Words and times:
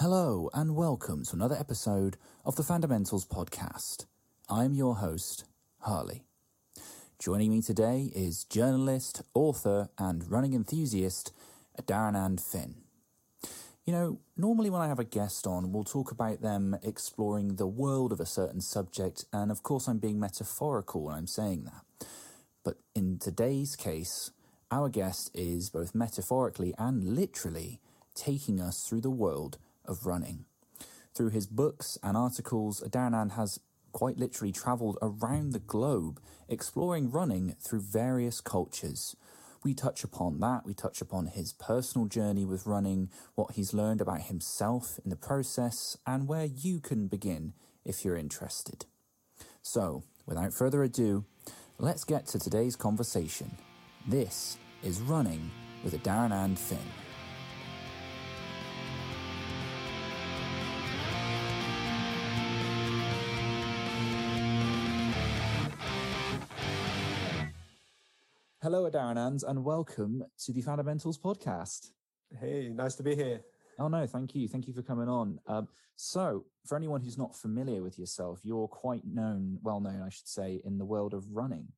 Hello, 0.00 0.48
and 0.54 0.76
welcome 0.76 1.24
to 1.24 1.34
another 1.34 1.56
episode 1.56 2.18
of 2.44 2.54
the 2.54 2.62
Fundamentals 2.62 3.26
Podcast. 3.26 4.06
I'm 4.48 4.72
your 4.72 4.94
host, 4.94 5.44
Harley. 5.80 6.22
Joining 7.18 7.50
me 7.50 7.62
today 7.62 8.12
is 8.14 8.44
journalist, 8.44 9.22
author, 9.34 9.88
and 9.98 10.30
running 10.30 10.54
enthusiast 10.54 11.32
Adharanand 11.82 12.38
Finn. 12.40 12.76
You 13.84 13.92
know, 13.92 14.20
normally 14.36 14.70
when 14.70 14.80
I 14.80 14.86
have 14.86 15.00
a 15.00 15.04
guest 15.04 15.48
on, 15.48 15.72
we'll 15.72 15.82
talk 15.82 16.12
about 16.12 16.42
them 16.42 16.78
exploring 16.80 17.56
the 17.56 17.66
world 17.66 18.12
of 18.12 18.20
a 18.20 18.24
certain 18.24 18.60
subject, 18.60 19.24
and 19.32 19.50
of 19.50 19.64
course, 19.64 19.88
I'm 19.88 19.98
being 19.98 20.20
metaphorical 20.20 21.02
when 21.02 21.16
I'm 21.16 21.26
saying 21.26 21.64
that. 21.64 22.06
But 22.62 22.76
in 22.94 23.18
today's 23.18 23.74
case, 23.74 24.30
our 24.70 24.90
guest 24.90 25.32
is 25.34 25.70
both 25.70 25.92
metaphorically 25.92 26.72
and 26.78 27.16
literally 27.16 27.80
taking 28.14 28.60
us 28.60 28.86
through 28.88 29.00
the 29.00 29.10
world 29.10 29.58
of 29.88 30.06
running. 30.06 30.44
Through 31.14 31.30
his 31.30 31.46
books 31.46 31.98
and 32.02 32.16
articles, 32.16 32.80
Adharanand 32.80 33.32
has 33.32 33.58
quite 33.92 34.18
literally 34.18 34.52
travelled 34.52 34.98
around 35.02 35.52
the 35.52 35.58
globe 35.58 36.20
exploring 36.48 37.10
running 37.10 37.56
through 37.60 37.80
various 37.80 38.40
cultures. 38.40 39.16
We 39.64 39.74
touch 39.74 40.04
upon 40.04 40.38
that, 40.40 40.64
we 40.64 40.72
touch 40.72 41.00
upon 41.00 41.26
his 41.26 41.52
personal 41.52 42.06
journey 42.06 42.44
with 42.44 42.66
running, 42.66 43.10
what 43.34 43.52
he's 43.52 43.74
learned 43.74 44.00
about 44.00 44.22
himself 44.22 45.00
in 45.02 45.10
the 45.10 45.16
process, 45.16 45.96
and 46.06 46.28
where 46.28 46.44
you 46.44 46.78
can 46.78 47.08
begin 47.08 47.54
if 47.84 48.04
you're 48.04 48.16
interested. 48.16 48.86
So, 49.62 50.04
without 50.26 50.54
further 50.54 50.84
ado, 50.84 51.24
let's 51.78 52.04
get 52.04 52.26
to 52.28 52.38
today's 52.38 52.76
conversation. 52.76 53.56
This 54.06 54.56
is 54.82 55.00
Running 55.00 55.50
with 55.82 56.00
Adharanand 56.00 56.56
Finn. 56.56 57.07
Hello, 68.60 68.90
Adharanand, 68.90 69.44
and 69.46 69.64
welcome 69.64 70.24
to 70.44 70.52
the 70.52 70.62
Fundamentals 70.62 71.16
podcast. 71.16 71.92
Hey, 72.40 72.68
nice 72.74 72.96
to 72.96 73.04
be 73.04 73.14
here. 73.14 73.40
Oh, 73.78 73.86
no, 73.86 74.04
thank 74.04 74.34
you. 74.34 74.48
Thank 74.48 74.66
you 74.66 74.74
for 74.74 74.82
coming 74.82 75.08
on. 75.08 75.38
Um, 75.46 75.68
so, 75.94 76.44
for 76.66 76.76
anyone 76.76 77.00
who's 77.00 77.16
not 77.16 77.36
familiar 77.36 77.84
with 77.84 78.00
yourself, 78.00 78.40
you're 78.42 78.66
quite 78.66 79.02
known, 79.06 79.60
well 79.62 79.78
known, 79.78 80.02
I 80.02 80.08
should 80.08 80.26
say, 80.26 80.60
in 80.64 80.76
the 80.76 80.84
world 80.84 81.14
of 81.14 81.30
running. 81.30 81.68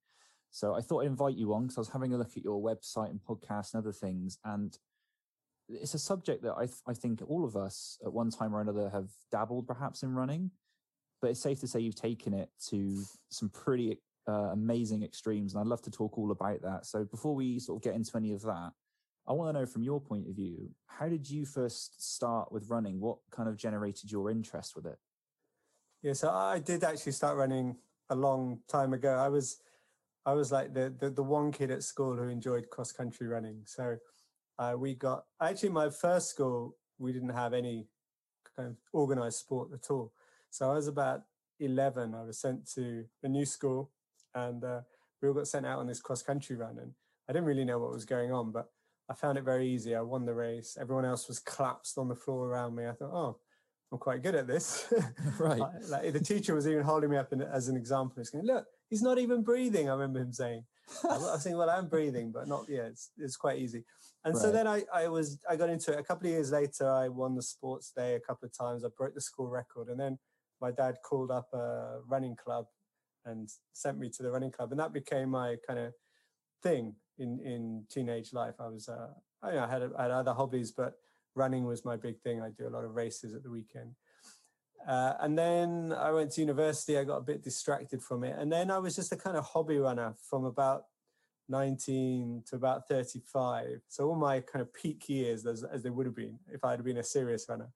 So, 0.53 0.75
I 0.75 0.81
thought 0.81 1.01
I'd 1.03 1.09
invite 1.09 1.37
you 1.37 1.53
on 1.53 1.65
because 1.65 1.77
I 1.77 1.83
was 1.83 1.91
having 1.91 2.15
a 2.15 2.17
look 2.17 2.35
at 2.35 2.45
your 2.45 2.63
website 2.63 3.11
and 3.11 3.21
podcast 3.21 3.75
and 3.75 3.83
other 3.83 3.93
things. 3.93 4.39
And 4.47 4.75
it's 5.69 5.93
a 5.93 5.99
subject 5.99 6.43
that 6.45 6.55
I, 6.57 6.65
th- 6.65 6.81
I 6.89 6.95
think 6.95 7.21
all 7.29 7.45
of 7.45 7.57
us 7.57 7.99
at 8.03 8.11
one 8.11 8.31
time 8.31 8.55
or 8.55 8.63
another 8.63 8.89
have 8.89 9.11
dabbled 9.31 9.67
perhaps 9.67 10.03
in 10.03 10.15
running. 10.15 10.51
But 11.21 11.33
it's 11.33 11.43
safe 11.43 11.61
to 11.61 11.67
say 11.67 11.81
you've 11.81 11.95
taken 11.95 12.33
it 12.33 12.49
to 12.71 13.03
some 13.29 13.51
pretty 13.51 13.99
uh, 14.29 14.51
amazing 14.53 15.03
extremes, 15.03 15.55
and 15.55 15.61
I'd 15.61 15.67
love 15.67 15.83
to 15.83 15.91
talk 15.91 16.19
all 16.19 16.31
about 16.31 16.63
that. 16.63 16.87
So 16.87 17.05
before 17.05 17.35
we 17.35 17.59
sort 17.59 17.79
of 17.79 17.83
get 17.83 17.95
into 17.95 18.17
any 18.17 18.33
of 18.33 18.43
that, 18.43 18.73
I 19.27 19.33
want 19.33 19.55
to 19.55 19.61
know 19.61 19.67
from 19.67 19.83
your 19.83 20.01
point 20.01 20.29
of 20.29 20.35
view, 20.35 20.71
how 20.87 21.09
did 21.09 21.29
you 21.29 21.45
first 21.45 22.15
start 22.15 22.51
with 22.51 22.69
running? 22.69 23.01
What 23.01 23.19
kind 23.31 23.49
of 23.49 23.57
generated 23.57 24.11
your 24.11 24.31
interest 24.31 24.75
with 24.75 24.87
it? 24.87 24.99
Yeah, 26.03 26.15
so 26.15 26.31
I 26.31 26.59
did 26.59 26.83
actually 26.83 27.13
start 27.13 27.37
running 27.37 27.77
a 28.09 28.15
long 28.15 28.61
time 28.69 28.93
ago. 28.93 29.15
I 29.15 29.29
was 29.29 29.59
I 30.27 30.33
was 30.33 30.51
like 30.51 30.75
the 30.75 30.95
the, 30.99 31.11
the 31.11 31.23
one 31.23 31.53
kid 31.53 31.71
at 31.71 31.83
school 31.83 32.17
who 32.17 32.29
enjoyed 32.29 32.71
cross 32.71 32.93
country 32.93 33.29
running. 33.29 33.63
So 33.67 33.97
uh, 34.59 34.75
we 34.77 34.95
got 34.95 35.25
actually 35.41 35.71
my 35.71 35.91
first 35.91 36.31
school 36.31 36.77
we 36.99 37.13
didn't 37.13 37.31
have 37.31 37.55
any 37.55 37.89
kind 38.57 38.69
of 38.69 38.77
organized 38.93 39.39
sport 39.39 39.71
at 39.73 39.91
all. 39.91 40.13
So 40.51 40.71
I 40.71 40.75
was 40.75 40.87
about 40.87 41.23
11. 41.59 42.15
I 42.15 42.23
was 42.23 42.39
sent 42.39 42.71
to 42.75 43.05
a 43.23 43.29
new 43.29 43.47
school 43.47 43.91
and 44.35 44.65
uh, 44.65 44.81
we 45.21 45.29
all 45.29 45.35
got 45.35 45.49
sent 45.49 45.67
out 45.67 45.79
on 45.79 45.87
this 45.87 46.01
cross 46.01 46.23
country 46.23 46.57
run 46.57 46.79
and 46.79 46.93
i 47.29 47.33
didn't 47.33 47.47
really 47.47 47.65
know 47.65 47.79
what 47.79 47.93
was 47.93 48.05
going 48.05 48.33
on 48.33 48.51
but 48.51 48.69
i 49.11 49.15
found 49.15 49.37
it 49.37 49.45
very 49.45 49.69
easy. 49.69 49.95
I 49.97 50.01
won 50.03 50.25
the 50.25 50.35
race. 50.35 50.79
Everyone 50.81 51.05
else 51.05 51.27
was 51.27 51.41
collapsed 51.41 51.99
on 51.99 52.09
the 52.09 52.15
floor 52.15 52.49
around 52.49 52.77
me. 52.77 52.87
I 52.87 52.93
thought 52.93 53.13
oh 53.13 53.37
i'm 53.93 53.99
quite 53.99 54.23
good 54.23 54.37
at 54.37 54.47
this. 54.47 54.93
Right. 55.39 55.61
Like 55.89 56.13
the 56.13 56.21
teacher 56.21 56.55
was 56.55 56.69
even 56.69 56.85
holding 56.85 57.11
me 57.11 57.17
up 57.17 57.33
in, 57.33 57.43
as 57.43 57.69
an 57.69 57.77
example. 57.77 58.15
He's 58.19 58.31
going 58.31 58.47
look 58.47 58.67
he's 58.89 59.03
not 59.03 59.19
even 59.19 59.43
breathing 59.43 59.89
i 59.89 59.93
remember 59.93 60.21
him 60.21 60.33
saying. 60.33 60.65
I 61.05 61.19
was 61.19 61.43
saying 61.43 61.57
well 61.57 61.71
i'm 61.71 61.89
breathing 61.89 62.33
but 62.33 62.49
not 62.49 62.67
yeah 62.69 62.87
it's, 62.87 63.11
it's 63.19 63.37
quite 63.37 63.59
easy. 63.59 63.85
And 64.25 64.35
right. 64.35 64.43
so 64.43 64.53
then 64.53 64.67
I, 64.67 64.85
I 64.95 65.09
was 65.09 65.39
i 65.49 65.57
got 65.57 65.71
into 65.71 65.93
it. 65.93 65.99
A 65.99 66.05
couple 66.05 66.29
of 66.29 66.33
years 66.33 66.53
later 66.53 66.89
i 66.89 67.09
won 67.09 67.35
the 67.35 67.43
sports 67.43 67.93
day 67.97 68.15
a 68.15 68.21
couple 68.21 68.47
of 68.47 68.57
times. 68.57 68.85
I 68.85 68.89
broke 68.97 69.15
the 69.15 69.21
school 69.21 69.49
record 69.49 69.89
and 69.89 69.99
then 69.99 70.19
my 70.61 70.71
dad 70.71 70.97
called 71.03 71.31
up 71.31 71.49
a 71.53 72.01
running 72.07 72.37
club 72.37 72.67
and 73.31 73.49
sent 73.73 73.99
me 73.99 74.11
to 74.11 74.23
the 74.23 74.31
running 74.31 74.51
club, 74.51 74.71
and 74.71 74.81
that 74.81 74.93
became 74.93 75.31
my 75.31 75.57
kind 75.67 75.79
of 75.79 75.93
thing 76.63 76.95
in 77.19 77.41
in 77.41 77.85
teenage 77.91 78.33
life. 78.33 78.55
I 78.61 78.69
was 78.69 78.89
uh, 78.89 79.09
I, 79.43 79.59
I 79.59 79.69
had 79.69 79.83
I 79.99 80.03
had 80.03 80.11
other 80.11 80.33
hobbies, 80.33 80.73
but 80.73 80.95
running 81.35 81.65
was 81.65 81.85
my 81.85 81.97
big 81.97 82.21
thing. 82.21 82.43
I 82.43 82.51
do 82.51 82.69
a 82.69 82.75
lot 82.77 82.85
of 82.85 82.95
races 82.95 83.35
at 83.35 83.43
the 83.43 83.51
weekend. 83.51 83.95
Uh, 84.89 85.13
and 85.21 85.39
then 85.39 85.93
I 85.93 86.11
went 86.11 86.33
to 86.33 86.41
university. 86.41 86.97
I 86.97 87.05
got 87.05 87.19
a 87.19 87.23
bit 87.23 87.45
distracted 87.45 88.03
from 88.03 88.25
it, 88.25 88.37
and 88.39 88.51
then 88.51 88.71
I 88.71 88.79
was 88.79 88.97
just 88.97 89.13
a 89.13 89.17
kind 89.17 89.37
of 89.37 89.45
hobby 89.45 89.79
runner 89.79 90.15
from 90.29 90.45
about 90.45 90.85
19 91.51 92.45
to 92.49 92.57
about 92.57 92.89
35. 92.89 93.81
So 93.89 94.09
all 94.09 94.17
my 94.17 94.41
kind 94.41 94.63
of 94.63 94.73
peak 94.73 95.09
years, 95.09 95.45
as, 95.45 95.65
as 95.65 95.83
they 95.83 95.91
would 95.91 96.07
have 96.07 96.15
been 96.15 96.39
if 96.51 96.65
I 96.65 96.71
had 96.71 96.85
been 96.85 96.99
a 96.99 97.03
serious 97.03 97.47
runner, 97.49 97.69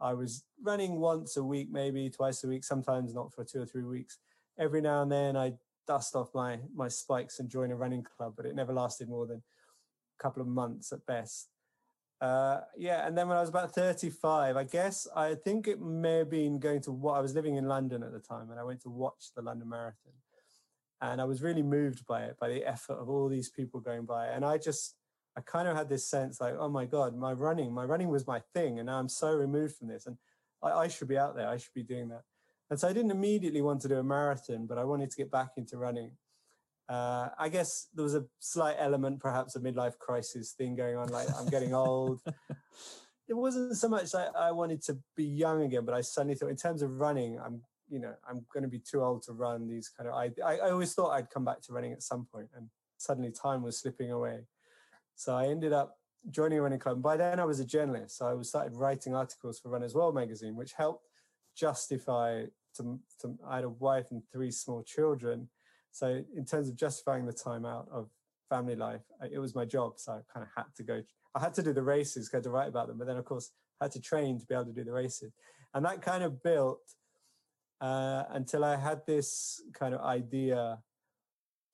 I 0.00 0.14
was 0.14 0.44
running 0.62 0.98
once 0.98 1.36
a 1.36 1.44
week, 1.44 1.68
maybe 1.70 2.08
twice 2.10 2.42
a 2.42 2.48
week, 2.48 2.64
sometimes 2.64 3.14
not 3.14 3.32
for 3.32 3.44
two 3.44 3.62
or 3.62 3.66
three 3.66 3.84
weeks 3.84 4.18
every 4.58 4.80
now 4.80 5.02
and 5.02 5.10
then 5.10 5.36
I 5.36 5.54
dust 5.86 6.14
off 6.14 6.28
my 6.34 6.58
my 6.74 6.88
spikes 6.88 7.40
and 7.40 7.48
join 7.48 7.70
a 7.70 7.76
running 7.76 8.02
club, 8.02 8.34
but 8.36 8.46
it 8.46 8.54
never 8.54 8.72
lasted 8.72 9.08
more 9.08 9.26
than 9.26 9.38
a 9.38 10.22
couple 10.22 10.42
of 10.42 10.48
months 10.48 10.92
at 10.92 11.04
best. 11.06 11.48
Uh, 12.20 12.60
yeah, 12.76 13.06
and 13.06 13.16
then 13.16 13.28
when 13.28 13.36
I 13.36 13.40
was 13.40 13.48
about 13.48 13.72
35, 13.74 14.56
I 14.56 14.64
guess 14.64 15.06
I 15.14 15.36
think 15.36 15.68
it 15.68 15.80
may 15.80 16.18
have 16.18 16.30
been 16.30 16.58
going 16.58 16.80
to 16.82 16.92
what 16.92 17.14
I 17.14 17.20
was 17.20 17.34
living 17.34 17.56
in 17.56 17.68
London 17.68 18.02
at 18.02 18.12
the 18.12 18.18
time, 18.18 18.50
and 18.50 18.58
I 18.58 18.64
went 18.64 18.82
to 18.82 18.90
watch 18.90 19.30
the 19.36 19.42
London 19.42 19.68
Marathon, 19.68 20.12
and 21.00 21.20
I 21.20 21.24
was 21.24 21.42
really 21.42 21.62
moved 21.62 22.04
by 22.06 22.24
it, 22.24 22.36
by 22.40 22.48
the 22.48 22.64
effort 22.64 22.94
of 22.94 23.08
all 23.08 23.28
these 23.28 23.50
people 23.50 23.80
going 23.80 24.04
by, 24.04 24.26
and 24.26 24.44
I 24.44 24.58
just 24.58 24.96
I 25.36 25.40
kind 25.42 25.68
of 25.68 25.76
had 25.76 25.88
this 25.88 26.10
sense 26.10 26.40
like, 26.40 26.54
oh 26.58 26.68
my 26.68 26.84
god, 26.84 27.16
my 27.16 27.32
running, 27.32 27.72
my 27.72 27.84
running 27.84 28.08
was 28.08 28.26
my 28.26 28.42
thing, 28.52 28.80
and 28.80 28.86
now 28.86 28.98
I'm 28.98 29.08
so 29.08 29.32
removed 29.32 29.76
from 29.76 29.86
this, 29.86 30.06
and 30.06 30.16
I, 30.60 30.70
I 30.70 30.88
should 30.88 31.08
be 31.08 31.18
out 31.18 31.36
there, 31.36 31.48
I 31.48 31.56
should 31.56 31.74
be 31.74 31.84
doing 31.84 32.08
that. 32.08 32.22
And 32.70 32.78
so 32.78 32.88
I 32.88 32.92
didn't 32.92 33.10
immediately 33.10 33.62
want 33.62 33.80
to 33.82 33.88
do 33.88 33.96
a 33.96 34.02
marathon, 34.02 34.66
but 34.66 34.78
I 34.78 34.84
wanted 34.84 35.10
to 35.10 35.16
get 35.16 35.30
back 35.30 35.52
into 35.56 35.78
running. 35.78 36.12
Uh, 36.88 37.28
I 37.38 37.48
guess 37.48 37.88
there 37.94 38.02
was 38.02 38.14
a 38.14 38.24
slight 38.40 38.76
element, 38.78 39.20
perhaps 39.20 39.56
a 39.56 39.60
midlife 39.60 39.98
crisis 39.98 40.52
thing 40.52 40.74
going 40.74 40.96
on. 40.96 41.08
Like 41.08 41.28
I'm 41.38 41.46
getting 41.46 41.74
old. 41.86 42.20
it 43.28 43.34
wasn't 43.34 43.76
so 43.76 43.88
much 43.88 44.12
like 44.14 44.28
I 44.38 44.52
wanted 44.52 44.82
to 44.84 44.98
be 45.16 45.24
young 45.24 45.62
again, 45.62 45.84
but 45.84 45.94
I 45.94 46.00
suddenly 46.00 46.34
thought, 46.34 46.50
in 46.50 46.56
terms 46.56 46.82
of 46.82 47.00
running, 47.00 47.38
I'm, 47.38 47.62
you 47.88 48.00
know, 48.00 48.14
I'm 48.28 48.44
going 48.52 48.62
to 48.62 48.68
be 48.68 48.80
too 48.80 49.02
old 49.02 49.22
to 49.24 49.32
run 49.32 49.66
these 49.66 49.88
kind 49.88 50.08
of. 50.08 50.14
I, 50.14 50.30
I 50.44 50.70
always 50.70 50.94
thought 50.94 51.10
I'd 51.10 51.30
come 51.30 51.44
back 51.44 51.60
to 51.62 51.72
running 51.72 51.92
at 51.92 52.02
some 52.02 52.26
point, 52.32 52.48
and 52.54 52.68
suddenly 52.98 53.32
time 53.32 53.62
was 53.62 53.78
slipping 53.78 54.10
away. 54.10 54.40
So 55.14 55.34
I 55.34 55.48
ended 55.48 55.72
up 55.72 55.96
joining 56.30 56.58
a 56.58 56.62
running 56.62 56.78
club. 56.78 56.96
And 56.96 57.02
by 57.02 57.16
then, 57.16 57.40
I 57.40 57.44
was 57.44 57.60
a 57.60 57.64
journalist, 57.64 58.18
so 58.18 58.38
I 58.38 58.42
started 58.42 58.76
writing 58.76 59.14
articles 59.14 59.58
for 59.58 59.70
Runner's 59.70 59.94
World 59.94 60.14
magazine, 60.14 60.56
which 60.56 60.72
helped 60.72 61.04
justify 61.56 62.44
to, 62.78 62.98
to, 63.20 63.38
I 63.46 63.56
had 63.56 63.64
a 63.64 63.70
wife 63.70 64.06
and 64.10 64.22
three 64.32 64.50
small 64.50 64.82
children. 64.82 65.48
So 65.92 66.22
in 66.36 66.44
terms 66.44 66.68
of 66.68 66.76
justifying 66.76 67.26
the 67.26 67.32
time 67.32 67.64
out 67.64 67.88
of 67.92 68.08
family 68.48 68.76
life, 68.76 69.02
it 69.30 69.38
was 69.38 69.54
my 69.54 69.64
job. 69.64 69.92
So 69.96 70.12
I 70.12 70.20
kind 70.32 70.46
of 70.46 70.48
had 70.56 70.74
to 70.76 70.82
go. 70.82 71.02
I 71.34 71.40
had 71.40 71.54
to 71.54 71.62
do 71.62 71.72
the 71.72 71.82
races, 71.82 72.30
had 72.32 72.42
to 72.44 72.50
write 72.50 72.68
about 72.68 72.88
them, 72.88 72.98
but 72.98 73.06
then 73.06 73.16
of 73.16 73.24
course 73.24 73.50
I 73.80 73.84
had 73.84 73.92
to 73.92 74.00
train 74.00 74.40
to 74.40 74.46
be 74.46 74.54
able 74.54 74.66
to 74.66 74.72
do 74.72 74.84
the 74.84 74.92
races, 74.92 75.32
and 75.74 75.84
that 75.84 76.02
kind 76.02 76.24
of 76.24 76.42
built 76.42 76.80
uh, 77.80 78.24
until 78.30 78.64
I 78.64 78.76
had 78.76 79.02
this 79.06 79.62
kind 79.72 79.94
of 79.94 80.00
idea 80.00 80.78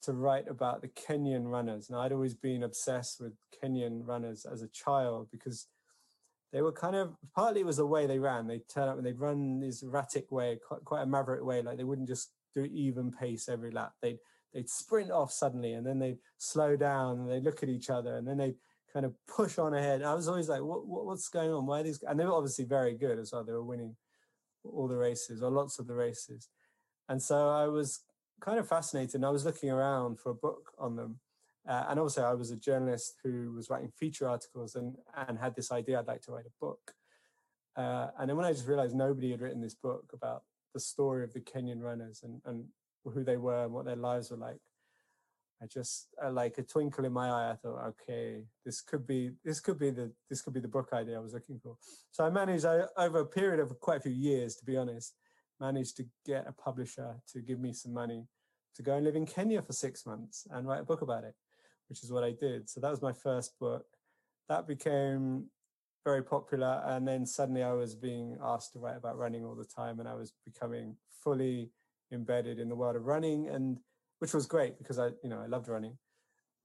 to 0.02 0.12
write 0.12 0.48
about 0.48 0.82
the 0.82 0.88
Kenyan 0.88 1.50
runners. 1.50 1.88
And 1.88 1.98
I'd 1.98 2.12
always 2.12 2.34
been 2.34 2.62
obsessed 2.62 3.20
with 3.20 3.32
Kenyan 3.62 4.06
runners 4.06 4.44
as 4.44 4.60
a 4.62 4.68
child 4.68 5.28
because 5.32 5.66
they 6.54 6.62
were 6.62 6.72
kind 6.72 6.94
of 6.94 7.16
partly 7.34 7.62
it 7.62 7.66
was 7.66 7.78
the 7.78 7.86
way 7.86 8.06
they 8.06 8.20
ran. 8.20 8.46
They 8.46 8.60
turn 8.72 8.88
up 8.88 8.96
and 8.96 9.04
they'd 9.04 9.18
run 9.18 9.58
this 9.58 9.82
erratic 9.82 10.30
way, 10.30 10.56
quite, 10.66 10.84
quite 10.84 11.02
a 11.02 11.06
maverick 11.06 11.44
way. 11.44 11.60
Like 11.62 11.76
they 11.76 11.84
wouldn't 11.84 12.06
just 12.06 12.30
do 12.54 12.62
even 12.72 13.10
pace 13.10 13.48
every 13.48 13.72
lap. 13.72 13.92
They'd 14.00 14.20
they'd 14.54 14.70
sprint 14.70 15.10
off 15.10 15.32
suddenly 15.32 15.72
and 15.72 15.84
then 15.84 15.98
they'd 15.98 16.18
slow 16.38 16.76
down 16.76 17.18
and 17.18 17.28
they 17.28 17.40
look 17.40 17.64
at 17.64 17.68
each 17.68 17.90
other 17.90 18.18
and 18.18 18.28
then 18.28 18.38
they 18.38 18.54
kind 18.92 19.04
of 19.04 19.14
push 19.26 19.58
on 19.58 19.74
ahead. 19.74 20.02
I 20.02 20.14
was 20.14 20.28
always 20.28 20.48
like, 20.48 20.62
what, 20.62 20.86
what, 20.86 21.06
what's 21.06 21.28
going 21.28 21.52
on? 21.52 21.66
Why 21.66 21.80
are 21.80 21.82
these? 21.82 22.00
And 22.04 22.20
they 22.20 22.24
were 22.24 22.32
obviously 22.32 22.66
very 22.66 22.94
good 22.94 23.18
as 23.18 23.32
well. 23.32 23.42
They 23.42 23.52
were 23.52 23.64
winning 23.64 23.96
all 24.62 24.86
the 24.86 24.96
races 24.96 25.42
or 25.42 25.50
lots 25.50 25.80
of 25.80 25.88
the 25.88 25.94
races. 25.94 26.48
And 27.08 27.20
so 27.20 27.48
I 27.48 27.66
was 27.66 28.04
kind 28.40 28.60
of 28.60 28.68
fascinated. 28.68 29.16
And 29.16 29.26
I 29.26 29.30
was 29.30 29.44
looking 29.44 29.70
around 29.70 30.20
for 30.20 30.30
a 30.30 30.34
book 30.34 30.70
on 30.78 30.94
them. 30.94 31.18
Uh, 31.66 31.84
and 31.88 31.98
also, 31.98 32.22
I 32.22 32.34
was 32.34 32.50
a 32.50 32.56
journalist 32.56 33.14
who 33.22 33.52
was 33.52 33.70
writing 33.70 33.90
feature 33.98 34.28
articles 34.28 34.74
and, 34.74 34.96
and 35.28 35.38
had 35.38 35.56
this 35.56 35.72
idea 35.72 35.98
I'd 35.98 36.06
like 36.06 36.22
to 36.22 36.32
write 36.32 36.46
a 36.46 36.60
book. 36.60 36.92
Uh, 37.76 38.08
and 38.18 38.28
then 38.28 38.36
when 38.36 38.46
I 38.46 38.52
just 38.52 38.68
realized 38.68 38.94
nobody 38.94 39.30
had 39.30 39.40
written 39.40 39.60
this 39.60 39.74
book 39.74 40.10
about 40.12 40.42
the 40.74 40.80
story 40.80 41.24
of 41.24 41.32
the 41.32 41.40
Kenyan 41.40 41.80
runners 41.80 42.20
and, 42.22 42.40
and 42.44 42.64
who 43.04 43.24
they 43.24 43.36
were 43.36 43.64
and 43.64 43.72
what 43.72 43.84
their 43.86 43.96
lives 43.96 44.30
were 44.30 44.36
like, 44.36 44.60
I 45.62 45.66
just 45.66 46.08
uh, 46.22 46.30
like 46.30 46.58
a 46.58 46.62
twinkle 46.62 47.04
in 47.04 47.12
my 47.12 47.30
eye. 47.30 47.50
I 47.52 47.54
thought, 47.54 47.94
okay, 48.02 48.44
this 48.64 48.82
could 48.82 49.06
be 49.06 49.30
this 49.44 49.60
could 49.60 49.78
be 49.78 49.90
the 49.90 50.12
this 50.28 50.42
could 50.42 50.52
be 50.52 50.60
the 50.60 50.68
book 50.68 50.90
idea 50.92 51.16
I 51.16 51.20
was 51.20 51.32
looking 51.32 51.58
for. 51.58 51.76
So 52.10 52.24
I 52.24 52.30
managed 52.30 52.66
I, 52.66 52.82
over 52.96 53.20
a 53.20 53.26
period 53.26 53.60
of 53.60 53.78
quite 53.80 53.98
a 53.98 54.02
few 54.02 54.12
years, 54.12 54.56
to 54.56 54.64
be 54.64 54.76
honest, 54.76 55.14
managed 55.60 55.96
to 55.98 56.06
get 56.26 56.46
a 56.46 56.52
publisher 56.52 57.14
to 57.32 57.40
give 57.40 57.60
me 57.60 57.72
some 57.72 57.94
money 57.94 58.26
to 58.74 58.82
go 58.82 58.96
and 58.96 59.04
live 59.04 59.16
in 59.16 59.26
Kenya 59.26 59.62
for 59.62 59.72
six 59.72 60.04
months 60.04 60.46
and 60.50 60.66
write 60.66 60.80
a 60.80 60.84
book 60.84 61.02
about 61.02 61.24
it, 61.24 61.34
which 61.88 62.02
is 62.02 62.12
what 62.12 62.24
I 62.24 62.32
did. 62.32 62.68
So 62.68 62.80
that 62.80 62.90
was 62.90 63.02
my 63.02 63.12
first 63.12 63.58
book. 63.58 63.86
That 64.48 64.66
became 64.66 65.46
very 66.04 66.22
popular, 66.22 66.82
and 66.86 67.08
then 67.08 67.24
suddenly 67.24 67.62
I 67.62 67.72
was 67.72 67.94
being 67.94 68.36
asked 68.42 68.72
to 68.74 68.78
write 68.78 68.96
about 68.96 69.16
running 69.16 69.44
all 69.44 69.54
the 69.54 69.64
time, 69.64 70.00
and 70.00 70.08
I 70.08 70.14
was 70.14 70.32
becoming 70.44 70.96
fully 71.22 71.70
embedded 72.12 72.58
in 72.58 72.68
the 72.68 72.76
world 72.76 72.96
of 72.96 73.06
running 73.06 73.48
and 73.48 73.78
which 74.18 74.32
was 74.32 74.46
great 74.46 74.78
because 74.78 74.98
I, 74.98 75.08
you 75.22 75.28
know, 75.28 75.40
I 75.40 75.46
loved 75.46 75.68
running. 75.68 75.98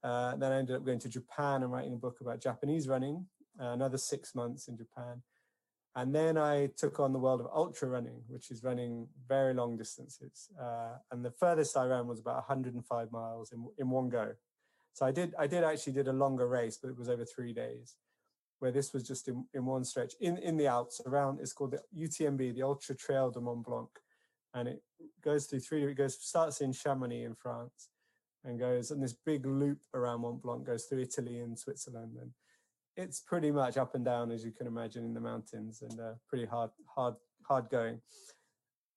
Uh, 0.04 0.36
then 0.38 0.51
I 0.51 0.60
ended 0.60 0.75
up 0.75 0.86
going 0.86 1.00
to 1.00 1.10
Japan 1.10 1.63
and 1.63 1.72
writing 1.72 1.94
a 1.94 1.98
book 1.98 2.22
about 2.22 2.42
Japanese 2.42 2.88
running, 2.88 3.25
uh, 3.62 3.72
another 3.72 3.98
six 3.98 4.33
months 4.33 4.68
in 4.68 4.77
Japan. 4.77 5.22
And 5.95 6.15
then 6.15 6.38
I 6.38 6.69
took 6.77 7.00
on 7.00 7.12
the 7.12 7.19
world 7.19 7.42
of 7.42 7.48
ultra 7.54 7.89
running, 7.89 8.22
which 8.27 8.51
is 8.51 8.63
running 8.63 9.07
very 9.27 9.54
long 9.54 9.75
distances. 9.75 10.50
Uh, 10.62 11.00
and 11.12 11.25
the 11.25 11.31
furthest 11.31 11.75
I 11.75 11.86
ran 11.86 12.07
was 12.07 12.22
about 12.22 12.36
105 12.36 13.12
miles 13.12 13.51
in, 13.51 13.68
in 13.77 13.89
one 13.89 14.07
go. 14.07 14.31
So 15.00 15.06
I 15.06 15.12
did, 15.12 15.34
I 15.40 15.48
did 15.48 15.63
actually 15.63 15.94
did 15.94 16.10
a 16.10 16.13
longer 16.13 16.46
race, 16.46 16.78
but 16.78 16.90
it 16.90 16.98
was 16.98 17.07
over 17.07 17.24
three 17.24 17.54
days, 17.54 17.96
where 18.60 18.69
this 18.69 18.92
was 18.92 19.04
just 19.04 19.30
in, 19.30 19.46
in 19.54 19.66
one 19.66 19.86
stretch 19.86 20.13
in, 20.19 20.38
in 20.40 20.57
the 20.57 20.68
Alps 20.68 21.00
around, 21.06 21.40
it's 21.40 21.54
called 21.54 21.72
the 21.72 21.81
UTMB, 21.98 22.54
the 22.54 22.63
Ultra 22.63 22.96
Trail 22.96 23.31
de 23.31 23.40
Mont 23.40 23.63
Blanc 23.63 23.88
and 24.54 24.68
it 24.68 24.84
goes 25.24 25.46
through 25.46 25.62
three. 25.62 25.86
It 25.86 25.96
goes 25.96 26.18
starts 26.19 26.60
in 26.60 26.74
Chamonix 26.74 27.24
in 27.24 27.34
France, 27.34 27.88
and 28.44 28.60
goes 28.60 28.92
and 28.92 29.01
this 29.01 29.13
big 29.13 29.46
loop 29.46 29.80
around 29.94 30.22
Mont 30.22 30.42
Blanc 30.42 30.66
goes 30.66 30.84
through 30.84 31.04
Italy 31.04 31.40
and 31.40 31.57
Switzerland, 31.57 32.18
and 32.19 32.31
it's 32.98 33.22
pretty 33.22 33.51
much 33.51 33.78
up 33.78 33.96
and 33.96 34.04
down 34.04 34.31
as 34.31 34.44
you 34.44 34.51
can 34.51 34.68
imagine 34.68 35.06
in 35.06 35.13
the 35.13 35.22
mountains, 35.22 35.81
and 35.81 35.98
uh, 35.98 36.13
pretty 36.28 36.46
hard, 36.46 36.72
hard, 36.94 37.16
hard 37.48 37.69
going. 37.69 38.01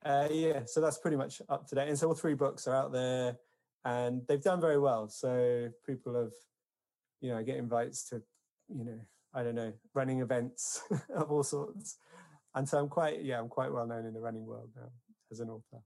Uh, 0.04 0.26
yeah, 0.32 0.62
so 0.66 0.80
that's 0.80 0.98
pretty 0.98 1.16
much 1.16 1.40
up 1.48 1.68
to 1.68 1.76
date. 1.76 1.88
And 1.88 1.96
so 1.96 2.08
all 2.08 2.14
three 2.14 2.34
books 2.34 2.66
are 2.66 2.74
out 2.74 2.92
there, 2.92 3.36
and 3.84 4.22
they've 4.26 4.42
done 4.42 4.60
very 4.60 4.78
well. 4.78 5.08
So 5.08 5.68
people 5.86 6.14
have, 6.14 6.32
you 7.20 7.30
know, 7.30 7.38
I 7.38 7.42
get 7.42 7.56
invites 7.56 8.08
to, 8.10 8.22
you 8.68 8.84
know, 8.84 8.98
I 9.34 9.42
don't 9.42 9.54
know, 9.54 9.72
running 9.94 10.20
events 10.20 10.82
of 11.14 11.30
all 11.30 11.42
sorts. 11.42 11.98
And 12.54 12.68
so 12.68 12.78
I'm 12.78 12.88
quite, 12.88 13.24
yeah, 13.24 13.38
I'm 13.38 13.48
quite 13.48 13.72
well 13.72 13.86
known 13.86 14.06
in 14.06 14.14
the 14.14 14.20
running 14.20 14.46
world 14.46 14.70
now 14.76 14.90
as 15.30 15.40
an 15.40 15.48
author. 15.48 15.82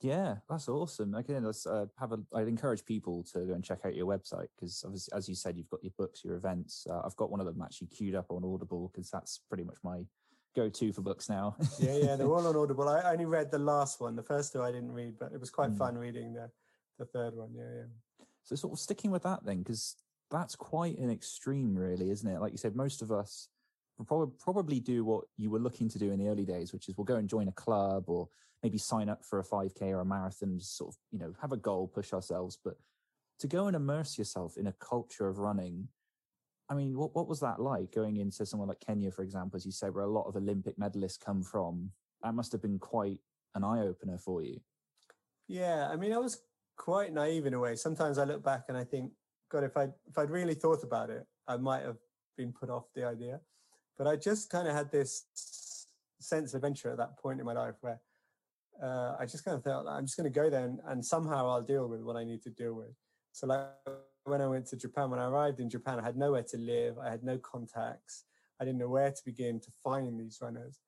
Yeah, 0.00 0.36
that's 0.48 0.68
awesome. 0.68 1.14
Again, 1.14 1.44
let's 1.44 1.66
uh, 1.66 1.84
have 1.98 2.12
a. 2.12 2.20
I'd 2.34 2.48
encourage 2.48 2.86
people 2.86 3.22
to 3.34 3.40
go 3.40 3.52
and 3.52 3.62
check 3.62 3.80
out 3.84 3.94
your 3.94 4.06
website 4.06 4.46
because, 4.56 4.82
obviously, 4.82 5.14
as 5.14 5.28
you 5.28 5.34
said, 5.34 5.58
you've 5.58 5.68
got 5.68 5.84
your 5.84 5.92
books, 5.98 6.24
your 6.24 6.36
events. 6.36 6.86
Uh, 6.88 7.02
I've 7.04 7.16
got 7.16 7.30
one 7.30 7.38
of 7.38 7.44
them 7.44 7.60
actually 7.62 7.88
queued 7.88 8.14
up 8.14 8.30
on 8.30 8.42
Audible 8.42 8.90
because 8.90 9.10
that's 9.10 9.40
pretty 9.50 9.64
much 9.64 9.76
my 9.84 10.00
go-to 10.56 10.92
for 10.94 11.02
books 11.02 11.28
now. 11.28 11.54
yeah, 11.78 11.96
yeah, 11.96 12.16
they're 12.16 12.26
all 12.26 12.46
on 12.46 12.56
Audible. 12.62 12.88
I 12.88 13.12
only 13.12 13.26
read 13.26 13.50
the 13.50 13.58
last 13.58 14.00
one. 14.00 14.16
The 14.16 14.22
first 14.22 14.54
two 14.54 14.62
I 14.62 14.72
didn't 14.72 14.92
read, 14.92 15.18
but 15.18 15.32
it 15.32 15.40
was 15.40 15.50
quite 15.50 15.70
mm. 15.70 15.78
fun 15.78 15.98
reading 15.98 16.32
the 16.32 16.50
the 17.00 17.06
third 17.06 17.34
one. 17.34 17.50
Yeah, 17.52 17.72
yeah. 17.74 18.24
So, 18.44 18.54
sort 18.54 18.74
of 18.74 18.78
sticking 18.78 19.10
with 19.10 19.24
that 19.24 19.44
then, 19.44 19.58
because 19.58 19.96
that's 20.30 20.54
quite 20.54 20.98
an 20.98 21.10
extreme, 21.10 21.74
really, 21.74 22.10
isn't 22.10 22.28
it? 22.28 22.40
Like 22.40 22.52
you 22.52 22.58
said, 22.58 22.76
most 22.76 23.02
of 23.02 23.10
us 23.10 23.48
probably 24.06 24.34
probably 24.38 24.80
do 24.80 25.04
what 25.04 25.24
you 25.36 25.50
were 25.50 25.58
looking 25.58 25.88
to 25.88 25.98
do 25.98 26.12
in 26.12 26.18
the 26.18 26.28
early 26.28 26.44
days, 26.44 26.72
which 26.72 26.88
is 26.88 26.96
we'll 26.96 27.04
go 27.04 27.16
and 27.16 27.28
join 27.28 27.48
a 27.48 27.52
club 27.52 28.04
or 28.06 28.28
maybe 28.62 28.78
sign 28.78 29.08
up 29.08 29.24
for 29.24 29.40
a 29.40 29.44
5k 29.44 29.82
or 29.82 30.00
a 30.00 30.04
marathon, 30.04 30.58
just 30.58 30.76
sort 30.76 30.90
of 30.90 30.96
you 31.10 31.18
know 31.18 31.34
have 31.40 31.52
a 31.52 31.56
goal, 31.56 31.88
push 31.88 32.12
ourselves. 32.12 32.58
But 32.62 32.74
to 33.40 33.48
go 33.48 33.66
and 33.66 33.74
immerse 33.74 34.18
yourself 34.18 34.56
in 34.56 34.68
a 34.68 34.74
culture 34.74 35.26
of 35.28 35.38
running, 35.38 35.88
I 36.68 36.74
mean, 36.74 36.96
what 36.96 37.14
what 37.14 37.28
was 37.28 37.40
that 37.40 37.60
like 37.60 37.92
going 37.92 38.18
into 38.18 38.46
somewhere 38.46 38.68
like 38.68 38.80
Kenya, 38.80 39.10
for 39.10 39.22
example, 39.22 39.56
as 39.56 39.66
you 39.66 39.72
said, 39.72 39.94
where 39.94 40.04
a 40.04 40.10
lot 40.10 40.28
of 40.28 40.36
Olympic 40.36 40.78
medalists 40.78 41.18
come 41.18 41.42
from? 41.42 41.90
That 42.22 42.34
must 42.34 42.52
have 42.52 42.62
been 42.62 42.78
quite 42.78 43.18
an 43.54 43.64
eye 43.64 43.80
opener 43.80 44.18
for 44.18 44.42
you. 44.42 44.60
Yeah, 45.48 45.88
I 45.90 45.96
mean, 45.96 46.12
I 46.12 46.18
was 46.18 46.40
quite 46.80 47.12
naive 47.12 47.44
in 47.44 47.52
a 47.52 47.58
way. 47.58 47.76
Sometimes 47.76 48.16
I 48.16 48.24
look 48.24 48.42
back 48.42 48.64
and 48.68 48.76
I 48.76 48.84
think, 48.84 49.12
God, 49.50 49.64
if 49.64 49.76
I 49.76 49.84
if 50.08 50.16
I'd 50.16 50.30
really 50.30 50.54
thought 50.54 50.82
about 50.82 51.10
it, 51.10 51.26
I 51.46 51.58
might 51.58 51.82
have 51.82 51.98
been 52.38 52.52
put 52.52 52.70
off 52.70 52.86
the 52.94 53.04
idea. 53.06 53.40
But 53.98 54.06
I 54.06 54.16
just 54.16 54.48
kind 54.48 54.66
of 54.66 54.74
had 54.74 54.90
this 54.90 55.26
sense 56.20 56.54
of 56.54 56.58
adventure 56.58 56.90
at 56.90 56.96
that 56.96 57.18
point 57.18 57.38
in 57.38 57.44
my 57.44 57.52
life 57.52 57.74
where 57.82 58.00
uh, 58.82 59.14
I 59.20 59.26
just 59.26 59.44
kind 59.44 59.58
of 59.58 59.62
felt 59.62 59.86
I'm 59.86 60.06
just 60.06 60.16
going 60.16 60.32
to 60.32 60.40
go 60.40 60.48
there 60.48 60.64
and, 60.64 60.78
and, 60.86 61.04
somehow 61.04 61.50
I'll 61.50 61.62
deal 61.62 61.86
with 61.86 62.00
what 62.00 62.16
I 62.16 62.24
need 62.24 62.42
to 62.44 62.50
deal 62.50 62.72
with. 62.72 62.94
So 63.32 63.46
like 63.46 63.68
when 64.24 64.40
I 64.40 64.46
went 64.46 64.66
to 64.68 64.76
Japan, 64.76 65.10
when 65.10 65.20
I 65.20 65.26
arrived 65.26 65.60
in 65.60 65.68
Japan, 65.68 65.98
I 66.00 66.04
had 66.04 66.16
nowhere 66.16 66.44
to 66.44 66.56
live. 66.56 66.98
I 66.98 67.10
had 67.10 67.22
no 67.22 67.36
contacts. 67.36 68.24
I 68.58 68.64
didn't 68.64 68.78
know 68.78 68.88
where 68.88 69.10
to 69.10 69.22
begin 69.24 69.60
to 69.60 69.70
find 69.84 70.18
these 70.18 70.38
runners. 70.40 70.78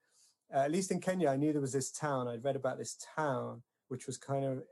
Uh, 0.54 0.60
at 0.60 0.70
least 0.70 0.90
in 0.90 1.00
Kenya, 1.00 1.28
I 1.28 1.36
knew 1.36 1.52
there 1.52 1.60
was 1.60 1.72
this 1.74 1.90
town. 1.90 2.28
I'd 2.28 2.44
read 2.44 2.56
about 2.56 2.78
this 2.78 2.96
town, 3.14 3.62
which 3.88 4.06
was 4.06 4.16
kind 4.16 4.44
of, 4.44 4.62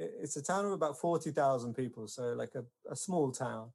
it's 0.00 0.36
a 0.36 0.42
town 0.42 0.64
of 0.64 0.72
about 0.72 0.98
40,000 0.98 1.74
people. 1.74 2.08
So 2.08 2.32
like 2.32 2.54
a, 2.54 2.64
a 2.90 2.96
small 2.96 3.30
town. 3.30 3.72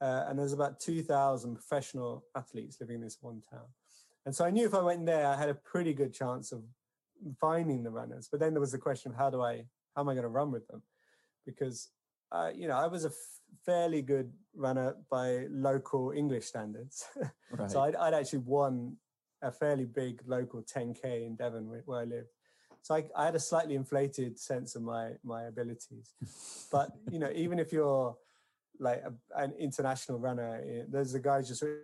Uh, 0.00 0.24
and 0.28 0.38
there's 0.38 0.52
about 0.52 0.80
2,000 0.80 1.54
professional 1.54 2.24
athletes 2.36 2.78
living 2.80 2.96
in 2.96 3.02
this 3.02 3.18
one 3.20 3.40
town. 3.50 3.66
And 4.26 4.34
so 4.34 4.44
I 4.44 4.50
knew 4.50 4.66
if 4.66 4.74
I 4.74 4.80
went 4.80 5.06
there, 5.06 5.26
I 5.26 5.36
had 5.36 5.48
a 5.48 5.54
pretty 5.54 5.94
good 5.94 6.12
chance 6.12 6.52
of 6.52 6.62
finding 7.40 7.82
the 7.82 7.90
runners. 7.90 8.28
But 8.30 8.40
then 8.40 8.52
there 8.52 8.60
was 8.60 8.72
the 8.72 8.78
question 8.78 9.12
of 9.12 9.16
how 9.16 9.30
do 9.30 9.42
I, 9.42 9.64
how 9.94 10.02
am 10.02 10.08
I 10.08 10.14
going 10.14 10.24
to 10.24 10.28
run 10.28 10.50
with 10.50 10.66
them? 10.68 10.82
Because, 11.46 11.90
uh, 12.32 12.50
you 12.54 12.68
know, 12.68 12.76
I 12.76 12.86
was 12.86 13.04
a 13.04 13.08
f- 13.08 13.14
fairly 13.64 14.02
good 14.02 14.32
runner 14.54 14.96
by 15.10 15.46
local 15.50 16.12
English 16.12 16.46
standards. 16.46 17.04
Right. 17.52 17.70
so 17.70 17.82
I'd, 17.82 17.94
I'd, 17.96 18.14
actually 18.14 18.38
won 18.38 18.96
a 19.42 19.52
fairly 19.52 19.84
big 19.84 20.22
local 20.24 20.62
10K 20.62 21.26
in 21.26 21.36
Devon 21.36 21.68
where 21.84 22.00
I 22.00 22.04
lived. 22.04 22.30
So 22.82 22.94
I, 22.96 23.04
I 23.16 23.24
had 23.26 23.36
a 23.36 23.40
slightly 23.40 23.74
inflated 23.74 24.38
sense 24.38 24.76
of 24.76 24.82
my 24.82 25.12
my 25.24 25.44
abilities. 25.44 26.14
but, 26.72 26.90
you 27.10 27.18
know, 27.18 27.30
even 27.34 27.58
if 27.58 27.72
you're, 27.72 28.16
like 28.82 29.02
a, 29.04 29.42
an 29.42 29.52
international 29.58 30.18
runner. 30.18 30.60
Eh, 30.66 30.82
there's 30.88 31.14
a 31.14 31.20
guy 31.20 31.40
just 31.40 31.62
written 31.62 31.82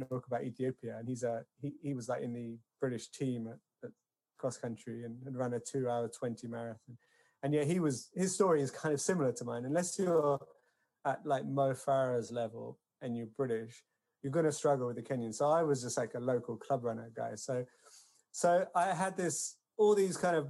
a 0.00 0.04
book 0.06 0.26
about 0.26 0.42
Ethiopia, 0.44 0.96
and 0.98 1.08
he's 1.08 1.22
a 1.22 1.44
he, 1.60 1.72
he 1.82 1.94
was 1.94 2.08
like 2.08 2.22
in 2.22 2.32
the 2.32 2.56
British 2.80 3.08
team 3.10 3.48
at, 3.48 3.58
at 3.84 3.90
cross 4.38 4.56
country 4.56 5.04
and, 5.04 5.16
and 5.26 5.36
ran 5.36 5.52
a 5.54 5.60
two 5.60 5.88
hour 5.88 6.08
twenty 6.08 6.48
marathon. 6.48 6.96
And 7.42 7.52
yeah, 7.52 7.64
he 7.64 7.80
was 7.80 8.08
his 8.14 8.34
story 8.34 8.62
is 8.62 8.70
kind 8.70 8.94
of 8.94 9.00
similar 9.00 9.32
to 9.32 9.44
mine. 9.44 9.64
Unless 9.64 9.98
you're 9.98 10.40
at 11.04 11.24
like 11.24 11.44
Mo 11.44 11.72
Farah's 11.72 12.30
level 12.30 12.78
and 13.00 13.16
you're 13.16 13.26
British, 13.26 13.82
you're 14.22 14.32
going 14.32 14.44
to 14.44 14.52
struggle 14.52 14.86
with 14.86 14.96
the 14.96 15.02
Kenyan. 15.02 15.34
So 15.34 15.50
I 15.50 15.62
was 15.62 15.82
just 15.82 15.98
like 15.98 16.14
a 16.14 16.20
local 16.20 16.56
club 16.56 16.84
runner 16.84 17.10
guy. 17.14 17.32
So 17.34 17.64
so 18.30 18.66
I 18.74 18.94
had 18.94 19.16
this 19.16 19.56
all 19.76 19.94
these 19.94 20.16
kind 20.16 20.36
of 20.36 20.48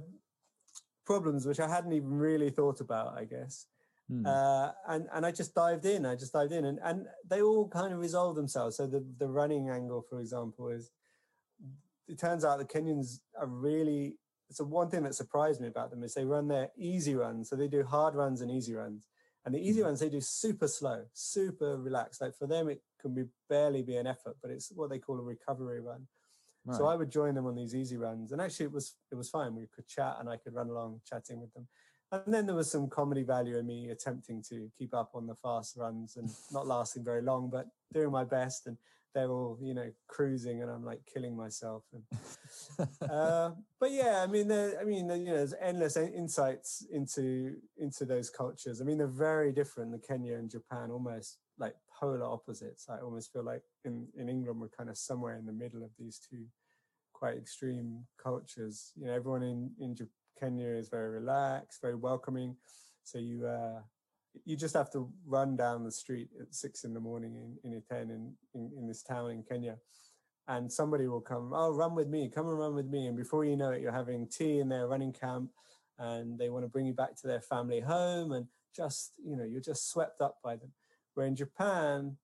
problems 1.05 1.45
which 1.45 1.59
I 1.59 1.67
hadn't 1.67 1.93
even 1.93 2.17
really 2.17 2.49
thought 2.49 2.79
about, 2.79 3.17
I 3.17 3.25
guess. 3.25 3.67
Mm. 4.11 4.25
Uh, 4.25 4.71
and 4.89 5.07
and 5.13 5.25
I 5.25 5.31
just 5.31 5.55
dived 5.55 5.85
in. 5.85 6.05
I 6.05 6.15
just 6.15 6.33
dived 6.33 6.51
in, 6.51 6.65
and 6.65 6.79
and 6.83 7.05
they 7.29 7.41
all 7.41 7.67
kind 7.67 7.93
of 7.93 7.99
resolved 7.99 8.37
themselves. 8.37 8.77
So 8.77 8.85
the 8.85 9.05
the 9.17 9.27
running 9.27 9.69
angle, 9.69 10.05
for 10.09 10.19
example, 10.19 10.69
is 10.69 10.91
it 12.07 12.19
turns 12.19 12.43
out 12.43 12.59
the 12.59 12.65
Kenyans 12.65 13.19
are 13.39 13.47
really. 13.47 14.17
So 14.51 14.65
one 14.65 14.89
thing 14.89 15.03
that 15.03 15.15
surprised 15.15 15.61
me 15.61 15.67
about 15.67 15.89
them 15.89 16.03
is 16.03 16.13
they 16.13 16.25
run 16.25 16.47
their 16.47 16.69
easy 16.77 17.15
runs. 17.15 17.49
So 17.49 17.55
they 17.55 17.67
do 17.67 17.83
hard 17.83 18.13
runs 18.13 18.41
and 18.41 18.51
easy 18.51 18.75
runs. 18.75 19.07
And 19.45 19.55
the 19.55 19.59
easy 19.59 19.81
mm. 19.81 19.85
runs 19.85 19.99
they 19.99 20.09
do 20.09 20.21
super 20.21 20.67
slow, 20.67 21.05
super 21.13 21.77
relaxed. 21.77 22.21
Like 22.21 22.35
for 22.37 22.45
them, 22.45 22.67
it 22.67 22.81
can 23.01 23.15
be 23.15 23.23
barely 23.49 23.81
be 23.81 23.95
an 23.95 24.05
effort, 24.05 24.35
but 24.41 24.51
it's 24.51 24.71
what 24.75 24.89
they 24.89 24.99
call 24.99 25.17
a 25.17 25.23
recovery 25.23 25.79
run. 25.79 26.07
Right. 26.65 26.77
So 26.77 26.85
I 26.85 26.95
would 26.95 27.11
join 27.11 27.35
them 27.35 27.45
on 27.45 27.55
these 27.55 27.75
easy 27.75 27.97
runs, 27.97 28.31
and 28.31 28.41
actually 28.41 28.67
it 28.67 28.71
was 28.71 28.95
it 29.11 29.15
was 29.15 29.29
fine. 29.29 29.55
We 29.55 29.67
could 29.75 29.87
chat, 29.87 30.17
and 30.19 30.29
I 30.29 30.37
could 30.37 30.53
run 30.53 30.69
along 30.69 31.01
chatting 31.05 31.41
with 31.41 31.53
them. 31.53 31.67
And 32.11 32.33
then 32.33 32.45
there 32.45 32.55
was 32.55 32.71
some 32.71 32.87
comedy 32.87 33.23
value 33.23 33.57
in 33.57 33.65
me 33.65 33.89
attempting 33.89 34.43
to 34.49 34.69
keep 34.77 34.93
up 34.93 35.11
on 35.15 35.25
the 35.25 35.33
fast 35.33 35.75
runs 35.75 36.15
and 36.15 36.29
not 36.51 36.67
lasting 36.75 37.03
very 37.03 37.23
long, 37.23 37.49
but 37.49 37.65
doing 37.91 38.11
my 38.11 38.23
best. 38.23 38.67
And 38.67 38.77
they're 39.15 39.31
all, 39.31 39.57
you 39.61 39.73
know, 39.73 39.91
cruising, 40.07 40.61
and 40.61 40.71
I'm 40.71 40.85
like 40.85 40.99
killing 41.11 41.35
myself. 41.35 41.83
And, 41.91 42.89
uh, 43.09 43.51
but 43.79 43.91
yeah, 43.91 44.23
I 44.23 44.27
mean, 44.27 44.51
I 44.51 44.83
mean, 44.83 45.09
you 45.09 45.25
know, 45.25 45.35
there's 45.35 45.53
endless 45.59 45.97
insights 45.97 46.85
into 46.91 47.55
into 47.77 48.05
those 48.05 48.29
cultures. 48.29 48.81
I 48.81 48.85
mean, 48.85 48.97
they're 48.97 49.07
very 49.07 49.51
different. 49.51 49.91
The 49.91 49.99
Kenya 49.99 50.35
and 50.35 50.49
Japan, 50.49 50.91
almost 50.91 51.37
like 51.57 51.75
polar 51.99 52.25
opposites. 52.25 52.87
I 52.89 52.99
almost 52.99 53.31
feel 53.31 53.43
like 53.43 53.63
in 53.85 54.07
in 54.17 54.29
England 54.29 54.59
we're 54.59 54.69
kind 54.69 54.89
of 54.89 54.97
somewhere 54.97 55.35
in 55.35 55.45
the 55.45 55.53
middle 55.53 55.83
of 55.83 55.91
these 55.97 56.19
two 56.19 56.45
quite 57.13 57.37
extreme 57.37 58.05
cultures. 58.21 58.91
You 58.95 59.07
know, 59.07 59.13
everyone 59.13 59.43
in 59.43 59.71
in 59.79 59.95
Kenya 60.39 60.67
is 60.67 60.89
very 60.89 61.09
relaxed, 61.09 61.81
very 61.81 61.95
welcoming. 61.95 62.55
So 63.03 63.19
you 63.19 63.45
uh, 63.45 63.81
you 64.45 64.55
just 64.55 64.73
have 64.73 64.91
to 64.91 65.11
run 65.25 65.55
down 65.55 65.83
the 65.83 65.91
street 65.91 66.29
at 66.41 66.53
six 66.53 66.83
in 66.83 66.93
the 66.93 66.99
morning 66.99 67.35
in, 67.35 67.71
in 67.71 67.81
Iten 67.81 68.09
in, 68.09 68.33
in, 68.55 68.71
in 68.77 68.87
this 68.87 69.03
town 69.03 69.31
in 69.31 69.43
Kenya. 69.43 69.77
and 70.47 70.71
somebody 70.71 71.07
will 71.07 71.21
come, 71.21 71.51
oh, 71.53 71.71
run 71.71 71.95
with 71.95 72.07
me, 72.07 72.29
come 72.33 72.47
and 72.47 72.57
run 72.57 72.75
with 72.75 72.87
me. 72.87 73.07
And 73.07 73.15
before 73.15 73.45
you 73.45 73.55
know 73.55 73.71
it, 73.71 73.81
you're 73.81 73.91
having 73.91 74.27
tea 74.27 74.59
in 74.59 74.69
their 74.69 74.87
running 74.87 75.13
camp 75.13 75.49
and 75.99 76.37
they 76.37 76.49
want 76.49 76.65
to 76.65 76.69
bring 76.69 76.85
you 76.85 76.93
back 76.93 77.15
to 77.21 77.27
their 77.27 77.41
family 77.41 77.79
home 77.79 78.31
and 78.33 78.47
just, 78.75 79.13
you 79.23 79.37
know, 79.37 79.43
you're 79.43 79.61
just 79.61 79.89
swept 79.89 80.21
up 80.21 80.37
by 80.43 80.55
them. 80.55 80.71
Where 81.13 81.27
in 81.27 81.35
Japan, 81.35 82.17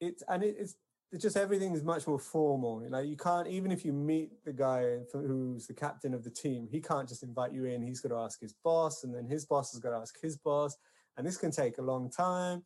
it's, 0.00 0.22
and 0.28 0.42
it, 0.42 0.56
it's, 0.58 0.76
just 1.18 1.36
everything 1.36 1.72
is 1.72 1.82
much 1.82 2.06
more 2.06 2.20
formal. 2.20 2.86
Like 2.88 3.08
you 3.08 3.16
can't, 3.16 3.48
even 3.48 3.72
if 3.72 3.84
you 3.84 3.92
meet 3.92 4.30
the 4.44 4.52
guy 4.52 4.98
who's 5.12 5.66
the 5.66 5.74
captain 5.74 6.14
of 6.14 6.22
the 6.22 6.30
team, 6.30 6.68
he 6.70 6.80
can't 6.80 7.08
just 7.08 7.24
invite 7.24 7.52
you 7.52 7.64
in. 7.64 7.82
He's 7.82 8.00
got 8.00 8.10
to 8.10 8.18
ask 8.18 8.40
his 8.40 8.54
boss, 8.62 9.02
and 9.02 9.12
then 9.12 9.26
his 9.26 9.44
boss 9.44 9.72
has 9.72 9.80
got 9.80 9.90
to 9.90 9.96
ask 9.96 10.14
his 10.22 10.36
boss, 10.36 10.76
and 11.16 11.26
this 11.26 11.36
can 11.36 11.50
take 11.50 11.78
a 11.78 11.82
long 11.82 12.10
time. 12.10 12.62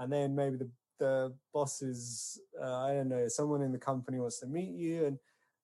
And 0.00 0.12
then 0.12 0.34
maybe 0.34 0.56
the 0.56 0.68
the 0.98 1.34
boss 1.52 1.82
is, 1.82 2.40
uh, 2.62 2.82
I 2.84 2.94
don't 2.94 3.08
know, 3.08 3.28
someone 3.28 3.62
in 3.62 3.72
the 3.72 3.78
company 3.78 4.18
wants 4.18 4.40
to 4.40 4.46
meet 4.46 4.74
you, 4.74 5.06
and 5.06 5.18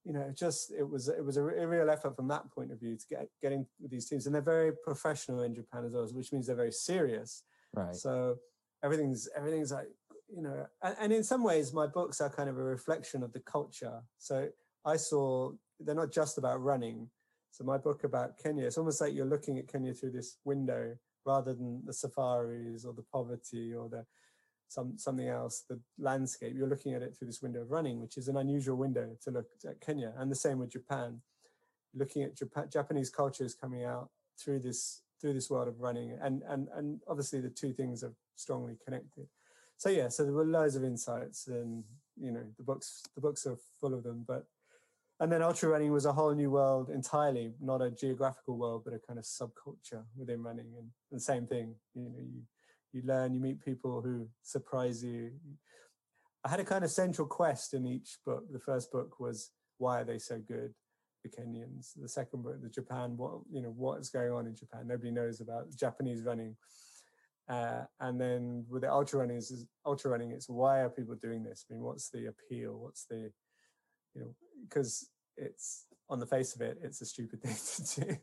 you 0.05 0.13
know, 0.13 0.33
just 0.37 0.73
it 0.73 0.89
was 0.89 1.09
it 1.09 1.25
was 1.25 1.37
a, 1.37 1.45
a 1.45 1.67
real 1.67 1.91
effort 1.91 2.17
from 2.17 2.29
that 2.29 2.51
point 2.51 2.73
of 2.73 2.81
view 2.81 2.97
to 2.97 3.07
get 3.09 3.29
getting 3.43 3.67
these 3.89 4.09
teams, 4.09 4.27
and 4.27 4.35
they're 4.35 4.43
very 4.43 4.73
professional 4.85 5.43
in 5.43 5.55
Japan 5.55 5.85
as 5.85 5.93
well, 5.93 6.09
which 6.13 6.33
means 6.33 6.47
they're 6.47 6.57
very 6.57 6.73
serious. 6.73 7.43
Right. 7.75 7.95
So 7.95 8.37
everything's 8.83 9.29
everything's 9.37 9.73
like 9.73 9.89
you 10.35 10.43
know, 10.43 10.67
and, 10.83 10.97
and 11.01 11.13
in 11.13 11.25
some 11.25 11.43
ways, 11.43 11.73
my 11.73 11.87
books 11.87 12.21
are 12.21 12.31
kind 12.31 12.49
of 12.49 12.59
a 12.59 12.63
reflection 12.63 13.23
of 13.23 13.33
the 13.33 13.41
culture. 13.41 14.01
So 14.19 14.49
I 14.85 14.97
saw 14.97 15.53
they're 15.81 15.95
not 15.95 16.13
just 16.13 16.39
about 16.39 16.63
running. 16.63 17.09
So 17.51 17.65
my 17.65 17.79
book 17.79 18.05
about 18.05 18.39
Kenya, 18.39 18.67
it's 18.67 18.79
almost 18.79 19.01
like 19.01 19.15
you're 19.15 19.27
looking 19.27 19.59
at 19.59 19.69
Kenya 19.69 19.93
through 19.93 20.13
this 20.13 20.37
window 20.45 20.97
rather 21.27 21.53
than 21.53 21.83
the 21.85 21.93
safaris 21.93 22.85
or 22.85 22.93
the 22.95 23.05
poverty 23.13 23.75
or 23.75 23.89
the 23.89 24.07
some 24.69 24.97
something 24.97 25.29
else, 25.29 25.65
the 25.69 25.81
landscape. 25.99 26.55
You're 26.57 26.69
looking 26.69 26.95
at 26.95 27.03
it 27.03 27.17
through 27.17 27.27
this 27.27 27.43
window 27.43 27.63
of 27.63 27.71
running, 27.73 28.01
which 28.01 28.17
is 28.17 28.29
an 28.29 28.37
unusual 28.37 28.77
window 28.77 29.17
to 29.25 29.31
look 29.31 29.47
at 29.69 29.81
Kenya. 29.81 30.13
And 30.17 30.31
the 30.31 30.37
same 30.37 30.59
with 30.59 30.71
Japan. 30.71 31.21
Looking 31.93 32.23
at 32.23 32.37
Japan, 32.37 32.69
Japanese 32.73 33.11
culture 33.11 33.45
is 33.45 33.55
coming 33.55 33.85
out 33.85 34.11
through 34.39 34.61
this 34.61 35.03
through 35.21 35.35
this 35.35 35.51
world 35.51 35.67
of 35.67 35.81
running, 35.81 36.17
and 36.23 36.43
and 36.49 36.69
and 36.73 37.01
obviously 37.09 37.41
the 37.41 37.51
two 37.51 37.73
things 37.73 38.05
are 38.05 38.13
strongly 38.41 38.77
connected 38.85 39.27
so 39.81 39.89
yeah, 39.89 40.09
so 40.11 40.25
there 40.25 40.35
were 40.35 40.45
loads 40.45 40.77
of 40.77 40.85
insights, 40.85 41.47
and 41.47 41.83
you 42.21 42.31
know 42.31 42.45
the 42.59 42.63
books 42.63 43.03
the 43.15 43.23
books 43.23 43.47
are 43.47 43.57
full 43.81 43.95
of 43.95 44.03
them. 44.03 44.27
But 44.29 44.45
and 45.21 45.33
then 45.33 45.41
ultra 45.41 45.71
running 45.71 45.91
was 45.91 46.05
a 46.05 46.13
whole 46.13 46.35
new 46.35 46.51
world 46.51 46.91
entirely, 46.91 47.55
not 47.63 47.81
a 47.81 47.91
geographical 47.91 48.59
world, 48.59 48.83
but 48.85 48.93
a 48.93 48.99
kind 48.99 49.19
of 49.19 49.25
subculture 49.25 50.05
within 50.19 50.43
running. 50.43 50.67
And, 50.77 50.91
the 51.11 51.19
same 51.19 51.47
thing, 51.47 51.77
you 51.95 52.11
know, 52.11 52.19
you 52.19 52.43
you 52.93 53.03
learn, 53.07 53.33
you 53.33 53.41
meet 53.41 53.65
people 53.65 54.03
who 54.03 54.29
surprise 54.43 55.03
you. 55.03 55.31
I 56.45 56.51
had 56.51 56.61
a 56.61 56.65
kind 56.65 56.85
of 56.85 56.91
central 56.91 57.27
quest 57.27 57.73
in 57.73 57.87
each 57.87 58.19
book. 58.27 58.45
The 58.53 58.61
first 58.61 58.93
book 58.93 59.19
was 59.19 59.51
why 59.79 60.03
are 60.03 60.05
they 60.05 60.19
so 60.19 60.43
good, 60.47 60.75
the 61.25 61.31
Kenyans. 61.31 61.93
The 61.97 62.09
second 62.09 62.43
book, 62.43 62.61
the 62.61 62.69
Japan, 62.69 63.17
what 63.17 63.41
you 63.51 63.63
know, 63.63 63.73
what 63.75 63.99
is 63.99 64.11
going 64.11 64.31
on 64.31 64.47
in 64.47 64.55
Japan? 64.55 64.89
Nobody 64.89 65.11
knows 65.11 65.41
about 65.41 65.75
Japanese 65.75 66.23
running. 66.23 66.55
Uh, 67.51 67.83
and 67.99 68.21
then 68.21 68.65
with 68.71 68.83
the 68.83 68.93
ultra 68.93 69.19
running, 69.19 69.37
is 69.37 69.67
ultra 69.85 70.13
running. 70.13 70.31
It's 70.31 70.49
why 70.49 70.81
are 70.81 70.89
people 70.89 71.17
doing 71.17 71.43
this? 71.43 71.65
I 71.69 71.75
mean, 71.75 71.83
what's 71.83 72.09
the 72.09 72.27
appeal? 72.27 72.79
What's 72.79 73.07
the, 73.07 73.33
you 74.15 74.21
know, 74.21 74.35
because 74.63 75.09
it's 75.37 75.87
on 76.09 76.21
the 76.21 76.27
face 76.27 76.55
of 76.55 76.61
it, 76.61 76.79
it's 76.83 77.01
a 77.01 77.07
stupid 77.07 77.43
thing 77.43 77.57
to 77.57 78.01
do, 78.01 78.17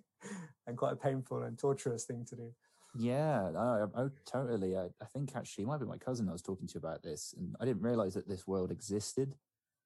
and 0.65 0.77
quite 0.77 0.93
a 0.93 0.97
painful 0.97 1.43
and 1.43 1.59
torturous 1.59 2.05
thing 2.05 2.25
to 2.29 2.35
do. 2.37 2.53
Yeah, 2.97 3.51
oh, 3.55 3.91
oh 3.95 4.11
totally. 4.25 4.77
I, 4.77 4.85
I, 5.01 5.05
think 5.13 5.35
actually, 5.35 5.65
it 5.65 5.67
might 5.67 5.79
be 5.79 5.85
my 5.85 5.97
cousin 5.97 6.29
I 6.29 6.31
was 6.31 6.41
talking 6.41 6.67
to 6.67 6.77
about 6.77 7.03
this, 7.03 7.33
and 7.37 7.53
I 7.59 7.65
didn't 7.65 7.81
realize 7.81 8.13
that 8.13 8.29
this 8.29 8.47
world 8.47 8.71
existed. 8.71 9.35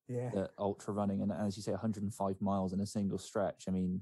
Yeah, 0.07 0.29
the 0.33 0.50
ultra 0.60 0.93
running, 0.93 1.21
and 1.21 1.31
as 1.31 1.57
you 1.57 1.63
say, 1.63 1.71
105 1.71 2.41
miles 2.41 2.74
in 2.74 2.79
a 2.79 2.86
single 2.86 3.17
stretch. 3.17 3.65
I 3.67 3.71
mean, 3.71 4.01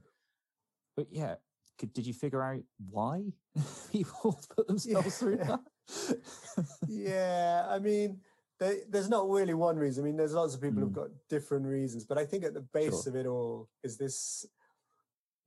but 0.97 1.07
yeah, 1.11 1.35
could, 1.79 1.93
did 1.93 2.05
you 2.05 2.13
figure 2.13 2.43
out 2.43 2.61
why 2.89 3.23
people 3.91 4.39
put 4.55 4.67
themselves 4.67 5.05
yeah. 5.05 5.11
through 5.11 5.37
that? 5.37 5.59
yeah, 6.87 7.65
I 7.69 7.79
mean, 7.79 8.19
they, 8.59 8.81
there's 8.89 9.09
not 9.09 9.29
really 9.29 9.53
one 9.53 9.77
reason. 9.77 10.03
I 10.03 10.07
mean, 10.07 10.17
there's 10.17 10.33
lots 10.33 10.53
of 10.53 10.61
people 10.61 10.79
mm. 10.79 10.83
who've 10.83 10.93
got 10.93 11.09
different 11.29 11.65
reasons, 11.65 12.05
but 12.05 12.17
I 12.17 12.25
think 12.25 12.43
at 12.43 12.53
the 12.53 12.65
base 12.73 13.03
sure. 13.03 13.13
of 13.13 13.15
it 13.15 13.25
all 13.25 13.69
is 13.83 13.97
this. 13.97 14.45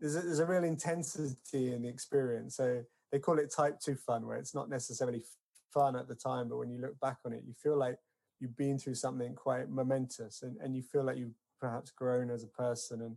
There's 0.01 0.17
a, 0.17 0.21
there's 0.23 0.41
a 0.41 0.47
real 0.47 0.65
intensity 0.65 1.73
in 1.73 1.83
the 1.83 1.89
experience. 1.89 2.57
So 2.57 2.83
they 3.12 3.19
call 3.19 3.39
it 3.39 3.53
type 3.55 3.79
two 3.79 3.95
fun, 3.95 4.27
where 4.27 4.39
it's 4.39 4.55
not 4.55 4.69
necessarily 4.69 5.23
fun 5.73 5.95
at 5.95 6.09
the 6.09 6.15
time, 6.15 6.49
but 6.49 6.57
when 6.57 6.71
you 6.71 6.81
look 6.81 6.99
back 6.99 7.19
on 7.25 7.33
it, 7.33 7.45
you 7.47 7.55
feel 7.55 7.77
like 7.77 7.99
you've 8.41 8.57
been 8.57 8.79
through 8.79 8.95
something 8.95 9.35
quite 9.35 9.69
momentous, 9.69 10.43
and, 10.43 10.57
and 10.57 10.75
you 10.75 10.83
feel 10.83 11.05
like 11.05 11.19
you've 11.19 11.37
perhaps 11.61 11.91
grown 11.91 12.31
as 12.31 12.43
a 12.43 12.49
person 12.49 13.03
and 13.03 13.17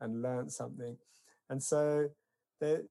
and 0.00 0.22
learned 0.22 0.50
something. 0.50 0.96
And 1.50 1.62
so 1.62 2.08
there, 2.60 2.82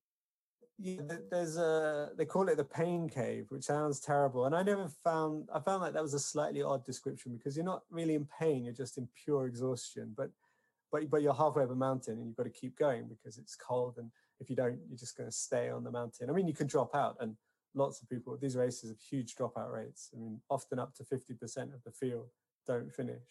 yeah, 0.80 1.02
there's 1.30 1.58
a 1.58 2.10
they 2.18 2.26
call 2.26 2.50
it 2.50 2.58
the 2.58 2.64
pain 2.64 3.08
cave, 3.08 3.46
which 3.50 3.64
sounds 3.64 4.00
terrible. 4.00 4.46
And 4.46 4.56
I 4.56 4.64
never 4.64 4.88
found 5.04 5.50
I 5.54 5.60
found 5.60 5.82
like 5.82 5.94
that 5.94 6.02
was 6.02 6.14
a 6.14 6.20
slightly 6.20 6.62
odd 6.62 6.86
description 6.86 7.36
because 7.38 7.56
you're 7.56 7.66
not 7.66 7.84
really 7.90 8.16
in 8.16 8.28
pain; 8.40 8.64
you're 8.66 8.74
just 8.74 8.98
in 8.98 9.08
pure 9.24 9.46
exhaustion. 9.46 10.14
But 10.18 10.32
but 10.92 11.10
but 11.10 11.22
you're 11.22 11.34
halfway 11.34 11.64
up 11.64 11.72
a 11.72 11.76
mountain 11.76 12.16
and 12.16 12.28
you've 12.28 12.38
got 12.38 12.44
to 12.44 12.50
keep 12.50 12.78
going 12.78 13.08
because 13.08 13.38
it's 13.38 13.56
cold. 13.56 13.96
And 13.98 14.12
if 14.40 14.50
you 14.50 14.56
don't, 14.56 14.80
you're 14.90 14.98
just 14.98 15.16
going 15.16 15.30
to 15.30 15.36
stay 15.36 15.70
on 15.70 15.84
the 15.84 15.92
mountain. 15.92 16.30
I 16.30 16.34
mean, 16.34 16.48
you 16.48 16.54
can 16.54 16.68
drop 16.68 16.96
out, 16.96 17.18
and 17.20 17.36
lots 17.76 18.02
of 18.02 18.10
people 18.10 18.38
these 18.42 18.56
races 18.56 18.90
have 18.90 19.00
huge 19.00 19.36
dropout 19.36 19.72
rates. 19.72 20.10
I 20.16 20.20
mean, 20.20 20.40
often 20.50 20.80
up 20.80 20.96
to 20.96 21.04
fifty 21.04 21.34
percent 21.34 21.74
of 21.74 21.84
the 21.84 21.92
field 21.92 22.30
don't 22.66 22.92
finish. 22.94 23.24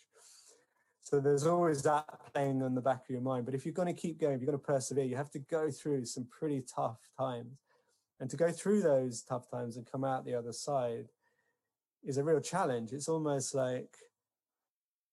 So 1.02 1.20
there's 1.20 1.46
always 1.46 1.82
that 1.82 2.06
playing 2.32 2.62
on 2.62 2.74
the 2.74 2.80
back 2.80 3.02
of 3.02 3.10
your 3.10 3.20
mind. 3.20 3.44
But 3.44 3.54
if 3.54 3.66
you're 3.66 3.74
going 3.74 3.92
to 3.92 4.00
keep 4.00 4.20
going, 4.20 4.34
if 4.34 4.40
you're 4.40 4.52
going 4.52 4.58
to 4.58 4.64
persevere, 4.64 5.04
you 5.04 5.16
have 5.16 5.32
to 5.32 5.40
go 5.40 5.70
through 5.70 6.04
some 6.04 6.26
pretty 6.30 6.62
tough 6.62 7.00
times. 7.18 7.58
And 8.20 8.30
to 8.30 8.36
go 8.36 8.52
through 8.52 8.82
those 8.82 9.22
tough 9.22 9.50
times 9.50 9.76
and 9.76 9.90
come 9.90 10.04
out 10.04 10.24
the 10.24 10.34
other 10.34 10.52
side 10.52 11.08
is 12.04 12.18
a 12.18 12.24
real 12.24 12.40
challenge. 12.40 12.92
It's 12.92 13.08
almost 13.08 13.52
like 13.52 13.96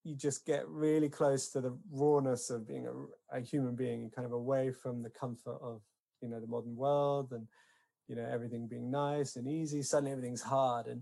you 0.04 0.16
just 0.16 0.46
get 0.46 0.68
really 0.68 1.10
close 1.10 1.50
to 1.50 1.62
the 1.62 1.76
rawness 1.92 2.52
of 2.52 2.68
being 2.68 2.88
a, 2.88 3.38
a 3.38 3.42
human 3.42 3.76
being, 3.76 4.12
kind 4.12 4.26
of 4.26 4.32
away 4.32 4.72
from 4.72 5.02
the 5.02 5.10
comfort 5.10 5.58
of 5.62 5.82
you 6.22 6.30
know 6.30 6.40
the 6.40 6.48
modern 6.48 6.76
world 6.76 7.32
and 7.32 7.48
you 8.08 8.16
know 8.16 8.28
everything 8.32 8.68
being 8.68 8.92
nice 8.92 9.36
and 9.36 9.48
easy. 9.48 9.82
Suddenly 9.82 10.12
everything's 10.12 10.42
hard 10.42 10.88
and 10.88 11.02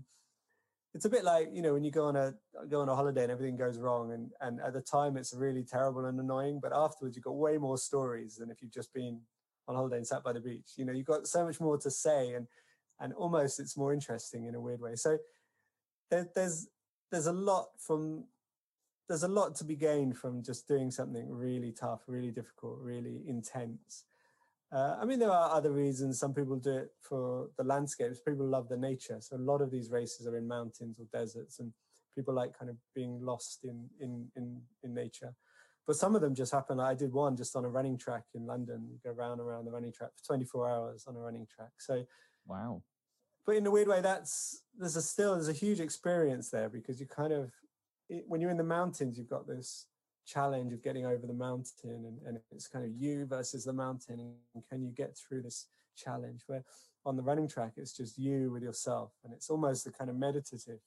it's 0.94 1.04
a 1.04 1.10
bit 1.10 1.24
like 1.24 1.48
you 1.52 1.62
know 1.62 1.74
when 1.74 1.84
you 1.84 1.90
go 1.90 2.06
on 2.06 2.16
a 2.16 2.34
go 2.68 2.80
on 2.80 2.88
a 2.88 2.94
holiday 2.94 3.22
and 3.22 3.32
everything 3.32 3.56
goes 3.56 3.78
wrong 3.78 4.12
and 4.12 4.30
and 4.40 4.60
at 4.60 4.72
the 4.72 4.80
time 4.80 5.16
it's 5.16 5.34
really 5.34 5.62
terrible 5.62 6.06
and 6.06 6.18
annoying 6.18 6.58
but 6.60 6.72
afterwards 6.74 7.14
you've 7.14 7.24
got 7.24 7.36
way 7.36 7.58
more 7.58 7.76
stories 7.76 8.36
than 8.36 8.50
if 8.50 8.62
you've 8.62 8.72
just 8.72 8.92
been 8.94 9.20
on 9.68 9.76
holiday 9.76 9.96
and 9.96 10.06
sat 10.06 10.24
by 10.24 10.32
the 10.32 10.40
beach. 10.40 10.72
You 10.76 10.84
know 10.84 10.92
you've 10.92 11.06
got 11.06 11.26
so 11.26 11.44
much 11.44 11.60
more 11.60 11.78
to 11.78 11.90
say 11.90 12.32
and 12.32 12.46
and 13.00 13.12
almost 13.12 13.60
it's 13.60 13.76
more 13.76 13.92
interesting 13.92 14.46
in 14.46 14.54
a 14.54 14.60
weird 14.60 14.80
way. 14.80 14.96
So 14.96 15.18
there, 16.10 16.28
there's 16.34 16.68
there's 17.12 17.26
a 17.26 17.32
lot 17.32 17.68
from 17.78 18.24
there's 19.08 19.22
a 19.22 19.28
lot 19.28 19.54
to 19.56 19.64
be 19.64 19.76
gained 19.76 20.16
from 20.16 20.42
just 20.42 20.66
doing 20.66 20.90
something 20.90 21.30
really 21.30 21.72
tough 21.72 22.02
really 22.06 22.30
difficult 22.30 22.78
really 22.80 23.22
intense 23.26 24.04
uh, 24.70 24.96
I 25.00 25.04
mean, 25.06 25.18
there 25.18 25.30
are 25.30 25.50
other 25.50 25.70
reasons. 25.70 26.18
Some 26.18 26.34
people 26.34 26.56
do 26.56 26.76
it 26.76 26.90
for 27.00 27.48
the 27.56 27.64
landscapes. 27.64 28.20
People 28.20 28.46
love 28.46 28.68
the 28.68 28.76
nature. 28.76 29.16
So 29.20 29.36
a 29.36 29.38
lot 29.38 29.62
of 29.62 29.70
these 29.70 29.90
races 29.90 30.26
are 30.26 30.36
in 30.36 30.46
mountains 30.46 30.98
or 30.98 31.06
deserts, 31.12 31.58
and 31.58 31.72
people 32.14 32.34
like 32.34 32.58
kind 32.58 32.70
of 32.70 32.76
being 32.94 33.20
lost 33.20 33.64
in 33.64 33.88
in 34.00 34.28
in, 34.36 34.60
in 34.82 34.94
nature. 34.94 35.34
But 35.86 35.96
some 35.96 36.14
of 36.14 36.20
them 36.20 36.34
just 36.34 36.52
happen. 36.52 36.80
I 36.80 36.94
did 36.94 37.14
one 37.14 37.34
just 37.34 37.56
on 37.56 37.64
a 37.64 37.68
running 37.68 37.96
track 37.96 38.24
in 38.34 38.44
London. 38.44 38.86
You 38.90 38.98
go 39.02 39.10
round 39.10 39.40
and 39.40 39.48
around 39.48 39.64
the 39.64 39.70
running 39.70 39.90
track 39.90 40.10
for 40.14 40.24
24 40.26 40.68
hours 40.68 41.04
on 41.08 41.16
a 41.16 41.18
running 41.18 41.46
track. 41.46 41.70
So 41.78 42.04
wow. 42.46 42.82
But 43.46 43.56
in 43.56 43.66
a 43.66 43.70
weird 43.70 43.88
way, 43.88 44.02
that's 44.02 44.64
there's 44.76 44.96
a 44.96 45.02
still 45.02 45.34
there's 45.34 45.48
a 45.48 45.54
huge 45.54 45.80
experience 45.80 46.50
there 46.50 46.68
because 46.68 47.00
you 47.00 47.06
kind 47.06 47.32
of 47.32 47.50
it, 48.10 48.24
when 48.28 48.42
you're 48.42 48.50
in 48.50 48.58
the 48.58 48.64
mountains, 48.64 49.16
you've 49.16 49.30
got 49.30 49.46
this 49.46 49.86
challenge 50.28 50.72
of 50.72 50.82
getting 50.82 51.06
over 51.06 51.26
the 51.26 51.32
mountain 51.32 52.04
and, 52.06 52.18
and 52.26 52.38
it's 52.52 52.68
kind 52.68 52.84
of 52.84 52.90
you 52.94 53.24
versus 53.24 53.64
the 53.64 53.72
mountain 53.72 54.20
and 54.54 54.64
can 54.68 54.82
you 54.82 54.90
get 54.90 55.16
through 55.16 55.42
this 55.42 55.66
challenge 55.96 56.42
where 56.46 56.62
on 57.06 57.16
the 57.16 57.22
running 57.22 57.48
track 57.48 57.72
it's 57.76 57.96
just 57.96 58.18
you 58.18 58.50
with 58.52 58.62
yourself 58.62 59.12
and 59.24 59.32
it's 59.32 59.48
almost 59.48 59.86
a 59.86 59.90
kind 59.90 60.10
of 60.10 60.16
meditative 60.16 60.80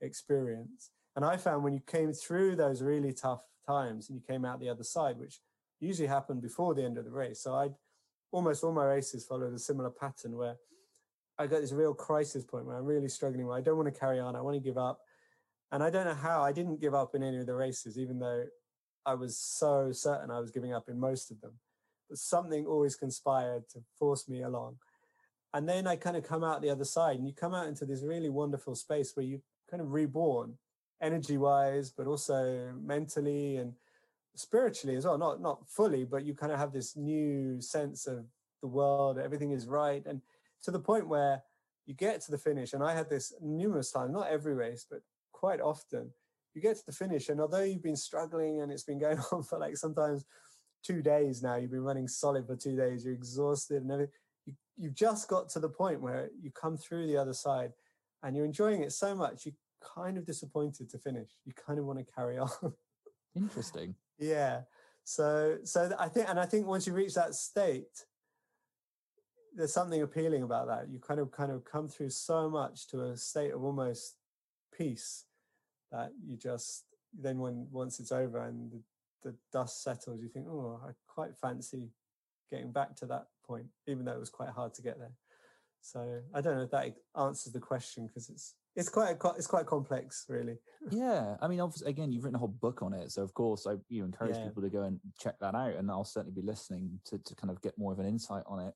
experience. 0.00 0.90
And 1.16 1.24
i 1.24 1.36
found 1.36 1.64
when 1.64 1.72
you 1.72 1.80
came 1.86 2.12
through 2.12 2.56
those 2.56 2.82
really 2.82 3.12
tough 3.12 3.42
times 3.66 4.08
and 4.08 4.16
you 4.16 4.22
came 4.26 4.44
out 4.44 4.60
the 4.60 4.68
other 4.68 4.84
side 4.84 5.18
which 5.18 5.40
usually 5.80 6.08
happened 6.08 6.42
before 6.42 6.74
the 6.74 6.84
end 6.84 6.98
of 6.98 7.04
the 7.04 7.10
race 7.10 7.40
so 7.40 7.54
i'd 7.56 7.74
almost 8.32 8.62
all 8.62 8.72
my 8.72 8.84
races 8.84 9.24
followed 9.24 9.52
a 9.52 9.58
similar 9.58 9.90
pattern 9.90 10.36
where 10.36 10.56
i 11.38 11.46
got 11.46 11.60
this 11.60 11.72
real 11.72 11.94
crisis 11.94 12.44
point 12.44 12.64
where 12.64 12.76
i'm 12.76 12.84
really 12.84 13.08
struggling 13.08 13.46
where 13.46 13.58
i 13.58 13.60
don't 13.60 13.76
want 13.76 13.92
to 13.92 14.00
carry 14.00 14.18
on 14.18 14.36
i 14.36 14.40
want 14.40 14.54
to 14.54 14.60
give 14.60 14.78
up 14.78 15.00
and 15.72 15.82
I 15.82 15.90
don't 15.90 16.06
know 16.06 16.14
how 16.14 16.42
I 16.42 16.52
didn't 16.52 16.80
give 16.80 16.94
up 16.94 17.14
in 17.14 17.22
any 17.22 17.38
of 17.38 17.46
the 17.46 17.54
races, 17.54 17.98
even 17.98 18.18
though 18.18 18.44
I 19.04 19.14
was 19.14 19.38
so 19.38 19.92
certain 19.92 20.30
I 20.30 20.40
was 20.40 20.50
giving 20.50 20.72
up 20.72 20.88
in 20.88 20.98
most 20.98 21.30
of 21.30 21.40
them. 21.40 21.52
But 22.08 22.18
something 22.18 22.66
always 22.66 22.96
conspired 22.96 23.68
to 23.70 23.80
force 23.98 24.28
me 24.28 24.42
along. 24.42 24.76
And 25.54 25.68
then 25.68 25.86
I 25.86 25.96
kind 25.96 26.16
of 26.16 26.24
come 26.24 26.44
out 26.44 26.62
the 26.62 26.70
other 26.70 26.84
side, 26.84 27.16
and 27.16 27.26
you 27.26 27.34
come 27.34 27.54
out 27.54 27.68
into 27.68 27.86
this 27.86 28.02
really 28.02 28.28
wonderful 28.28 28.74
space 28.74 29.12
where 29.14 29.26
you 29.26 29.40
kind 29.70 29.80
of 29.82 29.92
reborn. 29.92 30.58
energy 31.00 31.36
wise, 31.36 31.90
but 31.90 32.06
also 32.06 32.72
mentally 32.82 33.56
and 33.56 33.72
spiritually 34.34 34.96
as 34.96 35.04
well. 35.04 35.18
Not 35.18 35.40
not 35.40 35.68
fully, 35.68 36.04
but 36.04 36.24
you 36.24 36.34
kind 36.34 36.52
of 36.52 36.58
have 36.58 36.72
this 36.72 36.96
new 36.96 37.60
sense 37.60 38.06
of 38.06 38.24
the 38.60 38.68
world. 38.68 39.18
Everything 39.18 39.52
is 39.52 39.66
right, 39.66 40.04
and 40.06 40.20
to 40.64 40.70
the 40.70 40.80
point 40.80 41.08
where 41.08 41.42
you 41.86 41.94
get 41.94 42.20
to 42.20 42.30
the 42.30 42.38
finish. 42.38 42.74
And 42.74 42.82
I 42.82 42.94
had 42.94 43.08
this 43.08 43.32
numerous 43.40 43.90
times, 43.90 44.12
not 44.12 44.28
every 44.28 44.54
race, 44.54 44.84
but 44.90 45.00
quite 45.38 45.60
often. 45.60 46.10
You 46.54 46.62
get 46.62 46.76
to 46.76 46.86
the 46.86 46.92
finish, 46.92 47.28
and 47.28 47.40
although 47.40 47.62
you've 47.62 47.82
been 47.82 47.96
struggling 47.96 48.60
and 48.60 48.72
it's 48.72 48.82
been 48.82 48.98
going 49.06 49.18
on 49.32 49.42
for 49.42 49.58
like 49.58 49.76
sometimes 49.76 50.24
two 50.84 51.02
days 51.02 51.42
now, 51.42 51.56
you've 51.56 51.70
been 51.70 51.84
running 51.84 52.08
solid 52.08 52.46
for 52.46 52.56
two 52.56 52.76
days, 52.76 53.04
you're 53.04 53.14
exhausted 53.14 53.82
and 53.82 53.90
everything. 53.90 54.12
You, 54.46 54.54
you've 54.76 54.94
just 54.94 55.28
got 55.28 55.48
to 55.50 55.60
the 55.60 55.68
point 55.68 56.00
where 56.00 56.30
you 56.40 56.50
come 56.50 56.76
through 56.76 57.06
the 57.06 57.16
other 57.16 57.34
side 57.34 57.72
and 58.22 58.34
you're 58.34 58.44
enjoying 58.44 58.82
it 58.82 58.92
so 58.92 59.14
much, 59.14 59.46
you're 59.46 59.54
kind 59.94 60.18
of 60.18 60.26
disappointed 60.26 60.90
to 60.90 60.98
finish. 60.98 61.30
You 61.44 61.52
kind 61.54 61.78
of 61.78 61.84
want 61.84 61.98
to 62.00 62.12
carry 62.12 62.38
on. 62.38 62.50
Interesting. 63.36 63.94
yeah. 64.18 64.62
So, 65.04 65.58
so 65.64 65.90
I 65.98 66.08
think, 66.08 66.28
and 66.28 66.38
I 66.38 66.44
think 66.44 66.66
once 66.66 66.86
you 66.86 66.92
reach 66.92 67.14
that 67.14 67.34
state, 67.34 68.04
there's 69.54 69.72
something 69.72 70.02
appealing 70.02 70.42
about 70.42 70.66
that. 70.66 70.90
You 70.90 70.98
kind 70.98 71.18
of, 71.18 71.30
kind 71.30 71.50
of 71.50 71.64
come 71.64 71.88
through 71.88 72.10
so 72.10 72.50
much 72.50 72.88
to 72.88 73.04
a 73.04 73.16
state 73.16 73.52
of 73.52 73.64
almost 73.64 74.16
peace 74.76 75.24
that 75.92 76.10
you 76.26 76.36
just 76.36 76.84
then 77.18 77.38
when 77.38 77.66
once 77.70 78.00
it's 78.00 78.12
over 78.12 78.44
and 78.44 78.70
the, 78.70 78.80
the 79.30 79.36
dust 79.52 79.82
settles, 79.82 80.20
you 80.20 80.28
think, 80.28 80.46
oh, 80.48 80.80
I 80.86 80.90
quite 81.06 81.36
fancy 81.36 81.90
getting 82.50 82.72
back 82.72 82.94
to 82.96 83.06
that 83.06 83.26
point, 83.46 83.66
even 83.86 84.04
though 84.04 84.12
it 84.12 84.20
was 84.20 84.30
quite 84.30 84.50
hard 84.50 84.74
to 84.74 84.82
get 84.82 84.98
there. 84.98 85.12
So 85.80 86.20
I 86.34 86.40
don't 86.40 86.56
know 86.56 86.64
if 86.64 86.70
that 86.70 86.94
answers 87.16 87.52
the 87.52 87.60
question 87.60 88.06
because 88.06 88.28
it's 88.28 88.54
it's 88.76 88.88
quite 88.88 89.16
it's 89.36 89.46
quite 89.46 89.66
complex, 89.66 90.26
really. 90.28 90.56
Yeah, 90.90 91.36
I 91.40 91.48
mean, 91.48 91.60
obviously, 91.60 91.90
again, 91.90 92.12
you've 92.12 92.24
written 92.24 92.36
a 92.36 92.38
whole 92.38 92.48
book 92.48 92.82
on 92.82 92.92
it, 92.92 93.10
so 93.10 93.22
of 93.22 93.34
course, 93.34 93.66
I 93.66 93.74
you 93.88 94.04
encourage 94.04 94.36
yeah. 94.36 94.44
people 94.44 94.62
to 94.62 94.70
go 94.70 94.82
and 94.82 95.00
check 95.18 95.34
that 95.40 95.54
out, 95.54 95.74
and 95.74 95.90
I'll 95.90 96.04
certainly 96.04 96.40
be 96.40 96.46
listening 96.46 97.00
to 97.06 97.18
to 97.18 97.34
kind 97.34 97.50
of 97.50 97.60
get 97.62 97.78
more 97.78 97.92
of 97.92 97.98
an 97.98 98.06
insight 98.06 98.44
on 98.46 98.60
it. 98.60 98.74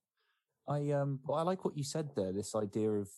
I 0.69 0.91
um, 0.93 1.21
well, 1.25 1.39
I 1.39 1.43
like 1.43 1.65
what 1.65 1.77
you 1.77 1.85
said 1.85 2.11
there. 2.17 2.33
This 2.33 2.55
idea 2.55 2.91
of 2.91 3.09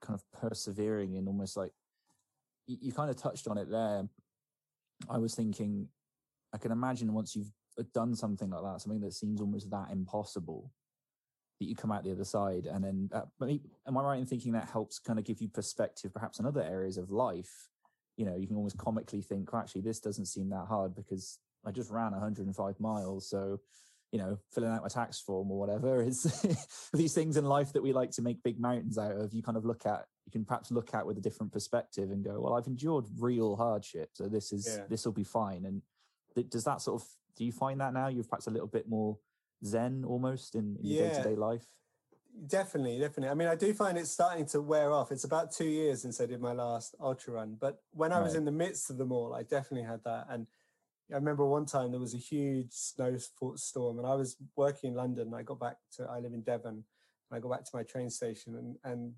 kind 0.00 0.18
of 0.18 0.40
persevering 0.40 1.16
and 1.16 1.28
almost 1.28 1.56
like 1.56 1.72
you, 2.80 2.92
kind 2.92 3.10
of 3.10 3.16
touched 3.16 3.48
on 3.48 3.58
it 3.58 3.70
there. 3.70 4.08
I 5.08 5.18
was 5.18 5.34
thinking, 5.34 5.88
I 6.52 6.58
can 6.58 6.72
imagine 6.72 7.12
once 7.12 7.34
you've 7.34 7.52
done 7.92 8.14
something 8.14 8.50
like 8.50 8.62
that, 8.62 8.80
something 8.80 9.00
that 9.00 9.14
seems 9.14 9.40
almost 9.40 9.70
that 9.70 9.90
impossible, 9.90 10.70
that 11.58 11.66
you 11.66 11.74
come 11.74 11.92
out 11.92 12.04
the 12.04 12.12
other 12.12 12.24
side. 12.24 12.66
And 12.66 12.84
then, 12.84 13.10
uh, 13.12 13.22
am 13.86 13.96
I 13.96 14.02
right 14.02 14.18
in 14.18 14.26
thinking 14.26 14.52
that 14.52 14.68
helps 14.68 14.98
kind 14.98 15.18
of 15.18 15.24
give 15.24 15.40
you 15.40 15.48
perspective, 15.48 16.12
perhaps 16.12 16.38
in 16.38 16.46
other 16.46 16.62
areas 16.62 16.98
of 16.98 17.10
life? 17.10 17.68
You 18.16 18.26
know, 18.26 18.36
you 18.36 18.46
can 18.46 18.56
almost 18.56 18.78
comically 18.78 19.22
think, 19.22 19.52
well, 19.52 19.62
actually, 19.62 19.80
this 19.82 20.00
doesn't 20.00 20.26
seem 20.26 20.50
that 20.50 20.66
hard 20.66 20.94
because 20.94 21.38
I 21.64 21.70
just 21.70 21.90
ran 21.90 22.12
105 22.12 22.80
miles. 22.80 23.28
So, 23.28 23.60
you 24.12 24.18
know, 24.18 24.38
filling 24.50 24.70
out 24.70 24.82
my 24.82 24.88
tax 24.88 25.18
form 25.18 25.50
or 25.50 25.58
whatever 25.58 26.02
is 26.02 26.22
these 26.92 27.14
things 27.14 27.38
in 27.38 27.46
life 27.46 27.72
that 27.72 27.82
we 27.82 27.94
like 27.94 28.10
to 28.10 28.22
make 28.22 28.42
big 28.42 28.60
mountains 28.60 28.98
out 28.98 29.12
of. 29.12 29.32
You 29.32 29.42
kind 29.42 29.56
of 29.56 29.64
look 29.64 29.86
at, 29.86 30.04
you 30.26 30.30
can 30.30 30.44
perhaps 30.44 30.70
look 30.70 30.94
at 30.94 31.06
with 31.06 31.16
a 31.16 31.20
different 31.20 31.50
perspective 31.50 32.10
and 32.10 32.22
go, 32.22 32.38
well, 32.38 32.52
I've 32.52 32.66
endured 32.66 33.06
real 33.18 33.56
hardship. 33.56 34.10
So 34.12 34.28
this 34.28 34.52
is, 34.52 34.68
yeah. 34.68 34.84
this 34.88 35.06
will 35.06 35.12
be 35.12 35.24
fine. 35.24 35.64
And 35.64 35.80
th- 36.34 36.50
does 36.50 36.64
that 36.64 36.82
sort 36.82 37.00
of, 37.00 37.08
do 37.36 37.44
you 37.46 37.52
find 37.52 37.80
that 37.80 37.94
now 37.94 38.08
you're 38.08 38.24
perhaps 38.24 38.46
a 38.46 38.50
little 38.50 38.68
bit 38.68 38.86
more 38.86 39.16
zen 39.64 40.04
almost 40.06 40.54
in, 40.56 40.76
in 40.82 40.90
your 40.90 41.08
day 41.08 41.16
to 41.16 41.22
day 41.22 41.34
life? 41.34 41.64
Definitely, 42.46 42.98
definitely. 42.98 43.30
I 43.30 43.34
mean, 43.34 43.48
I 43.48 43.54
do 43.54 43.72
find 43.72 43.96
it's 43.96 44.10
starting 44.10 44.44
to 44.46 44.60
wear 44.60 44.92
off. 44.92 45.10
It's 45.10 45.24
about 45.24 45.52
two 45.52 45.66
years 45.66 46.02
since 46.02 46.20
I 46.20 46.26
did 46.26 46.40
my 46.40 46.52
last 46.52 46.94
ultra 47.00 47.34
run, 47.34 47.56
but 47.58 47.82
when 47.92 48.12
I 48.12 48.20
was 48.20 48.34
in 48.34 48.44
the 48.44 48.52
midst 48.52 48.90
of 48.90 48.96
them 48.96 49.12
all, 49.12 49.34
I 49.34 49.42
definitely 49.42 49.86
had 49.86 50.00
that. 50.04 50.26
And 50.30 50.46
I 51.10 51.16
remember 51.16 51.44
one 51.44 51.66
time 51.66 51.90
there 51.90 52.00
was 52.00 52.14
a 52.14 52.18
huge 52.18 52.70
snowstorm, 52.70 53.98
and 53.98 54.06
I 54.06 54.14
was 54.14 54.36
working 54.56 54.90
in 54.90 54.96
London. 54.96 55.28
And 55.28 55.36
I 55.36 55.42
got 55.42 55.60
back 55.60 55.76
to 55.96 56.04
I 56.04 56.20
live 56.20 56.32
in 56.32 56.42
Devon, 56.42 56.74
and 56.74 56.84
I 57.32 57.38
got 57.38 57.50
back 57.50 57.64
to 57.64 57.76
my 57.76 57.82
train 57.82 58.10
station, 58.10 58.56
and 58.56 58.76
and 58.84 59.12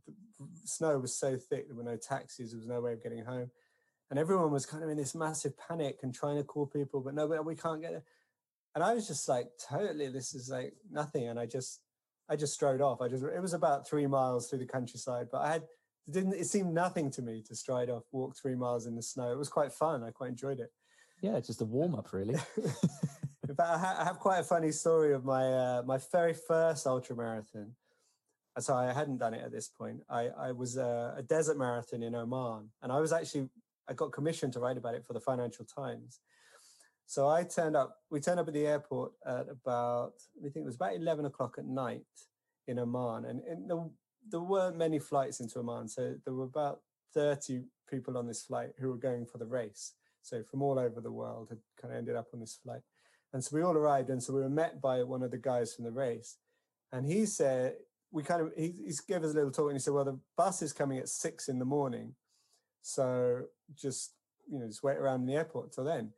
snow 0.65 0.99
was 0.99 1.17
so 1.17 1.37
thick 1.37 1.69
there 1.69 1.77
were 1.77 1.83
no 1.83 1.97
taxis. 1.97 2.51
There 2.51 2.59
was 2.59 2.67
no 2.67 2.81
way 2.81 2.93
of 2.93 3.03
getting 3.03 3.25
home, 3.25 3.51
and 4.11 4.19
everyone 4.19 4.51
was 4.51 4.67
kind 4.67 4.83
of 4.83 4.91
in 4.91 4.97
this 4.97 5.15
massive 5.15 5.55
panic 5.57 6.01
and 6.03 6.15
trying 6.15 6.37
to 6.37 6.45
call 6.45 6.67
people, 6.67 7.01
but 7.01 7.15
no, 7.15 7.27
we 7.27 7.55
can't 7.55 7.83
get 7.83 7.95
it. 7.95 8.05
And 8.75 8.83
I 8.83 8.95
was 8.95 9.07
just 9.07 9.29
like, 9.29 9.49
totally, 9.69 10.09
this 10.09 10.35
is 10.35 10.49
like 10.49 10.75
nothing. 10.91 11.29
And 11.29 11.39
I 11.39 11.47
just 11.47 11.81
I 12.29 12.37
just 12.37 12.55
strode 12.55 12.81
off. 12.81 13.01
I 13.01 13.09
just 13.09 13.23
it 13.23 13.41
was 13.41 13.55
about 13.55 13.89
three 13.89 14.07
miles 14.07 14.49
through 14.49 14.61
the 14.61 14.67
countryside, 14.67 15.29
but 15.31 15.43
I 15.43 15.53
had 15.53 15.63
it 16.07 16.13
didn't 16.13 16.35
it 16.35 16.47
seemed 16.47 16.75
nothing 16.75 17.11
to 17.13 17.23
me 17.23 17.43
to 17.47 17.55
stride 17.55 17.91
off, 17.91 18.05
walk 18.13 18.37
three 18.37 18.55
miles 18.55 18.87
in 18.87 18.97
the 18.97 19.03
snow. 19.03 19.33
It 19.33 19.39
was 19.39 19.49
quite 19.49 19.73
fun. 19.73 20.03
I 20.03 20.11
quite 20.11 20.31
enjoyed 20.31 20.61
it. 20.61 20.73
Yeah, 21.25 21.41
just 21.41 21.63
a 21.63 21.65
warm 21.65 21.95
up, 21.95 22.13
really. 22.13 22.35
in 23.49 23.55
fact, 23.57 23.61
I, 23.61 24.05
have 24.05 24.19
quite 24.19 24.41
a 24.41 24.45
funny 24.45 24.71
story 24.71 25.15
of 25.15 25.25
my 25.25 25.51
uh, 25.51 25.83
my 25.87 25.99
very 26.13 26.35
first 26.35 26.87
ultra 26.87 27.17
marathon. 27.17 27.73
Uh, 28.55 28.61
so 28.61 28.75
I 28.75 28.93
hadn't 28.93 29.17
done 29.17 29.33
it 29.33 29.43
at 29.43 29.51
this 29.51 29.69
point. 29.69 30.03
I, 30.11 30.29
I 30.39 30.53
was 30.53 30.77
a, 30.77 31.15
a 31.17 31.23
desert 31.23 31.57
marathon 31.57 32.03
in 32.03 32.15
Oman, 32.15 32.69
and 32.83 32.93
I 32.93 33.01
was 33.01 33.11
actually 33.11 33.49
I 33.89 33.95
got 33.95 34.13
commissioned 34.13 34.53
to 34.53 34.61
write 34.61 34.77
about 34.77 34.97
it 34.97 35.07
for 35.07 35.15
the 35.15 35.21
Financial 35.21 35.65
Times. 35.65 36.21
So 37.07 37.27
I 37.27 37.45
turned 37.45 37.75
up. 37.75 37.97
We 38.11 38.21
turned 38.21 38.39
up 38.39 38.49
at 38.49 38.53
the 38.53 38.67
airport 38.67 39.13
at 39.27 39.47
about 39.49 40.13
I 40.39 40.51
think 40.51 40.57
it 40.57 40.67
was 40.67 40.77
about 40.77 40.95
eleven 40.95 41.25
o'clock 41.25 41.55
at 41.57 41.65
night 41.65 42.05
in 42.69 42.79
Oman, 42.79 43.25
and, 43.25 43.41
and 43.45 43.71
there, 43.71 43.83
there 44.31 44.41
weren't 44.41 44.77
many 44.77 44.99
flights 44.99 45.41
into 45.41 45.61
Oman, 45.61 45.89
so 45.89 46.17
there 46.27 46.35
were 46.35 46.45
about 46.45 46.81
thirty 47.15 47.63
people 47.89 48.19
on 48.19 48.27
this 48.27 48.43
flight 48.43 48.73
who 48.79 48.91
were 48.91 48.99
going 48.99 49.25
for 49.25 49.39
the 49.39 49.47
race. 49.47 49.95
So 50.25 50.43
from 50.43 50.63
all 50.63 50.79
over 50.79 51.01
the 51.01 51.13
world 51.13 51.49
had 51.51 51.59
kind 51.81 51.93
of 51.93 51.99
ended 51.99 52.17
up 52.17 52.29
on 52.33 52.41
this 52.41 52.59
flight. 52.63 52.81
And 53.33 53.45
so 53.45 53.57
we 53.57 53.63
all 53.63 53.77
arrived, 53.77 54.11
and 54.11 54.23
so 54.23 54.33
we 54.33 54.41
were 54.41 54.49
met 54.49 54.81
by 54.81 55.03
one 55.03 55.23
of 55.23 55.31
the 55.31 55.39
guys 55.39 55.75
from 55.75 55.85
the 55.85 55.91
race, 55.91 56.39
and 56.93 57.05
he 57.05 57.27
said 57.27 57.75
we 58.13 58.23
kind 58.23 58.41
of 58.43 58.53
he, 58.57 58.69
he 58.69 58.93
gave 59.09 59.25
us 59.25 59.33
a 59.33 59.35
little 59.35 59.51
talk, 59.51 59.67
and 59.67 59.77
he 59.77 59.81
said, 59.81 59.93
"Well, 59.93 60.05
the 60.05 60.21
bus 60.37 60.63
is 60.63 60.73
coming 60.73 60.99
at 60.99 61.09
six 61.09 61.49
in 61.49 61.59
the 61.59 61.65
morning, 61.65 62.15
so 62.83 63.43
just 63.75 64.13
you 64.49 64.61
know 64.61 64.67
just 64.69 64.85
wait 64.85 64.97
around 64.97 65.23
in 65.23 65.27
the 65.27 65.35
airport 65.35 65.73
till 65.73 65.85
then." 65.85 66.13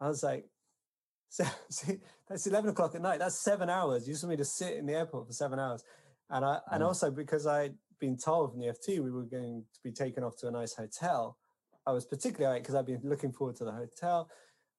I 0.00 0.08
was 0.08 0.22
like, 0.22 0.46
so, 1.28 1.44
see, 1.70 1.98
that's 2.28 2.46
11 2.46 2.70
o'clock 2.70 2.94
at 2.94 3.02
night. 3.02 3.18
That's 3.18 3.38
seven 3.38 3.68
hours. 3.68 4.06
You 4.06 4.14
just 4.14 4.24
want 4.24 4.32
me 4.32 4.36
to 4.36 4.44
sit 4.44 4.74
in 4.74 4.86
the 4.86 4.94
airport 4.94 5.26
for 5.26 5.32
seven 5.32 5.58
hours. 5.58 5.82
And 6.30 6.44
I, 6.44 6.58
and 6.72 6.82
mm. 6.82 6.86
also 6.86 7.10
because 7.10 7.46
I'd 7.46 7.74
been 7.98 8.16
told 8.16 8.50
from 8.50 8.60
the 8.60 8.66
FT 8.66 9.02
we 9.02 9.10
were 9.10 9.24
going 9.24 9.64
to 9.74 9.80
be 9.82 9.92
taken 9.92 10.22
off 10.22 10.36
to 10.38 10.48
a 10.48 10.50
nice 10.50 10.74
hotel, 10.74 11.36
I 11.86 11.92
was 11.92 12.04
particularly 12.04 12.52
irate 12.52 12.62
because 12.62 12.74
I'd 12.74 12.86
been 12.86 13.00
looking 13.04 13.32
forward 13.32 13.56
to 13.56 13.64
the 13.64 13.72
hotel. 13.72 14.30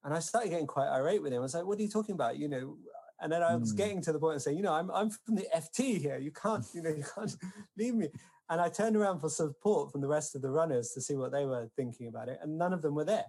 And 0.03 0.13
I 0.13 0.19
started 0.19 0.49
getting 0.49 0.67
quite 0.67 0.87
irate 0.87 1.21
with 1.21 1.33
him. 1.33 1.39
I 1.39 1.41
was 1.41 1.53
like, 1.53 1.65
what 1.65 1.79
are 1.79 1.81
you 1.81 1.89
talking 1.89 2.15
about? 2.15 2.37
You 2.37 2.47
know, 2.47 2.77
and 3.19 3.31
then 3.31 3.41
I 3.41 3.55
was 3.55 3.73
mm. 3.73 3.77
getting 3.77 4.01
to 4.03 4.13
the 4.13 4.19
point 4.19 4.35
of 4.35 4.41
saying, 4.41 4.57
you 4.57 4.63
know, 4.63 4.73
I'm, 4.73 4.91
I'm 4.91 5.09
from 5.09 5.35
the 5.35 5.47
FT 5.55 5.99
here. 5.99 6.17
You 6.17 6.31
can't, 6.31 6.65
you 6.73 6.81
know, 6.81 6.89
you 6.89 7.03
can't 7.15 7.35
leave 7.77 7.95
me. 7.95 8.09
And 8.49 8.61
I 8.61 8.69
turned 8.69 8.95
around 8.95 9.19
for 9.19 9.29
support 9.29 9.91
from 9.91 10.01
the 10.01 10.07
rest 10.07 10.35
of 10.35 10.41
the 10.41 10.51
runners 10.51 10.91
to 10.91 11.01
see 11.01 11.15
what 11.15 11.31
they 11.31 11.45
were 11.45 11.67
thinking 11.75 12.07
about 12.07 12.29
it. 12.29 12.39
And 12.41 12.57
none 12.57 12.73
of 12.73 12.81
them 12.81 12.95
were 12.95 13.05
there. 13.05 13.25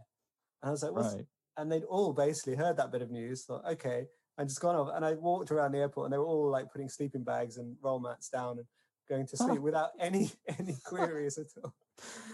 And 0.63 0.69
I 0.69 0.71
was 0.71 0.83
like, 0.83 0.93
What's, 0.93 1.15
right 1.15 1.25
and 1.59 1.71
they'd 1.71 1.85
all 1.85 2.13
basically 2.13 2.55
heard 2.55 2.77
that 2.77 2.93
bit 2.93 3.03
of 3.03 3.11
news, 3.11 3.45
thought, 3.45 3.65
okay, 3.69 4.07
and 4.39 4.49
just 4.49 4.61
gone 4.61 4.77
off. 4.77 4.91
And 4.95 5.05
I 5.05 5.15
walked 5.15 5.51
around 5.51 5.73
the 5.73 5.79
airport 5.79 6.07
and 6.07 6.13
they 6.13 6.19
were 6.19 6.25
all 6.25 6.51
like 6.51 6.71
putting 6.73 6.89
sleeping 6.89 7.25
bags 7.25 7.59
and 7.59 7.77
roll 7.83 7.99
mats 7.99 8.29
down 8.29 8.59
and 8.59 8.67
going 9.09 9.27
to 9.27 9.37
sleep 9.37 9.61
without 9.61 9.91
any 10.01 10.31
any 10.59 10.77
queries 10.85 11.37
at 11.37 11.47
all. 11.63 11.75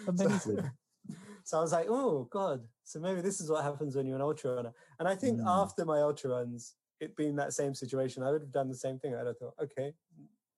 Amazing. 0.07 0.39
So, 0.39 0.63
so, 1.45 1.59
I 1.59 1.61
was 1.61 1.73
like, 1.73 1.87
oh 1.89 2.27
God. 2.31 2.63
So 2.85 2.99
maybe 3.01 3.21
this 3.21 3.41
is 3.41 3.51
what 3.51 3.63
happens 3.63 3.95
when 3.95 4.07
you're 4.07 4.17
an 4.17 4.23
ultra 4.23 4.57
runner. 4.57 4.73
And 4.99 5.07
I 5.07 5.15
think 5.15 5.41
mm. 5.41 5.45
after 5.47 5.85
my 5.85 6.01
ultra 6.01 6.31
runs, 6.31 6.75
it 7.01 7.17
being 7.17 7.37
that 7.37 7.53
same 7.53 7.75
situation, 7.75 8.23
I 8.23 8.31
would 8.31 8.43
have 8.43 8.53
done 8.53 8.69
the 8.69 8.75
same 8.75 8.99
thing. 8.99 9.15
I'd 9.15 9.27
have 9.27 9.39
thought, 9.39 9.55
okay, 9.63 9.93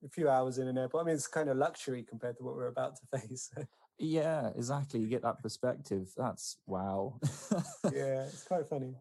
a 0.05 0.09
few 0.09 0.29
hours 0.29 0.59
in 0.59 0.68
an 0.68 0.79
airport. 0.79 1.05
I 1.05 1.07
mean, 1.07 1.14
it's 1.14 1.27
kind 1.27 1.49
of 1.49 1.57
luxury 1.57 2.03
compared 2.03 2.37
to 2.38 2.44
what 2.44 2.55
we're 2.55 2.68
about 2.68 2.94
to 2.96 3.18
face. 3.18 3.51
Yeah, 3.99 4.51
exactly. 4.57 5.01
You 5.01 5.09
get 5.09 5.22
that 5.22 5.42
perspective. 5.42 6.12
That's 6.16 6.59
wow. 6.66 7.18
yeah, 7.85 8.25
it's 8.25 8.44
quite 8.44 8.68
funny. 8.68 8.94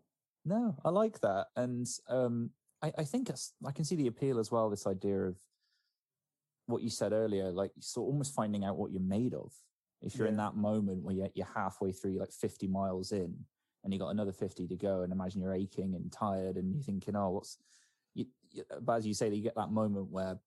No, 0.45 0.75
I 0.85 0.89
like 0.89 1.19
that, 1.21 1.47
and 1.55 1.87
um, 2.07 2.51
I, 2.81 2.93
I 2.99 3.03
think 3.03 3.31
I 3.65 3.71
can 3.71 3.83
see 3.83 3.95
the 3.95 4.07
appeal 4.07 4.39
as 4.39 4.51
well. 4.51 4.69
This 4.69 4.85
idea 4.85 5.23
of 5.23 5.35
what 6.67 6.83
you 6.83 6.89
said 6.89 7.13
earlier, 7.13 7.51
like 7.51 7.71
so 7.79 8.03
almost 8.03 8.35
finding 8.35 8.63
out 8.63 8.77
what 8.77 8.91
you're 8.91 9.01
made 9.01 9.33
of. 9.33 9.51
If 10.05 10.15
you're 10.15 10.27
yeah. 10.27 10.31
in 10.31 10.37
that 10.37 10.55
moment 10.55 11.03
where 11.03 11.15
you're, 11.15 11.29
you're 11.33 11.47
halfway 11.53 11.91
through, 11.91 12.19
like 12.19 12.31
50 12.31 12.67
miles 12.67 13.11
in, 13.11 13.35
and 13.83 13.93
you 13.93 13.99
got 13.99 14.09
another 14.09 14.31
50 14.31 14.67
to 14.67 14.75
go, 14.75 15.01
and 15.01 15.11
imagine 15.11 15.41
you're 15.41 15.53
aching 15.53 15.95
and 15.95 16.11
tired, 16.11 16.57
and 16.57 16.73
you're 16.73 16.83
thinking, 16.83 17.15
"Oh, 17.15 17.31
what's?" 17.31 17.57
You, 18.13 18.25
but 18.81 18.93
as 18.93 19.07
you 19.07 19.13
say, 19.13 19.29
you 19.29 19.43
get 19.43 19.55
that 19.55 19.71
moment 19.71 20.09
where 20.09 20.39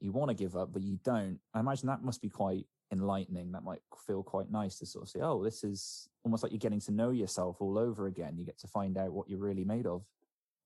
you 0.00 0.12
want 0.12 0.28
to 0.28 0.34
give 0.34 0.56
up, 0.56 0.72
but 0.72 0.82
you 0.82 0.98
don't. 1.04 1.38
I 1.54 1.60
imagine 1.60 1.88
that 1.88 2.02
must 2.02 2.20
be 2.20 2.28
quite 2.28 2.66
enlightening 2.92 3.52
that 3.52 3.62
might 3.62 3.80
feel 4.06 4.22
quite 4.22 4.50
nice 4.50 4.78
to 4.78 4.86
sort 4.86 5.04
of 5.04 5.08
say 5.10 5.20
oh 5.20 5.42
this 5.44 5.62
is 5.62 6.08
almost 6.24 6.42
like 6.42 6.52
you're 6.52 6.58
getting 6.58 6.80
to 6.80 6.92
know 6.92 7.10
yourself 7.10 7.56
all 7.60 7.78
over 7.78 8.06
again 8.06 8.34
you 8.38 8.44
get 8.44 8.58
to 8.58 8.66
find 8.66 8.96
out 8.96 9.12
what 9.12 9.28
you're 9.28 9.38
really 9.38 9.64
made 9.64 9.86
of 9.86 10.02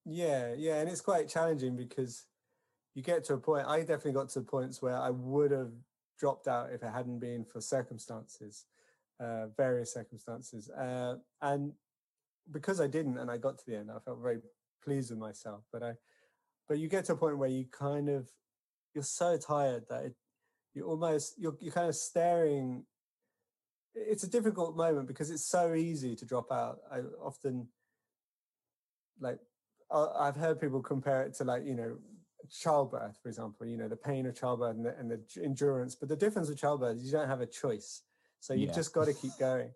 yeah 0.05 0.53
yeah 0.55 0.79
and 0.79 0.89
it's 0.89 1.01
quite 1.01 1.27
challenging 1.27 1.75
because 1.75 2.25
you 2.95 3.01
get 3.01 3.23
to 3.23 3.33
a 3.33 3.37
point 3.37 3.67
i 3.67 3.79
definitely 3.79 4.13
got 4.13 4.29
to 4.29 4.41
points 4.41 4.81
where 4.81 4.95
i 4.95 5.09
would 5.09 5.51
have 5.51 5.71
dropped 6.23 6.47
out 6.47 6.71
if 6.75 6.81
it 6.83 6.93
hadn't 6.99 7.19
been 7.19 7.43
for 7.43 7.59
circumstances 7.75 8.55
uh, 9.19 9.47
various 9.57 9.93
circumstances. 9.93 10.69
Uh, 10.69 11.15
and 11.41 11.73
because 12.51 12.79
I 12.81 12.87
didn't, 12.87 13.17
and 13.17 13.29
I 13.29 13.37
got 13.37 13.57
to 13.57 13.63
the 13.67 13.77
end, 13.77 13.89
I 13.91 13.99
felt 13.99 14.21
very 14.21 14.39
pleased 14.83 15.09
with 15.11 15.19
myself. 15.19 15.61
But 15.71 15.83
I, 15.83 15.91
but 16.67 16.79
you 16.79 16.87
get 16.87 17.05
to 17.05 17.13
a 17.13 17.17
point 17.17 17.37
where 17.37 17.49
you 17.49 17.65
kind 17.71 18.09
of, 18.09 18.29
you're 18.93 19.03
so 19.03 19.37
tired 19.37 19.83
that 19.89 20.05
it, 20.05 20.15
you 20.73 20.83
almost, 20.83 21.35
you're, 21.37 21.55
you're 21.59 21.73
kind 21.73 21.89
of 21.89 21.95
staring. 21.95 22.85
It's 23.95 24.23
a 24.23 24.29
difficult 24.29 24.75
moment 24.75 25.07
because 25.07 25.29
it's 25.29 25.45
so 25.45 25.73
easy 25.73 26.15
to 26.15 26.25
drop 26.25 26.51
out. 26.51 26.79
I 26.91 26.99
often, 27.21 27.67
like, 29.19 29.39
I've 29.91 30.35
heard 30.35 30.59
people 30.59 30.81
compare 30.81 31.21
it 31.23 31.35
to 31.35 31.43
like, 31.43 31.65
you 31.65 31.75
know, 31.75 31.97
childbirth, 32.51 33.17
for 33.21 33.29
example, 33.29 33.65
you 33.65 33.77
know, 33.77 33.87
the 33.87 33.95
pain 33.95 34.25
of 34.25 34.35
childbirth 34.35 34.75
and 34.75 34.85
the, 34.85 34.97
and 34.97 35.11
the 35.11 35.43
endurance. 35.43 35.95
But 35.95 36.09
the 36.09 36.15
difference 36.15 36.49
with 36.49 36.59
childbirth 36.59 36.97
is 36.97 37.05
you 37.05 37.11
don't 37.11 37.27
have 37.27 37.41
a 37.41 37.45
choice. 37.45 38.03
So 38.39 38.53
you've 38.53 38.69
yeah. 38.69 38.75
just 38.75 38.93
got 38.93 39.05
to 39.05 39.13
keep 39.13 39.31
going. 39.39 39.69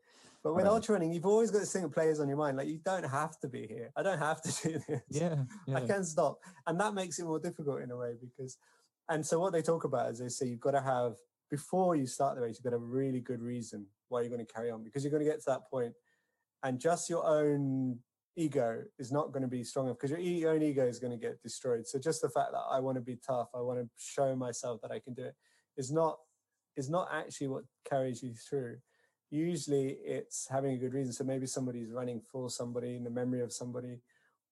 But 0.43 0.55
with 0.55 0.65
right. 0.65 0.71
ultra 0.71 0.93
running, 0.93 1.13
you've 1.13 1.25
always 1.25 1.51
got 1.51 1.59
this 1.59 1.73
thing 1.73 1.81
that 1.81 1.91
plays 1.91 2.19
on 2.19 2.27
your 2.27 2.37
mind. 2.37 2.57
Like 2.57 2.67
you 2.67 2.79
don't 2.83 3.03
have 3.03 3.39
to 3.39 3.47
be 3.47 3.65
here. 3.67 3.91
I 3.95 4.03
don't 4.03 4.19
have 4.19 4.41
to 4.43 4.63
do 4.63 4.79
this. 4.87 5.01
Yeah, 5.09 5.35
yeah. 5.67 5.77
I 5.77 5.81
can 5.81 6.03
stop, 6.03 6.39
and 6.67 6.79
that 6.79 6.93
makes 6.93 7.19
it 7.19 7.25
more 7.25 7.39
difficult 7.39 7.81
in 7.81 7.91
a 7.91 7.97
way 7.97 8.13
because. 8.19 8.57
And 9.09 9.25
so 9.25 9.39
what 9.39 9.53
they 9.53 9.61
talk 9.61 9.85
about 9.85 10.11
is 10.11 10.19
they 10.19 10.27
say 10.27 10.47
you've 10.47 10.59
got 10.59 10.71
to 10.71 10.81
have 10.81 11.13
before 11.49 11.95
you 11.95 12.05
start 12.05 12.35
the 12.35 12.41
race, 12.41 12.57
you've 12.57 12.71
got 12.71 12.75
a 12.75 12.79
really 12.79 13.21
good 13.21 13.41
reason 13.41 13.85
why 14.09 14.19
you're 14.19 14.29
going 14.29 14.45
to 14.45 14.53
carry 14.53 14.69
on 14.69 14.83
because 14.83 15.03
you're 15.03 15.11
going 15.11 15.23
to 15.23 15.29
get 15.29 15.39
to 15.39 15.49
that 15.49 15.69
point, 15.69 15.93
and 16.63 16.79
just 16.79 17.09
your 17.09 17.25
own 17.25 17.99
ego 18.37 18.83
is 18.99 19.11
not 19.11 19.33
going 19.33 19.41
to 19.41 19.47
be 19.47 19.63
strong 19.63 19.87
enough 19.87 19.97
because 19.99 20.17
your 20.17 20.51
own 20.51 20.61
ego 20.61 20.85
is 20.85 20.99
going 20.99 21.11
to 21.11 21.17
get 21.17 21.41
destroyed. 21.41 21.85
So 21.87 21.99
just 21.99 22.21
the 22.21 22.29
fact 22.29 22.51
that 22.53 22.63
I 22.69 22.79
want 22.79 22.95
to 22.95 23.01
be 23.01 23.17
tough, 23.25 23.49
I 23.53 23.61
want 23.61 23.79
to 23.79 23.89
show 23.97 24.35
myself 24.35 24.81
that 24.83 24.91
I 24.91 24.99
can 24.99 25.13
do 25.13 25.23
it, 25.23 25.35
is 25.75 25.91
not 25.91 26.19
is 26.77 26.89
not 26.89 27.09
actually 27.11 27.47
what 27.47 27.63
carries 27.89 28.21
you 28.21 28.33
through. 28.35 28.77
Usually, 29.31 29.97
it's 30.05 30.47
having 30.49 30.73
a 30.73 30.77
good 30.77 30.93
reason. 30.93 31.11
So 31.11 31.23
maybe 31.23 31.47
somebody's 31.47 31.91
running 31.91 32.21
for 32.21 32.49
somebody 32.49 32.95
in 32.95 33.03
the 33.03 33.09
memory 33.09 33.41
of 33.41 33.51
somebody, 33.51 33.99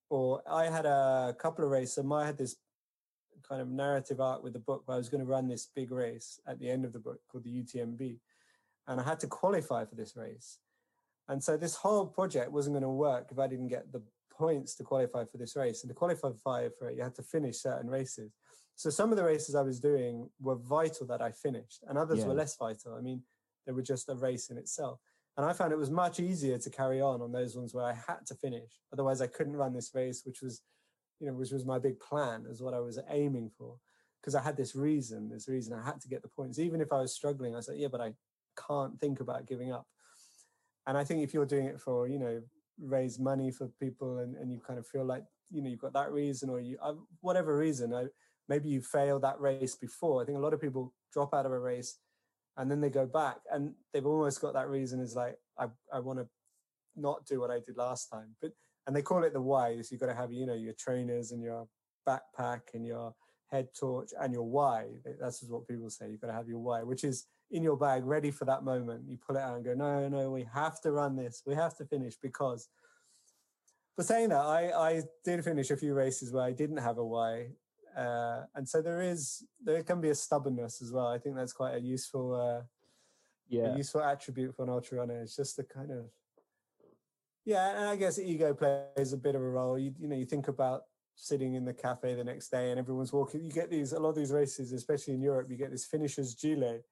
or 0.10 0.41
I 0.50 0.65
had 0.65 0.86
a 0.86 1.36
couple 1.39 1.63
of 1.63 1.71
races. 1.71 1.95
So 1.95 2.13
I 2.13 2.26
had 2.26 2.38
this 2.38 2.56
kind 3.48 3.62
of 3.62 3.69
narrative 3.69 4.19
arc 4.19 4.43
with 4.43 4.54
the 4.54 4.60
book 4.60 4.82
where 4.86 4.95
I 4.95 4.98
was 4.98 5.10
going 5.10 5.24
to 5.24 5.30
run 5.30 5.48
this 5.48 5.69
big 5.76 5.91
race 5.91 6.39
at 6.48 6.60
the 6.60 6.69
end 6.69 6.84
of 6.84 6.93
the 6.93 7.00
book 7.00 7.19
called 7.32 7.43
the 7.43 7.63
UTMB, 7.63 8.17
and 8.88 9.00
I 9.00 9.04
had 9.04 9.19
to 9.19 9.28
qualify 9.28 9.86
for 9.86 9.95
this 9.95 10.15
race 10.15 10.58
and 11.28 11.44
so 11.44 11.58
this 11.58 11.76
whole 11.76 12.06
project 12.06 12.52
wasn't 12.52 12.74
going 12.74 12.84
to 12.84 12.90
work 12.90 13.30
if 13.32 13.40
I 13.40 13.48
didn't 13.48 13.70
get 13.70 13.92
the 13.92 14.02
points 14.32 14.76
to 14.76 14.84
qualify 14.84 15.24
for 15.26 15.38
this 15.38 15.56
race. 15.56 15.84
And 15.84 15.90
to 15.90 15.96
qualify 15.96 16.68
for 16.78 16.90
it, 16.90 16.98
you 16.98 17.04
had 17.04 17.16
to 17.16 17.24
finish 17.24 17.58
certain 17.58 17.90
races. 17.90 18.32
So 18.76 18.90
some 18.90 19.12
of 19.12 19.18
the 19.18 19.24
races 19.24 19.56
I 19.56 19.62
was 19.62 19.80
doing 19.80 20.30
were 20.42 20.56
vital 20.56 21.08
that 21.08 21.22
I 21.22 21.32
finished, 21.32 21.84
and 21.88 21.98
others 21.98 22.20
yeah. 22.20 22.28
were 22.28 22.34
less 22.34 22.58
vital. 22.58 22.96
I 22.96 23.02
mean, 23.02 23.22
they 23.66 23.72
were 23.72 23.82
just 23.82 24.10
a 24.10 24.16
race 24.16 24.50
in 24.50 24.58
itself. 24.58 25.00
And 25.38 25.46
I 25.46 25.54
found 25.54 25.74
it 25.74 25.78
was 25.78 25.92
much 25.92 26.20
easier 26.20 26.58
to 26.58 26.70
carry 26.70 27.02
on 27.02 27.22
on 27.22 27.32
those 27.32 27.58
ones 27.58 27.74
where 27.74 27.86
I 27.86 27.94
had 27.94 28.26
to 28.28 28.36
finish. 28.36 28.70
Otherwise, 28.94 29.22
I 29.22 29.28
couldn't 29.28 29.56
run 29.56 29.74
this 29.74 29.92
race, 29.94 30.22
which 30.26 30.42
was, 30.42 30.62
you 31.20 31.28
know, 31.28 31.34
which 31.34 31.52
was 31.52 31.66
my 31.66 31.80
big 31.80 32.00
plan, 32.00 32.46
as 32.50 32.62
what 32.62 32.74
I 32.74 32.80
was 32.80 33.00
aiming 33.10 33.52
for. 33.58 33.78
Because 34.22 34.36
I 34.36 34.42
had 34.42 34.58
this 34.58 34.76
reason, 34.76 35.30
this 35.30 35.48
reason 35.48 35.74
I 35.74 35.84
had 35.84 36.02
to 36.02 36.08
get 36.08 36.22
the 36.22 36.30
points. 36.30 36.58
Even 36.58 36.80
if 36.82 36.92
I 36.92 37.02
was 37.02 37.14
struggling, 37.14 37.56
I 37.56 37.60
said, 37.60 37.78
yeah, 37.78 37.90
but 37.90 38.02
I 38.02 38.14
can't 38.68 39.00
think 39.00 39.20
about 39.20 39.46
giving 39.46 39.72
up 39.72 39.86
and 40.88 40.98
I 40.98 41.04
think 41.04 41.24
if 41.24 41.34
you're 41.34 41.45
doing 41.45 41.65
it 41.65 41.80
for 41.80 42.08
you 42.08 42.19
know 42.19 42.41
raise 42.82 43.19
money 43.19 43.52
for 43.52 43.69
people 43.80 44.19
and, 44.19 44.36
and 44.36 44.52
you 44.52 44.60
kind 44.60 44.78
of 44.78 44.88
feel 44.88 45.06
like 45.06 45.24
you 45.50 45.62
know 45.62 45.69
you've 45.69 45.80
got 45.80 45.93
that 45.93 46.12
reason 46.12 46.50
or 46.50 46.60
you 46.60 46.78
uh, 46.82 46.93
whatever 47.21 47.58
reason 47.58 47.93
I, 47.93 48.06
maybe 48.48 48.69
you 48.69 48.82
failed 48.82 49.24
that 49.24 49.39
race 49.39 49.76
before. 49.76 50.21
I 50.21 50.26
think 50.26 50.38
a 50.38 50.41
lot 50.41 50.54
of 50.54 50.62
people 50.62 50.93
drop 51.13 51.34
out 51.34 51.45
of 51.45 51.52
a 51.52 51.60
race 51.60 51.98
and 52.58 52.69
then 52.69 52.82
they 52.82 52.89
go 52.89 53.06
back 53.06 53.38
and 53.52 53.74
they've 53.93 54.06
almost 54.06 54.41
got 54.41 54.54
that 54.54 54.69
reason 54.69 55.00
is 55.00 55.15
like 55.15 55.38
I, 55.58 55.67
I 55.93 56.00
want 56.00 56.19
to 56.19 56.28
not 56.95 57.26
do 57.26 57.39
what 57.39 57.52
I 57.52 57.60
did 57.60 57.78
last 57.78 58.08
time. 58.08 58.36
But 58.41 58.52
and 58.88 58.95
they 58.95 59.02
call 59.02 59.24
it 59.24 59.34
the 59.34 59.41
why 59.41 59.82
so 59.82 59.89
you've 59.91 60.02
got 60.02 60.08
to 60.08 60.15
have 60.15 60.32
you 60.32 60.45
know 60.45 60.54
your 60.54 60.74
trainers 60.78 61.32
and 61.32 61.41
your 61.41 61.67
backpack 62.08 62.62
and 62.74 62.86
your 62.86 63.13
head 63.52 63.67
torch 63.78 64.10
and 64.19 64.34
your 64.34 64.43
why. 64.43 64.88
That's 65.19 65.43
what 65.43 65.67
people 65.67 65.89
say. 65.89 66.10
You've 66.10 66.21
got 66.21 66.28
to 66.28 66.34
have 66.34 66.48
your 66.48 66.60
why 66.60 66.84
which 66.84 67.04
is 67.04 67.26
in 67.51 67.63
your 67.63 67.77
bag, 67.77 68.03
ready 68.05 68.31
for 68.31 68.45
that 68.45 68.63
moment. 68.63 69.03
You 69.08 69.17
pull 69.17 69.36
it 69.36 69.41
out 69.41 69.55
and 69.55 69.63
go, 69.63 69.73
no, 69.73 70.08
no, 70.08 70.31
we 70.31 70.47
have 70.53 70.81
to 70.81 70.91
run 70.91 71.15
this. 71.15 71.43
We 71.45 71.55
have 71.55 71.75
to 71.77 71.86
finish 71.86 72.15
because. 72.21 72.69
But 73.95 74.05
saying 74.05 74.29
that, 74.29 74.41
I, 74.41 74.71
I 74.71 75.03
did 75.23 75.43
finish 75.43 75.71
a 75.71 75.77
few 75.77 75.93
races 75.93 76.34
where 76.34 76.43
I 76.43 76.51
didn't 76.51 76.77
have 76.77 76.97
a 76.97 77.05
why. 77.05 77.51
Uh, 77.95 78.43
and 78.55 78.67
so 78.67 78.81
there 78.81 79.01
is, 79.01 79.45
there 79.63 79.81
can 79.84 80.01
be 80.01 80.10
a 80.10 80.15
stubbornness 80.15 80.81
as 80.81 80.91
well. 80.91 81.08
I 81.08 81.17
think 81.17 81.36
that's 81.36 81.53
quite 81.53 81.75
a 81.75 81.79
useful, 81.79 82.36
uh, 82.36 82.63
yeah, 83.47 83.73
a 83.73 83.77
useful 83.77 84.01
attribute 84.01 84.53
for 84.53 84.63
an 84.63 84.69
ultra 84.69 84.97
runner. 84.97 85.21
It's 85.21 85.36
just 85.36 85.55
the 85.55 85.63
kind 85.63 85.91
of, 85.91 86.10
yeah, 87.45 87.77
and 87.77 87.86
I 87.86 87.95
guess 87.95 88.19
ego 88.19 88.53
plays 88.53 89.13
a 89.13 89.17
bit 89.17 89.36
of 89.36 89.41
a 89.41 89.49
role. 89.49 89.79
You, 89.79 89.93
you 89.97 90.10
know, 90.10 90.15
you 90.17 90.25
think 90.25 90.49
about 90.49 90.81
sitting 91.15 91.53
in 91.53 91.63
the 91.63 91.73
cafe 91.73 92.15
the 92.15 92.23
next 92.23 92.49
day 92.49 92.71
and 92.71 92.79
everyone's 92.79 93.13
walking. 93.13 93.45
You 93.45 93.51
get 93.51 93.69
these, 93.69 93.93
a 93.93 93.99
lot 93.99 94.10
of 94.10 94.15
these 94.15 94.31
races, 94.31 94.73
especially 94.73 95.13
in 95.13 95.21
Europe, 95.21 95.47
you 95.49 95.55
get 95.55 95.71
this 95.71 95.86
finisher's 95.86 96.34
gilet 96.34 96.84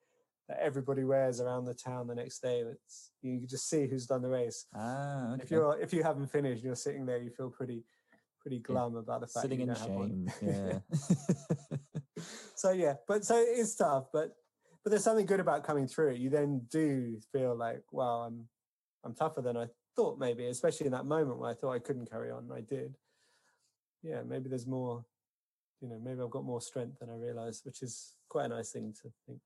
that 0.50 0.60
everybody 0.60 1.04
wears 1.04 1.40
around 1.40 1.66
the 1.66 1.74
town 1.74 2.08
the 2.08 2.16
next 2.16 2.42
day. 2.42 2.62
It's 2.62 3.12
you 3.22 3.40
can 3.40 3.48
just 3.48 3.70
see 3.70 3.88
who's 3.88 4.06
done 4.06 4.22
the 4.22 4.30
race. 4.30 4.66
Ah, 4.76 5.34
okay. 5.34 5.44
If 5.44 5.52
you're 5.52 5.80
if 5.80 5.94
you 5.94 6.04
haven't 6.04 6.28
finished, 6.28 6.58
and 6.58 6.66
you're 6.66 6.76
sitting 6.76 7.06
there, 7.06 7.22
you 7.22 7.30
feel 7.30 7.50
pretty 7.50 7.84
pretty 8.42 8.60
glum 8.60 8.94
yeah. 8.94 9.00
about 9.00 9.22
the 9.22 9.28
fact 9.28 9.44
sitting 9.44 9.62
in 9.62 9.76
shame. 9.76 10.30
Yeah. 10.42 10.80
so 12.56 12.72
yeah, 12.72 12.96
but 13.08 13.26
so 13.26 13.36
it's 13.38 13.76
tough, 13.76 14.06
but 14.12 14.36
but 14.84 14.90
there's 14.90 15.04
something 15.04 15.26
good 15.26 15.40
about 15.40 15.64
coming 15.64 15.88
through. 15.88 16.14
You 16.14 16.30
then 16.30 16.64
do 16.70 17.18
feel 17.32 17.56
like, 17.56 17.84
wow, 17.92 18.26
I'm 18.28 18.48
I'm 19.06 19.16
tougher 19.16 19.42
than 19.42 19.58
I 19.58 19.68
thought 19.96 20.20
maybe, 20.20 20.46
especially 20.48 20.88
in 20.88 20.92
that 20.92 21.06
moment 21.06 21.40
where 21.40 21.52
I 21.52 21.54
thought 21.54 21.72
I 21.74 21.80
couldn't 21.80 22.10
carry 22.10 22.32
on. 22.32 22.50
I 22.54 22.62
did. 22.62 22.96
Yeah, 24.02 24.22
maybe 24.28 24.50
there's 24.50 24.68
more. 24.68 25.06
You 25.82 25.90
know, 25.90 26.00
maybe 26.02 26.22
I've 26.22 26.30
got 26.30 26.46
more 26.46 26.62
strength 26.62 27.00
than 27.00 27.10
I 27.10 27.16
realized, 27.16 27.66
which 27.66 27.82
is 27.82 28.16
quite 28.30 28.46
a 28.46 28.50
nice 28.50 28.72
thing 28.72 28.94
to 29.02 29.12
think. 29.28 29.42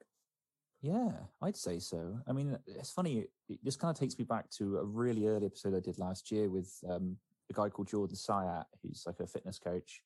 Yeah, 0.81 1.11
I'd 1.41 1.57
say 1.57 1.79
so. 1.79 2.19
I 2.27 2.33
mean, 2.33 2.57
it's 2.67 2.91
funny. 2.91 3.25
It, 3.49 3.59
this 3.63 3.75
kind 3.75 3.89
of 3.89 3.99
takes 3.99 4.17
me 4.17 4.25
back 4.25 4.49
to 4.51 4.77
a 4.77 4.85
really 4.85 5.27
early 5.27 5.47
episode 5.47 5.75
I 5.75 5.79
did 5.79 5.97
last 5.97 6.31
year 6.31 6.49
with 6.49 6.71
um, 6.89 7.17
a 7.49 7.53
guy 7.53 7.69
called 7.69 7.87
Jordan 7.87 8.15
Syatt, 8.15 8.65
who's 8.83 9.03
like 9.05 9.19
a 9.19 9.27
fitness 9.27 9.57
coach. 9.57 10.01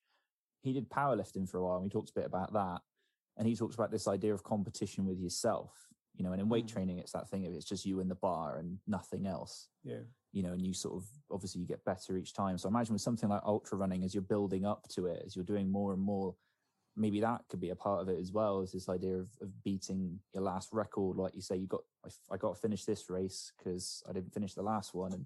He 0.62 0.74
did 0.74 0.90
powerlifting 0.90 1.50
for 1.50 1.58
a 1.58 1.64
while, 1.64 1.76
and 1.76 1.84
we 1.84 1.90
talked 1.90 2.12
a 2.12 2.20
bit 2.20 2.26
about 2.26 2.54
that. 2.54 2.82
And 3.38 3.48
he 3.48 3.56
talks 3.56 3.76
about 3.76 3.92
this 3.92 4.08
idea 4.08 4.34
of 4.34 4.44
competition 4.44 5.06
with 5.06 5.20
yourself. 5.20 5.72
You 6.16 6.26
know, 6.26 6.34
and 6.34 6.42
in 6.42 6.50
weight 6.50 6.66
mm. 6.66 6.74
training, 6.74 7.00
it's 7.00 7.14
that 7.14 7.30
thing 7.30 7.46
of 7.46 7.54
it's 7.54 7.66
just 7.66 7.86
you 7.86 8.00
in 8.00 8.10
the 8.10 8.16
bar 8.16 8.58
and 8.58 8.78
nothing 8.86 9.28
else. 9.28 9.70
Yeah. 9.84 10.02
You 10.34 10.44
know, 10.44 10.52
and 10.52 10.62
you 10.62 10.74
sort 10.74 10.96
of 10.96 11.06
obviously 11.32 11.62
you 11.62 11.68
get 11.68 11.84
better 11.86 12.18
each 12.18 12.34
time. 12.34 12.58
So 12.58 12.68
I 12.68 12.72
imagine 12.72 12.94
with 12.94 13.02
something 13.02 13.30
like 13.30 13.42
ultra 13.46 13.78
running, 13.78 14.04
as 14.04 14.14
you're 14.14 14.22
building 14.22 14.66
up 14.66 14.88
to 14.90 15.08
it, 15.08 15.24
as 15.26 15.36
you're 15.36 15.46
doing 15.46 15.72
more 15.72 15.94
and 15.94 16.02
more 16.02 16.36
maybe 16.96 17.22
that 17.22 17.42
could 17.50 17.60
be 17.60 17.70
a 17.70 17.76
part 17.76 18.02
of 18.02 18.10
it 18.10 18.20
as 18.20 18.32
well 18.32 18.62
as 18.62 18.72
this 18.72 18.90
idea 18.90 19.16
of, 19.16 19.30
of 19.42 19.64
beating 19.64 20.20
your 20.34 20.44
last 20.44 20.70
record. 20.72 21.18
Like 21.18 21.36
you 21.36 21.42
say 21.42 21.56
you 21.56 21.68
got 21.68 21.82
I, 22.06 22.34
I 22.34 22.38
got 22.38 22.56
to 22.56 22.62
finish 22.62 22.86
this 22.86 23.10
race 23.10 23.52
because 23.58 24.04
i 24.10 24.14
didn't 24.14 24.34
finish 24.34 24.54
the 24.54 24.64
last 24.64 24.94
one 24.94 25.14
and 25.14 25.26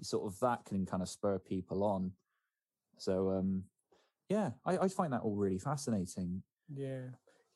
sort 0.00 0.26
of 0.26 0.38
that 0.40 0.64
can 0.64 0.84
kind 0.86 1.02
of 1.02 1.08
spur 1.08 1.38
people 1.38 1.84
on. 1.84 2.12
So 2.98 3.30
um 3.30 3.64
yeah 4.28 4.50
i, 4.64 4.78
I 4.78 4.88
find 4.88 5.12
that 5.12 5.22
all 5.22 5.36
really 5.36 5.58
fascinating. 5.58 6.42
Yeah. 6.74 7.06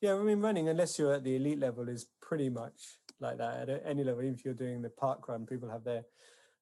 Yeah 0.01 0.15
i 0.15 0.23
mean 0.23 0.39
running 0.39 0.69
unless 0.69 0.97
you're 0.97 1.13
at 1.13 1.23
the 1.23 1.35
elite 1.35 1.59
level 1.59 1.89
is 1.89 2.07
pretty 2.21 2.49
much 2.49 2.99
like 3.19 3.37
that. 3.37 3.69
At 3.69 3.83
any 3.85 4.03
level 4.03 4.21
even 4.21 4.35
if 4.35 4.45
you're 4.45 4.53
doing 4.53 4.81
the 4.81 4.89
park 4.89 5.27
run 5.27 5.45
people 5.45 5.69
have 5.69 5.83
their 5.83 6.03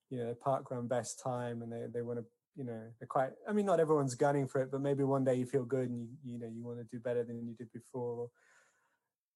you 0.10 0.18
know 0.18 0.34
park 0.34 0.72
run 0.72 0.88
best 0.88 1.20
time 1.22 1.62
and 1.62 1.72
they, 1.72 1.86
they 1.94 2.02
want 2.02 2.20
to 2.20 2.26
you 2.58 2.64
know 2.64 2.82
they're 3.00 3.08
quite 3.08 3.30
i 3.48 3.54
mean 3.54 3.66
not 3.66 3.80
everyone's 3.80 4.16
gunning 4.16 4.48
for 4.48 4.62
it 4.62 4.72
but 4.72 4.82
maybe 4.82 5.04
one 5.04 5.24
day 5.24 5.36
you 5.36 5.46
feel 5.46 5.64
good 5.64 5.90
and 5.90 6.02
you 6.02 6.08
you 6.24 6.40
know 6.40 6.48
you 6.48 6.64
want 6.66 6.80
to 6.80 6.84
do 6.86 7.00
better 7.00 7.24
than 7.24 7.46
you 7.46 7.54
did 7.54 7.72
before. 7.72 8.30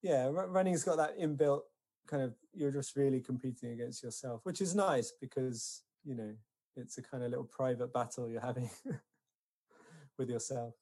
Yeah 0.02 0.30
running's 0.32 0.84
got 0.84 0.98
that 0.98 1.20
inbuilt 1.20 1.62
kind 2.08 2.24
of 2.24 2.34
you're 2.54 2.72
just 2.72 2.96
really 2.96 3.22
competing 3.22 3.72
against 3.72 4.02
yourself 4.04 4.42
which 4.44 4.60
is 4.60 4.74
nice 4.74 5.14
because 5.22 5.84
you 6.04 6.16
know 6.16 6.34
it's 6.76 6.98
a 6.98 7.02
kind 7.04 7.24
of 7.24 7.30
little 7.30 7.46
private 7.46 7.94
battle 7.94 8.28
you're 8.28 8.42
having 8.42 8.70
with 10.18 10.30
yourself. 10.30 10.74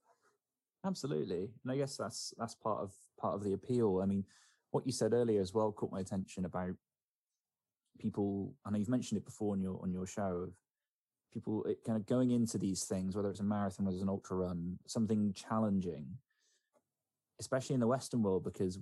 Absolutely 0.86 1.49
and 1.63 1.71
i 1.71 1.75
guess 1.75 1.97
that's 1.97 2.34
that's 2.38 2.56
part 2.56 2.80
of 2.80 2.93
part 3.19 3.36
of 3.36 3.43
the 3.43 3.54
appeal. 3.54 3.99
I 4.02 4.06
mean 4.06 4.23
what 4.71 4.86
you 4.86 4.93
said 4.93 5.12
earlier 5.13 5.41
as 5.41 5.54
well 5.54 5.73
caught 5.73 5.91
my 5.91 5.99
attention 5.99 6.45
about 6.45 6.75
people 7.99 8.54
i 8.65 8.69
know 8.69 8.78
you've 8.78 8.88
mentioned 8.88 9.17
it 9.17 9.25
before 9.25 9.54
on 9.54 9.60
your 9.60 9.78
on 9.84 9.91
your 9.91 10.08
show 10.08 10.47
people 11.34 11.65
kind 11.86 11.98
of 11.98 12.06
going 12.06 12.32
into 12.32 12.58
these 12.58 12.84
things, 12.84 13.15
whether 13.15 13.30
it's 13.30 13.39
a 13.39 13.44
marathon, 13.44 13.86
whether 13.86 13.96
it's 13.96 14.04
an 14.04 14.10
ultra 14.10 14.38
run, 14.38 14.80
something 14.86 15.34
challenging, 15.34 16.06
especially 17.39 17.76
in 17.76 17.80
the 17.80 17.88
Western 17.88 18.22
world, 18.24 18.44
because 18.44 18.80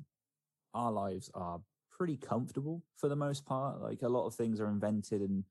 our 0.73 0.91
lives 0.91 1.29
are 1.33 1.59
pretty 1.91 2.17
comfortable 2.17 2.83
for 2.95 3.09
the 3.09 3.15
most 3.15 3.45
part. 3.45 3.81
Like 3.81 4.01
a 4.01 4.09
lot 4.09 4.27
of 4.27 4.35
things 4.35 4.59
are 4.59 4.67
invented 4.67 5.21
and 5.21 5.43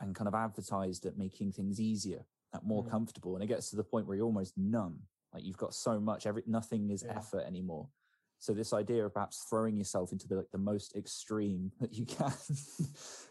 and 0.00 0.14
kind 0.14 0.28
of 0.28 0.34
advertised 0.34 1.06
at 1.06 1.18
making 1.18 1.50
things 1.50 1.80
easier, 1.80 2.24
at 2.54 2.64
more 2.64 2.84
mm. 2.84 2.90
comfortable, 2.90 3.34
and 3.34 3.42
it 3.42 3.48
gets 3.48 3.70
to 3.70 3.76
the 3.76 3.82
point 3.82 4.06
where 4.06 4.16
you're 4.16 4.26
almost 4.26 4.56
numb. 4.56 5.00
Like 5.34 5.44
you've 5.44 5.56
got 5.56 5.74
so 5.74 5.98
much, 5.98 6.26
every 6.26 6.42
nothing 6.46 6.90
is 6.90 7.04
yeah. 7.04 7.16
effort 7.16 7.44
anymore. 7.46 7.88
So 8.40 8.52
this 8.52 8.72
idea 8.72 9.04
of 9.04 9.12
perhaps 9.12 9.44
throwing 9.50 9.76
yourself 9.76 10.12
into 10.12 10.28
the 10.28 10.36
like 10.36 10.50
the 10.52 10.58
most 10.58 10.94
extreme 10.94 11.72
that 11.80 11.94
you 11.94 12.06
can, 12.06 12.32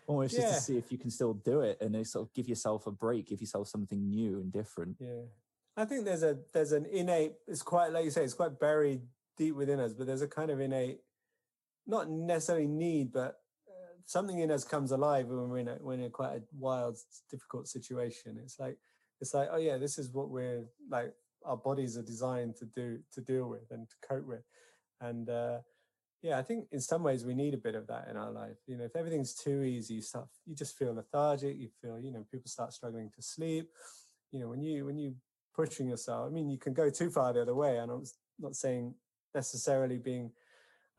almost 0.06 0.34
yeah. 0.34 0.41
just 0.41 0.56
to 0.56 0.62
see 0.62 0.78
if 0.78 0.91
you 0.91 0.98
can 0.98 1.10
still 1.10 1.34
do 1.34 1.62
it 1.62 1.78
and 1.82 2.06
sort 2.06 2.28
of 2.28 2.34
give 2.34 2.48
yourself 2.48 2.88
a 2.88 2.91
break, 2.91 3.28
give 3.28 3.41
yourself 3.41 3.67
something 3.67 4.10
new 4.10 4.39
and 4.39 4.52
different. 4.52 4.98
Yeah, 5.00 5.24
I 5.78 5.86
think 5.86 6.06
there's 6.06 6.24
a 6.24 6.38
there's 6.54 6.74
an 6.74 6.86
innate. 6.86 7.34
It's 7.48 7.62
quite 7.62 7.93
like 7.93 8.04
you 8.04 8.12
say, 8.12 8.24
it's 8.24 8.34
quite 8.34 8.60
buried 8.60 9.02
deep 9.38 9.56
within 9.56 9.80
us, 9.80 9.93
but 9.93 10.08
there's 10.08 10.22
a 10.22 10.28
kind 10.28 10.52
of 10.52 10.60
innate, 10.60 11.00
not 11.86 12.10
necessarily 12.10 12.67
need, 12.67 13.13
but 13.13 13.39
uh, 13.70 13.93
something 14.06 14.39
in 14.39 14.52
us 14.52 14.65
comes 14.65 14.91
alive 14.91 15.28
when 15.28 15.50
we're 15.50 15.60
in 15.60 15.67
a, 15.70 15.76
when 15.76 16.02
in 16.02 16.12
quite 16.12 16.36
a 16.36 16.41
wild, 16.58 16.98
difficult 17.32 17.67
situation. 17.70 18.38
It's 18.43 18.60
like 18.60 18.78
it's 19.22 19.34
like 19.34 19.48
oh 19.54 19.58
yeah, 19.58 19.78
this 19.78 19.98
is 19.98 20.12
what 20.12 20.30
we're 20.30 20.65
like. 20.89 21.13
Our 21.46 21.56
bodies 21.56 21.98
are 21.98 22.04
designed 22.04 22.58
to 22.58 22.65
do 22.65 23.00
to 23.13 23.22
deal 23.22 23.48
with 23.48 23.72
and 23.72 23.88
to 23.88 23.96
cope 24.06 24.26
with 24.26 24.43
and 25.02 25.30
uh, 25.30 25.60
yeah, 26.22 26.38
I 26.38 26.44
think 26.44 26.68
in 26.72 26.82
some 26.82 27.04
ways 27.04 27.26
we 27.26 27.34
need 27.34 27.54
a 27.54 27.58
bit 27.58 27.76
of 27.76 27.88
that 27.88 28.08
in 28.10 28.18
our 28.18 28.32
life. 28.32 28.58
You 28.66 28.78
know, 28.78 28.86
if 28.86 28.96
everything's 28.96 29.34
too 29.34 29.64
easy, 29.64 29.96
you 29.96 30.02
start 30.02 30.28
you 30.46 30.56
just 30.56 30.78
feel 30.78 30.94
lethargic. 30.94 31.58
You 31.58 31.70
feel 31.82 32.00
you 32.00 32.12
know 32.12 32.26
people 32.32 32.50
start 32.50 32.74
struggling 32.74 33.12
to 33.16 33.22
sleep. 33.22 33.70
You 34.32 34.40
know, 34.40 34.50
when 34.50 34.62
you 34.62 34.86
when 34.86 34.98
you 34.98 35.16
pushing 35.56 35.88
yourself, 35.88 36.28
I 36.28 36.34
mean, 36.34 36.50
you 36.50 36.58
can 36.58 36.74
go 36.74 36.90
too 36.90 37.10
far 37.10 37.34
the 37.34 37.42
other 37.42 37.56
way. 37.56 37.78
And 37.78 37.92
I'm 37.92 38.04
not 38.40 38.56
saying 38.56 38.94
necessarily 39.34 39.98
being 39.98 40.32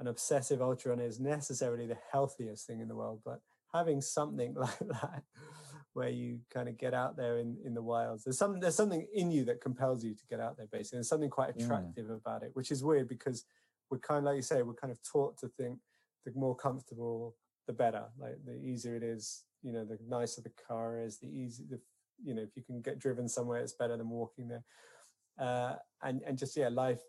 an 0.01 0.07
obsessive 0.07 0.63
ultra 0.63 0.91
runner 0.91 1.05
is 1.05 1.21
necessarily 1.21 1.87
the 1.87 1.99
healthiest 2.13 2.67
thing 2.67 2.81
in 2.81 2.89
the 2.89 2.97
world, 2.97 3.21
but 3.25 3.41
having 3.73 4.01
something 4.01 4.55
like 4.57 4.79
that 4.79 5.23
where 5.93 6.09
you 6.09 6.39
kind 6.53 6.69
of 6.69 6.79
get 6.79 6.95
out 6.95 7.17
there 7.17 7.39
in, 7.39 7.57
in 7.65 7.75
the 7.75 7.83
wilds. 7.83 8.25
There's 8.25 8.39
some 8.39 8.61
there's 8.61 8.77
something 8.77 9.07
in 9.13 9.31
you 9.31 9.45
that 9.47 9.61
compels 9.61 10.05
you 10.05 10.15
to 10.15 10.27
get 10.31 10.41
out 10.41 10.57
there 10.57 10.69
basically. 10.71 10.99
There's 10.99 11.09
something 11.09 11.31
quite 11.31 11.57
attractive 11.57 12.07
yeah. 12.09 12.15
about 12.15 12.43
it, 12.43 12.51
which 12.55 12.71
is 12.71 12.85
weird 12.85 13.09
because 13.09 13.45
we're 13.91 13.99
kind 13.99 14.19
of 14.19 14.25
like 14.25 14.37
you 14.37 14.43
say, 14.43 14.63
we're 14.63 14.75
kind 14.75 14.91
of 14.91 14.99
taught 15.03 15.39
to 15.39 15.49
think 15.49 15.79
the 16.25 16.33
more 16.35 16.55
comfortable, 16.55 17.37
the 17.67 17.73
better. 17.73 18.05
Like 18.19 18.37
the 18.45 18.57
easier 18.57 18.97
it 18.97 19.03
is, 19.03 19.45
you 19.63 19.73
know, 19.73 19.85
the 19.85 19.99
nicer 20.07 20.43
the 20.43 20.53
car 20.67 21.01
is, 21.01 21.19
the 21.19 21.29
easy, 21.29 21.65
the 21.69 21.81
you 22.23 22.35
know, 22.35 22.43
if 22.43 22.57
you 22.57 22.63
can 22.63 22.81
get 22.81 22.99
driven 22.99 23.29
somewhere, 23.29 23.61
it's 23.61 23.75
better 23.75 23.97
than 23.97 24.09
walking 24.09 24.49
there. 24.49 24.65
Uh, 25.39 25.77
and 26.03 26.21
and 26.27 26.39
just 26.39 26.57
yeah, 26.57 26.69
life 26.69 27.01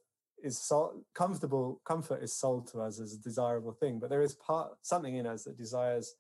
is 0.43 0.61
so 0.61 1.03
comfortable. 1.15 1.81
Comfort 1.85 2.23
is 2.23 2.37
sold 2.37 2.67
to 2.71 2.79
us 2.79 2.99
as 2.99 3.13
a 3.13 3.21
desirable 3.21 3.73
thing, 3.73 3.99
but 3.99 4.09
there 4.09 4.21
is 4.21 4.35
part 4.35 4.71
something 4.81 5.15
in 5.15 5.25
us 5.25 5.43
that 5.43 5.57
desires 5.57 6.15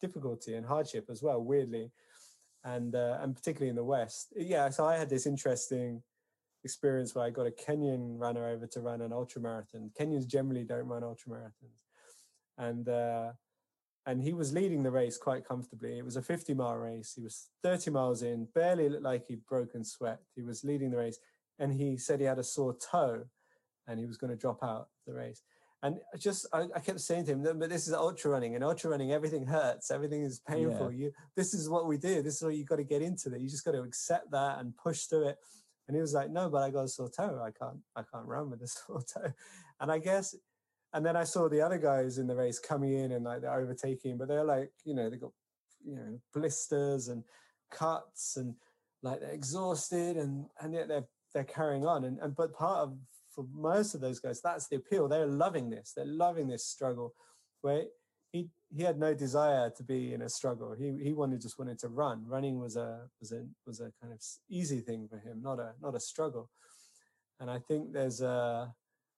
difficulty 0.00 0.54
and 0.54 0.66
hardship 0.66 1.06
as 1.10 1.22
well. 1.22 1.42
Weirdly, 1.42 1.92
and 2.64 2.94
uh, 2.94 3.18
and 3.20 3.34
particularly 3.34 3.70
in 3.70 3.76
the 3.76 3.84
West, 3.84 4.32
yeah. 4.36 4.70
So 4.70 4.86
I 4.86 4.96
had 4.96 5.10
this 5.10 5.26
interesting 5.26 6.02
experience 6.64 7.14
where 7.14 7.24
I 7.24 7.30
got 7.30 7.46
a 7.46 7.50
Kenyan 7.50 8.18
runner 8.18 8.46
over 8.48 8.66
to 8.66 8.80
run 8.80 9.00
an 9.00 9.12
ultra 9.12 9.40
marathon. 9.40 9.90
Kenyans 9.98 10.26
generally 10.26 10.64
don't 10.64 10.86
run 10.86 11.02
ultra 11.02 11.32
marathons, 11.32 11.80
and 12.58 12.88
uh, 12.88 13.32
and 14.06 14.22
he 14.22 14.32
was 14.32 14.52
leading 14.52 14.82
the 14.82 14.90
race 14.90 15.18
quite 15.18 15.46
comfortably. 15.46 15.98
It 15.98 16.04
was 16.04 16.16
a 16.16 16.22
50 16.22 16.54
mile 16.54 16.76
race. 16.76 17.12
He 17.14 17.22
was 17.22 17.48
30 17.62 17.90
miles 17.90 18.22
in, 18.22 18.48
barely 18.54 18.88
looked 18.88 19.04
like 19.04 19.26
he'd 19.26 19.46
broken 19.46 19.84
sweat. 19.84 20.20
He 20.34 20.42
was 20.42 20.64
leading 20.64 20.90
the 20.90 20.96
race, 20.96 21.18
and 21.58 21.72
he 21.72 21.96
said 21.96 22.20
he 22.20 22.26
had 22.26 22.38
a 22.38 22.44
sore 22.44 22.74
toe, 22.74 23.24
and 23.86 23.98
he 23.98 24.06
was 24.06 24.16
going 24.16 24.30
to 24.30 24.36
drop 24.36 24.62
out 24.62 24.88
the 25.06 25.14
race. 25.14 25.42
And 25.82 25.96
just 26.18 26.46
I, 26.52 26.66
I, 26.76 26.80
kept 26.80 27.00
saying 27.00 27.24
to 27.26 27.32
him, 27.32 27.58
but 27.58 27.70
this 27.70 27.88
is 27.88 27.94
ultra 27.94 28.30
running, 28.30 28.54
and 28.54 28.62
ultra 28.62 28.90
running, 28.90 29.12
everything 29.12 29.46
hurts, 29.46 29.90
everything 29.90 30.22
is 30.22 30.40
painful. 30.40 30.92
Yeah. 30.92 31.06
You, 31.06 31.12
this 31.36 31.54
is 31.54 31.70
what 31.70 31.86
we 31.86 31.96
do. 31.96 32.22
This 32.22 32.36
is 32.36 32.42
what 32.42 32.54
you 32.54 32.64
got 32.64 32.76
to 32.76 32.84
get 32.84 33.00
into. 33.00 33.30
That 33.30 33.40
you 33.40 33.48
just 33.48 33.64
got 33.64 33.72
to 33.72 33.82
accept 33.82 34.30
that 34.32 34.58
and 34.58 34.76
push 34.76 35.04
through 35.04 35.28
it. 35.28 35.38
And 35.90 35.96
he 35.96 36.00
was 36.00 36.14
like, 36.14 36.30
no, 36.30 36.48
but 36.48 36.62
I 36.62 36.70
got 36.70 36.84
a 36.84 36.88
sore 36.88 37.10
toe. 37.10 37.42
I 37.44 37.50
can't, 37.50 37.78
I 37.96 38.02
can't 38.02 38.24
run 38.24 38.48
with 38.48 38.62
a 38.62 38.68
sore 38.68 39.02
toe. 39.02 39.32
And 39.80 39.90
I 39.90 39.98
guess, 39.98 40.36
and 40.92 41.04
then 41.04 41.16
I 41.16 41.24
saw 41.24 41.48
the 41.48 41.60
other 41.60 41.78
guys 41.78 42.18
in 42.18 42.28
the 42.28 42.36
race 42.36 42.60
coming 42.60 42.92
in 42.92 43.10
and 43.10 43.24
like 43.24 43.40
they're 43.40 43.58
overtaking, 43.58 44.16
but 44.16 44.28
they're 44.28 44.44
like, 44.44 44.70
you 44.84 44.94
know, 44.94 45.10
they 45.10 45.16
got, 45.16 45.32
you 45.84 45.96
know, 45.96 46.20
blisters 46.32 47.08
and 47.08 47.24
cuts 47.72 48.36
and 48.36 48.54
like 49.02 49.18
they're 49.18 49.30
exhausted 49.30 50.16
and, 50.16 50.46
and 50.60 50.74
yet 50.74 50.86
they're, 50.86 51.08
they're 51.34 51.42
carrying 51.42 51.84
on. 51.84 52.04
And, 52.04 52.20
and, 52.20 52.36
but 52.36 52.54
part 52.54 52.78
of, 52.78 52.96
for 53.34 53.44
most 53.52 53.96
of 53.96 54.00
those 54.00 54.20
guys, 54.20 54.40
that's 54.40 54.68
the 54.68 54.76
appeal. 54.76 55.08
They're 55.08 55.26
loving 55.26 55.70
this. 55.70 55.92
They're 55.96 56.04
loving 56.04 56.46
this 56.46 56.66
struggle 56.66 57.14
where 57.62 57.86
he 58.74 58.82
had 58.82 58.98
no 58.98 59.14
desire 59.14 59.70
to 59.76 59.82
be 59.82 60.12
in 60.14 60.22
a 60.22 60.28
struggle. 60.28 60.74
He 60.78 60.96
he 61.02 61.12
wanted 61.12 61.40
just 61.40 61.58
wanted 61.58 61.78
to 61.80 61.88
run. 61.88 62.24
Running 62.26 62.58
was 62.60 62.76
a 62.76 63.08
was 63.20 63.32
a 63.32 63.44
was 63.66 63.80
a 63.80 63.92
kind 64.00 64.12
of 64.12 64.20
easy 64.48 64.80
thing 64.80 65.08
for 65.08 65.18
him, 65.18 65.40
not 65.42 65.58
a 65.58 65.72
not 65.82 65.94
a 65.94 66.00
struggle. 66.00 66.50
And 67.40 67.50
I 67.50 67.58
think 67.58 67.92
there's 67.92 68.20
a. 68.20 68.72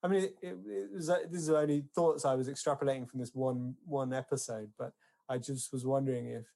I 0.04 0.08
mean, 0.08 0.24
it, 0.24 0.36
it, 0.42 0.90
was 0.94 1.10
uh, 1.10 1.18
this 1.30 1.42
is 1.42 1.50
only 1.50 1.84
thoughts 1.94 2.24
I 2.24 2.34
was 2.34 2.48
extrapolating 2.48 3.08
from 3.08 3.20
this 3.20 3.34
one 3.34 3.74
one 3.84 4.12
episode, 4.12 4.70
but 4.78 4.92
I 5.28 5.38
just 5.38 5.72
was 5.72 5.86
wondering 5.86 6.26
if, 6.26 6.46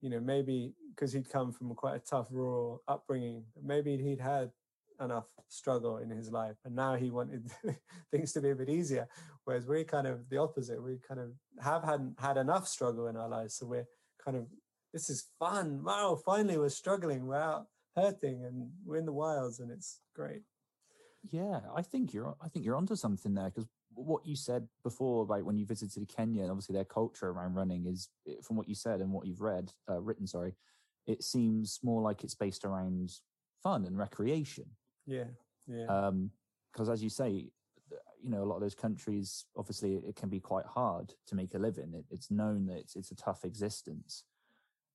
you 0.00 0.10
know, 0.10 0.20
maybe 0.20 0.74
because 0.94 1.12
he'd 1.12 1.30
come 1.30 1.52
from 1.52 1.74
quite 1.74 1.96
a 1.96 2.00
tough 2.00 2.26
rural 2.30 2.82
upbringing, 2.88 3.44
maybe 3.62 3.96
he'd 3.96 4.20
had 4.20 4.50
enough 5.02 5.26
struggle 5.48 5.98
in 5.98 6.10
his 6.10 6.30
life 6.30 6.56
and 6.64 6.74
now 6.74 6.94
he 6.94 7.10
wanted 7.10 7.50
things 8.10 8.32
to 8.32 8.40
be 8.40 8.50
a 8.50 8.54
bit 8.54 8.68
easier. 8.68 9.06
Whereas 9.44 9.66
we're 9.66 9.84
kind 9.84 10.06
of 10.06 10.28
the 10.28 10.38
opposite. 10.38 10.82
We 10.82 10.98
kind 11.06 11.20
of 11.20 11.30
have 11.62 11.84
had 11.84 12.14
had 12.18 12.36
enough 12.36 12.68
struggle 12.68 13.08
in 13.08 13.16
our 13.16 13.28
lives 13.28 13.56
so 13.56 13.66
we're 13.66 13.88
kind 14.24 14.36
of 14.36 14.46
this 14.92 15.10
is 15.10 15.26
fun. 15.38 15.82
Wow 15.84 16.18
finally 16.24 16.58
we're 16.58 16.68
struggling 16.68 17.26
we're 17.26 17.36
out 17.36 17.66
hurting 17.96 18.44
and 18.44 18.70
we're 18.84 18.96
in 18.96 19.06
the 19.06 19.12
wilds 19.12 19.60
and 19.60 19.70
it's 19.70 20.00
great. 20.14 20.42
Yeah 21.30 21.60
i 21.76 21.82
think 21.82 22.12
you're 22.12 22.34
i 22.42 22.48
think 22.48 22.64
you're 22.64 22.76
onto 22.76 22.96
something 22.96 23.34
there 23.34 23.50
because 23.50 23.68
what 23.94 24.26
you 24.26 24.34
said 24.34 24.66
before 24.82 25.22
about 25.22 25.44
when 25.44 25.56
you 25.56 25.66
visited 25.66 26.08
kenya 26.08 26.42
and 26.42 26.50
obviously 26.50 26.72
their 26.72 26.84
culture 26.84 27.28
around 27.28 27.54
running 27.54 27.86
is 27.86 28.08
from 28.42 28.56
what 28.56 28.68
you 28.68 28.74
said 28.74 29.00
and 29.00 29.12
what 29.12 29.26
you've 29.26 29.40
read 29.40 29.70
uh, 29.90 30.00
written 30.00 30.26
sorry 30.26 30.54
it 31.06 31.22
seems 31.22 31.80
more 31.82 32.00
like 32.00 32.24
it's 32.24 32.34
based 32.34 32.64
around 32.64 33.12
fun 33.62 33.84
and 33.84 33.98
recreation 33.98 34.64
yeah, 35.06 35.24
yeah. 35.66 35.86
Um, 35.86 36.30
because 36.72 36.88
as 36.88 37.02
you 37.02 37.10
say, 37.10 37.50
you 38.22 38.30
know, 38.30 38.42
a 38.42 38.46
lot 38.46 38.56
of 38.56 38.62
those 38.62 38.74
countries, 38.74 39.44
obviously, 39.56 39.94
it 39.94 40.16
can 40.16 40.28
be 40.28 40.40
quite 40.40 40.64
hard 40.66 41.12
to 41.26 41.34
make 41.34 41.54
a 41.54 41.58
living. 41.58 41.92
It, 41.94 42.04
it's 42.10 42.30
known 42.30 42.66
that 42.66 42.78
it's, 42.78 42.96
it's 42.96 43.10
a 43.10 43.16
tough 43.16 43.44
existence. 43.44 44.24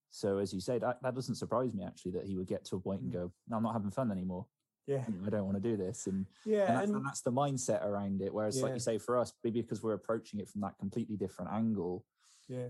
So, 0.09 0.37
as 0.37 0.53
you 0.53 0.61
say, 0.61 0.79
that, 0.79 1.01
that 1.03 1.13
doesn't 1.13 1.35
surprise 1.35 1.73
me 1.73 1.83
actually 1.83 2.11
that 2.11 2.25
he 2.25 2.35
would 2.35 2.47
get 2.47 2.65
to 2.65 2.77
a 2.77 2.79
point 2.79 3.01
and 3.01 3.11
mm. 3.11 3.15
go, 3.15 3.31
"No, 3.47 3.57
I'm 3.57 3.63
not 3.63 3.73
having 3.73 3.91
fun 3.91 4.11
anymore. 4.11 4.45
Yeah, 4.87 5.03
I 5.25 5.29
don't 5.29 5.45
want 5.45 5.61
to 5.61 5.69
do 5.69 5.75
this." 5.75 6.07
And 6.07 6.25
yeah, 6.45 6.67
and 6.67 6.77
that's, 6.77 6.91
and 6.91 7.05
that's 7.05 7.21
the 7.21 7.31
mindset 7.31 7.85
around 7.85 8.21
it. 8.21 8.33
Whereas, 8.33 8.57
yeah. 8.57 8.63
like 8.63 8.73
you 8.73 8.79
say, 8.79 8.97
for 8.97 9.17
us, 9.17 9.33
maybe 9.43 9.61
because 9.61 9.83
we're 9.83 9.93
approaching 9.93 10.39
it 10.39 10.47
from 10.47 10.61
that 10.61 10.77
completely 10.79 11.17
different 11.17 11.51
angle. 11.51 12.05
Yeah, 12.47 12.69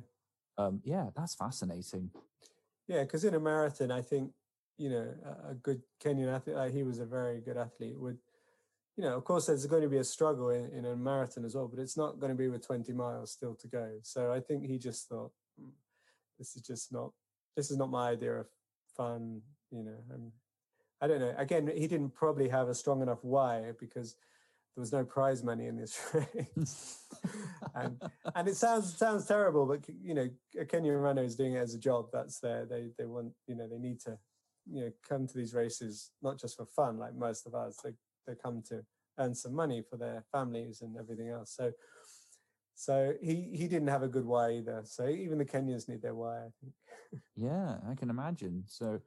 um, 0.58 0.82
yeah, 0.84 1.08
that's 1.16 1.36
fascinating. 1.36 2.10
Yeah, 2.88 3.04
because 3.04 3.24
in 3.24 3.36
a 3.36 3.40
marathon, 3.40 3.92
I 3.92 4.02
think 4.02 4.32
you 4.78 4.90
know, 4.90 5.08
a, 5.50 5.54
good 5.56 5.82
Kenyan 6.04 6.34
athlete, 6.34 6.56
like 6.56 6.74
he 6.74 6.84
was 6.84 7.00
a 7.00 7.06
very 7.06 7.42
good 7.42 7.58
athlete, 7.58 7.98
would, 7.98 8.18
you 8.96 9.04
know, 9.04 9.16
of 9.16 9.24
course, 9.24 9.48
there's 9.48 9.66
going 9.66 9.82
to 9.82 9.90
be 9.90 9.98
a 9.98 10.04
struggle 10.04 10.50
in, 10.50 10.70
in 10.72 10.86
a 10.86 10.96
marathon 10.96 11.46
as 11.46 11.56
well, 11.56 11.68
but 11.68 11.80
it's 11.80 11.98
not 11.98 12.20
going 12.20 12.32
to 12.32 12.38
be 12.38 12.48
with 12.48 12.66
20 12.66 12.94
miles 12.94 13.32
still 13.32 13.56
to 13.56 13.68
go. 13.68 13.92
So 14.04 14.32
I 14.32 14.40
think 14.40 14.66
he 14.66 14.78
just 14.78 15.10
thought, 15.10 15.32
mm, 15.62 15.70
this 16.38 16.56
is 16.56 16.62
just 16.62 16.92
not, 16.92 17.12
this 17.56 17.72
is 17.72 17.78
not 17.78 17.90
my 17.90 18.10
idea 18.10 18.34
of 18.34 18.48
fun, 18.96 19.42
you 19.72 19.84
know. 19.84 19.98
And 20.14 20.32
I 21.02 21.08
don't 21.08 21.20
know. 21.20 21.34
Again, 21.38 21.72
he 21.76 21.88
didn't 21.88 22.16
probably 22.16 22.50
have 22.50 22.70
a 22.70 22.76
strong 22.76 23.02
enough 23.02 23.24
why 23.24 23.72
because 23.80 24.16
there 24.76 24.82
was 24.82 24.94
no 24.94 25.04
prize 25.04 25.44
money 25.44 25.66
in 25.66 25.76
this 25.76 26.00
race. 26.14 27.04
and 27.74 28.00
and 28.36 28.48
it 28.48 28.56
sounds 28.56 28.96
sounds 28.96 29.26
terrible, 29.26 29.66
but 29.66 29.82
you 30.04 30.14
know, 30.14 30.30
a 30.60 30.66
Kenyan 30.66 31.02
runner 31.02 31.24
is 31.24 31.36
doing 31.36 31.54
it 31.54 31.60
as 31.60 31.74
a 31.74 31.80
job. 31.80 32.08
That's 32.14 32.40
their 32.40 32.66
they 32.66 32.90
they 32.98 33.06
want 33.06 33.34
you 33.48 33.56
know 33.56 33.68
they 33.68 33.80
need 33.80 34.00
to 34.02 34.20
you 34.72 34.82
know 34.82 34.92
come 35.08 35.28
to 35.28 35.38
these 35.38 35.54
races 35.54 36.12
not 36.22 36.40
just 36.40 36.58
for 36.58 36.66
fun 36.66 36.98
like 36.98 37.16
most 37.16 37.46
of 37.48 37.56
us 37.56 37.78
they, 37.84 37.92
they 38.26 38.34
come 38.36 38.62
to 38.70 38.84
earn 39.20 39.34
some 39.34 39.54
money 39.54 39.82
for 39.90 39.98
their 39.98 40.24
families 40.32 40.82
and 40.82 40.96
everything 40.98 41.30
else. 41.30 41.54
So 41.56 41.72
so 42.76 43.14
he 43.22 43.50
he 43.54 43.68
didn't 43.68 43.88
have 43.88 44.04
a 44.04 44.08
good 44.08 44.26
why 44.26 44.52
either. 44.52 44.82
So 44.86 45.08
even 45.08 45.38
the 45.38 45.46
kenyans 45.46 45.90
need 45.90 46.02
their 46.02 46.16
why 46.16 46.38
i 46.38 46.50
think. 46.62 46.74
Yeah 47.36 47.78
i 47.90 47.96
can 47.96 48.10
imagine. 48.10 48.64
So 48.68 49.00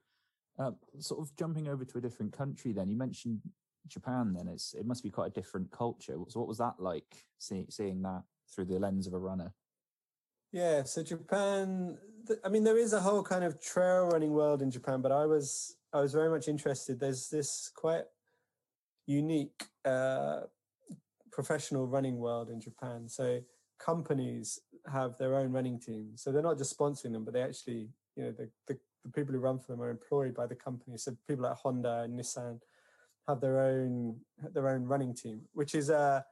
uh, 0.58 0.72
sort 0.98 1.20
of 1.20 1.34
jumping 1.36 1.68
over 1.68 1.84
to 1.84 1.98
a 1.98 2.00
different 2.00 2.32
country 2.32 2.72
then 2.72 2.90
you 2.90 2.96
mentioned 2.96 3.40
japan 3.86 4.34
then 4.36 4.46
it's 4.46 4.74
it 4.74 4.84
must 4.84 5.02
be 5.02 5.10
quite 5.10 5.28
a 5.28 5.40
different 5.40 5.70
culture. 5.70 6.16
So 6.28 6.40
what 6.40 6.48
was 6.48 6.58
that 6.58 6.74
like 6.78 7.24
see, 7.38 7.66
seeing 7.70 8.02
that 8.02 8.22
through 8.52 8.66
the 8.66 8.78
lens 8.78 9.06
of 9.06 9.14
a 9.14 9.18
runner? 9.18 9.52
Yeah, 10.52 10.82
so 10.82 11.02
Japan. 11.02 11.98
I 12.44 12.48
mean, 12.48 12.64
there 12.64 12.78
is 12.78 12.92
a 12.92 13.00
whole 13.00 13.22
kind 13.22 13.44
of 13.44 13.60
trail 13.60 14.06
running 14.06 14.32
world 14.32 14.62
in 14.62 14.70
Japan, 14.70 15.00
but 15.00 15.12
I 15.12 15.26
was 15.26 15.76
I 15.92 16.00
was 16.00 16.12
very 16.12 16.30
much 16.30 16.48
interested. 16.48 17.00
There's 17.00 17.28
this 17.28 17.70
quite 17.74 18.04
unique 19.06 19.64
uh, 19.84 20.42
professional 21.32 21.86
running 21.86 22.18
world 22.18 22.50
in 22.50 22.60
Japan. 22.60 23.08
So 23.08 23.40
companies 23.78 24.60
have 24.92 25.16
their 25.18 25.36
own 25.36 25.52
running 25.52 25.78
teams, 25.80 26.22
So 26.22 26.30
they're 26.30 26.42
not 26.42 26.58
just 26.58 26.78
sponsoring 26.78 27.12
them, 27.12 27.24
but 27.24 27.34
they 27.34 27.42
actually, 27.42 27.88
you 28.16 28.24
know, 28.24 28.32
the, 28.32 28.48
the, 28.66 28.78
the 29.04 29.10
people 29.10 29.34
who 29.34 29.40
run 29.40 29.58
for 29.58 29.72
them 29.72 29.82
are 29.82 29.90
employed 29.90 30.34
by 30.34 30.46
the 30.46 30.54
company. 30.54 30.96
So 30.96 31.16
people 31.26 31.44
like 31.44 31.56
Honda 31.56 32.02
and 32.04 32.18
Nissan 32.18 32.60
have 33.26 33.40
their 33.40 33.60
own 33.60 34.16
their 34.52 34.68
own 34.68 34.84
running 34.84 35.14
team, 35.14 35.42
which 35.52 35.74
is 35.74 35.90
a 35.90 36.24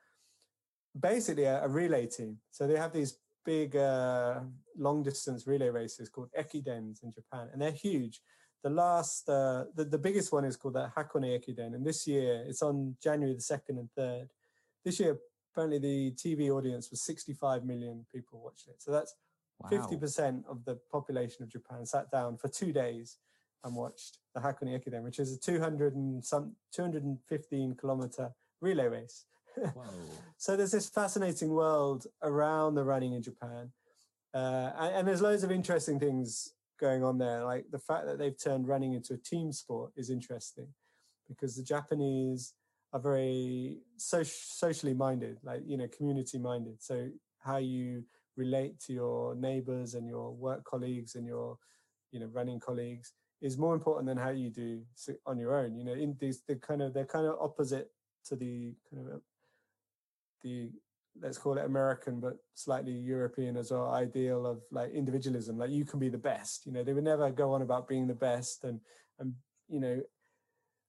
basically 0.98 1.44
a, 1.44 1.64
a, 1.64 1.68
relay 1.68 2.06
team. 2.06 2.38
So 2.50 2.66
they 2.66 2.76
have 2.76 2.92
these 2.92 3.18
big 3.48 3.76
uh, 3.76 4.40
long 4.76 5.02
distance 5.02 5.46
relay 5.46 5.70
races 5.70 6.10
called 6.10 6.28
ekidens 6.38 7.02
in 7.02 7.10
Japan, 7.10 7.48
and 7.50 7.62
they're 7.62 7.80
huge. 7.88 8.20
The 8.62 8.68
last, 8.68 9.26
uh, 9.26 9.64
the, 9.74 9.84
the 9.86 9.96
biggest 9.96 10.32
one 10.32 10.44
is 10.44 10.54
called 10.56 10.74
the 10.74 10.90
Hakone 10.94 11.30
Ekiden, 11.38 11.74
and 11.74 11.86
this 11.86 12.06
year 12.06 12.44
it's 12.46 12.60
on 12.60 12.94
January 13.02 13.34
the 13.34 13.40
2nd 13.40 13.78
and 13.80 13.88
3rd. 13.98 14.28
This 14.84 15.00
year, 15.00 15.16
apparently, 15.50 15.78
the 15.78 16.10
TV 16.12 16.50
audience 16.50 16.90
was 16.90 17.00
65 17.02 17.64
million 17.64 18.04
people 18.14 18.38
watched 18.44 18.68
it. 18.68 18.82
So 18.82 18.90
that's 18.92 19.14
wow. 19.60 19.70
50% 19.70 20.44
of 20.46 20.62
the 20.66 20.78
population 20.92 21.42
of 21.42 21.48
Japan 21.48 21.86
sat 21.86 22.10
down 22.10 22.36
for 22.36 22.48
two 22.48 22.70
days 22.70 23.16
and 23.64 23.74
watched 23.74 24.18
the 24.34 24.40
Hakone 24.40 24.78
Ekiden, 24.78 25.02
which 25.04 25.20
is 25.20 25.32
a 25.34 25.40
200 25.40 25.94
and 25.94 26.22
some 26.22 26.52
215 26.74 27.76
kilometer 27.76 28.30
relay 28.60 28.88
race. 28.88 29.24
so 30.36 30.56
there's 30.56 30.72
this 30.72 30.88
fascinating 30.88 31.50
world 31.50 32.06
around 32.22 32.74
the 32.74 32.84
running 32.84 33.12
in 33.12 33.22
Japan, 33.22 33.72
uh, 34.34 34.70
and, 34.78 34.96
and, 34.96 35.08
there's 35.08 35.22
loads 35.22 35.42
of 35.42 35.50
interesting 35.50 35.98
things 35.98 36.52
going 36.78 37.02
on 37.02 37.18
there. 37.18 37.44
Like 37.44 37.66
the 37.70 37.78
fact 37.78 38.06
that 38.06 38.18
they've 38.18 38.36
turned 38.38 38.68
running 38.68 38.92
into 38.92 39.14
a 39.14 39.18
team 39.18 39.52
sport 39.52 39.92
is 39.96 40.10
interesting, 40.10 40.68
because 41.28 41.56
the 41.56 41.62
Japanese 41.62 42.54
are 42.92 43.00
very 43.00 43.78
so- 43.96 44.22
socially 44.22 44.94
minded, 44.94 45.38
like 45.42 45.62
you 45.66 45.76
know, 45.76 45.88
community 45.88 46.38
minded. 46.38 46.82
So 46.82 47.08
how 47.40 47.58
you 47.58 48.04
relate 48.36 48.78
to 48.80 48.92
your 48.92 49.34
neighbors 49.34 49.94
and 49.94 50.06
your 50.06 50.32
work 50.32 50.64
colleagues 50.64 51.16
and 51.16 51.26
your 51.26 51.58
you 52.12 52.20
know 52.20 52.26
running 52.32 52.60
colleagues 52.60 53.12
is 53.40 53.58
more 53.58 53.74
important 53.74 54.06
than 54.06 54.16
how 54.16 54.30
you 54.30 54.50
do 54.50 54.82
on 55.26 55.38
your 55.38 55.54
own. 55.54 55.76
You 55.76 55.84
know, 55.84 55.92
in 55.92 56.16
these 56.18 56.42
the 56.46 56.56
kind 56.56 56.82
of 56.82 56.94
they're 56.94 57.04
kind 57.04 57.26
of 57.26 57.36
opposite 57.40 57.90
to 58.26 58.36
the 58.36 58.74
kind 58.90 59.08
of 59.08 59.20
the 60.42 60.70
let's 61.20 61.38
call 61.38 61.58
it 61.58 61.64
American, 61.64 62.20
but 62.20 62.36
slightly 62.54 62.92
European 62.92 63.56
as 63.56 63.70
well, 63.70 63.92
ideal 63.92 64.46
of 64.46 64.62
like 64.70 64.92
individualism. 64.92 65.58
Like 65.58 65.70
you 65.70 65.84
can 65.84 65.98
be 65.98 66.08
the 66.08 66.18
best. 66.18 66.66
You 66.66 66.72
know, 66.72 66.84
they 66.84 66.92
would 66.92 67.04
never 67.04 67.30
go 67.30 67.52
on 67.52 67.62
about 67.62 67.88
being 67.88 68.06
the 68.06 68.14
best 68.14 68.64
and 68.64 68.80
and 69.18 69.34
you 69.68 69.80
know, 69.80 70.00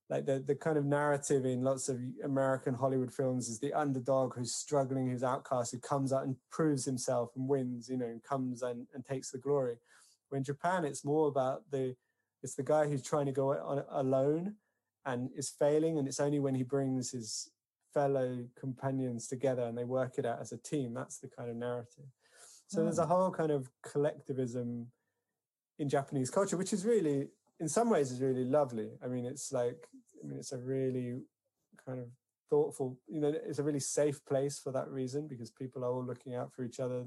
like 0.10 0.26
the 0.26 0.40
the 0.46 0.56
kind 0.56 0.78
of 0.78 0.86
narrative 0.86 1.46
in 1.46 1.64
lots 1.64 1.90
of 1.90 2.00
American 2.24 2.74
Hollywood 2.74 3.14
films 3.14 3.50
is 3.50 3.60
the 3.60 3.74
underdog 3.74 4.36
who's 4.36 4.56
struggling, 4.56 5.10
who's 5.10 5.24
outcast, 5.24 5.72
who 5.72 5.80
comes 5.80 6.14
out 6.14 6.26
and 6.26 6.36
proves 6.52 6.86
himself 6.86 7.32
and 7.36 7.48
wins. 7.48 7.90
You 7.90 7.98
know, 7.98 8.06
and 8.06 8.24
comes 8.24 8.62
and 8.62 8.88
and 8.94 9.06
takes 9.06 9.32
the 9.32 9.38
glory. 9.38 9.78
When 10.30 10.44
Japan, 10.44 10.86
it's 10.86 11.06
more 11.06 11.28
about 11.28 11.64
the 11.72 11.96
it's 12.42 12.56
the 12.56 12.64
guy 12.64 12.88
who's 12.88 13.04
trying 13.04 13.26
to 13.26 13.32
go 13.32 13.52
on 13.52 13.84
alone 13.90 14.56
and 15.06 15.30
is 15.36 15.50
failing, 15.50 15.98
and 15.98 16.08
it's 16.08 16.20
only 16.20 16.40
when 16.40 16.56
he 16.56 16.64
brings 16.64 17.12
his 17.12 17.52
fellow 17.94 18.46
companions 18.60 19.28
together 19.28 19.64
and 19.64 19.78
they 19.78 19.84
work 19.84 20.18
it 20.18 20.26
out 20.26 20.40
as 20.42 20.52
a 20.52 20.58
team. 20.58 20.94
That's 20.94 21.20
the 21.20 21.28
kind 21.28 21.50
of 21.50 21.56
narrative. 21.56 22.06
So 22.68 22.82
oh. 22.82 22.84
there's 22.84 23.00
a 23.00 23.04
hmm. 23.04 23.12
whole 23.12 23.32
kind 23.32 23.52
of 23.52 23.70
collectivism 23.84 24.88
in 25.80 25.90
Japanese 25.90 26.30
culture, 26.30 26.58
which 26.58 26.74
is 26.74 26.86
really, 26.86 27.28
in 27.60 27.68
some 27.68 27.90
ways, 27.90 28.12
is 28.12 28.22
really 28.22 28.46
lovely. 28.46 28.92
I 29.04 29.08
mean, 29.08 29.26
it's 29.26 29.52
like, 29.52 29.88
I 30.24 30.28
mean, 30.28 30.40
it's 30.40 30.52
a 30.52 30.58
really 30.58 31.22
kind 31.86 32.00
of 32.00 32.08
thoughtful, 32.50 32.98
you 33.08 33.22
know, 33.22 33.34
it's 33.46 33.60
a 33.60 33.64
really 33.64 33.80
safe 33.80 34.24
place 34.26 34.60
for 34.60 34.72
that 34.72 34.90
reason 34.90 35.28
because 35.28 35.52
people 35.52 35.84
are 35.84 35.92
all 35.92 36.06
looking 36.06 36.36
out 36.36 36.54
for 36.54 36.64
each 36.64 36.80
other. 36.80 37.06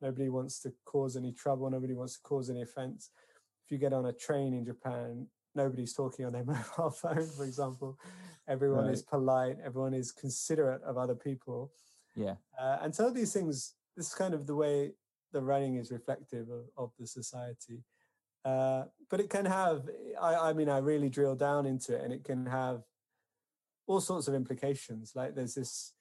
Nobody 0.00 0.28
wants 0.28 0.60
to 0.60 0.72
cause 0.84 1.16
any 1.16 1.32
trouble. 1.32 1.70
Nobody 1.70 1.94
wants 1.94 2.14
to 2.14 2.22
cause 2.22 2.50
any 2.50 2.62
offense. 2.62 3.10
If 3.64 3.72
you 3.72 3.78
get 3.78 3.92
on 3.92 4.06
a 4.06 4.12
train 4.12 4.54
in 4.54 4.64
Japan, 4.64 5.26
nobody's 5.54 5.92
talking 5.92 6.24
on 6.24 6.32
their 6.32 6.44
mobile 6.78 6.90
phone, 6.90 7.26
for 7.36 7.44
example. 7.44 7.98
Everyone 8.48 8.84
right. 8.84 8.94
is 8.94 9.02
polite. 9.02 9.56
Everyone 9.64 9.94
is 9.94 10.12
considerate 10.12 10.82
of 10.82 10.98
other 10.98 11.14
people. 11.14 11.72
Yeah. 12.14 12.34
Uh, 12.60 12.78
and 12.82 12.94
so 12.94 13.10
these 13.10 13.32
things, 13.32 13.74
this 13.96 14.08
is 14.08 14.14
kind 14.14 14.34
of 14.34 14.46
the 14.46 14.54
way 14.54 14.92
the 15.32 15.40
running 15.40 15.76
is 15.76 15.90
reflective 15.90 16.48
of, 16.50 16.64
of 16.76 16.92
the 16.98 17.06
society. 17.06 17.82
Uh, 18.44 18.84
but 19.10 19.20
it 19.20 19.30
can 19.30 19.46
have, 19.46 19.88
I, 20.20 20.34
I 20.50 20.52
mean, 20.52 20.68
I 20.68 20.78
really 20.78 21.08
drill 21.08 21.34
down 21.34 21.66
into 21.66 21.94
it 21.94 22.02
and 22.02 22.12
it 22.12 22.24
can 22.24 22.46
have 22.46 22.82
all 23.86 24.00
sorts 24.00 24.28
of 24.28 24.34
implications. 24.34 25.12
Like 25.14 25.34
there's 25.34 25.54
this 25.54 25.94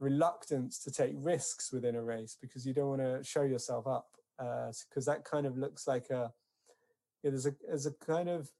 reluctance 0.00 0.78
to 0.80 0.90
take 0.90 1.12
risks 1.16 1.72
within 1.72 1.94
a 1.94 2.02
race 2.02 2.36
because 2.40 2.66
you 2.66 2.72
don't 2.72 2.88
want 2.88 3.02
to 3.02 3.22
show 3.22 3.42
yourself 3.42 3.86
up 3.86 4.08
because 4.38 5.06
uh, 5.06 5.12
that 5.12 5.24
kind 5.24 5.46
of 5.46 5.58
looks 5.58 5.86
like 5.86 6.08
a, 6.10 6.32
yeah, 7.22 7.30
there's 7.30 7.46
a, 7.46 7.54
there's 7.66 7.86
a 7.86 7.92
kind 7.92 8.28
of 8.28 8.50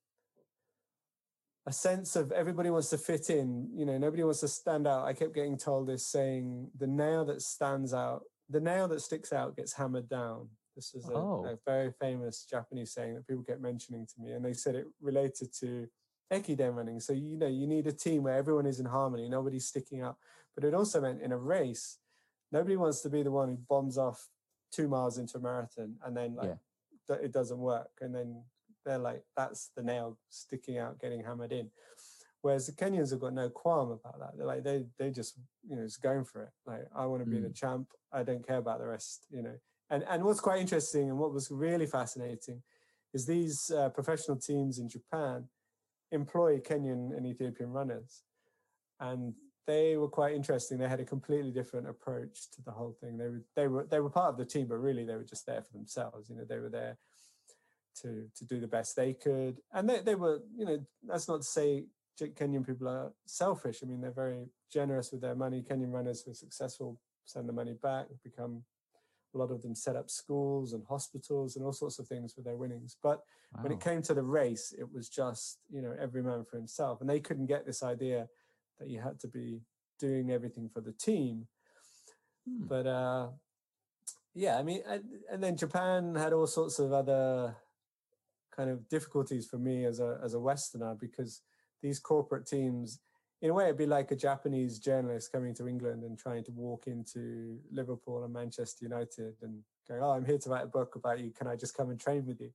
a 1.66 1.72
sense 1.72 2.16
of 2.16 2.32
everybody 2.32 2.70
wants 2.70 2.90
to 2.90 2.98
fit 2.98 3.30
in. 3.30 3.68
You 3.74 3.86
know, 3.86 3.98
nobody 3.98 4.24
wants 4.24 4.40
to 4.40 4.48
stand 4.48 4.86
out. 4.86 5.06
I 5.06 5.12
kept 5.12 5.34
getting 5.34 5.56
told 5.56 5.88
this 5.88 6.06
saying, 6.06 6.68
the 6.78 6.86
nail 6.86 7.24
that 7.26 7.42
stands 7.42 7.94
out, 7.94 8.22
the 8.48 8.60
nail 8.60 8.88
that 8.88 9.00
sticks 9.00 9.32
out 9.32 9.56
gets 9.56 9.72
hammered 9.72 10.08
down. 10.08 10.48
This 10.74 10.94
is 10.94 11.08
a, 11.08 11.12
oh. 11.12 11.46
a 11.46 11.58
very 11.70 11.92
famous 12.00 12.46
Japanese 12.48 12.92
saying 12.92 13.14
that 13.14 13.26
people 13.26 13.44
get 13.46 13.60
mentioning 13.60 14.06
to 14.06 14.14
me. 14.20 14.32
And 14.32 14.44
they 14.44 14.54
said 14.54 14.74
it 14.74 14.86
related 15.00 15.52
to 15.60 15.86
Ekiden 16.32 16.74
running. 16.74 16.98
So, 16.98 17.12
you 17.12 17.36
know, 17.36 17.46
you 17.46 17.66
need 17.66 17.86
a 17.86 17.92
team 17.92 18.24
where 18.24 18.36
everyone 18.36 18.66
is 18.66 18.80
in 18.80 18.86
harmony, 18.86 19.28
nobody's 19.28 19.66
sticking 19.66 20.00
out. 20.00 20.16
But 20.54 20.64
it 20.64 20.74
also 20.74 21.00
meant 21.00 21.22
in 21.22 21.32
a 21.32 21.38
race, 21.38 21.98
nobody 22.50 22.76
wants 22.76 23.02
to 23.02 23.10
be 23.10 23.22
the 23.22 23.30
one 23.30 23.48
who 23.48 23.58
bombs 23.68 23.98
off 23.98 24.28
two 24.72 24.88
miles 24.88 25.18
into 25.18 25.38
a 25.38 25.40
marathon 25.40 25.94
and 26.04 26.16
then 26.16 26.34
like 26.34 26.56
yeah. 27.08 27.16
it 27.22 27.32
doesn't 27.32 27.58
work 27.58 27.90
and 28.00 28.14
then 28.14 28.42
they're 28.84 28.98
like 28.98 29.22
that's 29.36 29.70
the 29.76 29.82
nail 29.82 30.18
sticking 30.28 30.78
out 30.78 31.00
getting 31.00 31.22
hammered 31.22 31.52
in. 31.52 31.70
Whereas 32.42 32.66
the 32.66 32.72
kenyans 32.72 33.10
have 33.10 33.20
got 33.20 33.34
no 33.34 33.48
qualm 33.48 33.92
about 33.92 34.18
that. 34.18 34.36
They're 34.36 34.46
like 34.46 34.64
they 34.64 34.84
they 34.98 35.10
just 35.10 35.38
you 35.68 35.76
know 35.76 35.84
just 35.84 36.02
going 36.02 36.24
for 36.24 36.42
it. 36.42 36.50
Like 36.66 36.86
i 36.94 37.06
want 37.06 37.24
to 37.24 37.30
be 37.30 37.38
mm. 37.38 37.44
the 37.44 37.50
champ. 37.50 37.88
I 38.12 38.22
don't 38.22 38.46
care 38.46 38.58
about 38.58 38.80
the 38.80 38.86
rest 38.86 39.26
you 39.30 39.42
know. 39.42 39.54
And 39.90 40.04
and 40.08 40.24
what's 40.24 40.40
quite 40.40 40.60
interesting 40.60 41.10
and 41.10 41.18
what 41.18 41.32
was 41.32 41.50
really 41.50 41.86
fascinating 41.86 42.62
is 43.14 43.26
these 43.26 43.70
uh, 43.70 43.90
professional 43.90 44.38
teams 44.38 44.78
in 44.78 44.88
japan 44.88 45.44
employ 46.12 46.58
kenyan 46.58 47.16
and 47.16 47.26
ethiopian 47.26 47.70
runners. 47.70 48.22
And 49.00 49.34
they 49.66 49.96
were 49.96 50.08
quite 50.08 50.34
interesting. 50.34 50.78
They 50.78 50.88
had 50.88 51.00
a 51.00 51.04
completely 51.04 51.50
different 51.50 51.88
approach 51.88 52.50
to 52.52 52.62
the 52.62 52.72
whole 52.72 52.96
thing. 53.00 53.16
They 53.16 53.28
were 53.28 53.44
they 53.54 53.68
were 53.68 53.86
they 53.88 54.00
were 54.00 54.10
part 54.10 54.30
of 54.30 54.38
the 54.38 54.44
team 54.44 54.66
but 54.66 54.76
really 54.76 55.04
they 55.04 55.14
were 55.14 55.24
just 55.24 55.46
there 55.46 55.62
for 55.62 55.72
themselves. 55.72 56.28
You 56.28 56.36
know 56.36 56.44
they 56.48 56.58
were 56.58 56.70
there 56.70 56.98
to 58.00 58.28
to 58.34 58.44
do 58.44 58.60
the 58.60 58.66
best 58.66 58.96
they 58.96 59.12
could. 59.12 59.60
And 59.72 59.88
they, 59.88 60.00
they 60.00 60.14
were, 60.14 60.40
you 60.56 60.64
know, 60.64 60.78
that's 61.06 61.28
not 61.28 61.42
to 61.42 61.46
say 61.46 61.84
Kenyan 62.20 62.66
people 62.66 62.88
are 62.88 63.12
selfish. 63.26 63.80
I 63.82 63.86
mean, 63.86 64.00
they're 64.00 64.10
very 64.10 64.46
generous 64.72 65.12
with 65.12 65.20
their 65.20 65.34
money. 65.34 65.62
Kenyan 65.62 65.92
runners 65.92 66.22
who 66.22 66.30
are 66.30 66.34
successful 66.34 66.98
send 67.24 67.48
the 67.48 67.52
money 67.52 67.74
back, 67.82 68.06
become 68.22 68.64
a 69.34 69.38
lot 69.38 69.50
of 69.50 69.62
them 69.62 69.74
set 69.74 69.96
up 69.96 70.10
schools 70.10 70.72
and 70.72 70.84
hospitals 70.86 71.56
and 71.56 71.64
all 71.64 71.72
sorts 71.72 71.98
of 71.98 72.06
things 72.06 72.34
with 72.36 72.44
their 72.44 72.56
winnings. 72.56 72.96
But 73.02 73.22
wow. 73.54 73.62
when 73.62 73.72
it 73.72 73.80
came 73.80 74.02
to 74.02 74.14
the 74.14 74.22
race, 74.22 74.74
it 74.78 74.92
was 74.92 75.08
just, 75.08 75.58
you 75.70 75.80
know, 75.80 75.94
every 76.00 76.22
man 76.22 76.44
for 76.44 76.56
himself. 76.56 77.00
And 77.00 77.08
they 77.08 77.20
couldn't 77.20 77.46
get 77.46 77.64
this 77.64 77.82
idea 77.82 78.28
that 78.78 78.90
you 78.90 79.00
had 79.00 79.20
to 79.20 79.28
be 79.28 79.60
doing 79.98 80.30
everything 80.30 80.68
for 80.68 80.80
the 80.80 80.92
team. 80.92 81.46
Hmm. 82.46 82.66
But 82.66 82.86
uh 82.86 83.28
yeah, 84.34 84.58
I 84.58 84.62
mean, 84.62 84.80
and, 84.88 85.04
and 85.30 85.42
then 85.42 85.56
Japan 85.56 86.14
had 86.14 86.32
all 86.32 86.46
sorts 86.46 86.78
of 86.78 86.92
other 86.92 87.54
kind 88.54 88.70
of 88.70 88.88
difficulties 88.88 89.46
for 89.46 89.58
me 89.58 89.84
as 89.84 90.00
a 90.00 90.18
as 90.22 90.34
a 90.34 90.40
Westerner 90.40 90.94
because 90.98 91.40
these 91.82 91.98
corporate 91.98 92.46
teams, 92.46 93.00
in 93.40 93.50
a 93.50 93.54
way, 93.54 93.64
it'd 93.64 93.78
be 93.78 93.86
like 93.86 94.10
a 94.12 94.16
Japanese 94.16 94.78
journalist 94.78 95.32
coming 95.32 95.54
to 95.54 95.66
England 95.66 96.04
and 96.04 96.18
trying 96.18 96.44
to 96.44 96.52
walk 96.52 96.86
into 96.86 97.58
Liverpool 97.72 98.24
and 98.24 98.32
Manchester 98.32 98.84
United 98.84 99.34
and 99.42 99.62
going, 99.88 100.02
"Oh, 100.02 100.10
I'm 100.12 100.24
here 100.24 100.38
to 100.38 100.50
write 100.50 100.64
a 100.64 100.68
book 100.78 100.94
about 100.94 101.20
you. 101.20 101.32
Can 101.32 101.46
I 101.46 101.56
just 101.56 101.76
come 101.76 101.90
and 101.90 101.98
train 101.98 102.24
with 102.26 102.40
you?" 102.40 102.50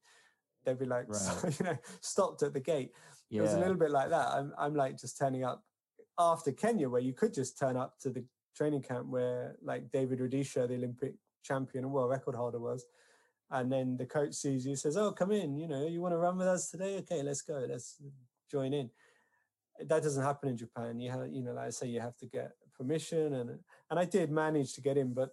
They'd 0.66 0.80
be 0.80 0.86
like, 0.86 1.06
right. 1.44 1.60
you 1.60 1.66
know, 1.66 1.78
stopped 2.02 2.44
at 2.44 2.54
the 2.54 2.60
gate. 2.60 2.92
Yeah. 3.30 3.40
It 3.40 3.44
was 3.44 3.54
a 3.54 3.60
little 3.60 3.76
bit 3.76 3.92
like 3.92 4.10
that. 4.10 4.28
I'm 4.30 4.54
I'm 4.58 4.76
like 4.76 4.98
just 4.98 5.18
turning 5.18 5.44
up 5.44 5.64
after 6.20 6.52
Kenya, 6.52 6.90
where 6.90 7.02
you 7.02 7.14
could 7.14 7.34
just 7.34 7.58
turn 7.58 7.78
up 7.78 8.00
to 8.00 8.10
the 8.10 8.24
training 8.56 8.82
camp 8.82 9.08
where 9.08 9.56
like 9.62 9.92
David 9.92 10.20
Rudisha, 10.20 10.68
the 10.68 10.76
Olympic 10.76 11.14
champion 11.44 11.84
and 11.84 11.94
world 11.94 12.10
record 12.10 12.36
holder, 12.36 12.60
was 12.60 12.86
and 13.52 13.72
then 13.72 13.98
the 13.98 14.06
coach 14.06 14.34
sees 14.34 14.66
you 14.66 14.76
says 14.76 14.98
oh 14.98 15.12
come 15.12 15.32
in 15.32 15.58
you 15.58 15.68
know 15.68 15.88
you 15.88 16.02
want 16.02 16.14
to 16.14 16.18
run 16.18 16.38
with 16.38 16.48
us 16.48 16.70
today? 16.70 16.98
Okay 16.98 17.24
let's 17.24 17.42
go 17.42 17.66
let's 17.70 18.02
join 18.50 18.74
in. 18.74 18.90
That 19.80 20.02
doesn't 20.02 20.24
happen 20.24 20.50
in 20.50 20.58
japan. 20.58 21.00
You 21.00 21.12
have 21.12 21.28
you 21.32 21.44
know 21.44 21.54
like 21.54 21.68
i 21.68 21.70
say 21.70 21.88
you 21.88 22.02
have 22.02 22.18
to 22.18 22.26
get 22.26 22.52
permission 22.78 23.34
and 23.34 23.60
and 23.90 24.00
i 24.00 24.06
did 24.06 24.30
manage 24.32 24.74
to 24.74 24.82
get 24.82 24.98
in 24.98 25.14
but 25.14 25.30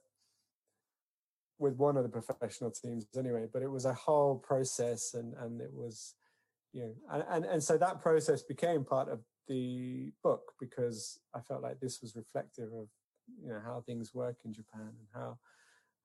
with 1.58 1.76
one 1.76 1.96
of 1.96 2.02
the 2.02 2.08
professional 2.08 2.70
teams 2.70 3.06
anyway 3.16 3.46
but 3.52 3.62
it 3.62 3.70
was 3.70 3.84
a 3.84 3.92
whole 3.92 4.36
process 4.36 5.14
and 5.14 5.34
and 5.34 5.60
it 5.60 5.72
was 5.72 6.14
you 6.72 6.82
know 6.82 6.94
and 7.12 7.24
and, 7.28 7.44
and 7.44 7.62
so 7.62 7.76
that 7.76 8.00
process 8.00 8.42
became 8.42 8.84
part 8.84 9.08
of 9.08 9.20
the 9.46 10.12
book 10.22 10.52
because 10.58 11.20
i 11.34 11.40
felt 11.40 11.62
like 11.62 11.78
this 11.80 12.00
was 12.00 12.16
reflective 12.16 12.72
of 12.72 12.88
you 13.42 13.48
know 13.48 13.60
how 13.64 13.82
things 13.86 14.14
work 14.14 14.36
in 14.44 14.52
japan 14.52 14.88
and 14.88 15.08
how 15.12 15.38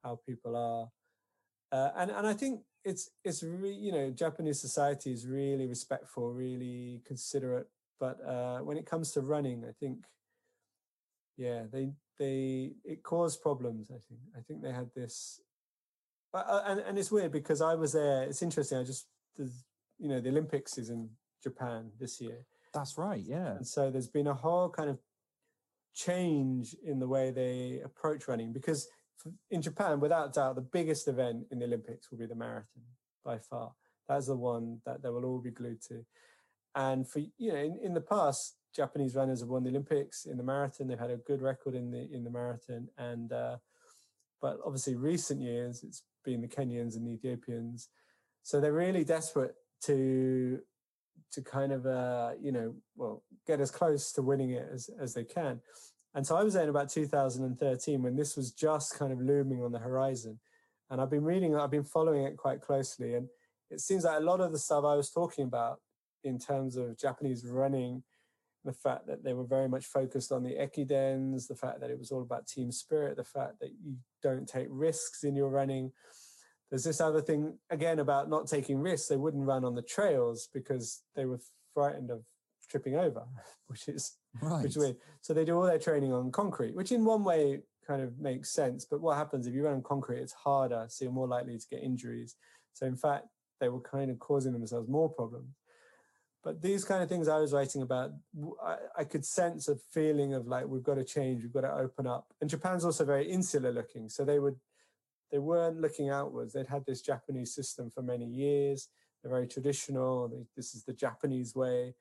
how 0.03 0.19
people 0.25 0.55
are 0.55 0.89
uh, 1.71 1.89
and 1.97 2.11
and 2.11 2.27
I 2.27 2.33
think 2.33 2.61
it's 2.83 3.09
it's 3.23 3.43
really 3.43 3.75
you 3.75 3.91
know 3.91 4.09
Japanese 4.11 4.59
society 4.59 5.11
is 5.11 5.27
really 5.27 5.67
respectful, 5.67 6.31
really 6.31 7.01
considerate. 7.05 7.67
But 7.99 8.17
uh, 8.25 8.59
when 8.59 8.77
it 8.77 8.85
comes 8.85 9.11
to 9.13 9.21
running, 9.21 9.65
I 9.67 9.73
think 9.79 10.05
yeah 11.37 11.63
they 11.71 11.91
they 12.17 12.73
it 12.83 13.03
caused 13.03 13.41
problems. 13.41 13.91
I 13.91 13.99
think. 14.07 14.19
I 14.37 14.41
think 14.41 14.61
they 14.61 14.71
had 14.71 14.89
this, 14.95 15.41
uh, 16.33 16.61
and 16.65 16.79
and 16.79 16.97
it's 16.97 17.11
weird 17.11 17.31
because 17.31 17.61
I 17.61 17.75
was 17.75 17.93
there. 17.93 18.23
It's 18.23 18.41
interesting. 18.41 18.77
I 18.77 18.83
just 18.83 19.07
you 19.37 20.07
know 20.07 20.19
the 20.19 20.29
Olympics 20.29 20.77
is 20.77 20.89
in 20.89 21.09
Japan 21.43 21.91
this 21.99 22.19
year. 22.19 22.45
That's 22.73 22.97
right. 22.97 23.21
Yeah. 23.25 23.55
And 23.57 23.67
so 23.67 23.89
there's 23.89 24.07
been 24.07 24.27
a 24.27 24.33
whole 24.33 24.69
kind 24.69 24.89
of 24.89 24.99
change 25.95 26.75
in 26.83 26.99
the 26.99 27.07
way 27.07 27.31
they 27.31 27.81
approach 27.83 28.27
running 28.27 28.53
because 28.53 28.87
in 29.51 29.61
Japan, 29.61 29.99
without 29.99 30.33
doubt, 30.33 30.55
the 30.55 30.61
biggest 30.61 31.07
event 31.07 31.45
in 31.51 31.59
the 31.59 31.65
Olympics 31.65 32.09
will 32.09 32.17
be 32.17 32.25
the 32.25 32.35
marathon 32.35 32.83
by 33.23 33.37
far. 33.37 33.71
That's 34.07 34.27
the 34.27 34.35
one 34.35 34.81
that 34.85 35.03
they 35.03 35.09
will 35.09 35.25
all 35.25 35.39
be 35.39 35.51
glued 35.51 35.81
to. 35.87 36.05
And 36.75 37.07
for 37.07 37.19
you 37.19 37.51
know, 37.51 37.59
in, 37.59 37.79
in 37.83 37.93
the 37.93 38.01
past, 38.01 38.55
Japanese 38.75 39.15
runners 39.15 39.39
have 39.39 39.49
won 39.49 39.63
the 39.63 39.69
Olympics 39.69 40.25
in 40.25 40.37
the 40.37 40.43
marathon. 40.43 40.87
They've 40.87 40.99
had 40.99 41.11
a 41.11 41.17
good 41.17 41.41
record 41.41 41.75
in 41.75 41.91
the 41.91 42.07
in 42.11 42.23
the 42.23 42.29
marathon, 42.29 42.87
and 42.97 43.31
uh, 43.31 43.57
but 44.41 44.59
obviously 44.65 44.95
recent 44.95 45.41
years 45.41 45.83
it's 45.83 46.03
been 46.23 46.41
the 46.41 46.47
Kenyans 46.47 46.95
and 46.95 47.05
the 47.05 47.11
Ethiopians. 47.11 47.89
So 48.43 48.59
they're 48.59 48.73
really 48.73 49.03
desperate 49.03 49.55
to 49.83 50.59
to 51.31 51.41
kind 51.41 51.71
of 51.71 51.85
uh, 51.85 52.31
you 52.41 52.51
know 52.51 52.75
well 52.95 53.23
get 53.47 53.59
as 53.59 53.71
close 53.71 54.11
to 54.13 54.21
winning 54.21 54.51
it 54.51 54.67
as 54.71 54.89
as 54.99 55.13
they 55.13 55.23
can. 55.23 55.61
And 56.15 56.25
so 56.25 56.35
I 56.35 56.43
was 56.43 56.55
there 56.55 56.63
in 56.63 56.69
about 56.69 56.89
2013 56.89 58.01
when 58.01 58.15
this 58.15 58.35
was 58.35 58.51
just 58.51 58.97
kind 58.97 59.11
of 59.11 59.21
looming 59.21 59.63
on 59.63 59.71
the 59.71 59.79
horizon. 59.79 60.39
And 60.89 60.99
I've 60.99 61.11
been 61.11 61.23
reading, 61.23 61.55
I've 61.55 61.71
been 61.71 61.83
following 61.83 62.23
it 62.23 62.37
quite 62.37 62.61
closely. 62.61 63.13
And 63.13 63.27
it 63.69 63.79
seems 63.79 64.03
like 64.03 64.17
a 64.17 64.23
lot 64.23 64.41
of 64.41 64.51
the 64.51 64.57
stuff 64.57 64.83
I 64.85 64.95
was 64.95 65.11
talking 65.11 65.45
about 65.45 65.79
in 66.23 66.39
terms 66.39 66.75
of 66.75 66.97
Japanese 66.97 67.45
running, 67.45 68.03
the 68.65 68.73
fact 68.73 69.05
that 69.07 69.23
they 69.23 69.33
were 69.33 69.45
very 69.45 69.69
much 69.69 69.85
focused 69.85 70.31
on 70.31 70.43
the 70.43 70.55
ekidens, 70.55 71.47
the 71.47 71.55
fact 71.55 71.79
that 71.79 71.91
it 71.91 71.99
was 71.99 72.11
all 72.11 72.23
about 72.23 72.47
team 72.47 72.71
spirit, 72.71 73.15
the 73.15 73.23
fact 73.23 73.59
that 73.61 73.71
you 73.81 73.95
don't 74.21 74.47
take 74.47 74.67
risks 74.69 75.23
in 75.23 75.35
your 75.35 75.49
running. 75.49 75.91
There's 76.69 76.83
this 76.83 77.01
other 77.01 77.21
thing 77.21 77.57
again 77.69 77.99
about 77.99 78.29
not 78.29 78.47
taking 78.47 78.79
risks. 78.79 79.07
They 79.07 79.17
wouldn't 79.17 79.45
run 79.45 79.63
on 79.63 79.75
the 79.75 79.81
trails 79.81 80.49
because 80.53 81.03
they 81.15 81.25
were 81.25 81.39
frightened 81.73 82.11
of 82.11 82.23
tripping 82.69 82.95
over, 82.95 83.23
which 83.67 83.87
is 83.87 84.17
right. 84.41 84.61
which. 84.61 84.95
So 85.21 85.33
they 85.33 85.45
do 85.45 85.55
all 85.55 85.63
their 85.63 85.79
training 85.79 86.13
on 86.13 86.31
concrete, 86.31 86.75
which 86.75 86.91
in 86.91 87.05
one 87.05 87.23
way 87.23 87.61
kind 87.85 88.01
of 88.01 88.19
makes 88.19 88.49
sense. 88.51 88.85
But 88.85 89.01
what 89.01 89.17
happens 89.17 89.47
if 89.47 89.53
you 89.53 89.63
run 89.63 89.75
on 89.75 89.83
concrete? 89.83 90.19
It's 90.19 90.33
harder, 90.33 90.85
so 90.89 91.05
you're 91.05 91.13
more 91.13 91.27
likely 91.27 91.57
to 91.57 91.67
get 91.69 91.83
injuries. 91.83 92.35
So 92.73 92.85
in 92.85 92.95
fact, 92.95 93.25
they 93.59 93.69
were 93.69 93.81
kind 93.81 94.09
of 94.11 94.19
causing 94.19 94.53
themselves 94.53 94.87
more 94.87 95.09
problems. 95.09 95.55
But 96.43 96.61
these 96.61 96.85
kind 96.85 97.03
of 97.03 97.09
things 97.09 97.27
I 97.27 97.39
was 97.39 97.51
writing 97.51 97.81
about, 97.81 98.11
I, 98.63 98.77
I 98.99 99.03
could 99.03 99.25
sense 99.25 99.67
a 99.67 99.75
feeling 99.75 100.33
of 100.33 100.47
like 100.47 100.67
we've 100.67 100.83
got 100.83 100.95
to 100.95 101.03
change, 101.03 101.43
we've 101.43 101.53
got 101.53 101.61
to 101.61 101.73
open 101.73 102.07
up. 102.07 102.27
And 102.39 102.49
Japan's 102.49 102.85
also 102.85 103.03
very 103.03 103.29
insular 103.29 103.71
looking, 103.71 104.07
so 104.07 104.23
they 104.23 104.39
would 104.39 104.55
they 105.31 105.37
weren't 105.37 105.79
looking 105.79 106.09
outwards. 106.09 106.53
They'd 106.53 106.67
had 106.67 106.85
this 106.85 107.01
Japanese 107.01 107.53
system 107.53 107.91
for 107.91 108.01
many 108.01 108.25
years. 108.25 108.87
They're 109.21 109.31
very 109.31 109.47
traditional. 109.47 110.27
They, 110.27 110.45
this 110.55 110.73
is 110.73 110.83
the 110.85 110.93
Japanese 110.93 111.55
way. 111.55 111.93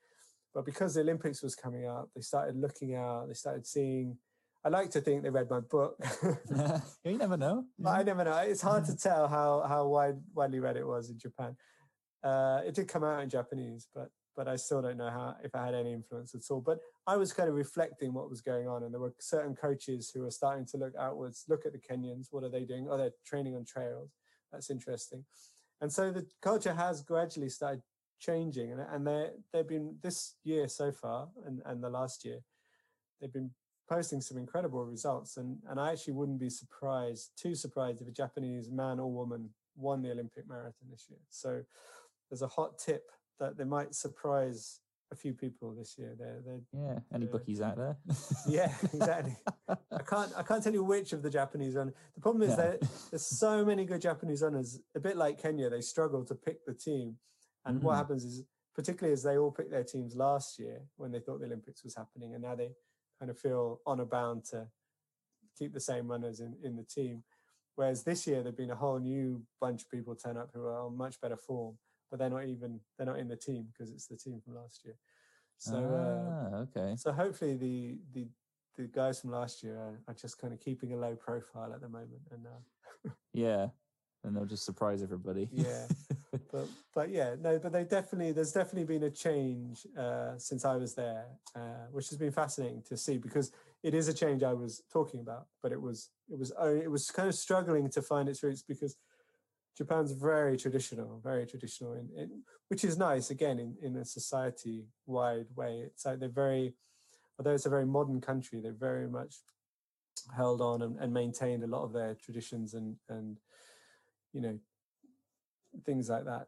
But 0.55 0.65
because 0.65 0.95
the 0.95 1.01
Olympics 1.01 1.43
was 1.43 1.55
coming 1.55 1.87
up, 1.87 2.09
they 2.15 2.23
started 2.23 2.57
looking 2.57 2.95
out. 2.95 3.29
They 3.29 3.35
started 3.35 3.67
seeing. 3.67 4.17
I 4.65 4.71
like 4.71 4.91
to 4.91 5.01
think 5.01 5.23
they 5.23 5.31
read 5.31 5.49
my 5.51 5.61
book. 5.61 5.97
you 7.05 7.17
never 7.17 7.37
know. 7.37 7.65
Yeah. 7.79 7.91
I 7.91 8.03
never 8.03 8.25
know. 8.25 8.37
It's 8.39 8.63
hard 8.63 8.85
to 8.87 8.97
tell 8.97 9.29
how 9.29 9.65
how 9.69 9.87
wide, 9.87 10.17
widely 10.35 10.61
read 10.61 10.77
it 10.77 10.87
was 10.87 11.11
in 11.11 11.19
Japan. 11.19 11.57
Uh, 12.23 12.63
it 12.67 12.75
did 12.75 12.89
come 12.89 13.05
out 13.05 13.23
in 13.23 13.29
Japanese, 13.29 13.87
but 13.95 14.11
but 14.39 14.47
I 14.47 14.55
still 14.55 14.81
don't 14.81 14.97
know 14.97 15.11
how 15.11 15.35
if 15.43 15.55
I 15.55 15.67
had 15.67 15.75
any 15.75 15.93
influence 15.93 16.35
at 16.35 16.43
all. 16.51 16.61
But 16.61 16.79
I 17.07 17.17
was 17.17 17.33
kind 17.33 17.49
of 17.49 17.57
reflecting 17.57 18.15
what 18.15 18.31
was 18.31 18.41
going 18.41 18.69
on, 18.69 18.85
and 18.85 18.93
there 18.93 19.01
were 19.01 19.15
certain 19.19 19.55
coaches 19.55 20.11
who 20.15 20.23
were 20.23 20.31
starting 20.31 20.65
to 20.67 20.77
look 20.77 20.95
outwards, 20.99 21.45
look 21.49 21.67
at 21.67 21.73
the 21.73 21.79
Kenyans. 21.79 22.29
What 22.31 22.45
are 22.45 22.49
they 22.49 22.65
doing? 22.65 22.87
Oh, 22.89 22.97
they're 22.97 23.11
training 23.27 23.57
on 23.57 23.65
trails. 23.65 24.11
That's 24.53 24.71
interesting. 24.71 25.25
And 25.81 25.93
so 25.93 26.11
the 26.11 26.27
culture 26.41 26.73
has 26.73 27.03
gradually 27.03 27.49
started 27.49 27.83
changing, 28.19 28.73
and 28.73 28.81
and 28.81 29.07
they 29.07 29.31
they've 29.53 29.69
been 29.69 29.97
this 30.03 30.35
year 30.45 30.69
so 30.69 30.93
far, 30.93 31.29
and 31.47 31.63
and 31.67 31.83
the 31.83 31.91
last 31.91 32.25
year, 32.25 32.41
they've 33.21 33.33
been 33.33 33.51
posting 33.89 34.21
some 34.21 34.39
incredible 34.39 34.85
results, 34.85 35.37
and 35.37 35.59
and 35.69 35.81
I 35.81 35.93
actually 35.93 36.15
wouldn't 36.15 36.41
be 36.41 36.51
surprised, 36.51 37.31
too 37.37 37.55
surprised, 37.55 38.01
if 38.01 38.09
a 38.09 38.13
Japanese 38.13 38.71
man 38.71 39.01
or 39.01 39.11
woman 39.11 39.51
won 39.77 40.03
the 40.03 40.11
Olympic 40.11 40.49
marathon 40.49 40.89
this 40.91 41.07
year. 41.09 41.21
So 41.31 41.63
there's 42.31 42.43
a 42.43 42.49
hot 42.49 42.79
tip 42.79 43.11
that 43.39 43.57
they 43.57 43.65
might 43.65 43.95
surprise 43.95 44.81
a 45.11 45.17
few 45.17 45.33
people 45.33 45.75
this 45.75 45.97
year. 45.99 46.15
They're, 46.19 46.41
they're 46.45 46.61
yeah. 46.73 46.99
Any 47.13 47.25
they're, 47.25 47.33
bookies 47.33 47.61
out 47.61 47.77
there? 47.77 47.97
yeah, 48.49 48.73
exactly. 48.93 49.37
I 49.69 50.03
can't 50.07 50.33
I 50.37 50.43
can't 50.43 50.63
tell 50.63 50.73
you 50.73 50.85
which 50.85 51.13
of 51.13 51.23
the 51.23 51.31
Japanese 51.31 51.75
runners. 51.75 51.95
The 52.15 52.21
problem 52.21 52.43
is 52.43 52.51
yeah. 52.51 52.57
that 52.57 52.89
there's 53.11 53.27
so 53.27 53.65
many 53.65 53.85
good 53.85 54.03
Japanese 54.03 54.43
runners. 54.43 54.81
A 54.95 55.01
bit 55.01 55.17
like 55.17 55.41
Kenya, 55.41 55.71
they 55.71 55.81
struggle 55.81 56.25
to 56.25 56.35
pick 56.35 56.65
the 56.67 56.75
team. 56.75 57.17
And 57.69 57.77
mm-hmm. 57.77 57.87
what 57.87 57.97
happens 57.97 58.25
is, 58.25 58.45
particularly 58.75 59.13
as 59.13 59.23
they 59.23 59.39
all 59.39 59.51
picked 59.51 59.71
their 59.71 59.85
teams 59.85 60.17
last 60.17 60.59
year 60.59 60.81
when 60.97 61.13
they 61.13 61.21
thought 61.21 61.41
the 61.41 61.47
Olympics 61.47 61.85
was 61.85 61.95
happening, 61.95 62.35
and 62.35 62.43
now 62.43 62.55
they 62.55 62.71
kind 63.21 63.31
of 63.31 63.39
feel 63.39 63.81
honor 63.87 64.05
bound 64.05 64.45
to 64.47 64.67
keep 65.59 65.73
the 65.73 65.81
same 65.81 66.09
runners 66.09 66.41
in, 66.41 66.55
in 66.63 66.77
the 66.77 66.85
team. 66.85 67.23
Whereas 67.77 68.03
this 68.03 68.27
year 68.27 68.43
there've 68.43 68.57
been 68.57 68.71
a 68.71 68.77
whole 68.77 68.99
new 68.99 69.43
bunch 69.61 69.83
of 69.83 69.91
people 69.91 70.15
turn 70.15 70.37
up 70.37 70.51
who 70.53 70.65
are 70.67 70.81
on 70.81 70.97
much 70.97 71.21
better 71.21 71.37
form, 71.37 71.77
but 72.11 72.19
they're 72.19 72.31
not 72.31 72.47
even 72.47 72.81
they're 72.97 73.07
not 73.07 73.19
in 73.19 73.29
the 73.29 73.37
team 73.37 73.69
because 73.73 73.93
it's 73.93 74.07
the 74.07 74.17
team 74.17 74.41
from 74.45 74.57
last 74.57 74.81
year. 74.85 74.97
So 75.59 75.77
uh, 75.77 76.55
ah, 76.55 76.57
uh, 76.57 76.61
okay. 76.63 76.97
So 76.97 77.13
hopefully 77.13 77.55
the 77.55 77.99
the 78.13 78.29
the 78.77 78.89
guys 78.89 79.21
from 79.21 79.31
last 79.31 79.63
year 79.63 79.77
are, 79.77 80.01
are, 80.07 80.15
just 80.15 80.39
kind 80.39 80.53
of 80.53 80.61
keeping 80.61 80.93
a 80.93 80.97
low 80.97 81.17
profile 81.17 81.73
at 81.73 81.81
the 81.81 81.89
moment, 81.89 82.23
and 82.31 82.47
uh, 82.47 83.11
yeah, 83.33 83.69
and 84.29 84.37
they'll 84.37 84.45
just 84.45 84.65
surprise 84.65 85.03
everybody. 85.03 85.49
yeah, 85.53 85.87
but 86.53 86.69
but 86.95 87.11
yeah, 87.11 87.35
no, 87.41 87.59
but 87.59 87.73
they 87.73 87.85
definitely 87.85 88.33
there's 88.33 88.53
definitely 88.53 88.85
been 88.85 89.05
a 89.05 89.11
change 89.11 89.87
uh, 89.99 90.39
since 90.39 90.65
I 90.65 90.77
was 90.77 90.95
there, 90.95 91.27
uh, 91.57 91.89
which 91.91 92.09
has 92.11 92.19
been 92.19 92.33
fascinating 92.33 92.83
to 92.89 92.97
see 92.97 93.19
because 93.19 93.51
it 93.83 93.95
is 93.95 94.09
a 94.09 94.15
change 94.15 94.43
I 94.43 94.53
was 94.53 94.83
talking 94.93 95.21
about, 95.21 95.47
but 95.63 95.73
it 95.73 95.81
was 95.81 96.11
it 96.31 96.39
was 96.39 96.53
it 96.63 96.91
was 96.91 97.11
kind 97.11 97.29
of 97.29 97.35
struggling 97.35 97.91
to 97.91 98.03
find 98.03 98.29
its 98.29 98.43
roots 98.43 98.63
because 98.63 98.97
Japan's 99.77 100.13
very 100.13 100.57
traditional, 100.57 101.21
very 101.23 101.47
traditional, 101.47 101.95
in, 101.95 102.09
in, 102.17 102.43
which 102.69 102.85
is 102.85 102.99
nice 102.99 103.31
again 103.31 103.59
in, 103.61 103.77
in 103.81 103.97
a 103.97 104.05
society 104.05 104.85
wide 105.07 105.47
way. 105.55 105.83
It's 105.87 106.05
like 106.05 106.19
they're 106.19 106.29
very, 106.29 106.75
although 107.39 107.55
it's 107.55 107.67
a 107.67 107.71
very 107.71 107.87
modern 107.87 108.21
country, 108.21 108.61
they're 108.61 108.73
very 108.73 109.09
much 109.09 109.37
held 110.37 110.61
on 110.61 110.83
and, 110.83 110.99
and 110.99 111.15
maintained 111.15 111.63
a 111.63 111.69
lot 111.69 111.85
of 111.85 111.93
their 111.93 112.15
traditions 112.15 112.75
and 112.75 112.97
and 113.09 113.39
you 114.33 114.41
know 114.41 114.59
things 115.85 116.09
like 116.09 116.25
that. 116.25 116.47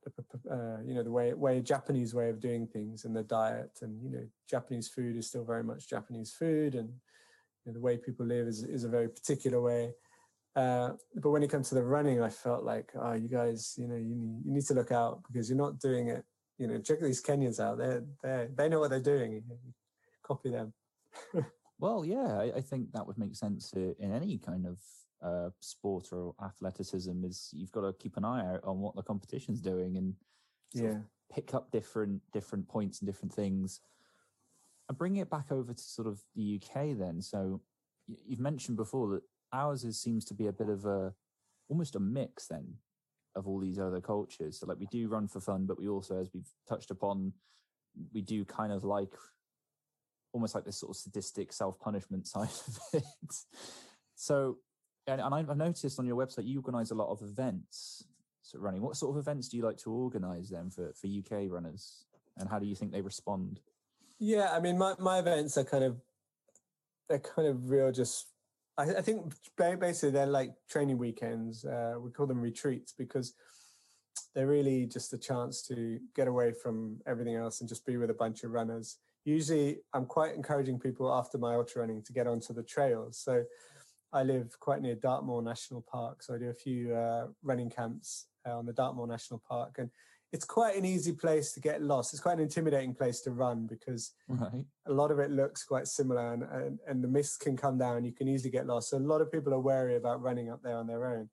Uh, 0.51 0.83
you 0.85 0.95
know 0.95 1.03
the 1.03 1.11
way 1.11 1.33
way 1.35 1.61
Japanese 1.61 2.15
way 2.15 2.31
of 2.31 2.41
doing 2.41 2.67
things 2.67 3.05
and 3.05 3.15
the 3.15 3.23
diet 3.23 3.71
and 3.83 4.03
you 4.03 4.11
know 4.11 4.27
Japanese 4.49 4.89
food 4.89 5.17
is 5.17 5.29
still 5.29 5.45
very 5.45 5.63
much 5.63 5.89
Japanese 5.89 6.33
food 6.33 6.75
and 6.75 6.89
you 7.65 7.67
know, 7.67 7.73
the 7.75 7.81
way 7.81 7.97
people 7.97 8.27
live 8.27 8.47
is 8.47 8.65
is 8.65 8.85
a 8.85 8.89
very 8.89 9.09
particular 9.09 9.61
way. 9.61 9.93
Uh, 10.57 10.91
but 11.17 11.31
when 11.31 11.43
it 11.43 11.51
comes 11.51 11.69
to 11.69 11.75
the 11.77 11.83
running, 11.83 12.21
I 12.21 12.29
felt 12.29 12.65
like, 12.65 12.91
oh, 13.01 13.13
you 13.13 13.29
guys, 13.29 13.75
you 13.79 13.87
know, 13.87 13.95
you 13.95 14.17
need, 14.17 14.43
you 14.45 14.53
need 14.53 14.67
to 14.67 14.75
look 14.75 14.91
out 14.91 15.23
because 15.31 15.49
you're 15.49 15.57
not 15.57 15.79
doing 15.79 16.09
it. 16.09 16.25
You 16.59 16.67
know, 16.67 16.79
check 16.79 17.01
these 17.01 17.23
Kenyans 17.23 17.61
out. 17.61 17.79
They 17.79 18.01
they 18.23 18.49
they 18.55 18.69
know 18.69 18.81
what 18.81 18.91
they're 18.91 19.01
doing. 19.01 19.43
Copy 20.23 20.51
them. 20.51 20.73
well, 21.79 22.05
yeah, 22.05 22.39
I, 22.39 22.53
I, 22.57 22.61
think 22.61 22.93
that 22.93 23.07
would 23.07 23.19
make 23.19 23.35
sense 23.35 23.73
in 23.73 24.13
any 24.13 24.39
kind 24.39 24.67
of 24.67 24.79
uh, 25.23 25.51
sport 25.61 26.09
or 26.13 26.35
athleticism. 26.45 27.25
Is 27.25 27.51
you've 27.53 27.73
got 27.73 27.83
to 27.83 27.93
keep 27.93 28.17
an 28.17 28.25
eye 28.25 28.55
out 28.55 28.65
on 28.65 28.81
what 28.81 28.97
the 28.97 29.03
competition's 29.03 29.61
doing 29.61 29.97
and 29.97 30.15
yeah, 30.73 30.99
pick 31.33 31.55
up 31.55 31.71
different 31.71 32.21
different 32.33 32.69
points 32.69 33.01
and 33.01 33.07
different 33.07 33.33
things. 33.33 33.81
And 34.89 34.99
bring 34.99 35.17
it 35.17 35.31
back 35.31 35.53
over 35.53 35.73
to 35.73 35.83
sort 35.83 36.09
of 36.09 36.21
the 36.35 36.61
UK 36.61 36.99
then. 36.99 37.23
So 37.23 37.61
you've 38.07 38.41
mentioned 38.41 38.77
before 38.77 39.09
that 39.11 39.23
ours 39.53 39.85
is, 39.85 40.01
seems 40.01 40.25
to 40.27 40.35
be 40.35 40.47
a 40.47 40.53
bit 40.53 40.69
of 40.69 40.85
a 40.87 41.13
almost 41.69 41.97
a 41.97 42.01
mix 42.01 42.47
then 42.47 42.75
of 43.37 43.47
all 43.47 43.61
these 43.61 43.79
other 43.79 44.01
cultures. 44.01 44.59
So 44.59 44.67
like 44.67 44.79
we 44.79 44.87
do 44.87 45.09
run 45.09 45.29
for 45.29 45.41
fun, 45.41 45.67
but 45.67 45.79
we 45.79 45.89
also, 45.89 46.19
as 46.19 46.29
we've 46.35 46.51
touched 46.69 46.91
upon, 46.91 47.33
we 48.13 48.21
do 48.21 48.45
kind 48.45 48.73
of 48.73 48.85
like 48.85 49.15
almost 50.33 50.55
like 50.55 50.65
this 50.65 50.79
sort 50.79 50.91
of 50.91 50.97
sadistic 50.97 51.53
self-punishment 51.53 52.27
side 52.27 52.49
of 52.49 52.79
it. 52.93 53.05
so, 54.15 54.59
and, 55.13 55.21
and 55.21 55.35
I've 55.35 55.57
noticed 55.57 55.99
on 55.99 56.07
your 56.07 56.17
website 56.17 56.47
you 56.47 56.59
organise 56.59 56.91
a 56.91 56.95
lot 56.95 57.11
of 57.11 57.23
events. 57.23 58.05
So 58.43 58.59
running, 58.59 58.83
what 58.83 58.97
sort 58.97 59.15
of 59.15 59.21
events 59.21 59.49
do 59.49 59.57
you 59.57 59.65
like 59.65 59.77
to 59.79 59.91
organise 59.91 60.49
then 60.51 60.71
for 60.71 60.93
for 60.93 61.07
UK 61.07 61.51
runners, 61.51 62.05
and 62.37 62.49
how 62.49 62.59
do 62.59 62.67
you 62.67 62.75
think 62.75 62.93
they 62.93 63.03
respond? 63.03 63.61
Yeah, 64.19 64.51
I 64.53 64.61
mean, 64.61 64.77
my 64.79 64.95
my 64.99 65.19
events 65.19 65.57
are 65.57 65.65
kind 65.65 65.85
of 65.85 66.01
they're 67.09 67.19
kind 67.19 67.49
of 67.49 67.71
real, 67.71 67.91
just 67.93 68.27
I, 68.79 68.95
I 68.99 69.03
think 69.03 69.35
basically 69.57 70.11
they're 70.11 70.27
like 70.27 70.53
training 70.69 70.99
weekends. 70.99 71.65
Uh, 71.65 71.95
we 72.01 72.11
call 72.11 72.27
them 72.27 72.41
retreats 72.41 72.95
because 72.97 73.35
they're 74.35 74.47
really 74.47 74.87
just 74.87 75.13
a 75.13 75.19
chance 75.19 75.63
to 75.69 75.99
get 76.15 76.29
away 76.29 76.53
from 76.53 77.01
everything 77.07 77.35
else 77.35 77.61
and 77.61 77.69
just 77.69 77.85
be 77.85 77.97
with 77.97 78.11
a 78.11 78.15
bunch 78.15 78.45
of 78.45 78.53
runners. 78.53 78.99
usually 79.25 79.79
I'm 79.93 80.07
quite 80.07 80.35
encouraging 80.35 80.79
people 80.79 81.13
after 81.13 81.37
my 81.37 81.55
ultra 81.55 81.81
running 81.83 82.03
to 82.03 82.13
get 82.13 82.27
onto 82.27 82.55
the 82.55 82.63
trails. 82.63 83.19
So 83.19 83.45
I 84.13 84.23
live 84.23 84.59
quite 84.59 84.83
near 84.83 84.97
Dartmoor 84.97 85.43
National 85.43 85.83
Park, 85.83 86.23
so 86.23 86.35
I 86.35 86.39
do 86.39 86.51
a 86.51 86.55
few 86.55 86.95
uh, 86.95 87.29
running 87.43 87.71
camps 87.71 88.27
uh, 88.47 88.59
on 88.59 88.67
the 88.67 88.73
Dartmoor 88.73 89.07
National 89.07 89.41
Park, 89.49 89.77
and 89.79 89.91
it's 90.33 90.45
quite 90.45 90.77
an 90.77 90.85
easy 90.85 91.13
place 91.13 91.53
to 91.53 91.61
get 91.61 91.83
lost. 91.83 92.13
It's 92.13 92.23
quite 92.23 92.35
an 92.35 92.41
intimidating 92.41 92.95
place 92.95 93.21
to 93.23 93.33
run 93.33 93.67
because 93.67 94.13
right. 94.29 94.65
a 94.87 94.93
lot 94.93 95.11
of 95.11 95.19
it 95.19 95.31
looks 95.31 95.65
quite 95.65 95.87
similar, 95.87 96.33
and, 96.33 96.43
and 96.43 96.79
and 96.89 97.05
the 97.05 97.09
mist 97.09 97.41
can 97.41 97.57
come 97.57 97.79
down. 97.79 98.05
You 98.05 98.13
can 98.13 98.29
easily 98.29 98.51
get 98.51 98.67
lost. 98.67 98.91
So 98.91 98.97
a 98.97 98.99
lot 98.99 99.21
of 99.21 99.31
people 99.31 99.55
are 99.55 99.61
wary 99.61 99.97
about 99.97 100.23
running 100.23 100.51
up 100.51 100.61
there 100.63 100.77
on 100.77 100.87
their 100.87 101.07
own. 101.07 101.29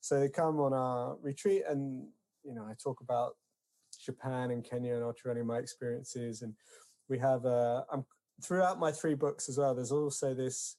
So 0.00 0.18
they 0.18 0.28
come 0.28 0.58
on 0.60 0.72
our 0.72 1.16
retreat, 1.22 1.62
and 1.68 2.06
you 2.44 2.54
know 2.54 2.64
I 2.64 2.74
talk 2.82 3.00
about 3.00 3.32
Japan 4.04 4.50
and 4.50 4.64
Kenya 4.64 4.94
and 4.94 5.04
ultra 5.04 5.28
running, 5.30 5.46
my 5.46 5.58
experiences, 5.58 6.42
and 6.42 6.54
we 7.08 7.18
have 7.18 7.44
uh, 7.46 7.84
I'm 7.92 8.04
throughout 8.42 8.78
my 8.78 8.90
three 8.90 9.14
books 9.14 9.48
as 9.48 9.58
well. 9.58 9.74
There's 9.74 9.92
also 9.92 10.34
this 10.34 10.76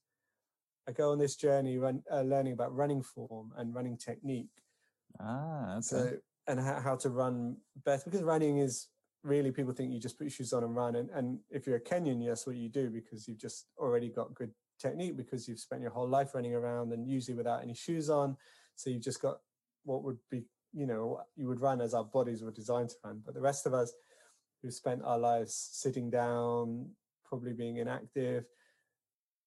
I 0.87 0.91
go 0.91 1.11
on 1.11 1.19
this 1.19 1.35
journey 1.35 1.77
run, 1.77 2.03
uh, 2.11 2.21
learning 2.21 2.53
about 2.53 2.75
running 2.75 3.01
form 3.01 3.51
and 3.57 3.73
running 3.73 3.97
technique. 3.97 4.49
Ah, 5.19 5.73
okay. 5.73 5.81
So 5.81 6.11
and 6.47 6.59
how, 6.59 6.79
how 6.81 6.95
to 6.97 7.09
run 7.09 7.57
best 7.85 8.05
because 8.05 8.21
running 8.21 8.57
is 8.57 8.87
really 9.23 9.51
people 9.51 9.71
think 9.71 9.93
you 9.93 9.99
just 9.99 10.17
put 10.17 10.25
your 10.25 10.31
shoes 10.31 10.51
on 10.51 10.63
and 10.63 10.75
run 10.75 10.97
and, 10.97 11.09
and 11.11 11.39
if 11.49 11.65
you're 11.65 11.77
a 11.77 11.81
Kenyan, 11.81 12.25
that's 12.27 12.45
what 12.45 12.57
you 12.57 12.67
do 12.67 12.89
because 12.89 13.27
you've 13.27 13.39
just 13.39 13.67
already 13.77 14.09
got 14.09 14.33
good 14.33 14.51
technique 14.79 15.15
because 15.15 15.47
you've 15.47 15.59
spent 15.59 15.81
your 15.81 15.91
whole 15.91 16.07
life 16.07 16.35
running 16.35 16.53
around 16.53 16.91
and 16.91 17.07
usually 17.07 17.37
without 17.37 17.63
any 17.63 17.73
shoes 17.73 18.09
on. 18.09 18.35
So 18.75 18.89
you've 18.89 19.03
just 19.03 19.21
got 19.21 19.37
what 19.85 20.03
would 20.03 20.17
be, 20.29 20.43
you 20.73 20.85
know, 20.85 21.21
you 21.35 21.47
would 21.47 21.61
run 21.61 21.79
as 21.79 21.93
our 21.93 22.03
bodies 22.03 22.41
were 22.41 22.51
designed 22.51 22.89
to 22.89 22.95
run. 23.03 23.21
But 23.25 23.33
the 23.33 23.41
rest 23.41 23.65
of 23.65 23.73
us 23.73 23.93
who've 24.61 24.73
spent 24.73 25.01
our 25.03 25.17
lives 25.17 25.53
sitting 25.71 26.09
down, 26.09 26.89
probably 27.25 27.53
being 27.53 27.77
inactive, 27.77 28.45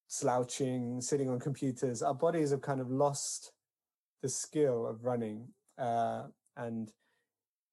slouching, 0.07 1.01
sitting 1.01 1.29
on 1.29 1.39
computers. 1.39 2.01
Our 2.01 2.13
bodies 2.13 2.51
have 2.51 2.61
kind 2.61 2.81
of 2.81 2.89
lost 2.89 3.51
the 4.21 4.29
skill 4.29 4.87
of 4.87 5.05
running. 5.05 5.47
Uh, 5.77 6.23
and 6.55 6.91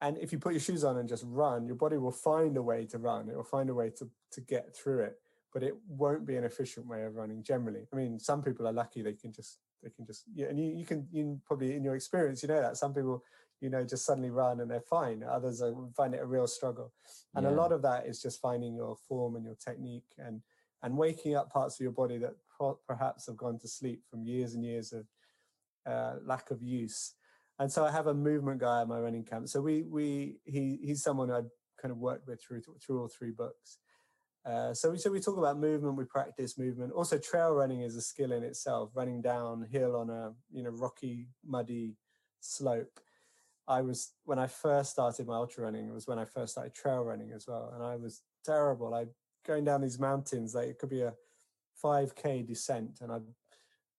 and 0.01 0.19
if 0.19 0.33
you 0.33 0.39
put 0.39 0.53
your 0.53 0.61
shoes 0.61 0.85
on 0.85 0.99
and 0.99 1.09
just 1.09 1.25
run, 1.27 1.67
your 1.67 1.77
body 1.77 1.97
will 1.97 2.13
find 2.13 2.57
a 2.57 2.63
way 2.63 2.85
to 2.87 2.99
run. 2.99 3.31
It 3.31 3.37
will 3.37 3.45
find 3.45 3.71
a 3.71 3.75
way 3.75 3.91
to 3.99 4.09
to 4.33 4.41
get 4.43 4.77
through 4.77 5.01
it, 5.01 5.19
but 5.53 5.63
it 5.63 5.75
won't 5.89 6.27
be 6.27 6.37
an 6.37 6.45
efficient 6.45 6.87
way 6.87 7.05
of 7.05 7.15
running 7.15 7.43
generally. 7.43 7.87
I 7.93 7.97
mean, 7.97 8.19
some 8.19 8.43
people 8.43 8.67
are 8.69 8.73
lucky; 8.73 9.01
they 9.01 9.15
can 9.15 9.33
just 9.33 9.61
they 9.83 9.91
can 9.91 10.05
just 10.05 10.25
yeah, 10.35 10.47
and 10.47 10.59
you, 10.59 10.75
you 10.77 10.85
can 10.85 11.07
you 11.11 11.41
probably 11.47 11.75
in 11.75 11.85
your 11.85 11.95
experience 11.95 12.43
you 12.43 12.49
know 12.49 12.61
that 12.61 12.77
some 12.77 12.93
people 12.93 13.23
you 13.61 13.71
know 13.71 13.85
just 13.85 14.05
suddenly 14.05 14.31
run 14.31 14.61
and 14.61 14.71
they're 14.71 14.81
fine. 14.81 15.23
Others 15.23 15.63
are, 15.63 15.75
find 15.97 16.15
it 16.15 16.21
a 16.21 16.27
real 16.27 16.47
struggle, 16.47 16.93
and 17.35 17.45
yeah. 17.45 17.51
a 17.51 17.55
lot 17.55 17.73
of 17.73 17.81
that 17.83 18.07
is 18.07 18.21
just 18.21 18.43
finding 18.43 18.75
your 18.75 18.97
form 19.09 19.37
and 19.37 19.45
your 19.45 19.57
technique 19.57 20.13
and 20.19 20.43
and 20.85 20.97
waking 20.97 21.35
up 21.35 21.51
parts 21.51 21.77
of 21.77 21.81
your 21.81 21.93
body 21.93 22.19
that 22.19 22.35
perhaps 22.87 23.27
have 23.27 23.39
gone 23.39 23.59
to 23.59 23.67
sleep 23.67 24.03
from 24.09 24.23
years 24.23 24.55
and 24.55 24.65
years 24.65 24.93
of 24.93 25.07
uh, 25.91 26.17
lack 26.25 26.51
of 26.51 26.63
use. 26.63 27.15
And 27.59 27.73
so 27.73 27.85
I 27.85 27.91
have 27.91 28.07
a 28.07 28.15
movement 28.15 28.61
guy 28.61 28.83
at 28.83 28.89
my 28.89 29.01
running 29.01 29.25
camp. 29.25 29.49
So 29.49 29.61
we 29.61 29.83
we 29.83 30.37
he 30.45 30.79
he's 30.83 31.03
someone 31.03 31.31
I'd 31.31 31.49
kind 31.81 31.91
of 31.91 31.99
worked 31.99 32.29
with 32.29 32.43
through 32.43 32.63
through 32.85 33.01
all 33.01 33.09
three 33.09 33.31
books. 33.31 33.79
Uh, 34.45 34.75
so 34.75 34.91
we 34.91 34.99
so 34.99 35.11
we 35.11 35.21
talk 35.21 35.39
about 35.39 35.59
movement, 35.59 35.97
we 35.97 36.05
practice 36.05 36.59
movement. 36.59 36.93
Also, 36.93 37.17
trail 37.17 37.55
running 37.55 37.81
is 37.81 37.97
a 37.97 38.03
skill 38.03 38.33
in 38.33 38.43
itself. 38.43 38.91
Running 38.95 39.23
downhill 39.23 39.97
on 39.97 40.11
a 40.11 40.33
you 40.53 40.63
know 40.63 40.71
rocky, 40.71 41.29
muddy 41.47 41.97
slope. 42.41 43.01
I 43.67 43.81
was 43.81 44.13
when 44.25 44.39
I 44.39 44.49
first 44.49 44.91
started 44.91 45.27
my 45.27 45.37
ultra 45.37 45.65
running. 45.65 45.89
It 45.89 45.95
was 45.95 46.07
when 46.07 46.19
I 46.19 46.27
first 46.27 46.53
started 46.53 46.75
trail 46.75 47.03
running 47.05 47.33
as 47.33 47.47
well, 47.49 47.73
and 47.75 47.83
I 47.83 47.97
was 47.97 48.21
terrible. 48.45 48.93
I 48.93 49.07
going 49.47 49.65
down 49.65 49.81
these 49.81 49.99
mountains, 49.99 50.55
like 50.55 50.69
it 50.69 50.79
could 50.79 50.91
be 50.91 51.03
a 51.03 51.15
5k 51.83 52.47
descent, 52.47 52.99
and 53.01 53.13
I'd 53.13 53.23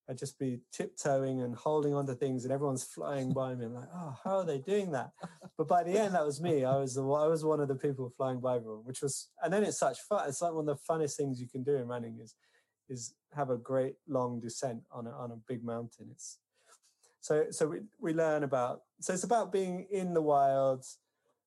I'd 0.07 0.17
just 0.17 0.37
be 0.37 0.59
tiptoeing 0.71 1.41
and 1.41 1.55
holding 1.55 1.95
onto 1.95 2.13
things, 2.13 2.43
and 2.43 2.53
everyone's 2.53 2.83
flying 2.83 3.33
by 3.33 3.55
me. 3.55 3.65
I'm 3.65 3.73
like, 3.73 3.89
oh, 3.93 4.15
how 4.23 4.37
are 4.37 4.45
they 4.45 4.59
doing 4.59 4.91
that? 4.91 5.11
But 5.57 5.67
by 5.67 5.83
the 5.83 5.97
end, 5.97 6.13
that 6.13 6.25
was 6.25 6.41
me. 6.41 6.63
I 6.63 6.77
was 6.77 6.95
the 6.95 7.01
I 7.01 7.27
was 7.27 7.43
one 7.43 7.59
of 7.59 7.69
the 7.69 7.75
people 7.75 8.11
flying 8.15 8.39
by 8.39 8.57
everyone, 8.57 8.83
which 8.83 9.01
was, 9.01 9.29
and 9.41 9.51
then 9.51 9.63
it's 9.63 9.79
such 9.79 9.99
fun. 10.01 10.27
It's 10.27 10.41
like 10.41 10.53
one 10.53 10.67
of 10.67 10.77
the 10.77 10.93
funnest 10.93 11.15
things 11.15 11.39
you 11.39 11.47
can 11.47 11.63
do 11.63 11.75
in 11.75 11.87
running 11.87 12.19
is 12.21 12.35
is 12.89 13.15
have 13.33 13.49
a 13.49 13.57
great 13.57 13.95
long 14.07 14.39
descent 14.39 14.83
on 14.91 15.07
a 15.07 15.11
on 15.11 15.31
a 15.31 15.37
big 15.47 15.63
mountain. 15.63 16.07
It's 16.11 16.39
so 17.21 17.45
so 17.49 17.67
we 17.67 17.79
we 17.99 18.13
learn 18.13 18.43
about 18.43 18.81
so 18.99 19.13
it's 19.13 19.23
about 19.23 19.51
being 19.51 19.87
in 19.89 20.13
the 20.13 20.21
wilds, 20.21 20.99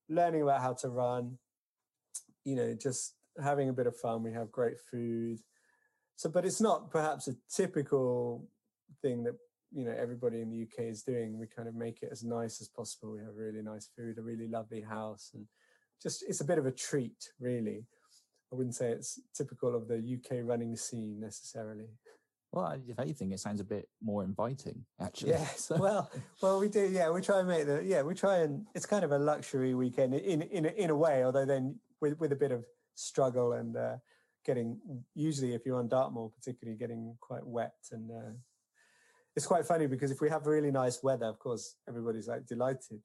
learning 0.08 0.42
about 0.42 0.62
how 0.62 0.72
to 0.74 0.88
run. 0.88 1.38
You 2.44 2.56
know, 2.56 2.74
just 2.74 3.14
having 3.42 3.68
a 3.68 3.72
bit 3.72 3.86
of 3.86 3.96
fun. 3.96 4.22
We 4.22 4.32
have 4.32 4.52
great 4.52 4.78
food. 4.90 5.38
So, 6.16 6.28
but 6.28 6.44
it's 6.44 6.60
not 6.60 6.90
perhaps 6.90 7.28
a 7.28 7.34
typical 7.54 8.48
thing 9.02 9.24
that 9.24 9.34
you 9.72 9.84
know 9.84 9.94
everybody 9.96 10.40
in 10.40 10.50
the 10.50 10.62
UK 10.62 10.86
is 10.86 11.02
doing. 11.02 11.38
We 11.38 11.46
kind 11.46 11.68
of 11.68 11.74
make 11.74 12.02
it 12.02 12.08
as 12.10 12.24
nice 12.24 12.60
as 12.60 12.68
possible. 12.68 13.12
We 13.12 13.20
have 13.20 13.36
really 13.36 13.62
nice 13.62 13.88
food, 13.96 14.18
a 14.18 14.22
really 14.22 14.48
lovely 14.48 14.80
house, 14.80 15.30
and 15.34 15.46
just 16.02 16.24
it's 16.28 16.40
a 16.40 16.44
bit 16.44 16.58
of 16.58 16.66
a 16.66 16.72
treat, 16.72 17.30
really. 17.40 17.84
I 18.52 18.56
wouldn't 18.56 18.74
say 18.74 18.90
it's 18.90 19.20
typical 19.34 19.74
of 19.74 19.88
the 19.88 19.96
UK 19.96 20.38
running 20.42 20.74
scene 20.76 21.20
necessarily. 21.20 21.88
Well, 22.50 22.80
if 22.88 22.98
anything, 22.98 23.32
it 23.32 23.40
sounds 23.40 23.60
a 23.60 23.64
bit 23.64 23.88
more 24.02 24.24
inviting, 24.24 24.84
actually. 25.00 25.32
Yes. 25.32 25.70
well, 25.78 26.10
well, 26.40 26.58
we 26.58 26.68
do. 26.68 26.88
Yeah, 26.88 27.10
we 27.10 27.20
try 27.20 27.40
and 27.40 27.48
make 27.48 27.66
the. 27.66 27.82
Yeah, 27.84 28.02
we 28.02 28.14
try 28.14 28.38
and. 28.38 28.64
It's 28.74 28.86
kind 28.86 29.04
of 29.04 29.12
a 29.12 29.18
luxury 29.18 29.74
weekend 29.74 30.14
in 30.14 30.42
in 30.42 30.64
in 30.64 30.90
a 30.90 30.96
way, 30.96 31.24
although 31.24 31.44
then 31.44 31.78
with 32.00 32.18
with 32.18 32.32
a 32.32 32.36
bit 32.36 32.52
of 32.52 32.64
struggle 32.98 33.52
and 33.52 33.76
uh, 33.76 33.96
getting 34.44 34.78
usually 35.14 35.54
if 35.54 35.64
you're 35.64 35.78
on 35.78 35.88
Dartmoor 35.88 36.30
particularly 36.30 36.78
getting 36.78 37.14
quite 37.20 37.46
wet 37.46 37.74
and 37.92 38.10
uh, 38.10 38.32
it's 39.36 39.46
quite 39.46 39.66
funny 39.66 39.86
because 39.86 40.10
if 40.10 40.20
we 40.20 40.28
have 40.28 40.46
really 40.46 40.70
nice 40.70 41.02
weather 41.02 41.26
of 41.26 41.38
course 41.38 41.76
everybody's 41.88 42.28
like 42.28 42.46
delighted. 42.46 43.00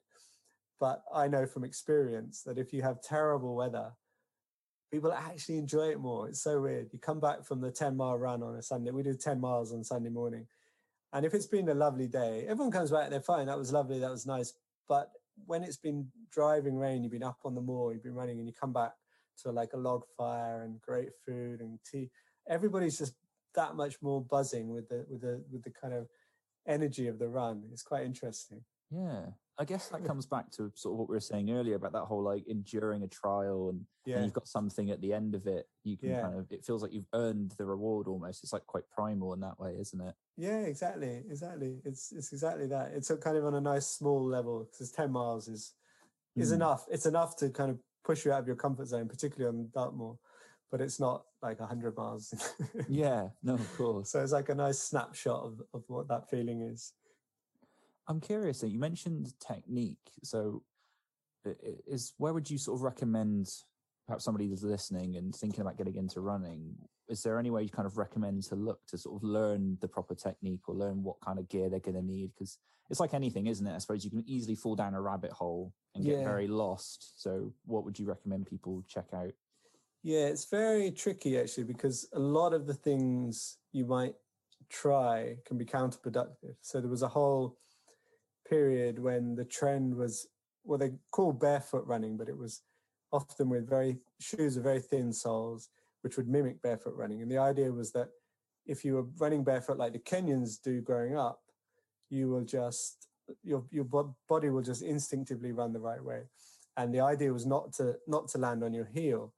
But 0.80 1.02
I 1.14 1.28
know 1.28 1.46
from 1.46 1.64
experience 1.64 2.42
that 2.42 2.58
if 2.58 2.72
you 2.72 2.82
have 2.82 3.00
terrible 3.00 3.54
weather 3.54 3.92
people 4.90 5.12
actually 5.12 5.58
enjoy 5.58 5.88
it 5.88 6.00
more. 6.00 6.28
It's 6.28 6.42
so 6.42 6.60
weird. 6.60 6.88
You 6.92 6.98
come 6.98 7.18
back 7.20 7.44
from 7.44 7.60
the 7.60 7.70
10 7.70 7.96
mile 7.96 8.16
run 8.16 8.42
on 8.42 8.56
a 8.56 8.62
Sunday 8.62 8.90
we 8.90 9.02
do 9.02 9.14
10 9.14 9.40
miles 9.40 9.72
on 9.72 9.84
Sunday 9.84 10.10
morning 10.10 10.46
and 11.12 11.24
if 11.24 11.34
it's 11.34 11.46
been 11.46 11.68
a 11.68 11.74
lovely 11.74 12.08
day 12.08 12.46
everyone 12.48 12.72
comes 12.72 12.90
back 12.90 13.10
they're 13.10 13.20
fine 13.20 13.46
that 13.46 13.58
was 13.58 13.72
lovely 13.72 13.98
that 14.00 14.10
was 14.10 14.26
nice. 14.26 14.54
But 14.88 15.10
when 15.46 15.62
it's 15.62 15.76
been 15.76 16.08
driving 16.32 16.76
rain 16.76 17.02
you've 17.02 17.12
been 17.12 17.22
up 17.22 17.38
on 17.44 17.54
the 17.54 17.60
moor 17.60 17.92
you've 17.92 18.02
been 18.02 18.14
running 18.14 18.38
and 18.38 18.48
you 18.48 18.54
come 18.58 18.72
back 18.72 18.92
to 19.42 19.50
like 19.50 19.72
a 19.72 19.78
log 19.78 20.02
fire 20.16 20.62
and 20.62 20.80
great 20.80 21.10
food 21.24 21.60
and 21.60 21.78
tea. 21.90 22.10
Everybody's 22.48 22.98
just 22.98 23.14
that 23.54 23.76
much 23.76 23.96
more 24.02 24.20
buzzing 24.20 24.68
with 24.70 24.88
the 24.88 25.04
with 25.08 25.20
the 25.20 25.42
with 25.50 25.62
the 25.62 25.70
kind 25.70 25.94
of 25.94 26.08
energy 26.66 27.08
of 27.08 27.18
the 27.18 27.28
run. 27.28 27.62
It's 27.72 27.82
quite 27.82 28.04
interesting. 28.04 28.62
Yeah, 28.90 29.26
I 29.58 29.64
guess 29.64 29.88
that 29.88 30.04
comes 30.04 30.26
back 30.26 30.50
to 30.52 30.70
sort 30.74 30.94
of 30.94 30.98
what 30.98 31.08
we 31.08 31.16
were 31.16 31.20
saying 31.20 31.50
earlier 31.50 31.76
about 31.76 31.92
that 31.92 32.02
whole 32.04 32.22
like 32.22 32.46
enduring 32.48 33.02
a 33.02 33.08
trial 33.08 33.70
and, 33.70 33.80
yeah. 34.04 34.16
and 34.16 34.24
you've 34.24 34.34
got 34.34 34.48
something 34.48 34.90
at 34.90 35.00
the 35.00 35.12
end 35.12 35.34
of 35.34 35.46
it. 35.46 35.68
You 35.84 35.96
can 35.96 36.10
yeah. 36.10 36.22
kind 36.22 36.38
of 36.38 36.46
it 36.50 36.64
feels 36.64 36.82
like 36.82 36.92
you've 36.92 37.06
earned 37.14 37.54
the 37.56 37.64
reward 37.64 38.08
almost. 38.08 38.42
It's 38.42 38.52
like 38.52 38.66
quite 38.66 38.84
primal 38.90 39.32
in 39.32 39.40
that 39.40 39.58
way, 39.58 39.76
isn't 39.80 40.00
it? 40.00 40.14
Yeah, 40.36 40.60
exactly, 40.60 41.22
exactly. 41.30 41.78
It's 41.84 42.12
it's 42.12 42.32
exactly 42.32 42.66
that. 42.68 42.92
It's 42.94 43.10
a 43.10 43.16
kind 43.16 43.36
of 43.36 43.44
on 43.46 43.54
a 43.54 43.60
nice 43.60 43.86
small 43.86 44.24
level 44.24 44.68
because 44.70 44.90
ten 44.90 45.12
miles 45.12 45.48
is 45.48 45.72
is 46.36 46.50
mm. 46.50 46.56
enough. 46.56 46.86
It's 46.90 47.06
enough 47.06 47.36
to 47.36 47.50
kind 47.50 47.70
of 47.70 47.78
push 48.04 48.24
you 48.24 48.32
out 48.32 48.40
of 48.40 48.46
your 48.46 48.56
comfort 48.56 48.86
zone, 48.88 49.08
particularly 49.08 49.56
on 49.56 49.68
Dartmoor. 49.72 50.16
But 50.70 50.80
it's 50.80 50.98
not 50.98 51.24
like 51.42 51.60
hundred 51.60 51.96
miles. 51.96 52.34
yeah, 52.88 53.28
no, 53.42 53.54
of 53.54 53.76
course. 53.76 54.10
So 54.10 54.22
it's 54.22 54.32
like 54.32 54.48
a 54.48 54.54
nice 54.54 54.78
snapshot 54.78 55.44
of, 55.44 55.62
of 55.72 55.84
what 55.86 56.08
that 56.08 56.28
feeling 56.28 56.62
is. 56.62 56.92
I'm 58.08 58.20
curious. 58.20 58.62
You 58.62 58.78
mentioned 58.78 59.32
technique. 59.40 60.10
So, 60.22 60.62
is 61.86 62.14
where 62.18 62.32
would 62.32 62.50
you 62.50 62.58
sort 62.58 62.78
of 62.78 62.82
recommend 62.82 63.48
perhaps 64.06 64.24
somebody 64.24 64.48
that's 64.48 64.62
listening 64.62 65.16
and 65.16 65.34
thinking 65.34 65.60
about 65.60 65.78
getting 65.78 65.96
into 65.96 66.20
running? 66.20 66.76
Is 67.08 67.22
there 67.22 67.38
any 67.38 67.50
way 67.50 67.62
you 67.62 67.68
kind 67.68 67.86
of 67.86 67.98
recommend 67.98 68.42
to 68.44 68.56
look 68.56 68.86
to 68.86 68.98
sort 68.98 69.16
of 69.16 69.28
learn 69.28 69.76
the 69.80 69.88
proper 69.88 70.14
technique 70.14 70.68
or 70.68 70.74
learn 70.74 71.02
what 71.02 71.20
kind 71.20 71.38
of 71.38 71.48
gear 71.48 71.68
they're 71.68 71.80
going 71.80 71.96
to 71.96 72.02
need? 72.02 72.30
Because 72.34 72.58
it's 72.90 73.00
like 73.00 73.14
anything, 73.14 73.46
isn't 73.46 73.66
it? 73.66 73.74
I 73.74 73.78
suppose 73.78 74.04
you 74.04 74.10
can 74.10 74.24
easily 74.26 74.54
fall 74.54 74.74
down 74.74 74.94
a 74.94 75.00
rabbit 75.00 75.32
hole 75.32 75.72
and 75.94 76.04
get 76.04 76.18
yeah. 76.18 76.24
very 76.24 76.46
lost. 76.46 77.20
So, 77.22 77.52
what 77.66 77.84
would 77.84 77.98
you 77.98 78.06
recommend 78.06 78.46
people 78.46 78.82
check 78.88 79.06
out? 79.14 79.32
Yeah, 80.02 80.26
it's 80.26 80.44
very 80.44 80.90
tricky 80.90 81.38
actually 81.38 81.64
because 81.64 82.08
a 82.12 82.18
lot 82.18 82.52
of 82.52 82.66
the 82.66 82.74
things 82.74 83.58
you 83.72 83.86
might 83.86 84.14
try 84.70 85.36
can 85.46 85.56
be 85.56 85.64
counterproductive. 85.64 86.56
So, 86.60 86.80
there 86.80 86.90
was 86.90 87.02
a 87.02 87.08
whole 87.08 87.58
period 88.48 88.98
when 88.98 89.34
the 89.34 89.44
trend 89.44 89.94
was 89.94 90.26
what 90.62 90.80
they 90.80 90.92
call 91.10 91.32
barefoot 91.32 91.86
running, 91.86 92.16
but 92.16 92.28
it 92.28 92.36
was 92.36 92.62
often 93.12 93.48
with 93.48 93.68
very 93.68 93.98
shoes 94.20 94.56
with 94.56 94.64
very 94.64 94.80
thin 94.80 95.12
soles, 95.12 95.68
which 96.04 96.16
would 96.16 96.28
mimic 96.28 96.62
barefoot 96.62 96.94
running. 96.94 97.22
And 97.22 97.30
the 97.30 97.38
idea 97.38 97.72
was 97.72 97.90
that 97.92 98.10
if 98.66 98.84
you 98.84 98.94
were 98.94 99.06
running 99.18 99.42
barefoot 99.42 99.78
like 99.78 99.92
the 99.92 99.98
Kenyans 99.98 100.62
do 100.62 100.80
growing 100.80 101.16
up, 101.16 101.40
you 102.10 102.28
will 102.28 102.44
just 102.44 103.08
your 103.42 103.64
your 103.70 103.86
body 104.28 104.50
will 104.50 104.62
just 104.62 104.82
instinctively 104.82 105.52
run 105.52 105.72
the 105.72 105.80
right 105.80 106.04
way 106.04 106.24
and 106.76 106.94
the 106.94 107.00
idea 107.00 107.32
was 107.32 107.46
not 107.46 107.72
to 107.72 107.96
not 108.06 108.28
to 108.28 108.36
land 108.36 108.62
on 108.62 108.74
your 108.74 108.84
heel 108.84 109.32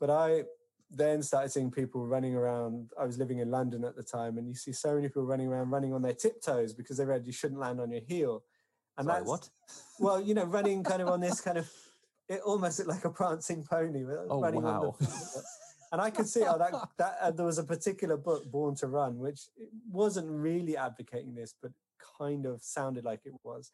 but 0.00 0.10
i 0.10 0.42
then 0.90 1.22
started 1.22 1.50
seeing 1.50 1.70
people 1.70 2.06
running 2.06 2.34
around. 2.34 2.90
I 2.98 3.04
was 3.04 3.18
living 3.18 3.38
in 3.38 3.50
London 3.50 3.84
at 3.84 3.96
the 3.96 4.02
time, 4.02 4.38
and 4.38 4.48
you 4.48 4.54
see 4.54 4.72
so 4.72 4.94
many 4.94 5.08
people 5.08 5.24
running 5.24 5.48
around, 5.48 5.70
running 5.70 5.92
on 5.92 6.02
their 6.02 6.14
tiptoes 6.14 6.72
because 6.72 6.96
they 6.96 7.04
read 7.04 7.26
you 7.26 7.32
shouldn't 7.32 7.60
land 7.60 7.80
on 7.80 7.90
your 7.90 8.00
heel. 8.00 8.42
And 8.98 9.06
Sorry, 9.06 9.18
that's 9.20 9.28
what? 9.28 9.48
Well, 10.00 10.20
you 10.20 10.34
know, 10.34 10.44
running 10.44 10.82
kind 10.82 11.02
of 11.02 11.08
on 11.08 11.20
this 11.20 11.40
kind 11.40 11.58
of 11.58 11.70
it 12.28 12.40
almost 12.40 12.78
looked 12.78 12.90
like 12.90 13.04
a 13.04 13.10
prancing 13.10 13.64
pony. 13.68 14.04
Oh 14.28 14.40
running 14.40 14.62
wow! 14.62 14.96
The, 14.98 15.06
and 15.92 16.00
I 16.00 16.10
could 16.10 16.28
see 16.28 16.42
how 16.42 16.56
that 16.58 16.72
that 16.98 17.18
uh, 17.20 17.30
there 17.30 17.46
was 17.46 17.58
a 17.58 17.64
particular 17.64 18.16
book, 18.16 18.50
Born 18.50 18.74
to 18.76 18.86
Run, 18.86 19.18
which 19.18 19.40
wasn't 19.90 20.30
really 20.30 20.76
advocating 20.76 21.34
this, 21.34 21.54
but 21.60 21.72
kind 22.18 22.46
of 22.46 22.62
sounded 22.62 23.04
like 23.04 23.20
it 23.24 23.34
was. 23.42 23.72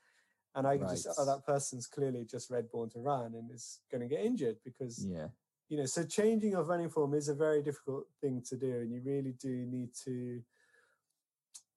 And 0.55 0.67
I 0.67 0.77
right. 0.77 0.89
just, 0.89 1.07
oh, 1.19 1.27
that 1.27 1.45
person's 1.45 1.87
clearly 1.87 2.25
just 2.25 2.51
read 2.51 2.71
Born 2.71 2.89
to 2.91 2.99
Run 2.99 3.35
and 3.35 3.51
is 3.53 3.81
going 3.91 4.01
to 4.01 4.09
get 4.09 4.25
injured 4.25 4.57
because 4.65 5.05
yeah 5.07 5.29
you 5.69 5.77
know, 5.77 5.87
so 5.87 6.05
changing 6.05 6.53
your 6.53 6.63
running 6.63 6.89
form 6.89 7.15
is 7.15 7.29
a 7.29 7.35
very 7.35 7.63
difficult 7.63 8.07
thing 8.21 8.43
to 8.49 8.57
do, 8.57 8.81
and 8.81 8.93
you 8.93 9.01
really 9.05 9.33
do 9.33 9.67
need 9.67 9.91
to, 10.05 10.41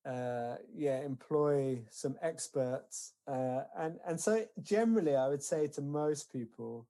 uh, 0.06 0.56
yeah, 0.76 1.02
employ 1.02 1.80
some 1.90 2.16
experts. 2.22 3.14
Uh, 3.28 3.62
and 3.78 4.00
and 4.06 4.20
so 4.20 4.46
generally, 4.62 5.16
I 5.16 5.28
would 5.28 5.42
say 5.42 5.68
to 5.68 5.82
most 5.82 6.32
people, 6.32 6.88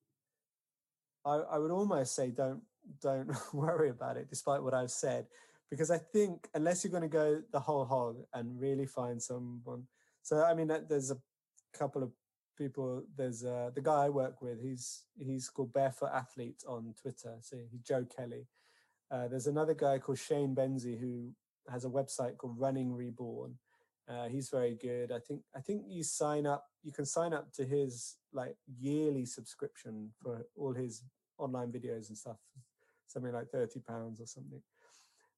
I, 1.25 1.35
I 1.35 1.57
would 1.57 1.71
almost 1.71 2.15
say 2.15 2.31
don't 2.31 2.63
don't 3.01 3.31
worry 3.53 3.89
about 3.89 4.17
it, 4.17 4.29
despite 4.29 4.63
what 4.63 4.73
I've 4.73 4.91
said, 4.91 5.27
because 5.69 5.91
I 5.91 5.97
think 5.97 6.47
unless 6.53 6.83
you're 6.83 6.91
going 6.91 7.03
to 7.03 7.09
go 7.09 7.41
the 7.51 7.59
whole 7.59 7.85
hog 7.85 8.17
and 8.33 8.59
really 8.59 8.85
find 8.85 9.21
someone. 9.21 9.83
So 10.21 10.43
I 10.43 10.53
mean, 10.53 10.71
there's 10.87 11.11
a 11.11 11.17
couple 11.77 12.03
of 12.03 12.11
people. 12.57 13.03
There's 13.17 13.43
uh, 13.43 13.71
the 13.73 13.81
guy 13.81 14.05
I 14.05 14.09
work 14.09 14.41
with. 14.41 14.61
He's 14.61 15.03
he's 15.17 15.49
called 15.49 15.73
Barefoot 15.73 16.11
Athlete 16.13 16.63
on 16.67 16.93
Twitter. 17.01 17.37
So 17.41 17.57
he's 17.71 17.81
Joe 17.81 18.05
Kelly. 18.15 18.47
Uh, 19.11 19.27
there's 19.27 19.47
another 19.47 19.73
guy 19.73 19.97
called 19.97 20.19
Shane 20.19 20.55
Benzie 20.55 20.99
who 20.99 21.29
has 21.71 21.85
a 21.85 21.89
website 21.89 22.37
called 22.37 22.59
Running 22.59 22.93
Reborn. 22.93 23.55
Uh, 24.07 24.27
he's 24.27 24.49
very 24.49 24.75
good. 24.75 25.11
I 25.11 25.19
think 25.19 25.41
I 25.55 25.61
think 25.61 25.83
you 25.87 26.03
sign 26.03 26.45
up. 26.45 26.65
You 26.83 26.91
can 26.91 27.05
sign 27.05 27.33
up 27.33 27.51
to 27.53 27.65
his 27.65 28.17
like 28.33 28.55
yearly 28.79 29.25
subscription 29.25 30.11
for 30.21 30.45
all 30.55 30.73
his 30.73 31.03
online 31.37 31.71
videos 31.71 32.09
and 32.09 32.17
stuff. 32.17 32.37
Something 33.09 33.33
like 33.33 33.49
thirty 33.49 33.79
pounds 33.79 34.21
or 34.21 34.25
something. 34.25 34.61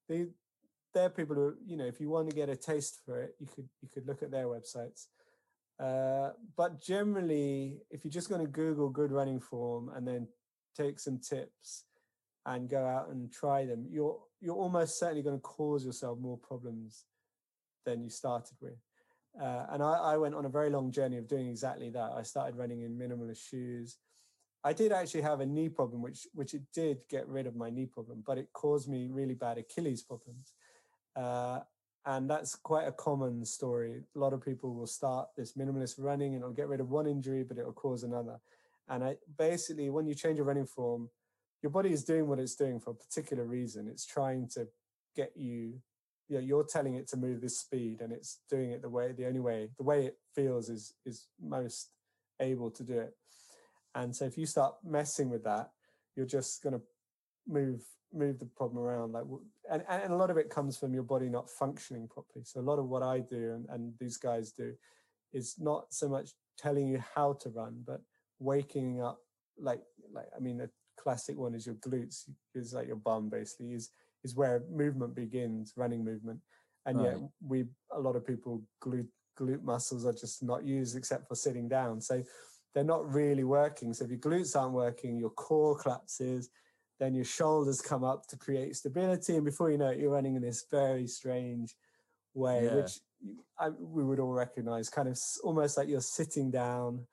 They 0.08 0.26
they're 0.94 1.10
people 1.10 1.36
who 1.36 1.54
you 1.66 1.76
know 1.76 1.86
if 1.86 2.00
you 2.00 2.10
want 2.10 2.28
to 2.28 2.36
get 2.36 2.48
a 2.48 2.56
taste 2.56 3.00
for 3.04 3.20
it, 3.20 3.34
you 3.40 3.46
could 3.46 3.68
you 3.80 3.88
could 3.92 4.06
look 4.06 4.22
at 4.22 4.30
their 4.30 4.46
websites. 4.46 5.06
Uh, 5.80 6.30
but 6.56 6.80
generally, 6.80 7.78
if 7.90 8.04
you're 8.04 8.12
just 8.12 8.28
going 8.28 8.40
to 8.40 8.46
Google 8.46 8.88
good 8.88 9.10
running 9.10 9.40
form 9.40 9.90
and 9.96 10.06
then 10.06 10.28
take 10.76 11.00
some 11.00 11.18
tips 11.18 11.84
and 12.46 12.68
go 12.68 12.84
out 12.84 13.08
and 13.08 13.32
try 13.32 13.64
them, 13.64 13.86
you're 13.90 14.18
you're 14.40 14.56
almost 14.56 14.98
certainly 14.98 15.22
going 15.22 15.36
to 15.36 15.42
cause 15.42 15.84
yourself 15.84 16.18
more 16.18 16.38
problems 16.38 17.04
than 17.84 18.02
you 18.02 18.10
started 18.10 18.56
with. 18.60 18.76
Uh, 19.40 19.66
and 19.70 19.82
I, 19.82 19.92
I, 19.92 20.16
went 20.18 20.34
on 20.34 20.44
a 20.44 20.50
very 20.50 20.68
long 20.68 20.90
journey 20.92 21.16
of 21.16 21.26
doing 21.26 21.48
exactly 21.48 21.88
that. 21.90 22.12
I 22.14 22.22
started 22.22 22.56
running 22.56 22.82
in 22.82 22.98
minimalist 22.98 23.48
shoes. 23.48 23.96
I 24.64 24.72
did 24.72 24.92
actually 24.92 25.22
have 25.22 25.40
a 25.40 25.46
knee 25.46 25.68
problem, 25.68 26.02
which 26.02 26.26
which 26.34 26.54
it 26.54 26.62
did 26.72 26.98
get 27.08 27.28
rid 27.28 27.46
of 27.46 27.56
my 27.56 27.70
knee 27.70 27.86
problem, 27.86 28.22
but 28.24 28.38
it 28.38 28.48
caused 28.52 28.88
me 28.88 29.08
really 29.10 29.34
bad 29.34 29.58
Achilles 29.58 30.02
problems. 30.02 30.52
Uh, 31.16 31.60
and 32.04 32.28
that's 32.28 32.56
quite 32.56 32.88
a 32.88 32.92
common 32.92 33.44
story. 33.44 34.02
A 34.16 34.18
lot 34.18 34.32
of 34.32 34.44
people 34.44 34.74
will 34.74 34.86
start 34.86 35.28
this 35.36 35.52
minimalist 35.52 35.94
running 35.98 36.34
and 36.34 36.42
it'll 36.42 36.52
get 36.52 36.68
rid 36.68 36.80
of 36.80 36.90
one 36.90 37.06
injury, 37.06 37.44
but 37.44 37.58
it'll 37.58 37.72
cause 37.72 38.02
another. 38.02 38.40
And 38.88 39.04
I 39.04 39.16
basically, 39.38 39.88
when 39.90 40.06
you 40.06 40.14
change 40.14 40.36
your 40.36 40.46
running 40.46 40.66
form, 40.66 41.08
your 41.62 41.70
body 41.70 41.92
is 41.92 42.02
doing 42.02 42.26
what 42.26 42.40
it's 42.40 42.56
doing 42.56 42.80
for 42.80 42.90
a 42.90 42.94
particular 42.94 43.44
reason. 43.44 43.86
It's 43.86 44.04
trying 44.04 44.48
to 44.54 44.66
get 45.14 45.32
you, 45.36 45.80
you 46.28 46.36
know, 46.36 46.40
you're 46.40 46.64
telling 46.64 46.94
it 46.94 47.06
to 47.08 47.16
move 47.16 47.40
this 47.40 47.60
speed 47.60 48.00
and 48.00 48.12
it's 48.12 48.40
doing 48.50 48.72
it 48.72 48.82
the 48.82 48.88
way, 48.88 49.12
the 49.12 49.26
only 49.26 49.40
way, 49.40 49.68
the 49.76 49.84
way 49.84 50.06
it 50.06 50.18
feels 50.34 50.68
is, 50.68 50.94
is 51.06 51.28
most 51.40 51.90
able 52.40 52.70
to 52.72 52.82
do 52.82 52.98
it. 52.98 53.14
And 53.94 54.14
so 54.14 54.24
if 54.24 54.38
you 54.38 54.46
start 54.46 54.74
messing 54.84 55.28
with 55.28 55.44
that, 55.44 55.70
you're 56.16 56.26
just 56.26 56.62
going 56.62 56.74
to 56.74 56.82
move 57.46 57.82
move 58.14 58.38
the 58.38 58.44
problem 58.44 58.84
around 58.84 59.10
like 59.10 59.24
and, 59.70 59.82
and 59.88 60.12
a 60.12 60.16
lot 60.16 60.28
of 60.28 60.36
it 60.36 60.50
comes 60.50 60.76
from 60.76 60.92
your 60.92 61.02
body 61.02 61.30
not 61.30 61.48
functioning 61.48 62.06
properly. 62.06 62.44
So 62.44 62.60
a 62.60 62.62
lot 62.62 62.78
of 62.78 62.86
what 62.86 63.02
i 63.02 63.20
do 63.20 63.54
and, 63.54 63.66
and 63.70 63.94
these 63.98 64.18
guys 64.18 64.52
do 64.52 64.74
is 65.32 65.54
not 65.58 65.86
so 65.88 66.10
much 66.10 66.32
telling 66.58 66.88
you 66.88 67.02
how 67.14 67.32
to 67.40 67.48
run 67.48 67.82
but 67.86 68.02
waking 68.38 69.02
up 69.02 69.18
like 69.58 69.80
like 70.12 70.26
i 70.36 70.40
mean 70.40 70.60
a 70.60 70.68
classic 71.02 71.38
one 71.38 71.54
is 71.54 71.64
your 71.64 71.74
glutes 71.76 72.28
is 72.54 72.74
like 72.74 72.86
your 72.86 72.96
bum 72.96 73.30
basically 73.30 73.72
is 73.72 73.90
is 74.24 74.36
where 74.36 74.62
movement 74.70 75.14
begins 75.14 75.72
running 75.76 76.04
movement. 76.04 76.40
And 76.86 76.98
right. 76.98 77.12
yet 77.12 77.16
we 77.46 77.64
a 77.92 78.00
lot 78.00 78.16
of 78.16 78.26
people 78.26 78.62
glute 78.82 79.08
glute 79.38 79.62
muscles 79.62 80.04
are 80.06 80.12
just 80.12 80.42
not 80.42 80.64
used 80.64 80.96
except 80.96 81.28
for 81.28 81.34
sitting 81.34 81.68
down. 81.68 82.00
So 82.00 82.22
they're 82.74 82.84
not 82.84 83.12
really 83.12 83.44
working 83.44 83.92
so 83.92 84.04
if 84.04 84.10
your 84.10 84.18
glutes 84.18 84.58
aren't 84.58 84.72
working 84.72 85.16
your 85.16 85.30
core 85.30 85.76
collapses 85.76 86.50
then 87.02 87.14
your 87.14 87.24
shoulders 87.24 87.80
come 87.80 88.04
up 88.04 88.28
to 88.28 88.36
create 88.36 88.76
stability, 88.76 89.34
and 89.34 89.44
before 89.44 89.72
you 89.72 89.76
know 89.76 89.88
it, 89.88 89.98
you're 89.98 90.12
running 90.12 90.36
in 90.36 90.42
this 90.42 90.66
very 90.70 91.08
strange 91.08 91.74
way, 92.32 92.66
yeah. 92.66 92.76
which 92.76 93.00
I, 93.58 93.70
we 93.70 94.04
would 94.04 94.20
all 94.20 94.32
recognize, 94.32 94.88
kind 94.88 95.08
of 95.08 95.18
almost 95.42 95.76
like 95.76 95.88
you're 95.88 96.00
sitting 96.00 96.52
down 96.52 97.04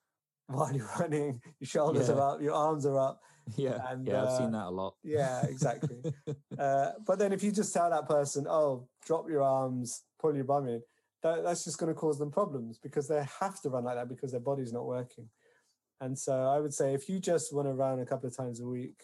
while 0.48 0.70
you're 0.70 0.90
running. 1.00 1.40
Your 1.60 1.66
shoulders 1.66 2.08
yeah. 2.08 2.16
are 2.16 2.34
up, 2.34 2.42
your 2.42 2.52
arms 2.52 2.84
are 2.84 2.98
up. 2.98 3.22
Yeah, 3.56 3.78
and, 3.88 4.06
yeah, 4.06 4.24
I've 4.24 4.36
seen 4.36 4.52
that 4.52 4.66
a 4.66 4.68
lot. 4.68 4.96
Yeah, 5.02 5.42
exactly. 5.46 5.96
uh, 6.58 6.90
but 7.06 7.18
then 7.18 7.32
if 7.32 7.42
you 7.42 7.50
just 7.50 7.72
tell 7.72 7.88
that 7.88 8.06
person, 8.06 8.44
"Oh, 8.46 8.86
drop 9.06 9.26
your 9.26 9.42
arms, 9.42 10.02
pull 10.20 10.34
your 10.34 10.44
bum 10.44 10.68
in," 10.68 10.82
that, 11.22 11.42
that's 11.44 11.64
just 11.64 11.78
going 11.78 11.92
to 11.92 11.98
cause 11.98 12.18
them 12.18 12.30
problems 12.30 12.78
because 12.78 13.08
they 13.08 13.24
have 13.40 13.60
to 13.62 13.70
run 13.70 13.84
like 13.84 13.96
that 13.96 14.08
because 14.08 14.30
their 14.30 14.40
body's 14.40 14.72
not 14.72 14.86
working. 14.86 15.28
And 16.00 16.16
so 16.16 16.32
I 16.32 16.60
would 16.60 16.72
say 16.72 16.94
if 16.94 17.08
you 17.08 17.18
just 17.18 17.52
want 17.52 17.66
to 17.66 17.74
run 17.74 18.00
a 18.00 18.06
couple 18.06 18.28
of 18.28 18.36
times 18.36 18.60
a 18.60 18.66
week, 18.66 19.02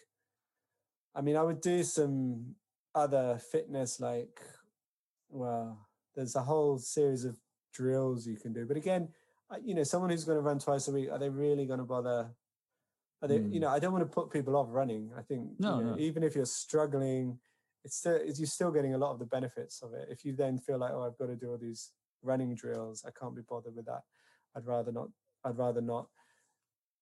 I 1.15 1.21
mean, 1.21 1.37
I 1.37 1.43
would 1.43 1.61
do 1.61 1.83
some 1.83 2.55
other 2.95 3.41
fitness, 3.51 4.01
like, 4.01 4.41
well, 5.29 5.79
there's 6.15 6.37
a 6.37 6.43
whole 6.43 6.79
series 6.79 7.25
of 7.25 7.37
drills 7.73 8.27
you 8.27 8.37
can 8.37 8.53
do. 8.53 8.65
But 8.65 8.77
again, 8.77 9.09
you 9.65 9.75
know, 9.75 9.83
someone 9.83 10.11
who's 10.11 10.25
going 10.25 10.39
to 10.39 10.43
run 10.43 10.59
twice 10.59 10.89
a 10.89 10.93
week, 10.93 11.11
are 11.11 11.19
they 11.19 11.29
really 11.29 11.67
going 11.67 11.81
to 11.81 11.85
bother? 11.85 12.31
Are 13.23 13.29
they, 13.29 13.39
mm. 13.39 13.53
you 13.53 13.59
hmm. 13.59 13.61
know, 13.61 13.69
I 13.69 13.79
don't 13.79 13.93
want 13.93 14.05
to 14.05 14.13
put 14.13 14.31
people 14.31 14.57
off 14.57 14.69
running. 14.71 15.11
I 15.17 15.23
think, 15.23 15.49
no, 15.59 15.79
you 15.79 15.85
know, 15.85 15.95
no. 15.95 15.99
even 15.99 16.23
if 16.23 16.35
you're 16.35 16.47
struggling, 16.47 17.39
it's 17.85 17.97
still, 17.97 18.21
you're 18.25 18.47
still 18.47 18.71
getting 18.71 18.95
a 18.95 18.99
lot 18.99 19.13
of 19.13 19.19
the 19.19 19.27
benefits 19.27 19.83
of 19.83 19.93
it. 19.95 20.09
If 20.11 20.25
you 20.25 20.35
then 20.35 20.59
feel 20.59 20.79
like, 20.79 20.93
oh, 20.93 21.03
I've 21.03 21.19
got 21.19 21.27
to 21.27 21.37
do 21.37 21.51
all 21.51 21.59
these 21.59 21.91
running 22.25 22.55
drills, 22.55 23.05
I 23.07 23.11
can't 23.19 23.37
be 23.37 23.43
bothered 23.49 23.77
with 23.77 23.87
that. 23.87 24.03
I'd 24.57 24.67
rather 24.67 24.93
not. 24.93 25.09
I'd 25.45 25.59
rather 25.59 25.81
not. 25.81 26.09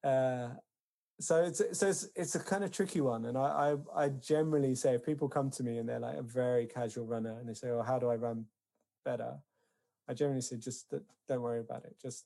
Uh, 0.03 0.49
so 1.20 1.45
it's 1.45 1.62
so 1.79 1.89
it's, 1.89 2.09
it's 2.16 2.35
a 2.35 2.41
kind 2.41 2.64
of 2.64 2.73
tricky 2.73 3.01
one 3.01 3.27
and 3.27 3.39
I, 3.39 3.77
I, 3.97 4.05
I 4.05 4.09
generally 4.09 4.75
say 4.75 4.95
if 4.95 5.05
people 5.05 5.29
come 5.29 5.51
to 5.53 5.62
me 5.62 5.79
and 5.79 5.89
they're 5.89 6.01
like 6.01 6.16
a 6.16 6.23
very 6.23 6.66
casual 6.66 7.07
runner 7.07 7.39
and 7.39 7.49
they 7.49 7.55
say 7.55 7.68
oh 7.68 7.83
how 7.83 7.99
do 7.99 8.09
i 8.09 8.16
run 8.16 8.47
better 9.05 9.35
i 10.09 10.14
generally 10.14 10.41
say 10.41 10.57
just 10.57 10.93
don't 11.29 11.41
worry 11.41 11.61
about 11.61 11.85
it 11.85 11.95
just 12.01 12.25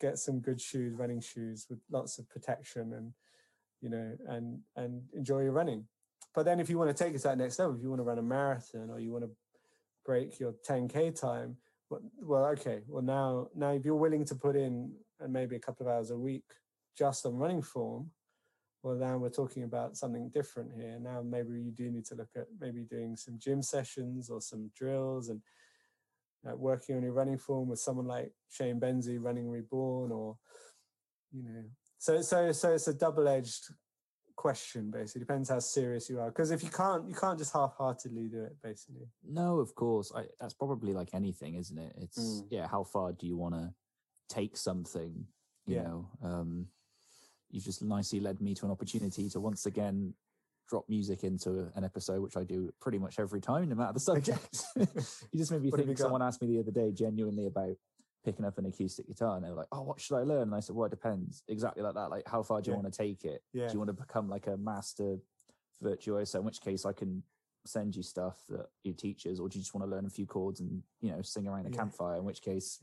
get 0.00 0.18
some 0.18 0.40
good 0.40 0.60
shoes 0.60 0.94
running 0.94 1.20
shoes 1.20 1.66
with 1.68 1.80
lots 1.90 2.18
of 2.18 2.28
protection 2.30 2.94
and 2.94 3.12
you 3.82 3.90
know 3.90 4.16
and 4.28 4.60
and 4.76 5.02
enjoy 5.12 5.40
your 5.40 5.52
running 5.52 5.84
but 6.34 6.44
then 6.44 6.60
if 6.60 6.70
you 6.70 6.78
want 6.78 6.94
to 6.94 7.04
take 7.04 7.14
it 7.14 7.18
to 7.18 7.28
that 7.28 7.38
next 7.38 7.58
level 7.58 7.76
if 7.76 7.82
you 7.82 7.90
want 7.90 8.00
to 8.00 8.04
run 8.04 8.18
a 8.18 8.22
marathon 8.22 8.88
or 8.90 8.98
you 8.98 9.12
want 9.12 9.24
to 9.24 9.30
break 10.06 10.38
your 10.40 10.54
10k 10.66 11.20
time 11.20 11.56
well 11.90 12.46
okay. 12.46 12.80
Well 12.86 13.02
now 13.02 13.48
now 13.54 13.70
if 13.70 13.84
you're 13.84 13.94
willing 13.94 14.24
to 14.26 14.34
put 14.34 14.56
in 14.56 14.92
and 15.20 15.32
maybe 15.32 15.56
a 15.56 15.60
couple 15.60 15.86
of 15.86 15.92
hours 15.92 16.10
a 16.10 16.18
week 16.18 16.44
just 16.96 17.26
on 17.26 17.36
running 17.36 17.62
form 17.62 18.10
well 18.82 18.94
now 18.94 19.16
we're 19.16 19.28
talking 19.28 19.64
about 19.64 19.96
something 19.96 20.30
different 20.32 20.70
here. 20.74 20.98
Now 21.00 21.22
maybe 21.22 21.60
you 21.60 21.72
do 21.72 21.90
need 21.90 22.06
to 22.06 22.14
look 22.14 22.30
at 22.36 22.46
maybe 22.60 22.84
doing 22.84 23.16
some 23.16 23.38
gym 23.38 23.62
sessions 23.62 24.30
or 24.30 24.40
some 24.40 24.70
drills 24.76 25.28
and 25.28 25.40
uh, 26.48 26.54
working 26.54 26.96
on 26.96 27.02
your 27.02 27.12
running 27.12 27.38
form 27.38 27.68
with 27.68 27.80
someone 27.80 28.06
like 28.06 28.32
shane 28.48 28.78
benzie 28.78 29.18
running 29.20 29.48
reborn 29.48 30.12
or 30.12 30.36
you 31.32 31.42
know. 31.42 31.64
So 31.98 32.22
so 32.22 32.52
so 32.52 32.72
it's 32.74 32.88
a 32.88 32.94
double-edged 32.94 33.66
question 34.38 34.88
basically 34.88 35.18
depends 35.18 35.48
how 35.48 35.58
serious 35.58 36.08
you 36.08 36.20
are 36.20 36.28
because 36.28 36.52
if 36.52 36.62
you 36.62 36.70
can't 36.70 37.08
you 37.08 37.14
can't 37.14 37.36
just 37.36 37.52
half-heartedly 37.52 38.28
do 38.28 38.40
it 38.44 38.54
basically 38.62 39.08
no 39.28 39.58
of 39.58 39.74
course 39.74 40.12
I, 40.14 40.26
that's 40.40 40.54
probably 40.54 40.92
like 40.92 41.08
anything 41.12 41.56
isn't 41.56 41.76
it 41.76 41.92
it's 42.00 42.18
mm. 42.18 42.46
yeah 42.48 42.68
how 42.68 42.84
far 42.84 43.12
do 43.12 43.26
you 43.26 43.36
want 43.36 43.54
to 43.54 43.74
take 44.28 44.56
something 44.56 45.26
you 45.66 45.74
yeah. 45.74 45.82
know 45.82 46.08
um 46.22 46.66
you've 47.50 47.64
just 47.64 47.82
nicely 47.82 48.20
led 48.20 48.40
me 48.40 48.54
to 48.54 48.64
an 48.64 48.70
opportunity 48.70 49.28
to 49.28 49.40
once 49.40 49.66
again 49.66 50.14
drop 50.68 50.84
music 50.88 51.24
into 51.24 51.72
an 51.76 51.82
episode, 51.82 52.20
which 52.20 52.36
I 52.36 52.44
do 52.44 52.70
pretty 52.78 52.98
much 52.98 53.18
every 53.18 53.40
time, 53.40 53.70
no 53.70 53.74
matter 53.74 53.94
the 53.94 54.00
subject. 54.12 54.62
you 54.76 55.38
just 55.38 55.50
made 55.50 55.62
me 55.62 55.70
think. 55.70 55.96
Someone 55.96 56.20
asked 56.20 56.42
me 56.42 56.48
the 56.48 56.60
other 56.60 56.70
day, 56.70 56.92
genuinely 56.92 57.46
about 57.46 57.74
picking 58.24 58.44
up 58.44 58.58
an 58.58 58.66
acoustic 58.66 59.06
guitar, 59.06 59.36
and 59.36 59.44
they 59.44 59.50
were 59.50 59.56
like, 59.56 59.68
"Oh, 59.72 59.82
what 59.82 60.00
should 60.00 60.16
I 60.16 60.22
learn?" 60.22 60.42
And 60.42 60.54
I 60.54 60.60
said, 60.60 60.76
"Well, 60.76 60.86
it 60.86 60.90
depends. 60.90 61.42
Exactly 61.48 61.82
like 61.82 61.94
that. 61.94 62.10
Like, 62.10 62.28
how 62.28 62.42
far 62.42 62.60
do 62.60 62.70
you 62.70 62.76
yeah. 62.76 62.82
want 62.82 62.92
to 62.92 62.98
take 62.98 63.24
it? 63.24 63.42
Yeah. 63.52 63.66
Do 63.66 63.74
you 63.74 63.78
want 63.78 63.88
to 63.88 63.94
become 63.94 64.28
like 64.28 64.46
a 64.46 64.56
master 64.56 65.16
virtuoso, 65.80 66.38
in 66.38 66.44
which 66.44 66.60
case 66.60 66.84
I 66.84 66.92
can 66.92 67.22
send 67.64 67.94
you 67.94 68.02
stuff 68.02 68.38
that 68.48 68.66
your 68.82 68.94
teachers, 68.94 69.40
or 69.40 69.48
do 69.48 69.58
you 69.58 69.62
just 69.62 69.74
want 69.74 69.88
to 69.88 69.94
learn 69.94 70.06
a 70.06 70.10
few 70.10 70.26
chords 70.26 70.60
and 70.60 70.82
you 71.00 71.10
know 71.10 71.22
sing 71.22 71.46
around 71.46 71.66
a 71.66 71.70
yeah. 71.70 71.76
campfire? 71.76 72.16
In 72.16 72.24
which 72.24 72.42
case, 72.42 72.82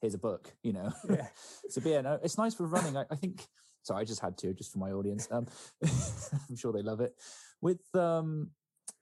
here's 0.00 0.14
a 0.14 0.18
book. 0.18 0.52
You 0.62 0.74
know. 0.74 0.92
Yeah. 1.08 1.26
so 1.68 1.80
yeah, 1.84 2.00
no, 2.00 2.18
it's 2.22 2.38
nice 2.38 2.54
for 2.54 2.66
running. 2.66 2.96
I, 2.96 3.04
I, 3.10 3.16
think. 3.16 3.46
sorry, 3.82 4.02
I 4.02 4.04
just 4.04 4.20
had 4.20 4.36
to, 4.38 4.52
just 4.52 4.72
for 4.72 4.78
my 4.78 4.92
audience. 4.92 5.28
Um, 5.30 5.46
I'm 5.82 6.56
sure 6.56 6.72
they 6.72 6.82
love 6.82 7.00
it. 7.00 7.14
With 7.60 7.82
um, 7.94 8.50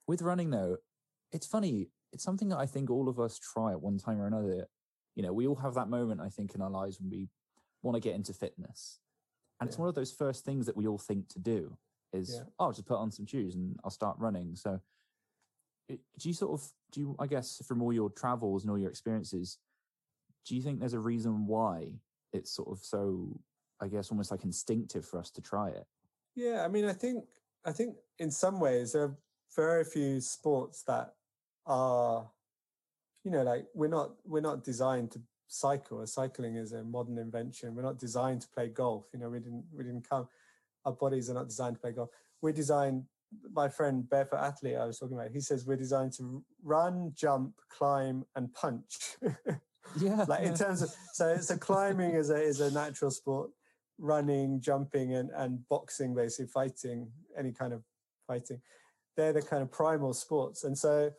with 0.07 0.23
running 0.23 0.51
though, 0.51 0.77
it's 1.33 1.47
funny. 1.47 1.89
It's 2.13 2.25
something 2.25 2.51
that 2.51 2.59
I 2.59 2.67
think 2.67 2.91
all 2.91 3.09
of 3.09 3.19
us 3.19 3.39
try 3.39 3.73
at 3.73 3.81
one 3.81 3.99
time 3.99 4.21
or 4.21 4.27
another. 4.27 4.67
You 5.15 5.23
know, 5.23 5.33
we 5.33 5.47
all 5.47 5.57
have 5.57 5.75
that 5.75 5.89
moment 5.89 6.21
I 6.21 6.29
think 6.29 6.55
in 6.55 6.63
our 6.63 6.71
lives 6.71 7.01
when 7.01 7.11
we 7.11 7.29
want 7.83 7.97
to 7.97 8.01
get 8.01 8.15
into 8.15 8.33
fitness, 8.33 9.01
and 9.61 9.69
it's 9.69 9.79
one 9.79 9.89
of 9.89 9.95
those 9.95 10.13
first 10.13 10.45
things 10.45 10.67
that 10.67 10.77
we 10.77 10.87
all 10.87 10.99
think 10.99 11.29
to 11.31 11.39
do 11.39 11.77
is 12.13 12.35
yeah. 12.35 12.43
oh, 12.59 12.67
I'll 12.67 12.73
just 12.73 12.87
put 12.87 12.99
on 12.99 13.11
some 13.11 13.27
shoes 13.27 13.55
and 13.55 13.77
I'll 13.85 13.91
start 13.91 14.17
running. 14.19 14.55
So 14.55 14.81
do 15.89 16.29
you 16.29 16.35
sort 16.35 16.53
of 16.53 16.67
do 16.91 17.01
you 17.01 17.17
i 17.19 17.27
guess 17.27 17.63
from 17.67 17.83
all 17.83 17.93
your 17.93 18.11
travels 18.11 18.63
and 18.63 18.71
all 18.71 18.79
your 18.79 18.91
experiences 18.91 19.59
do 20.47 20.55
you 20.55 20.63
think 20.63 20.81
there's 20.81 20.95
a 20.95 21.01
reason 21.01 21.47
why 21.47 21.89
it's 22.33 22.51
sort 22.51 22.69
of 22.69 22.79
so 22.79 23.29
i 23.81 23.89
guess 23.89 24.11
almost 24.11 24.31
like 24.31 24.45
instinctive 24.45 25.05
for 25.05 25.19
us 25.19 25.31
to 25.31 25.41
try 25.41 25.69
it 25.69 25.87
yeah 26.35 26.65
i 26.65 26.69
mean 26.69 26.85
i 26.85 26.93
think 26.93 27.25
i 27.65 27.73
think 27.73 27.97
in 28.19 28.31
some 28.31 28.61
ways 28.61 28.93
there 28.93 29.03
are 29.03 29.17
very 29.55 29.85
few 29.85 30.21
sports 30.21 30.83
that 30.85 31.15
are 31.67 32.29
you 33.25 33.31
know 33.31 33.43
like 33.43 33.67
we're 33.75 33.89
not 33.89 34.13
we're 34.25 34.41
not 34.41 34.65
designed 34.65 35.11
to 35.11 35.21
cycle 35.49 36.05
cycling 36.07 36.57
is 36.57 36.73
a 36.73 36.83
modern 36.83 37.19
invention 37.19 37.75
we're 37.75 37.83
not 37.83 37.99
designed 37.99 38.41
to 38.41 38.49
play 38.49 38.69
golf 38.69 39.05
you 39.13 39.19
know 39.19 39.29
we 39.29 39.39
didn't 39.39 39.65
we 39.73 39.85
didn't 39.85 40.09
come 40.09 40.27
our 40.87 40.93
bodies 40.93 41.29
are 41.29 41.35
not 41.35 41.49
designed 41.49 41.75
to 41.75 41.81
play 41.81 41.93
golf 41.93 42.09
we're 42.41 42.53
designed 42.53 43.05
my 43.53 43.69
friend 43.69 44.09
barefoot 44.09 44.39
athlete 44.39 44.77
I 44.77 44.87
was 44.87 44.99
talking 44.99 45.17
about, 45.17 45.31
he 45.31 45.41
says 45.41 45.67
we're 45.67 45.77
designed 45.77 46.13
to 46.15 46.45
run, 46.63 47.13
jump, 47.15 47.55
climb, 47.69 48.25
and 48.37 48.53
punch. 48.55 49.17
yeah, 49.99 50.25
like 50.29 50.43
yeah. 50.43 50.49
in 50.49 50.55
terms 50.55 50.83
of 50.83 50.95
so 51.13 51.37
so 51.39 51.57
climbing 51.57 52.13
is 52.13 52.31
a 52.31 52.37
is 52.37 52.61
a 52.61 52.71
natural 52.71 53.11
sport, 53.11 53.51
running, 53.99 54.61
jumping, 54.61 55.15
and 55.15 55.31
and 55.35 55.67
boxing, 55.69 56.15
basically 56.15 56.47
fighting, 56.47 57.11
any 57.39 57.53
kind 57.53 57.73
of 57.73 57.83
fighting. 58.27 58.61
They're 59.17 59.33
the 59.33 59.43
kind 59.43 59.63
of 59.63 59.71
primal 59.71 60.15
sports, 60.15 60.65
and 60.65 60.77
so 60.77 61.11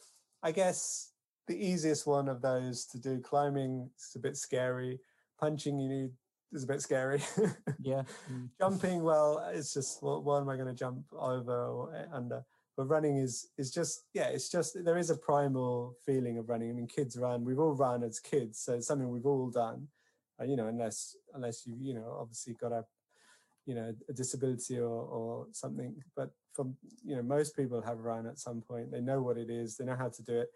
I 0.41 0.51
guess 0.51 1.12
the 1.47 1.55
easiest 1.55 2.07
one 2.07 2.29
of 2.29 2.41
those 2.41 2.85
to 2.85 2.99
do 2.99 3.19
climbing 3.19 3.89
is 3.97 4.15
a 4.15 4.19
bit 4.19 4.37
scary. 4.37 4.99
Punching, 5.39 5.79
you 5.79 5.89
need 5.89 6.11
is 6.53 6.63
a 6.63 6.67
bit 6.67 6.81
scary. 6.81 7.21
yeah. 7.81 8.03
Mm. 8.31 8.49
Jumping, 8.59 9.03
well, 9.03 9.49
it's 9.53 9.73
just 9.73 10.01
what, 10.01 10.23
what 10.23 10.41
am 10.41 10.49
I 10.49 10.55
going 10.55 10.67
to 10.67 10.73
jump 10.73 11.03
over 11.11 11.65
or 11.65 11.95
eh, 11.95 12.05
under? 12.13 12.45
But 12.77 12.85
running 12.85 13.17
is 13.17 13.49
is 13.57 13.71
just 13.71 14.05
yeah, 14.13 14.29
it's 14.29 14.49
just 14.49 14.83
there 14.83 14.97
is 14.97 15.11
a 15.11 15.17
primal 15.17 15.95
feeling 16.05 16.39
of 16.39 16.49
running. 16.49 16.71
I 16.71 16.73
mean, 16.73 16.87
kids 16.87 17.17
run. 17.17 17.45
We've 17.45 17.59
all 17.59 17.75
run 17.75 18.03
as 18.03 18.19
kids, 18.19 18.59
so 18.59 18.73
it's 18.73 18.87
something 18.87 19.09
we've 19.09 19.27
all 19.27 19.51
done. 19.51 19.87
Uh, 20.41 20.45
you 20.45 20.55
know, 20.55 20.67
unless 20.67 21.15
unless 21.35 21.67
you 21.67 21.75
you 21.79 21.93
know 21.93 22.17
obviously 22.19 22.55
got 22.59 22.71
a 22.71 22.83
you 23.67 23.75
know 23.75 23.93
a 24.09 24.13
disability 24.13 24.79
or 24.79 24.89
or 24.89 25.47
something. 25.51 25.93
But 26.15 26.31
from 26.53 26.75
you 27.05 27.15
know 27.15 27.21
most 27.21 27.55
people 27.55 27.79
have 27.79 27.99
run 27.99 28.25
at 28.25 28.39
some 28.39 28.61
point. 28.61 28.91
They 28.91 29.01
know 29.01 29.21
what 29.21 29.37
it 29.37 29.51
is. 29.51 29.77
They 29.77 29.85
know 29.85 29.95
how 29.95 30.09
to 30.09 30.23
do 30.23 30.39
it 30.39 30.49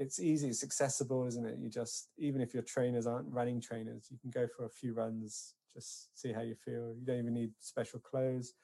it's 0.00 0.18
easy, 0.18 0.48
it's 0.48 0.64
accessible, 0.64 1.26
isn't 1.26 1.46
it? 1.46 1.58
You 1.60 1.68
just 1.68 2.08
even 2.18 2.40
if 2.40 2.54
your 2.54 2.62
trainers 2.62 3.06
aren't 3.06 3.30
running 3.30 3.60
trainers, 3.60 4.08
you 4.10 4.18
can 4.18 4.30
go 4.30 4.48
for 4.56 4.64
a 4.64 4.70
few 4.70 4.94
runs, 4.94 5.54
just 5.72 6.18
see 6.18 6.32
how 6.32 6.40
you 6.40 6.54
feel. 6.64 6.94
You 6.98 7.04
don't 7.04 7.18
even 7.18 7.34
need 7.34 7.52
special 7.60 8.00
clothes. 8.00 8.54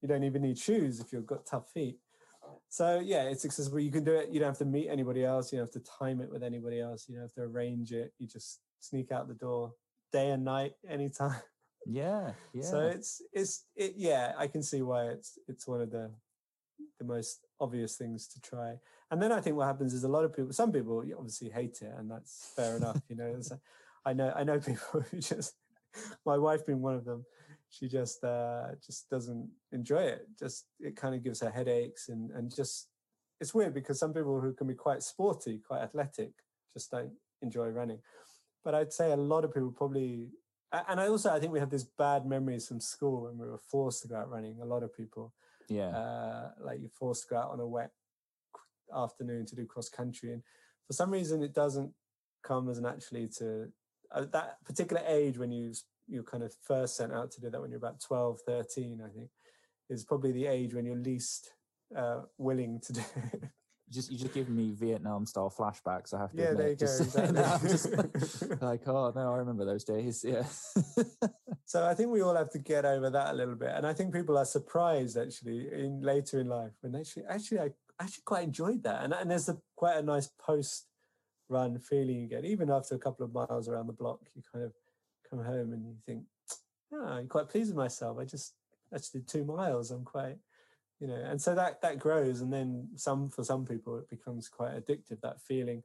You 0.00 0.08
don't 0.08 0.22
even 0.22 0.42
need 0.42 0.56
shoes 0.56 1.00
if 1.00 1.12
you've 1.12 1.26
got 1.26 1.44
tough 1.44 1.68
feet. 1.74 1.98
So 2.68 3.00
yeah, 3.04 3.24
it's 3.24 3.44
accessible. 3.44 3.80
You 3.80 3.90
can 3.90 4.04
do 4.04 4.14
it. 4.14 4.30
You 4.30 4.38
don't 4.38 4.50
have 4.50 4.58
to 4.58 4.64
meet 4.64 4.88
anybody 4.88 5.24
else. 5.24 5.52
You 5.52 5.58
don't 5.58 5.66
have 5.66 5.82
to 5.82 5.90
time 5.98 6.20
it 6.20 6.30
with 6.30 6.44
anybody 6.44 6.80
else. 6.80 7.06
You 7.08 7.16
don't 7.16 7.24
have 7.24 7.34
to 7.34 7.42
arrange 7.42 7.90
it. 7.90 8.12
You 8.18 8.28
just 8.28 8.60
sneak 8.80 9.10
out 9.10 9.26
the 9.26 9.34
door 9.34 9.72
day 10.12 10.30
and 10.30 10.44
night, 10.44 10.74
anytime. 10.88 11.40
Yeah, 11.86 12.32
yeah. 12.54 12.62
So 12.62 12.80
it's 12.82 13.20
it's 13.32 13.64
it. 13.74 13.94
Yeah, 13.96 14.32
I 14.38 14.46
can 14.46 14.62
see 14.62 14.82
why 14.82 15.06
it's 15.06 15.38
it's 15.48 15.66
one 15.66 15.80
of 15.80 15.90
the 15.90 16.12
the 17.00 17.04
most 17.04 17.46
obvious 17.60 17.96
things 17.96 18.28
to 18.28 18.40
try. 18.40 18.74
And 19.10 19.22
then 19.22 19.32
I 19.32 19.40
think 19.40 19.56
what 19.56 19.66
happens 19.66 19.94
is 19.94 20.04
a 20.04 20.08
lot 20.08 20.24
of 20.24 20.34
people, 20.34 20.52
some 20.52 20.72
people 20.72 21.02
obviously 21.16 21.48
hate 21.48 21.78
it, 21.80 21.92
and 21.96 22.10
that's 22.10 22.52
fair 22.54 22.76
enough. 22.76 23.00
You 23.08 23.16
know, 23.16 23.40
I 24.04 24.12
know 24.12 24.32
I 24.36 24.44
know 24.44 24.60
people 24.60 25.00
who 25.10 25.18
just, 25.18 25.54
my 26.26 26.36
wife 26.36 26.66
being 26.66 26.82
one 26.82 26.94
of 26.94 27.04
them, 27.04 27.24
she 27.70 27.88
just 27.88 28.22
uh, 28.22 28.74
just 28.84 29.08
doesn't 29.08 29.48
enjoy 29.72 30.02
it. 30.02 30.26
Just 30.38 30.66
it 30.80 30.96
kind 30.96 31.14
of 31.14 31.24
gives 31.24 31.40
her 31.40 31.50
headaches, 31.50 32.08
and 32.08 32.30
and 32.32 32.54
just 32.54 32.88
it's 33.40 33.54
weird 33.54 33.74
because 33.74 33.98
some 33.98 34.12
people 34.12 34.40
who 34.40 34.52
can 34.52 34.66
be 34.66 34.74
quite 34.74 35.02
sporty, 35.02 35.60
quite 35.66 35.82
athletic, 35.82 36.32
just 36.72 36.90
don't 36.90 37.12
enjoy 37.40 37.68
running. 37.68 38.00
But 38.64 38.74
I'd 38.74 38.92
say 38.92 39.12
a 39.12 39.16
lot 39.16 39.44
of 39.44 39.54
people 39.54 39.70
probably, 39.70 40.28
and 40.88 41.00
I 41.00 41.08
also 41.08 41.30
I 41.30 41.40
think 41.40 41.52
we 41.52 41.60
have 41.60 41.70
these 41.70 41.84
bad 41.84 42.26
memories 42.26 42.68
from 42.68 42.80
school 42.80 43.22
when 43.22 43.38
we 43.38 43.48
were 43.48 43.58
forced 43.58 44.02
to 44.02 44.08
go 44.08 44.16
out 44.16 44.30
running. 44.30 44.60
A 44.60 44.66
lot 44.66 44.82
of 44.82 44.94
people 44.94 45.32
yeah. 45.68 45.88
Uh, 45.88 46.50
like 46.60 46.80
you're 46.80 46.90
forced 46.90 47.28
to 47.28 47.34
go 47.34 47.38
out 47.38 47.50
on 47.50 47.60
a 47.60 47.66
wet 47.66 47.90
afternoon 48.94 49.46
to 49.46 49.56
do 49.56 49.66
cross 49.66 49.88
country. 49.88 50.32
And 50.32 50.42
for 50.86 50.92
some 50.92 51.10
reason, 51.10 51.42
it 51.42 51.54
doesn't 51.54 51.92
come 52.42 52.68
as 52.68 52.80
naturally 52.80 53.28
to 53.38 53.68
uh, 54.12 54.24
that 54.32 54.64
particular 54.64 55.02
age 55.06 55.38
when 55.38 55.52
you 55.52 55.72
you're 56.10 56.22
kind 56.22 56.42
of 56.42 56.54
first 56.62 56.96
sent 56.96 57.12
out 57.12 57.30
to 57.30 57.40
do 57.40 57.50
that 57.50 57.60
when 57.60 57.70
you're 57.70 57.76
about 57.76 58.00
12, 58.00 58.40
13, 58.46 59.02
I 59.04 59.10
think, 59.10 59.28
is 59.90 60.04
probably 60.04 60.32
the 60.32 60.46
age 60.46 60.72
when 60.72 60.86
you're 60.86 60.96
least 60.96 61.52
uh, 61.94 62.20
willing 62.38 62.80
to 62.80 62.92
do 62.94 63.02
it 63.32 63.42
just 63.90 64.10
you 64.10 64.18
just 64.18 64.34
giving 64.34 64.54
me 64.54 64.72
Vietnam 64.72 65.26
style 65.26 65.52
flashbacks. 65.56 66.12
I 66.12 66.20
have 66.20 66.32
to 66.32 66.38
yeah, 66.38 66.50
admit. 66.50 66.58
there 66.58 66.70
you 66.70 66.76
just, 66.76 67.14
go. 67.14 67.22
Exactly. 67.28 67.70
just 67.70 68.62
like, 68.62 68.86
oh 68.86 69.12
no, 69.14 69.32
I 69.32 69.36
remember 69.38 69.64
those 69.64 69.84
days. 69.84 70.24
Yeah. 70.26 70.44
so 71.64 71.86
I 71.86 71.94
think 71.94 72.10
we 72.10 72.20
all 72.20 72.34
have 72.34 72.50
to 72.50 72.58
get 72.58 72.84
over 72.84 73.10
that 73.10 73.32
a 73.32 73.36
little 73.36 73.54
bit, 73.54 73.70
and 73.74 73.86
I 73.86 73.92
think 73.92 74.12
people 74.12 74.36
are 74.38 74.44
surprised 74.44 75.16
actually 75.16 75.68
in 75.72 76.02
later 76.02 76.40
in 76.40 76.48
life 76.48 76.72
when 76.80 76.94
actually 76.94 77.24
actually 77.28 77.60
I 77.60 77.70
actually 78.00 78.22
quite 78.24 78.44
enjoyed 78.44 78.82
that, 78.84 79.04
and 79.04 79.12
and 79.12 79.30
there's 79.30 79.48
a 79.48 79.58
quite 79.76 79.96
a 79.96 80.02
nice 80.02 80.28
post 80.38 80.86
run 81.48 81.78
feeling 81.78 82.20
you 82.20 82.28
get 82.28 82.44
even 82.44 82.70
after 82.70 82.94
a 82.94 82.98
couple 82.98 83.24
of 83.24 83.32
miles 83.32 83.68
around 83.68 83.86
the 83.86 83.92
block. 83.92 84.20
You 84.34 84.42
kind 84.52 84.64
of 84.64 84.72
come 85.28 85.42
home 85.42 85.72
and 85.72 85.84
you 85.84 85.94
think, 86.06 86.24
oh, 86.92 87.06
I'm 87.06 87.28
quite 87.28 87.48
pleased 87.48 87.70
with 87.70 87.76
myself. 87.76 88.18
I 88.18 88.24
just 88.24 88.54
actually 88.94 89.20
did 89.20 89.28
two 89.28 89.44
miles. 89.44 89.90
I'm 89.90 90.04
quite 90.04 90.36
you 91.00 91.06
know 91.06 91.14
and 91.14 91.40
so 91.40 91.54
that 91.54 91.80
that 91.80 91.98
grows 91.98 92.40
and 92.40 92.52
then 92.52 92.88
some 92.96 93.28
for 93.28 93.44
some 93.44 93.64
people 93.64 93.98
it 93.98 94.08
becomes 94.08 94.48
quite 94.48 94.72
addictive 94.72 95.20
that 95.22 95.40
feeling 95.40 95.82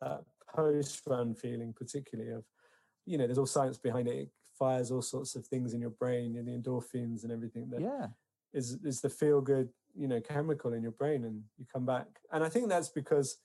that 0.00 0.22
post 0.54 1.00
run 1.06 1.34
feeling 1.34 1.72
particularly 1.72 2.30
of 2.30 2.44
you 3.06 3.18
know 3.18 3.26
there's 3.26 3.38
all 3.38 3.46
science 3.46 3.76
behind 3.76 4.08
it 4.08 4.16
it 4.16 4.30
fires 4.58 4.90
all 4.90 5.02
sorts 5.02 5.34
of 5.34 5.46
things 5.46 5.74
in 5.74 5.80
your 5.80 5.90
brain 5.90 6.36
and 6.36 6.46
the 6.46 6.52
endorphins 6.52 7.24
and 7.24 7.32
everything 7.32 7.68
that 7.70 7.80
yeah 7.80 8.06
is 8.54 8.78
is 8.84 9.00
the 9.00 9.08
feel 9.08 9.40
good 9.40 9.68
you 9.94 10.08
know 10.08 10.20
chemical 10.20 10.72
in 10.72 10.82
your 10.82 10.92
brain 10.92 11.24
and 11.24 11.42
you 11.58 11.66
come 11.72 11.84
back 11.84 12.06
and 12.32 12.42
i 12.42 12.48
think 12.48 12.68
that's 12.68 12.88
because 12.88 13.38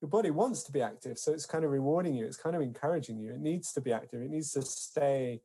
your 0.00 0.08
body 0.08 0.30
wants 0.30 0.62
to 0.62 0.72
be 0.72 0.82
active 0.82 1.18
so 1.18 1.32
it's 1.32 1.46
kind 1.46 1.64
of 1.64 1.70
rewarding 1.70 2.14
you 2.14 2.26
it's 2.26 2.36
kind 2.36 2.56
of 2.56 2.62
encouraging 2.62 3.18
you 3.18 3.30
it 3.30 3.40
needs 3.40 3.72
to 3.72 3.80
be 3.80 3.92
active 3.92 4.20
it 4.20 4.30
needs 4.30 4.52
to 4.52 4.62
stay 4.62 5.40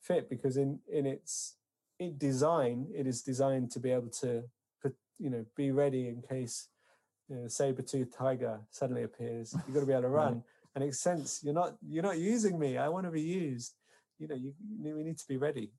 fit 0.00 0.28
because 0.28 0.56
in 0.56 0.78
in 0.92 1.06
its 1.06 1.56
in 1.98 2.16
design 2.18 2.86
it 2.94 3.06
is 3.06 3.22
designed 3.22 3.70
to 3.70 3.80
be 3.80 3.90
able 3.90 4.08
to 4.10 4.44
you 5.18 5.30
know, 5.30 5.44
be 5.56 5.70
ready 5.70 6.08
in 6.08 6.22
case 6.22 6.68
you 7.28 7.36
know, 7.36 7.48
saber-toothed 7.48 8.12
tiger 8.12 8.60
suddenly 8.70 9.02
appears. 9.02 9.54
You've 9.66 9.74
got 9.74 9.80
to 9.80 9.86
be 9.86 9.92
able 9.92 10.02
to 10.02 10.08
run. 10.22 10.42
And 10.74 10.82
it's 10.82 10.98
sense 10.98 11.40
you're 11.44 11.54
not 11.54 11.76
you're 11.88 12.02
not 12.02 12.18
using 12.18 12.58
me. 12.58 12.78
I 12.78 12.88
want 12.88 13.06
to 13.06 13.12
be 13.12 13.22
used. 13.22 13.74
You 14.18 14.28
know, 14.28 14.34
you, 14.34 14.52
we 14.82 15.04
need 15.04 15.18
to 15.18 15.28
be 15.28 15.36
ready. 15.36 15.70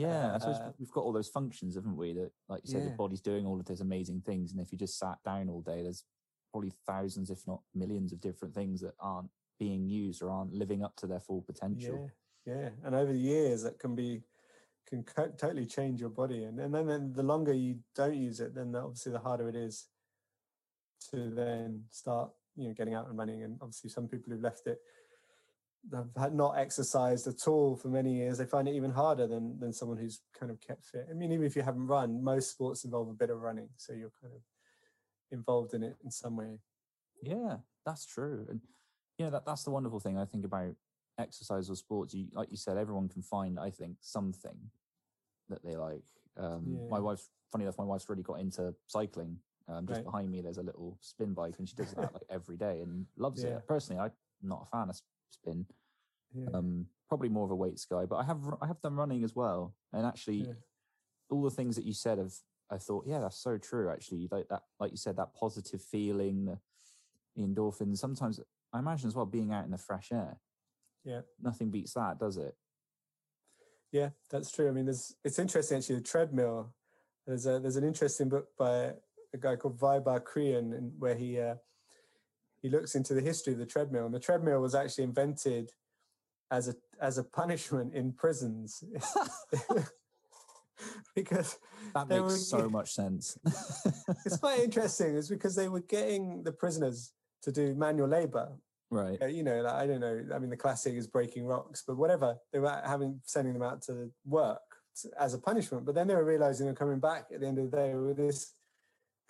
Yeah, 0.00 0.32
uh, 0.32 0.34
I 0.34 0.38
suppose 0.38 0.56
uh, 0.56 0.72
we've 0.78 0.90
got 0.90 1.04
all 1.04 1.12
those 1.12 1.28
functions, 1.28 1.74
haven't 1.74 1.96
we? 1.96 2.12
That, 2.12 2.30
like 2.48 2.62
you 2.64 2.72
said, 2.72 2.82
yeah. 2.82 2.90
the 2.90 2.96
body's 2.96 3.20
doing 3.20 3.46
all 3.46 3.58
of 3.58 3.66
those 3.66 3.80
amazing 3.80 4.22
things, 4.24 4.52
and 4.52 4.60
if 4.60 4.72
you 4.72 4.78
just 4.78 4.98
sat 4.98 5.18
down 5.24 5.48
all 5.48 5.62
day, 5.62 5.82
there's 5.82 6.04
probably 6.52 6.72
thousands, 6.86 7.30
if 7.30 7.46
not 7.46 7.60
millions, 7.74 8.12
of 8.12 8.20
different 8.20 8.54
things 8.54 8.80
that 8.80 8.94
aren't 9.00 9.30
being 9.58 9.86
used 9.86 10.22
or 10.22 10.30
aren't 10.30 10.52
living 10.52 10.82
up 10.82 10.96
to 10.96 11.06
their 11.06 11.20
full 11.20 11.42
potential. 11.42 12.10
Yeah, 12.46 12.54
yeah, 12.54 12.68
and 12.84 12.94
over 12.94 13.12
the 13.12 13.18
years, 13.18 13.62
that 13.62 13.78
can 13.78 13.94
be 13.94 14.22
can 14.90 15.04
co- 15.04 15.32
totally 15.38 15.66
change 15.66 16.00
your 16.00 16.10
body. 16.10 16.44
And, 16.44 16.58
and 16.58 16.74
then, 16.74 16.86
then 16.86 17.12
the 17.14 17.22
longer 17.22 17.52
you 17.52 17.78
don't 17.94 18.16
use 18.16 18.40
it, 18.40 18.54
then 18.54 18.74
obviously 18.74 19.12
the 19.12 19.18
harder 19.18 19.48
it 19.48 19.54
is 19.54 19.86
to 21.10 21.30
then 21.30 21.84
start, 21.90 22.30
you 22.56 22.68
know, 22.68 22.74
getting 22.74 22.94
out 22.94 23.08
and 23.08 23.16
running. 23.16 23.44
And 23.44 23.56
obviously 23.60 23.90
some 23.90 24.08
people 24.08 24.32
who've 24.32 24.42
left 24.42 24.66
it 24.66 24.78
have 26.16 26.34
not 26.34 26.58
exercised 26.58 27.26
at 27.26 27.48
all 27.48 27.76
for 27.76 27.88
many 27.88 28.14
years, 28.14 28.38
they 28.38 28.44
find 28.44 28.68
it 28.68 28.74
even 28.74 28.90
harder 28.90 29.26
than 29.26 29.58
than 29.58 29.72
someone 29.72 29.96
who's 29.98 30.20
kind 30.38 30.52
of 30.52 30.60
kept 30.60 30.84
fit. 30.84 31.06
I 31.10 31.14
mean, 31.14 31.32
even 31.32 31.46
if 31.46 31.56
you 31.56 31.62
haven't 31.62 31.86
run, 31.86 32.22
most 32.22 32.50
sports 32.50 32.84
involve 32.84 33.08
a 33.08 33.14
bit 33.14 33.30
of 33.30 33.40
running, 33.40 33.68
so 33.76 33.92
you're 33.92 34.12
kind 34.20 34.34
of 34.34 34.40
involved 35.30 35.74
in 35.74 35.82
it 35.82 35.96
in 36.04 36.10
some 36.10 36.36
way. 36.36 36.58
Yeah, 37.22 37.58
that's 37.86 38.04
true, 38.04 38.46
and 38.48 38.60
you 39.18 39.24
know 39.24 39.30
that 39.30 39.46
that's 39.46 39.64
the 39.64 39.70
wonderful 39.70 40.00
thing 40.00 40.18
I 40.18 40.24
think 40.24 40.44
about 40.44 40.74
exercise 41.18 41.68
or 41.70 41.76
sports. 41.76 42.14
You 42.14 42.28
like 42.32 42.50
you 42.50 42.56
said, 42.56 42.76
everyone 42.76 43.08
can 43.08 43.22
find 43.22 43.58
I 43.58 43.70
think 43.70 43.96
something 44.00 44.70
that 45.48 45.64
they 45.64 45.76
like. 45.76 46.04
Um, 46.36 46.62
yeah. 46.66 46.88
My 46.90 47.00
wife's 47.00 47.28
funny 47.50 47.64
enough, 47.64 47.78
my 47.78 47.84
wife's 47.84 48.08
really 48.08 48.22
got 48.22 48.40
into 48.40 48.74
cycling. 48.86 49.38
Um, 49.68 49.86
just 49.86 49.98
Right. 49.98 50.04
behind 50.04 50.30
me, 50.30 50.40
there's 50.42 50.58
a 50.58 50.62
little 50.62 50.98
spin 51.00 51.32
bike, 51.32 51.54
and 51.58 51.68
she 51.68 51.74
does 51.76 51.92
that 51.94 52.12
like 52.12 52.22
every 52.28 52.56
day 52.56 52.80
and 52.80 53.06
loves 53.16 53.44
Yeah. 53.44 53.56
it. 53.56 53.66
Personally, 53.66 54.00
I'm 54.00 54.12
not 54.42 54.66
a 54.66 54.76
fan 54.76 54.90
of 54.90 55.00
spin. 55.32 55.66
Yeah. 56.34 56.46
Um, 56.54 56.86
probably 57.08 57.28
more 57.28 57.44
of 57.44 57.50
a 57.50 57.56
weights 57.56 57.84
guy, 57.84 58.06
but 58.06 58.16
I 58.16 58.24
have 58.24 58.40
I 58.60 58.66
have 58.66 58.80
done 58.80 58.94
running 58.94 59.24
as 59.24 59.34
well, 59.34 59.74
and 59.92 60.06
actually, 60.06 60.46
Yeah. 60.46 60.52
all 61.30 61.42
the 61.42 61.50
things 61.50 61.76
that 61.76 61.84
you 61.84 61.92
said 61.92 62.18
of 62.18 62.34
I 62.72 62.78
thought, 62.78 63.04
yeah, 63.06 63.18
that's 63.18 63.36
so 63.42 63.58
true. 63.58 63.90
Actually, 63.90 64.28
like 64.30 64.46
that, 64.48 64.62
like 64.78 64.92
you 64.92 64.96
said, 64.96 65.16
that 65.16 65.34
positive 65.34 65.82
feeling, 65.82 66.44
the, 66.44 66.58
the 67.34 67.42
endorphins. 67.42 67.98
Sometimes 67.98 68.38
I 68.72 68.78
imagine 68.78 69.08
as 69.08 69.16
well 69.16 69.26
being 69.26 69.52
out 69.52 69.64
in 69.64 69.72
the 69.72 69.78
fresh 69.78 70.12
air. 70.12 70.38
Yeah. 71.04 71.22
nothing 71.40 71.70
beats 71.70 71.94
that, 71.94 72.18
does 72.20 72.36
it? 72.36 72.54
Yeah, 73.90 74.10
that's 74.30 74.52
true. 74.52 74.68
I 74.68 74.72
mean, 74.72 74.84
there's 74.84 75.16
it's 75.24 75.38
interesting 75.38 75.78
actually. 75.78 75.96
The 75.96 76.02
treadmill. 76.02 76.72
There's 77.26 77.46
a 77.46 77.58
there's 77.58 77.76
an 77.76 77.84
interesting 77.84 78.28
book 78.28 78.46
by 78.56 78.94
a 79.34 79.38
guy 79.38 79.56
called 79.56 79.78
Vybarr 79.80 80.22
Cregan, 80.22 80.72
and 80.72 80.92
where 80.98 81.16
he 81.16 81.40
uh, 81.40 81.56
he 82.62 82.68
looks 82.68 82.94
into 82.94 83.14
the 83.14 83.20
history 83.20 83.52
of 83.52 83.58
the 83.58 83.66
treadmill. 83.66 84.06
And 84.06 84.14
the 84.14 84.20
treadmill 84.20 84.60
was 84.60 84.74
actually 84.74 85.04
invented 85.04 85.70
as 86.50 86.68
a 86.68 86.74
as 87.00 87.18
a 87.18 87.24
punishment 87.24 87.94
in 87.94 88.12
prisons 88.12 88.82
because 91.14 91.58
That 91.94 92.08
makes 92.08 92.22
were 92.22 92.30
so 92.30 92.68
much 92.78 92.92
sense. 92.92 93.38
it's 94.24 94.38
quite 94.38 94.60
interesting. 94.60 95.16
It's 95.16 95.28
because 95.28 95.54
they 95.54 95.68
were 95.68 95.80
getting 95.80 96.42
the 96.42 96.52
prisoners 96.52 97.12
to 97.42 97.52
do 97.52 97.74
manual 97.74 98.08
labor. 98.08 98.52
right. 98.90 99.20
Uh, 99.20 99.26
You 99.26 99.42
know, 99.42 99.60
like, 99.62 99.74
I 99.74 99.86
don't 99.86 100.00
know. 100.00 100.24
I 100.34 100.38
mean, 100.38 100.50
the 100.50 100.56
classic 100.56 100.94
is 100.94 101.06
breaking 101.06 101.46
rocks, 101.46 101.82
but 101.86 101.96
whatever. 101.96 102.36
They 102.52 102.58
were 102.58 102.80
having 102.84 103.20
sending 103.24 103.54
them 103.54 103.62
out 103.62 103.82
to 103.82 104.10
work 104.26 104.60
as 105.18 105.34
a 105.34 105.38
punishment. 105.38 105.84
But 105.86 105.94
then 105.94 106.06
they 106.06 106.14
were 106.14 106.24
realizing 106.24 106.66
they're 106.66 106.74
coming 106.74 107.00
back 107.00 107.26
at 107.32 107.40
the 107.40 107.46
end 107.46 107.58
of 107.58 107.70
the 107.70 107.76
day 107.76 107.94
with 107.94 108.16
this 108.16 108.54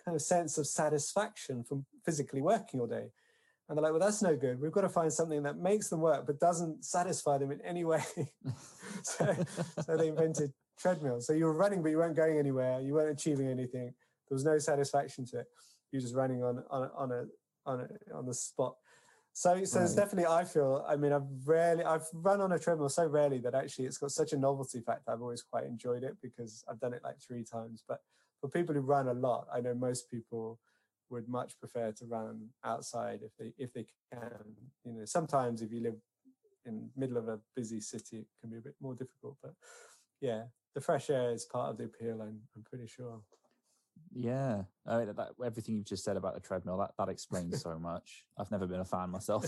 kind 0.03 0.15
of 0.15 0.21
sense 0.21 0.57
of 0.57 0.67
satisfaction 0.67 1.63
from 1.63 1.85
physically 2.05 2.41
working 2.41 2.79
all 2.79 2.87
day. 2.87 3.09
And 3.69 3.77
they're 3.77 3.83
like, 3.83 3.93
well, 3.93 4.01
that's 4.01 4.21
no 4.21 4.35
good. 4.35 4.59
We've 4.59 4.71
got 4.71 4.81
to 4.81 4.89
find 4.89 5.11
something 5.11 5.43
that 5.43 5.57
makes 5.57 5.89
them 5.89 6.01
work 6.01 6.25
but 6.27 6.39
doesn't 6.39 6.83
satisfy 6.83 7.37
them 7.37 7.51
in 7.51 7.61
any 7.61 7.85
way. 7.85 8.03
so, 9.03 9.33
so 9.85 9.97
they 9.97 10.09
invented 10.09 10.51
treadmills. 10.77 11.25
So 11.25 11.33
you 11.33 11.45
were 11.45 11.53
running, 11.53 11.81
but 11.81 11.89
you 11.89 11.97
weren't 11.97 12.15
going 12.15 12.37
anywhere. 12.37 12.81
You 12.81 12.93
weren't 12.93 13.11
achieving 13.11 13.47
anything. 13.47 13.93
There 14.29 14.35
was 14.35 14.43
no 14.43 14.57
satisfaction 14.57 15.25
to 15.27 15.39
it. 15.39 15.47
You 15.91 15.97
were 15.97 16.01
just 16.01 16.15
running 16.15 16.43
on 16.43 16.63
on 16.69 16.83
a- 16.83 16.93
on 16.95 17.11
a 17.11 17.25
on 17.65 17.79
a, 17.81 18.17
on 18.17 18.25
the 18.25 18.33
spot. 18.33 18.75
So 19.33 19.63
so 19.63 19.81
it's 19.81 19.95
definitely 19.95 20.25
I 20.25 20.43
feel. 20.43 20.85
I 20.87 20.95
mean, 20.97 21.13
I've 21.13 21.27
rarely 21.45 21.83
I've 21.83 22.07
run 22.13 22.41
on 22.41 22.51
a 22.51 22.59
treadmill 22.59 22.89
so 22.89 23.05
rarely 23.05 23.39
that 23.39 23.55
actually 23.55 23.85
it's 23.85 23.97
got 23.97 24.11
such 24.11 24.33
a 24.33 24.37
novelty 24.37 24.81
factor. 24.81 25.11
I've 25.11 25.21
always 25.21 25.43
quite 25.43 25.65
enjoyed 25.65 26.03
it 26.03 26.17
because 26.21 26.63
I've 26.69 26.79
done 26.79 26.93
it 26.93 27.01
like 27.03 27.21
three 27.25 27.43
times. 27.43 27.83
But 27.87 28.01
for 28.41 28.49
people 28.49 28.75
who 28.75 28.81
run 28.81 29.07
a 29.07 29.13
lot, 29.13 29.47
I 29.53 29.61
know 29.61 29.75
most 29.75 30.09
people 30.09 30.59
would 31.09 31.29
much 31.29 31.59
prefer 31.59 31.91
to 31.91 32.05
run 32.05 32.47
outside 32.65 33.19
if 33.23 33.31
they 33.37 33.53
if 33.57 33.71
they 33.73 33.85
can. 34.11 34.55
You 34.83 34.93
know, 34.93 35.05
sometimes 35.05 35.61
if 35.61 35.71
you 35.71 35.81
live 35.81 35.95
in 36.65 36.89
middle 36.97 37.17
of 37.17 37.27
a 37.27 37.39
busy 37.55 37.79
city, 37.79 38.17
it 38.17 38.27
can 38.41 38.49
be 38.49 38.57
a 38.57 38.61
bit 38.61 38.75
more 38.81 38.95
difficult. 38.95 39.37
But 39.41 39.53
yeah, 40.19 40.43
the 40.73 40.81
fresh 40.81 41.09
air 41.09 41.31
is 41.31 41.45
part 41.45 41.69
of 41.69 41.77
the 41.77 41.85
appeal. 41.85 42.21
I'm 42.21 42.39
I'm 42.55 42.63
pretty 42.63 42.87
sure. 42.87 43.21
Yeah, 44.13 44.63
uh, 44.85 45.05
that, 45.05 45.15
that- 45.15 45.29
everything 45.45 45.75
you've 45.75 45.85
just 45.85 46.03
said 46.03 46.17
about 46.17 46.33
the 46.33 46.39
treadmill 46.41 46.77
that 46.77 46.91
that 46.97 47.09
explains 47.09 47.61
so 47.61 47.79
much. 47.79 48.25
I've 48.37 48.51
never 48.51 48.67
been 48.67 48.79
a 48.81 48.85
fan 48.85 49.09
myself. 49.09 49.45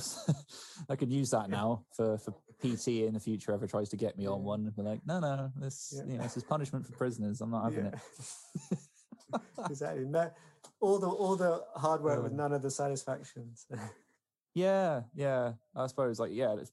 I 0.89 0.95
could 0.95 1.11
use 1.11 1.31
that 1.31 1.49
now 1.49 1.85
for 1.91 2.17
for 2.17 2.31
PT 2.61 2.87
in 3.07 3.13
the 3.13 3.19
future. 3.19 3.51
Ever 3.51 3.67
tries 3.67 3.89
to 3.89 3.97
get 3.97 4.17
me 4.17 4.25
on 4.25 4.39
Yeah. 4.39 4.45
one, 4.45 4.73
be 4.75 4.81
like, 4.81 5.01
no, 5.05 5.19
no, 5.19 5.51
this 5.57 5.93
Yeah. 5.95 6.03
you 6.11 6.17
know, 6.17 6.23
this 6.23 6.37
is 6.37 6.43
punishment 6.43 6.85
for 6.85 6.93
prisoners. 6.93 7.41
I'm 7.41 7.51
not 7.51 7.63
having 7.65 7.85
it. 7.87 7.95
exactly. 9.69 10.05
No, 10.05 10.31
all 10.79 10.99
the 10.99 11.07
all 11.09 11.35
the 11.35 11.63
hard 11.75 12.01
work 12.01 12.23
with 12.23 12.33
Uh. 12.33 12.35
none 12.35 12.53
of 12.53 12.61
the 12.61 12.71
satisfactions. 12.71 13.65
Yeah, 14.55 15.01
yeah. 15.15 15.53
I 15.75 15.87
suppose 15.87 16.19
like 16.19 16.29
yeah, 16.31 16.53
it's, 16.59 16.71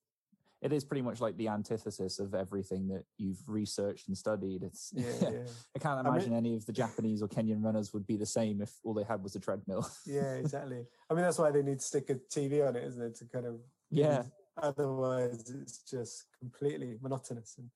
it 0.62 0.72
is 0.72 0.84
pretty 0.84 1.02
much 1.02 1.20
like 1.20 1.36
the 1.36 1.48
antithesis 1.48 2.18
of 2.18 2.34
everything 2.34 2.88
that 2.88 3.04
you've 3.16 3.42
researched 3.46 4.08
and 4.08 4.16
studied. 4.16 4.62
It's 4.62 4.92
yeah, 4.96 5.06
yeah. 5.20 5.28
I 5.74 5.78
can't 5.78 5.98
I 5.98 6.02
mean- 6.02 6.12
imagine 6.12 6.34
any 6.34 6.54
of 6.54 6.66
the 6.66 6.72
Japanese 6.72 7.22
or 7.22 7.28
Kenyan 7.28 7.64
runners 7.64 7.94
would 7.94 8.06
be 8.06 8.16
the 8.16 8.26
same 8.26 8.61
if 8.61 8.72
all 8.84 8.94
they 8.94 9.04
had 9.04 9.22
was 9.22 9.34
a 9.36 9.40
treadmill. 9.40 9.88
yeah, 10.06 10.34
exactly. 10.34 10.84
I 11.08 11.14
mean, 11.14 11.22
that's 11.22 11.38
why 11.38 11.50
they 11.50 11.62
need 11.62 11.78
to 11.80 11.84
stick 11.84 12.11
a 12.11 12.14
TV 12.14 12.66
on 12.66 12.76
it, 12.76 12.84
isn't 12.84 13.02
it? 13.02 13.14
To 13.16 13.24
kind 13.26 13.46
of 13.46 13.61
yeah, 13.90 14.22
Otherwise, 14.62 15.50
it's 15.50 15.78
just 15.90 16.26
completely 16.38 16.98
monotonous 17.00 17.56
and 17.58 17.70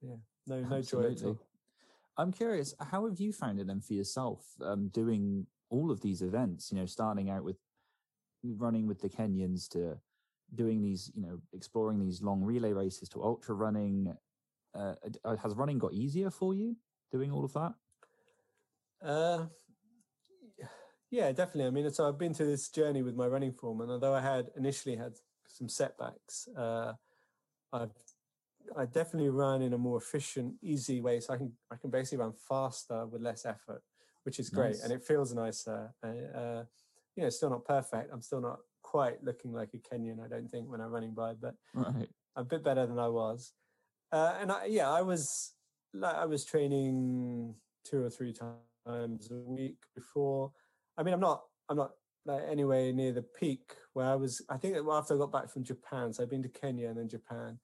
yeah, 0.00 0.16
no 0.46 0.60
no 0.60 0.82
joy 0.82 1.10
at 1.10 1.22
all. 1.24 1.38
I'm 2.16 2.32
curious, 2.32 2.74
how 2.80 3.06
have 3.06 3.18
you 3.18 3.32
found 3.32 3.60
it 3.60 3.66
then 3.66 3.80
for 3.80 3.94
yourself 3.94 4.44
um, 4.62 4.88
doing 4.88 5.46
all 5.70 5.90
of 5.90 6.00
these 6.00 6.22
events? 6.22 6.70
You 6.70 6.78
know, 6.78 6.86
starting 6.86 7.30
out 7.30 7.44
with 7.44 7.56
running 8.44 8.86
with 8.86 9.00
the 9.00 9.08
Kenyans 9.08 9.68
to 9.70 9.98
doing 10.54 10.82
these, 10.82 11.10
you 11.14 11.22
know, 11.22 11.40
exploring 11.52 11.98
these 11.98 12.22
long 12.22 12.42
relay 12.42 12.72
races 12.72 13.08
to 13.10 13.22
ultra 13.22 13.54
running. 13.54 14.14
Uh, 14.74 14.94
uh, 15.24 15.36
has 15.36 15.54
running 15.54 15.78
got 15.78 15.92
easier 15.92 16.30
for 16.30 16.54
you 16.54 16.76
doing 17.10 17.32
all 17.32 17.44
of 17.44 17.52
that? 17.52 17.74
Uh, 19.02 19.46
yeah, 21.10 21.32
definitely. 21.32 21.66
I 21.66 21.70
mean, 21.70 21.90
so 21.90 22.06
I've 22.06 22.18
been 22.18 22.34
through 22.34 22.46
this 22.46 22.68
journey 22.68 23.02
with 23.02 23.16
my 23.16 23.26
running 23.26 23.52
form, 23.52 23.80
and 23.80 23.90
although 23.90 24.14
I 24.14 24.20
had 24.20 24.50
initially 24.56 24.96
had 24.96 25.14
some 25.48 25.68
setbacks, 25.68 26.48
uh, 26.56 26.92
I've 27.72 27.90
I 28.76 28.84
definitely 28.84 29.30
run 29.30 29.62
in 29.62 29.72
a 29.72 29.78
more 29.78 29.98
efficient, 29.98 30.54
easy 30.62 31.00
way. 31.00 31.18
So 31.20 31.34
I 31.34 31.36
can 31.38 31.52
I 31.72 31.76
can 31.76 31.90
basically 31.90 32.18
run 32.18 32.32
faster 32.48 33.06
with 33.06 33.22
less 33.22 33.44
effort, 33.44 33.82
which 34.24 34.38
is 34.38 34.50
great, 34.50 34.72
Nice. 34.72 34.84
and 34.84 34.92
it 34.92 35.02
feels 35.02 35.34
nicer. 35.34 35.92
Uh, 36.02 36.38
uh, 36.38 36.64
you 37.16 37.24
know, 37.24 37.30
still 37.30 37.50
not 37.50 37.64
perfect. 37.64 38.10
I'm 38.12 38.22
still 38.22 38.40
not 38.40 38.60
quite 38.90 39.22
looking 39.22 39.52
like 39.52 39.70
a 39.72 39.78
Kenyan, 39.78 40.18
I 40.24 40.26
don't 40.26 40.50
think, 40.50 40.68
when 40.68 40.80
I'm 40.80 40.90
running 40.90 41.14
by, 41.14 41.34
but 41.34 41.54
Right. 41.74 42.08
a 42.34 42.42
bit 42.42 42.64
better 42.64 42.86
than 42.86 42.98
I 42.98 43.06
was. 43.06 43.52
Uh, 44.10 44.36
and 44.40 44.50
I, 44.50 44.64
yeah, 44.64 44.90
I 44.90 45.02
was 45.02 45.54
like 45.94 46.16
I 46.16 46.26
was 46.26 46.44
training 46.44 47.54
two 47.84 48.02
or 48.02 48.10
three 48.10 48.32
times 48.32 49.30
a 49.30 49.34
week 49.34 49.78
before. 49.94 50.50
I 50.98 51.04
mean, 51.04 51.14
I'm 51.14 51.20
not 51.20 51.44
I'm 51.68 51.76
not 51.76 51.92
like 52.26 52.42
anywhere 52.48 52.92
near 52.92 53.12
the 53.12 53.22
peak 53.22 53.76
where 53.92 54.06
I 54.06 54.16
was. 54.16 54.42
I 54.48 54.56
think 54.56 54.76
after 54.76 55.14
I 55.14 55.18
got 55.18 55.30
back 55.30 55.48
from 55.48 55.62
Japan, 55.62 56.12
so 56.12 56.22
I've 56.24 56.30
been 56.30 56.42
to 56.42 56.48
Kenya 56.48 56.88
and 56.88 56.98
then 56.98 57.08
Japan, 57.08 57.60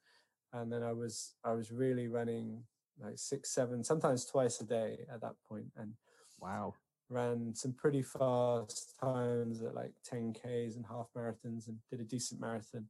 and 0.52 0.72
then 0.72 0.84
I 0.84 0.92
was 0.92 1.34
I 1.44 1.52
was 1.52 1.72
really 1.72 2.06
running 2.06 2.62
like 3.00 3.18
six, 3.18 3.50
seven, 3.50 3.82
sometimes 3.82 4.24
twice 4.24 4.60
a 4.60 4.64
day 4.64 5.04
at 5.12 5.20
that 5.22 5.34
point, 5.48 5.66
and 5.76 5.94
Wow. 6.38 6.74
Ran 7.08 7.54
some 7.54 7.72
pretty 7.72 8.02
fast 8.02 8.94
times 9.00 9.62
at 9.62 9.74
like 9.74 9.92
10Ks 10.10 10.76
and 10.76 10.84
half 10.86 11.06
marathons 11.16 11.68
and 11.68 11.78
did 11.90 12.00
a 12.00 12.04
decent 12.04 12.40
marathon. 12.40 12.86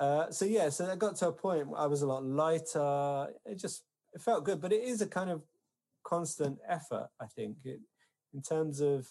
Uh, 0.00 0.30
so 0.30 0.44
yeah, 0.44 0.68
so 0.68 0.90
I 0.90 0.96
got 0.96 1.16
to 1.16 1.28
a 1.28 1.32
point 1.32 1.68
where 1.68 1.80
I 1.80 1.86
was 1.86 2.02
a 2.02 2.06
lot 2.06 2.24
lighter. 2.24 3.28
It 3.44 3.58
just 3.58 3.84
it 4.12 4.20
felt 4.20 4.44
good, 4.44 4.60
but 4.60 4.72
it 4.72 4.82
is 4.82 5.00
a 5.00 5.06
kind 5.06 5.30
of 5.30 5.42
constant 6.04 6.58
effort. 6.68 7.08
I 7.20 7.26
think 7.26 7.58
it, 7.64 7.80
in 8.34 8.42
terms 8.42 8.80
of 8.80 9.06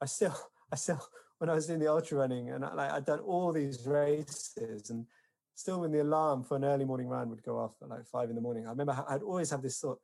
I 0.00 0.06
still 0.06 0.36
I 0.72 0.76
still 0.76 1.02
when 1.38 1.50
I 1.50 1.54
was 1.54 1.66
doing 1.66 1.80
the 1.80 1.90
ultra 1.90 2.18
running 2.18 2.50
and 2.50 2.64
I, 2.64 2.74
like 2.74 2.90
I'd 2.90 3.06
done 3.06 3.20
all 3.20 3.52
these 3.52 3.86
races 3.86 4.90
and 4.90 5.06
still 5.54 5.80
when 5.80 5.92
the 5.92 6.02
alarm 6.02 6.42
for 6.42 6.56
an 6.56 6.64
early 6.64 6.84
morning 6.84 7.08
run 7.08 7.30
would 7.30 7.42
go 7.42 7.58
off 7.58 7.72
at 7.82 7.88
like 7.88 8.06
five 8.06 8.28
in 8.28 8.34
the 8.34 8.42
morning, 8.42 8.66
I 8.66 8.70
remember 8.70 9.04
I'd 9.08 9.22
always 9.22 9.50
have 9.50 9.62
this 9.62 9.78
thought. 9.78 10.00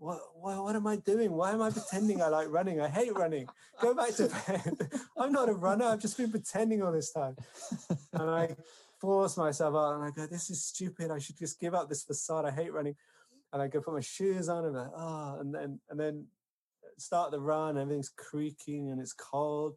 What, 0.00 0.18
what, 0.34 0.64
what 0.64 0.76
am 0.76 0.86
I 0.86 0.96
doing? 0.96 1.30
Why 1.30 1.52
am 1.52 1.60
I 1.60 1.68
pretending 1.68 2.22
I 2.22 2.28
like 2.28 2.48
running? 2.48 2.80
I 2.80 2.88
hate 2.88 3.14
running. 3.14 3.46
Go 3.82 3.92
back 3.92 4.14
to 4.14 4.28
bed. 4.28 4.90
I'm 5.18 5.30
not 5.30 5.50
a 5.50 5.52
runner. 5.52 5.84
I've 5.84 6.00
just 6.00 6.16
been 6.16 6.30
pretending 6.30 6.82
all 6.82 6.90
this 6.90 7.12
time. 7.12 7.36
And 8.14 8.30
I 8.30 8.56
force 8.98 9.36
myself 9.36 9.74
out 9.74 9.96
and 9.96 10.04
I 10.04 10.10
go, 10.10 10.26
this 10.26 10.48
is 10.48 10.64
stupid. 10.64 11.10
I 11.10 11.18
should 11.18 11.36
just 11.36 11.60
give 11.60 11.74
up 11.74 11.90
this 11.90 12.02
facade. 12.02 12.46
I 12.46 12.50
hate 12.50 12.72
running. 12.72 12.96
And 13.52 13.60
I 13.60 13.68
go 13.68 13.82
put 13.82 13.92
my 13.92 14.00
shoes 14.00 14.48
on 14.48 14.64
and 14.64 14.74
I'm 14.74 14.84
like, 14.84 14.92
oh, 14.96 15.36
and 15.38 15.54
then, 15.54 15.80
and 15.90 16.00
then 16.00 16.26
start 16.96 17.30
the 17.30 17.40
run. 17.40 17.76
Everything's 17.76 18.08
creaking 18.08 18.90
and 18.90 19.02
it's 19.02 19.12
cold. 19.12 19.74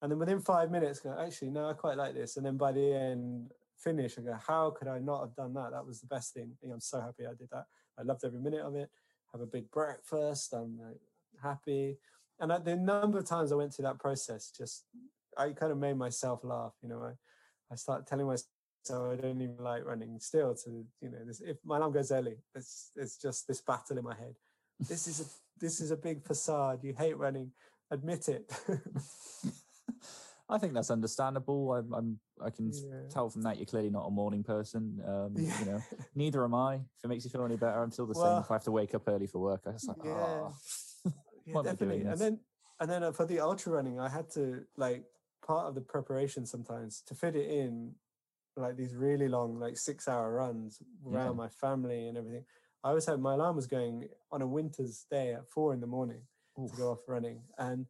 And 0.00 0.10
then 0.10 0.18
within 0.18 0.40
five 0.40 0.70
minutes, 0.70 1.00
go, 1.00 1.14
actually, 1.22 1.50
no, 1.50 1.68
I 1.68 1.74
quite 1.74 1.98
like 1.98 2.14
this. 2.14 2.38
And 2.38 2.46
then 2.46 2.56
by 2.56 2.72
the 2.72 2.94
end, 2.94 3.50
finish, 3.76 4.16
I 4.18 4.22
go, 4.22 4.38
how 4.46 4.70
could 4.70 4.88
I 4.88 5.00
not 5.00 5.20
have 5.20 5.36
done 5.36 5.52
that? 5.52 5.72
That 5.72 5.86
was 5.86 6.00
the 6.00 6.06
best 6.06 6.32
thing. 6.32 6.52
I'm 6.64 6.80
so 6.80 6.98
happy 6.98 7.26
I 7.26 7.34
did 7.38 7.50
that. 7.52 7.66
I 7.98 8.04
loved 8.04 8.24
every 8.24 8.40
minute 8.40 8.62
of 8.62 8.74
it. 8.74 8.88
Have 9.36 9.42
a 9.42 9.50
big 9.50 9.70
breakfast. 9.70 10.54
I'm 10.54 10.78
like, 10.78 10.98
happy. 11.42 11.98
And 12.40 12.50
the 12.64 12.74
number 12.74 13.18
of 13.18 13.26
times 13.26 13.52
I 13.52 13.56
went 13.56 13.74
through 13.74 13.82
that 13.82 13.98
process, 13.98 14.50
just 14.50 14.84
I 15.36 15.50
kind 15.50 15.72
of 15.72 15.76
made 15.76 15.98
myself 15.98 16.40
laugh. 16.42 16.72
You 16.82 16.88
know, 16.88 17.02
I, 17.02 17.12
I 17.70 17.76
started 17.76 18.06
telling 18.06 18.26
myself 18.26 18.48
I 18.88 19.20
don't 19.20 19.42
even 19.42 19.58
like 19.58 19.84
running 19.84 20.18
still. 20.20 20.54
To 20.54 20.86
you 21.02 21.10
know, 21.10 21.18
this 21.26 21.42
if 21.42 21.58
my 21.66 21.76
alarm 21.76 21.92
goes 21.92 22.10
early, 22.12 22.36
it's 22.54 22.92
it's 22.96 23.18
just 23.18 23.46
this 23.46 23.60
battle 23.60 23.98
in 23.98 24.04
my 24.04 24.14
head. 24.14 24.36
This 24.80 25.06
is 25.06 25.20
a 25.20 25.24
this 25.60 25.82
is 25.82 25.90
a 25.90 25.96
big 25.98 26.24
facade. 26.24 26.82
You 26.82 26.94
hate 26.96 27.18
running. 27.18 27.52
Admit 27.90 28.30
it. 28.30 28.50
I 30.48 30.58
think 30.58 30.74
that's 30.74 30.90
understandable. 30.90 31.74
I'm, 31.74 31.92
I'm 31.92 32.20
I 32.44 32.50
can 32.50 32.70
Yeah. 32.72 33.08
tell 33.10 33.28
from 33.28 33.42
that 33.42 33.56
you're 33.56 33.66
clearly 33.66 33.90
not 33.90 34.06
a 34.06 34.10
morning 34.10 34.44
person. 34.44 35.00
Um, 35.04 35.34
Yeah. 35.36 35.58
You 35.60 35.66
know, 35.66 35.82
neither 36.14 36.44
am 36.44 36.54
I. 36.54 36.76
If 36.76 37.04
it 37.04 37.08
makes 37.08 37.24
you 37.24 37.30
feel 37.30 37.44
any 37.44 37.56
better, 37.56 37.82
I'm 37.82 37.90
still 37.90 38.06
the 38.06 38.14
same. 38.14 38.38
If 38.38 38.50
I 38.50 38.54
have 38.54 38.64
to 38.64 38.72
wake 38.72 38.94
up 38.94 39.08
early 39.08 39.26
for 39.26 39.40
work, 39.40 39.62
I 39.66 39.72
just 39.72 39.88
like, 39.88 39.96
yeah. 40.04 40.10
oh. 40.12 40.54
yeah, 41.46 41.62
definitely. 41.62 42.02
And 42.02 42.18
then 42.18 42.40
and 42.80 42.90
then 42.90 43.02
uh, 43.02 43.12
for 43.12 43.24
the 43.26 43.40
ultra 43.40 43.72
running, 43.72 43.98
I 43.98 44.08
had 44.08 44.30
to 44.32 44.64
like 44.76 45.04
part 45.44 45.66
of 45.66 45.74
the 45.74 45.80
preparation 45.80 46.46
sometimes 46.46 47.02
to 47.06 47.14
fit 47.14 47.34
it 47.36 47.48
in 47.48 47.94
like 48.56 48.76
these 48.76 48.94
really 48.94 49.28
long, 49.28 49.58
like 49.58 49.76
six 49.76 50.08
hour 50.08 50.32
runs 50.32 50.80
around 51.06 51.32
yeah. 51.32 51.32
my 51.32 51.48
family 51.48 52.08
and 52.08 52.16
everything. 52.16 52.44
I 52.84 52.90
always 52.90 53.06
had 53.06 53.20
my 53.20 53.34
alarm 53.34 53.56
was 53.56 53.66
going 53.66 54.08
on 54.30 54.42
a 54.42 54.46
winter's 54.46 55.06
day 55.10 55.34
at 55.34 55.48
four 55.48 55.74
in 55.74 55.80
the 55.80 55.86
morning 55.86 56.22
Oof. 56.60 56.70
to 56.70 56.76
go 56.76 56.90
off 56.92 57.08
running. 57.08 57.42
And, 57.58 57.86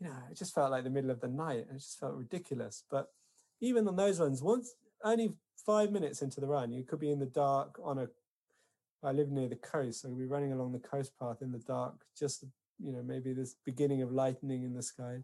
you 0.00 0.08
know, 0.08 0.14
it 0.30 0.36
just 0.36 0.54
felt 0.54 0.70
like 0.70 0.84
the 0.84 0.90
middle 0.90 1.10
of 1.10 1.20
the 1.20 1.28
night 1.28 1.66
and 1.68 1.76
it 1.76 1.80
just 1.80 1.98
felt 1.98 2.14
ridiculous. 2.14 2.84
But 2.90 3.08
even 3.60 3.88
on 3.88 3.96
those 3.96 4.20
ones, 4.20 4.42
once 4.42 4.74
only 5.04 5.34
five 5.64 5.90
minutes 5.90 6.22
into 6.22 6.40
the 6.40 6.46
run, 6.46 6.72
you 6.72 6.84
could 6.84 7.00
be 7.00 7.10
in 7.10 7.18
the 7.18 7.26
dark 7.26 7.78
on 7.82 7.98
a 7.98 8.08
I 9.02 9.12
live 9.12 9.30
near 9.30 9.48
the 9.48 9.56
coast, 9.56 10.02
so 10.02 10.08
we'll 10.08 10.18
be 10.18 10.26
running 10.26 10.52
along 10.52 10.72
the 10.72 10.78
coast 10.80 11.12
path 11.20 11.36
in 11.40 11.52
the 11.52 11.58
dark, 11.58 11.94
just 12.18 12.44
you 12.82 12.92
know, 12.92 13.02
maybe 13.02 13.32
this 13.32 13.54
beginning 13.64 14.02
of 14.02 14.10
lightning 14.10 14.64
in 14.64 14.74
the 14.74 14.82
sky. 14.82 15.18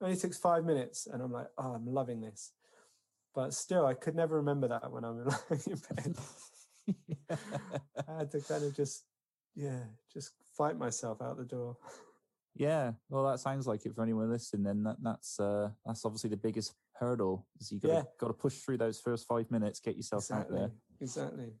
It 0.00 0.04
only 0.04 0.16
takes 0.16 0.38
five 0.38 0.64
minutes, 0.64 1.06
and 1.10 1.22
I'm 1.22 1.32
like, 1.32 1.46
oh, 1.56 1.72
I'm 1.72 1.86
loving 1.86 2.20
this. 2.20 2.52
But 3.34 3.54
still, 3.54 3.86
I 3.86 3.94
could 3.94 4.14
never 4.14 4.36
remember 4.36 4.68
that 4.68 4.92
when 4.92 5.04
I'm 5.04 5.20
in 5.66 5.80
bed. 5.94 6.16
I 8.08 8.18
had 8.18 8.30
to 8.32 8.40
kind 8.40 8.64
of 8.64 8.76
just, 8.76 9.04
yeah, 9.56 9.80
just 10.12 10.32
fight 10.56 10.78
myself 10.78 11.22
out 11.22 11.36
the 11.36 11.44
door. 11.44 11.76
Yeah, 12.56 12.92
well, 13.08 13.26
that 13.28 13.40
sounds 13.40 13.66
like 13.66 13.84
it 13.84 13.94
for 13.94 14.02
anyone 14.02 14.30
listening. 14.30 14.62
Then 14.62 14.82
that, 14.84 14.96
that's 15.02 15.40
uh, 15.40 15.70
that's 15.84 16.04
obviously 16.04 16.30
the 16.30 16.36
biggest 16.36 16.74
hurdle. 16.92 17.46
Is 17.60 17.72
you 17.72 17.80
got 17.80 17.88
yeah. 17.88 18.02
got 18.20 18.28
to 18.28 18.32
push 18.32 18.54
through 18.58 18.78
those 18.78 19.00
first 19.00 19.26
five 19.26 19.50
minutes, 19.50 19.80
get 19.80 19.96
yourself 19.96 20.24
exactly. 20.24 20.56
out 20.56 20.60
there. 20.60 20.70
Exactly, 21.00 21.52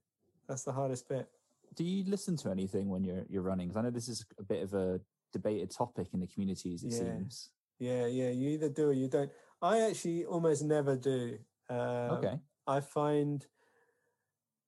that's 0.48 0.62
the 0.62 0.72
hardest 0.72 1.08
bit. 1.08 1.28
Do 1.74 1.82
you 1.82 2.04
listen 2.08 2.36
to 2.38 2.50
anything 2.50 2.88
when 2.88 3.02
you're 3.02 3.24
you're 3.28 3.42
running? 3.42 3.68
Because 3.68 3.78
I 3.78 3.82
know 3.82 3.90
this 3.90 4.08
is 4.08 4.24
a 4.38 4.44
bit 4.44 4.62
of 4.62 4.74
a 4.74 5.00
debated 5.32 5.70
topic 5.70 6.08
in 6.12 6.20
the 6.20 6.28
communities. 6.28 6.84
It 6.84 6.92
yeah. 6.92 6.98
seems. 6.98 7.50
Yeah, 7.80 8.06
yeah. 8.06 8.30
You 8.30 8.50
either 8.50 8.68
do 8.68 8.88
or 8.88 8.92
you 8.92 9.08
don't. 9.08 9.30
I 9.60 9.80
actually 9.80 10.24
almost 10.24 10.62
never 10.62 10.96
do. 10.96 11.38
Um, 11.68 11.78
okay. 11.78 12.38
I 12.66 12.80
find 12.80 13.44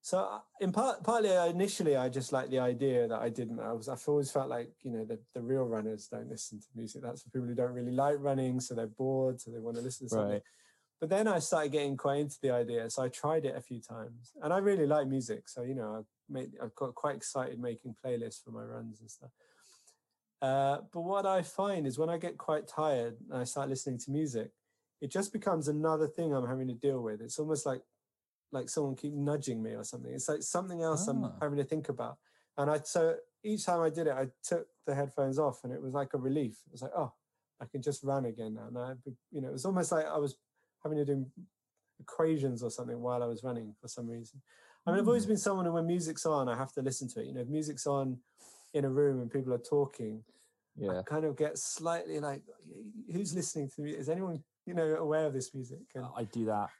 so 0.06 0.18
uh, 0.18 0.38
in 0.60 0.70
part, 0.70 1.02
partly 1.02 1.36
uh, 1.36 1.46
initially, 1.46 1.96
I 1.96 2.08
just 2.08 2.32
like 2.32 2.48
the 2.48 2.60
idea 2.60 3.08
that 3.08 3.20
I 3.20 3.28
didn't. 3.28 3.58
I 3.58 3.72
was. 3.72 3.88
I've 3.88 4.04
always 4.06 4.30
felt 4.30 4.48
like 4.48 4.70
you 4.84 4.92
know 4.92 5.04
the, 5.04 5.18
the 5.34 5.42
real 5.42 5.64
runners 5.64 6.06
don't 6.06 6.30
listen 6.30 6.60
to 6.60 6.66
music. 6.76 7.02
That's 7.02 7.22
for 7.22 7.30
people 7.30 7.48
who 7.48 7.56
don't 7.56 7.72
really 7.72 7.90
like 7.90 8.14
running, 8.20 8.60
so 8.60 8.76
they're 8.76 8.86
bored, 8.86 9.40
so 9.40 9.50
they 9.50 9.58
want 9.58 9.78
to 9.78 9.82
listen 9.82 10.06
to 10.06 10.14
something. 10.14 10.32
Right. 10.34 10.42
But 11.00 11.08
then 11.08 11.26
I 11.26 11.40
started 11.40 11.72
getting 11.72 11.96
quite 11.96 12.20
into 12.20 12.36
the 12.40 12.52
idea, 12.52 12.88
so 12.88 13.02
I 13.02 13.08
tried 13.08 13.46
it 13.46 13.56
a 13.56 13.60
few 13.60 13.80
times, 13.80 14.30
and 14.44 14.52
I 14.52 14.58
really 14.58 14.86
like 14.86 15.08
music. 15.08 15.48
So 15.48 15.62
you 15.62 15.74
know, 15.74 15.96
I 15.96 16.02
made. 16.32 16.52
I 16.62 16.66
got 16.76 16.94
quite 16.94 17.16
excited 17.16 17.58
making 17.58 17.96
playlists 18.04 18.44
for 18.44 18.52
my 18.52 18.62
runs 18.62 19.00
and 19.00 19.10
stuff. 19.10 19.30
Uh, 20.40 20.82
but 20.92 21.00
what 21.00 21.26
I 21.26 21.42
find 21.42 21.84
is 21.84 21.98
when 21.98 22.10
I 22.10 22.18
get 22.18 22.38
quite 22.38 22.68
tired 22.68 23.16
and 23.28 23.40
I 23.40 23.42
start 23.42 23.68
listening 23.68 23.98
to 23.98 24.12
music, 24.12 24.52
it 25.00 25.10
just 25.10 25.32
becomes 25.32 25.66
another 25.66 26.06
thing 26.06 26.32
I'm 26.32 26.46
having 26.46 26.68
to 26.68 26.74
deal 26.74 27.02
with. 27.02 27.20
It's 27.20 27.40
almost 27.40 27.66
like 27.66 27.80
like 28.56 28.68
someone 28.68 28.96
keep 28.96 29.12
nudging 29.12 29.62
me 29.62 29.72
or 29.72 29.84
something. 29.84 30.12
It's 30.12 30.28
like 30.28 30.42
something 30.42 30.82
else 30.82 31.06
I'm 31.06 31.24
ah. 31.24 31.32
having 31.40 31.58
to 31.58 31.64
think 31.64 31.88
about. 31.88 32.16
And 32.56 32.70
I 32.70 32.80
so 32.82 33.16
each 33.44 33.66
time 33.66 33.80
I 33.80 33.90
did 33.90 34.06
it, 34.06 34.14
I 34.14 34.28
took 34.42 34.66
the 34.86 34.94
headphones 34.94 35.38
off, 35.38 35.60
and 35.62 35.72
it 35.72 35.80
was 35.80 35.94
like 35.94 36.14
a 36.14 36.18
relief. 36.18 36.56
It 36.66 36.72
was 36.72 36.82
like, 36.82 36.96
oh, 36.96 37.12
I 37.60 37.66
can 37.66 37.82
just 37.82 38.02
run 38.02 38.24
again 38.24 38.54
now. 38.54 38.66
And 38.68 38.78
I, 38.78 38.92
you 39.30 39.40
know, 39.40 39.48
it 39.48 39.52
was 39.52 39.66
almost 39.66 39.92
like 39.92 40.06
I 40.06 40.18
was 40.18 40.36
having 40.82 40.98
to 40.98 41.04
do 41.04 41.26
equations 42.00 42.62
or 42.62 42.70
something 42.70 43.00
while 43.00 43.22
I 43.22 43.26
was 43.26 43.44
running 43.44 43.74
for 43.80 43.88
some 43.88 44.08
reason. 44.08 44.40
I 44.86 44.90
mean, 44.90 45.00
I've 45.00 45.08
always 45.08 45.24
hmm. 45.24 45.30
been 45.30 45.38
someone 45.38 45.66
who, 45.66 45.72
when 45.72 45.86
music's 45.86 46.26
on, 46.26 46.48
I 46.48 46.56
have 46.56 46.72
to 46.72 46.82
listen 46.82 47.08
to 47.08 47.20
it. 47.20 47.26
You 47.26 47.34
know, 47.34 47.40
if 47.42 47.48
music's 47.48 47.86
on 47.86 48.18
in 48.74 48.84
a 48.84 48.90
room 48.90 49.20
and 49.20 49.30
people 49.30 49.52
are 49.52 49.58
talking, 49.58 50.22
yeah, 50.76 50.98
I 50.98 51.02
kind 51.02 51.24
of 51.24 51.36
get 51.36 51.58
slightly 51.58 52.20
like, 52.20 52.42
who's 53.12 53.34
listening 53.34 53.70
to 53.74 53.82
me? 53.82 53.92
Is 53.92 54.08
anyone, 54.08 54.42
you 54.66 54.74
know, 54.74 54.96
aware 54.96 55.26
of 55.26 55.32
this 55.32 55.54
music? 55.54 55.80
And, 55.94 56.06
I 56.16 56.24
do 56.24 56.44
that 56.46 56.70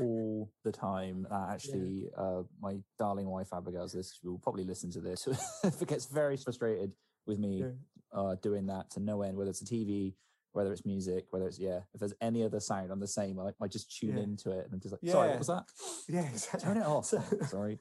all 0.00 0.50
the 0.64 0.72
time. 0.72 1.26
Uh, 1.30 1.48
actually, 1.50 2.08
yeah. 2.12 2.22
uh, 2.22 2.42
my 2.60 2.76
darling 2.98 3.26
wife 3.26 3.48
Abigail's 3.52 3.92
this 3.92 4.18
will 4.22 4.38
probably 4.38 4.64
listen 4.64 4.90
to 4.92 5.00
this. 5.00 5.26
it 5.64 5.86
gets 5.86 6.06
very 6.06 6.36
frustrated 6.36 6.92
with 7.26 7.38
me 7.38 7.64
yeah. 7.64 8.18
uh, 8.18 8.36
doing 8.42 8.66
that 8.66 8.90
to 8.92 9.00
no 9.00 9.22
end, 9.22 9.36
whether 9.36 9.50
it's 9.50 9.62
a 9.62 9.64
TV, 9.64 10.14
whether 10.52 10.72
it's 10.72 10.86
music, 10.86 11.26
whether 11.30 11.46
it's 11.46 11.58
yeah. 11.58 11.80
If 11.92 12.00
there's 12.00 12.14
any 12.20 12.42
other 12.42 12.60
sound 12.60 12.90
on 12.90 12.98
the 12.98 13.06
same, 13.06 13.38
I, 13.38 13.50
I 13.62 13.68
just 13.68 13.94
tune 13.94 14.16
yeah. 14.16 14.22
into 14.22 14.50
it 14.50 14.64
and 14.64 14.72
I'm 14.72 14.80
just 14.80 14.92
like, 14.92 15.12
sorry, 15.12 15.28
what 15.30 15.38
was 15.38 15.48
that? 15.48 15.64
Yeah, 16.08 16.22
exactly. 16.22 16.60
Turn 16.60 16.76
it 16.78 16.86
off. 16.86 17.06
So, 17.06 17.22
sorry. 17.46 17.78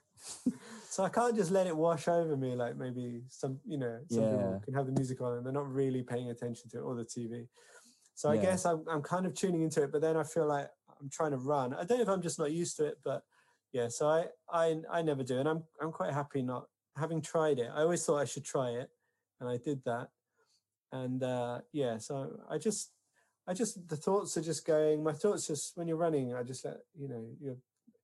so 0.89 1.03
I 1.03 1.09
can't 1.09 1.36
just 1.36 1.51
let 1.51 1.68
it 1.68 1.76
wash 1.76 2.07
over 2.07 2.36
me 2.36 2.55
like 2.55 2.76
maybe 2.76 3.24
some 3.30 3.59
you 3.66 3.78
know 3.78 3.99
some 4.09 4.24
people 4.24 4.61
can 4.66 4.74
have 4.74 4.88
the 4.88 4.91
music 4.91 5.22
on 5.22 5.38
and 5.38 5.45
they're 5.45 5.53
not 5.53 5.72
really 5.72 6.03
paying 6.03 6.30
attention 6.30 6.70
to 6.72 6.80
it 6.80 6.82
or 6.82 6.95
the 6.95 7.05
TV. 7.05 7.47
So 8.16 8.30
I 8.30 8.38
guess 8.38 8.66
I'm, 8.66 8.82
I'm 8.89 9.01
kind 9.01 9.26
of 9.26 9.34
tuning 9.34 9.61
into 9.61 9.84
it, 9.84 9.91
but 9.91 10.01
then 10.01 10.16
I 10.16 10.24
feel 10.24 10.47
like 10.47 10.70
I'm 10.99 11.09
trying 11.09 11.31
to 11.31 11.37
run. 11.37 11.73
I 11.73 11.83
don't 11.83 11.97
know 11.97 12.03
if 12.03 12.09
I'm 12.09 12.21
just 12.21 12.39
not 12.39 12.51
used 12.51 12.77
to 12.77 12.85
it, 12.85 12.97
but 13.03 13.23
yeah. 13.71 13.87
So 13.89 14.07
I 14.07 14.25
I 14.51 14.77
I 14.91 15.01
never 15.01 15.23
do, 15.23 15.39
and 15.39 15.47
I'm 15.47 15.63
I'm 15.81 15.91
quite 15.91 16.13
happy 16.13 16.41
not 16.41 16.67
having 16.97 17.21
tried 17.21 17.59
it. 17.59 17.69
I 17.73 17.81
always 17.81 18.05
thought 18.05 18.17
I 18.17 18.25
should 18.25 18.45
try 18.45 18.71
it, 18.71 18.89
and 19.39 19.49
I 19.49 19.57
did 19.57 19.83
that, 19.85 20.09
and 20.91 21.21
uh, 21.23 21.59
yeah. 21.71 21.97
So 21.97 22.39
I 22.49 22.57
just 22.57 22.91
I 23.47 23.53
just 23.53 23.87
the 23.87 23.97
thoughts 23.97 24.37
are 24.37 24.41
just 24.41 24.65
going. 24.65 25.03
My 25.03 25.13
thoughts 25.13 25.47
just 25.47 25.77
when 25.77 25.87
you're 25.87 25.97
running, 25.97 26.33
I 26.33 26.43
just 26.43 26.65
let 26.65 26.77
you 26.97 27.07
know. 27.07 27.25
You 27.39 27.57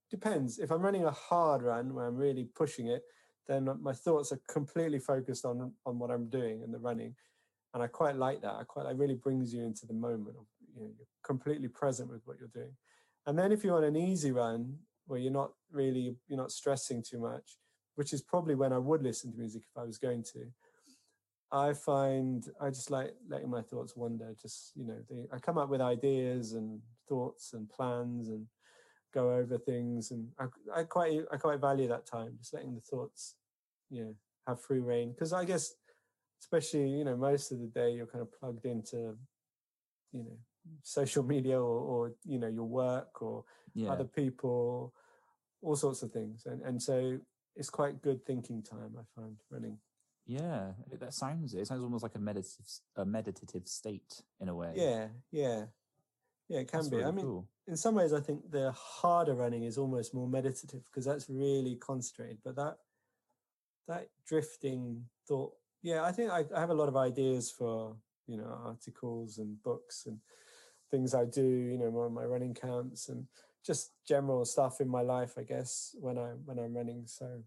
depends. 0.09 0.59
If 0.59 0.71
I'm 0.71 0.81
running 0.81 1.05
a 1.05 1.11
hard 1.11 1.63
run 1.63 1.93
where 1.93 2.05
I'm 2.05 2.17
really 2.17 2.49
pushing 2.55 2.87
it, 2.87 3.03
then 3.47 3.69
my 3.81 3.93
thoughts 3.93 4.33
are 4.33 4.39
completely 4.49 4.99
focused 4.99 5.45
on 5.45 5.73
on 5.85 5.99
what 5.99 6.11
I'm 6.11 6.29
doing 6.29 6.63
and 6.63 6.73
the 6.73 6.79
running 6.79 7.15
and 7.73 7.81
I 7.81 7.87
quite 7.87 8.15
like 8.15 8.41
that. 8.41 8.53
I 8.53 8.63
quite 8.63 8.85
it 8.85 8.97
really 8.97 9.15
brings 9.15 9.53
you 9.53 9.63
into 9.63 9.85
the 9.85 9.93
moment 9.93 10.35
of 10.37 10.45
you 10.75 10.81
know 10.81 10.89
you're 10.97 11.07
completely 11.23 11.67
present 11.67 12.09
with 12.09 12.21
what 12.25 12.37
you're 12.39 12.49
doing. 12.53 12.75
And 13.27 13.37
then 13.37 13.51
if 13.51 13.63
you're 13.63 13.77
on 13.77 13.83
an 13.83 13.95
easy 13.95 14.31
run 14.31 14.77
where 15.07 15.19
you're 15.19 15.31
not 15.31 15.51
really 15.71 16.15
you're 16.27 16.37
not 16.37 16.51
stressing 16.51 17.03
too 17.03 17.19
much, 17.19 17.57
which 17.95 18.13
is 18.13 18.21
probably 18.21 18.55
when 18.55 18.73
I 18.73 18.77
would 18.77 19.03
listen 19.03 19.31
to 19.31 19.37
music 19.37 19.63
if 19.63 19.81
I 19.81 19.85
was 19.85 19.97
going 19.97 20.23
to. 20.33 20.45
I 21.51 21.73
find 21.73 22.45
I 22.61 22.69
just 22.69 22.91
like 22.91 23.13
letting 23.27 23.49
my 23.49 23.61
thoughts 23.61 23.95
wander. 23.95 24.33
Just 24.41 24.71
you 24.75 24.85
know, 24.85 24.97
they, 25.09 25.27
I 25.33 25.39
come 25.39 25.57
up 25.57 25.69
with 25.69 25.81
ideas 25.81 26.53
and 26.53 26.79
thoughts 27.09 27.53
and 27.53 27.69
plans 27.69 28.29
and 28.29 28.45
go 29.13 29.33
over 29.33 29.57
things, 29.57 30.11
and 30.11 30.29
I, 30.39 30.45
I 30.79 30.83
quite 30.83 31.19
I 31.31 31.37
quite 31.37 31.59
value 31.59 31.89
that 31.89 32.05
time, 32.05 32.35
just 32.39 32.53
letting 32.53 32.73
the 32.73 32.81
thoughts, 32.81 33.35
you 33.89 34.05
know, 34.05 34.15
have 34.47 34.61
free 34.61 34.79
reign. 34.79 35.11
Because 35.11 35.33
I 35.33 35.43
guess 35.43 35.73
especially 36.41 36.89
you 36.89 37.05
know 37.05 37.15
most 37.15 37.51
of 37.51 37.59
the 37.59 37.67
day 37.67 37.91
you're 37.91 38.07
kind 38.07 38.21
of 38.21 38.31
plugged 38.39 38.65
into 38.65 39.15
you 40.11 40.23
know 40.23 40.37
social 40.83 41.23
media 41.23 41.59
or, 41.59 41.79
or 41.79 42.11
you 42.25 42.39
know 42.39 42.47
your 42.47 42.65
work 42.65 43.21
or 43.21 43.43
yeah. 43.73 43.89
other 43.91 44.05
people 44.05 44.93
all 45.61 45.75
sorts 45.75 46.01
of 46.01 46.11
things. 46.11 46.45
And 46.45 46.61
and 46.61 46.81
so 46.81 47.19
it's 47.55 47.69
quite 47.69 48.01
good 48.01 48.25
thinking 48.25 48.63
time 48.63 48.95
i 48.97 49.03
find 49.19 49.35
running. 49.49 49.77
Yeah 50.25 50.71
that 50.99 51.13
sounds 51.13 51.53
it 51.53 51.67
sounds 51.67 51.83
almost 51.83 52.03
like 52.03 52.15
a 52.15 52.19
meditative 52.19 52.65
a 52.95 53.05
meditative 53.05 53.67
state 53.67 54.21
in 54.39 54.49
a 54.49 54.55
way. 54.55 54.71
Yeah 54.75 55.07
yeah. 55.31 55.65
Yeah 56.47 56.59
it 56.59 56.67
can 56.67 56.79
that's 56.79 56.89
be. 56.89 56.97
Really 56.97 57.07
i 57.07 57.11
mean 57.11 57.25
cool. 57.25 57.47
in 57.67 57.77
some 57.77 57.95
ways 57.95 58.13
i 58.13 58.19
think 58.19 58.49
the 58.51 58.71
harder 58.71 59.35
running 59.35 59.63
is 59.63 59.77
almost 59.77 60.13
more 60.13 60.27
meditative 60.27 60.83
because 60.85 61.05
that's 61.05 61.29
really 61.29 61.75
concentrated. 61.75 62.39
But 62.43 62.55
that 62.55 62.77
that 63.87 64.07
drifting 64.25 65.05
thought 65.27 65.53
yeah, 65.83 66.03
I 66.03 66.11
think 66.11 66.31
I, 66.31 66.45
I 66.55 66.59
have 66.59 66.69
a 66.69 66.75
lot 66.75 66.87
of 66.87 66.95
ideas 66.95 67.51
for 67.51 67.95
you 68.27 68.37
know 68.37 68.57
articles 68.65 69.39
and 69.39 69.61
books 69.63 70.05
and 70.05 70.17
things 70.91 71.15
I 71.15 71.25
do. 71.25 71.41
You 71.41 71.77
know, 71.77 71.91
my, 71.91 72.21
my 72.21 72.25
running 72.25 72.53
camps 72.53 73.09
and 73.09 73.25
just 73.65 73.91
general 74.07 74.45
stuff 74.45 74.81
in 74.81 74.87
my 74.87 75.01
life. 75.01 75.33
I 75.37 75.43
guess 75.43 75.95
when 75.99 76.17
I 76.17 76.31
when 76.45 76.59
I'm 76.59 76.75
running, 76.75 77.03
so 77.05 77.41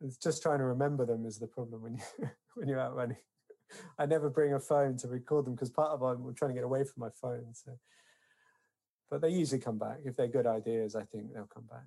it's 0.00 0.16
just 0.16 0.42
trying 0.42 0.58
to 0.58 0.64
remember 0.64 1.06
them 1.06 1.26
is 1.26 1.38
the 1.38 1.46
problem 1.46 1.82
when 1.82 1.94
you 1.94 2.28
when 2.54 2.68
you're 2.68 2.80
out 2.80 2.94
running. 2.94 3.16
I 3.98 4.04
never 4.04 4.28
bring 4.28 4.52
a 4.52 4.60
phone 4.60 4.98
to 4.98 5.08
record 5.08 5.46
them 5.46 5.54
because 5.54 5.70
part 5.70 5.92
of 5.92 6.02
I'm 6.02 6.34
trying 6.34 6.50
to 6.50 6.54
get 6.54 6.64
away 6.64 6.84
from 6.84 7.00
my 7.00 7.08
phone. 7.08 7.54
So, 7.54 7.72
but 9.10 9.22
they 9.22 9.30
usually 9.30 9.60
come 9.60 9.78
back 9.78 9.98
if 10.04 10.14
they're 10.14 10.28
good 10.28 10.46
ideas. 10.46 10.94
I 10.94 11.04
think 11.04 11.32
they'll 11.32 11.46
come 11.46 11.66
back. 11.70 11.86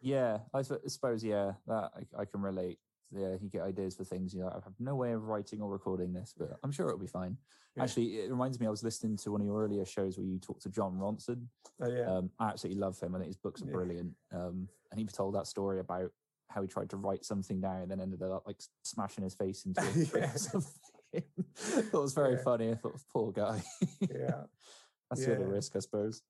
Yeah, 0.00 0.38
I 0.54 0.62
suppose. 0.62 1.22
Yeah, 1.22 1.52
that 1.66 1.90
I, 1.94 2.22
I 2.22 2.24
can 2.24 2.40
relate 2.40 2.78
yeah, 3.14 3.36
you 3.40 3.48
get 3.50 3.62
ideas 3.62 3.96
for 3.96 4.04
things. 4.04 4.34
You 4.34 4.40
know, 4.40 4.48
I 4.48 4.54
have 4.54 4.74
no 4.78 4.94
way 4.94 5.12
of 5.12 5.24
writing 5.24 5.60
or 5.60 5.70
recording 5.70 6.12
this, 6.12 6.34
but 6.36 6.58
I'm 6.62 6.72
sure 6.72 6.86
it'll 6.88 6.98
be 6.98 7.06
fine. 7.06 7.36
Yeah. 7.76 7.84
Actually, 7.84 8.20
it 8.20 8.30
reminds 8.30 8.60
me. 8.60 8.66
I 8.66 8.70
was 8.70 8.82
listening 8.82 9.16
to 9.18 9.32
one 9.32 9.40
of 9.40 9.46
your 9.46 9.62
earlier 9.62 9.84
shows 9.84 10.18
where 10.18 10.26
you 10.26 10.38
talked 10.38 10.62
to 10.62 10.68
Jon 10.68 10.98
Ronson. 10.98 11.46
Oh 11.80 11.90
yeah, 11.90 12.06
um, 12.06 12.30
I 12.38 12.48
absolutely 12.48 12.80
love 12.80 12.98
him. 13.00 13.14
I 13.14 13.18
think 13.18 13.28
his 13.28 13.36
books 13.36 13.62
are 13.62 13.66
yeah. 13.66 13.72
brilliant. 13.72 14.12
Um, 14.32 14.68
and 14.90 15.00
he 15.00 15.06
told 15.06 15.34
that 15.34 15.46
story 15.46 15.80
about 15.80 16.10
how 16.50 16.62
he 16.62 16.68
tried 16.68 16.90
to 16.90 16.96
write 16.96 17.24
something 17.24 17.60
down 17.60 17.82
and 17.82 17.90
then 17.90 18.00
ended 18.00 18.22
up 18.22 18.44
like 18.46 18.56
smashing 18.82 19.24
his 19.24 19.34
face 19.34 19.64
into 19.64 19.82
something. 20.38 20.70
it 21.12 21.92
was 21.92 22.12
very 22.12 22.34
yeah. 22.34 22.42
funny. 22.42 22.70
I 22.70 22.74
thought, 22.74 23.00
poor 23.12 23.32
guy. 23.32 23.62
yeah, 24.10 24.42
that's 25.10 25.24
the 25.24 25.36
other 25.36 25.48
risk, 25.48 25.76
I 25.76 25.80
suppose. 25.80 26.22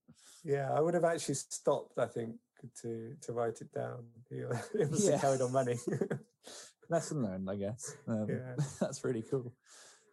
Yeah, 0.44 0.70
I 0.72 0.80
would 0.80 0.94
have 0.94 1.04
actually 1.04 1.34
stopped. 1.34 1.98
I 1.98 2.06
think 2.06 2.36
to 2.82 3.16
to 3.22 3.32
write 3.32 3.60
it 3.60 3.72
down. 3.72 4.04
It 4.30 4.90
was 4.90 5.08
yeah. 5.08 5.18
carried 5.18 5.40
on 5.40 5.52
running. 5.52 5.78
Lesson 6.90 7.22
learned, 7.22 7.50
I 7.50 7.56
guess. 7.56 7.94
Um, 8.06 8.26
yeah. 8.28 8.54
that's 8.80 9.04
really 9.04 9.22
cool. 9.22 9.52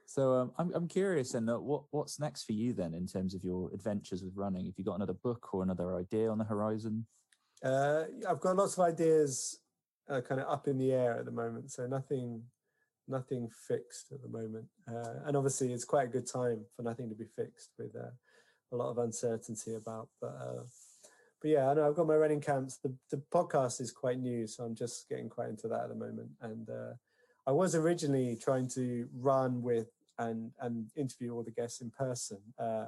So 0.05 0.33
um, 0.33 0.51
I'm 0.57 0.71
I'm 0.73 0.87
curious, 0.87 1.33
and 1.33 1.49
uh, 1.49 1.57
what 1.57 1.83
what's 1.91 2.19
next 2.19 2.43
for 2.43 2.53
you 2.53 2.73
then 2.73 2.93
in 2.93 3.07
terms 3.07 3.33
of 3.33 3.43
your 3.43 3.71
adventures 3.73 4.23
with 4.23 4.35
running? 4.35 4.65
Have 4.65 4.75
you 4.77 4.83
got 4.83 4.95
another 4.95 5.13
book 5.13 5.53
or 5.53 5.63
another 5.63 5.95
idea 5.95 6.29
on 6.29 6.37
the 6.37 6.43
horizon? 6.43 7.05
Uh, 7.63 8.03
I've 8.29 8.39
got 8.39 8.55
lots 8.55 8.77
of 8.77 8.85
ideas, 8.85 9.59
uh, 10.09 10.21
kind 10.21 10.41
of 10.41 10.47
up 10.47 10.67
in 10.67 10.77
the 10.77 10.91
air 10.91 11.17
at 11.17 11.25
the 11.25 11.31
moment. 11.31 11.71
So 11.71 11.87
nothing, 11.87 12.43
nothing 13.07 13.49
fixed 13.67 14.11
at 14.11 14.21
the 14.21 14.29
moment. 14.29 14.65
Uh, 14.87 15.25
and 15.25 15.35
obviously, 15.35 15.73
it's 15.73 15.85
quite 15.85 16.07
a 16.07 16.11
good 16.11 16.31
time 16.31 16.63
for 16.75 16.83
nothing 16.83 17.09
to 17.09 17.15
be 17.15 17.25
fixed 17.35 17.71
with 17.79 17.95
uh, 17.95 18.11
a 18.71 18.75
lot 18.75 18.91
of 18.91 18.99
uncertainty 18.99 19.73
about. 19.73 20.09
But 20.21 20.37
uh, 20.39 20.63
but 21.45 21.51
yeah, 21.51 21.69
I 21.69 21.75
know 21.75 21.87
I've 21.87 21.95
got 21.95 22.07
my 22.07 22.15
running 22.15 22.41
camps. 22.41 22.77
The 22.77 22.91
the 23.11 23.21
podcast 23.31 23.79
is 23.79 23.91
quite 23.91 24.17
new, 24.17 24.47
so 24.47 24.63
I'm 24.63 24.73
just 24.73 25.07
getting 25.07 25.29
quite 25.29 25.49
into 25.49 25.67
that 25.67 25.83
at 25.83 25.89
the 25.89 25.95
moment. 25.95 26.29
And 26.41 26.67
I 27.45 27.51
was 27.51 27.75
originally 27.75 28.35
trying 28.35 28.67
to 28.69 29.07
run 29.15 29.61
with 29.61 29.91
and 30.17 30.49
and 30.59 30.89
interview 30.95 31.35
all 31.35 31.43
the 31.43 31.51
guests 31.51 31.81
in 31.81 31.91
person. 31.91 32.39
Uh, 32.57 32.85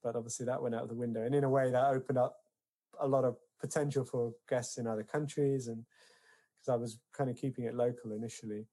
but 0.00 0.14
obviously 0.14 0.46
that 0.46 0.62
went 0.62 0.76
out 0.76 0.84
of 0.84 0.88
the 0.88 0.94
window, 0.94 1.24
and 1.24 1.34
in 1.34 1.42
a 1.42 1.50
way 1.50 1.72
that 1.72 1.86
opened 1.92 2.18
up 2.18 2.36
a 3.00 3.08
lot 3.08 3.24
of 3.24 3.36
potential 3.60 4.04
for 4.04 4.32
guests 4.48 4.78
in 4.78 4.86
other 4.86 5.02
countries, 5.02 5.66
and 5.66 5.84
because 6.54 6.72
I 6.72 6.76
was 6.76 7.00
kind 7.12 7.28
of 7.28 7.34
keeping 7.34 7.64
it 7.64 7.74
local 7.74 8.12
initially. 8.12 8.66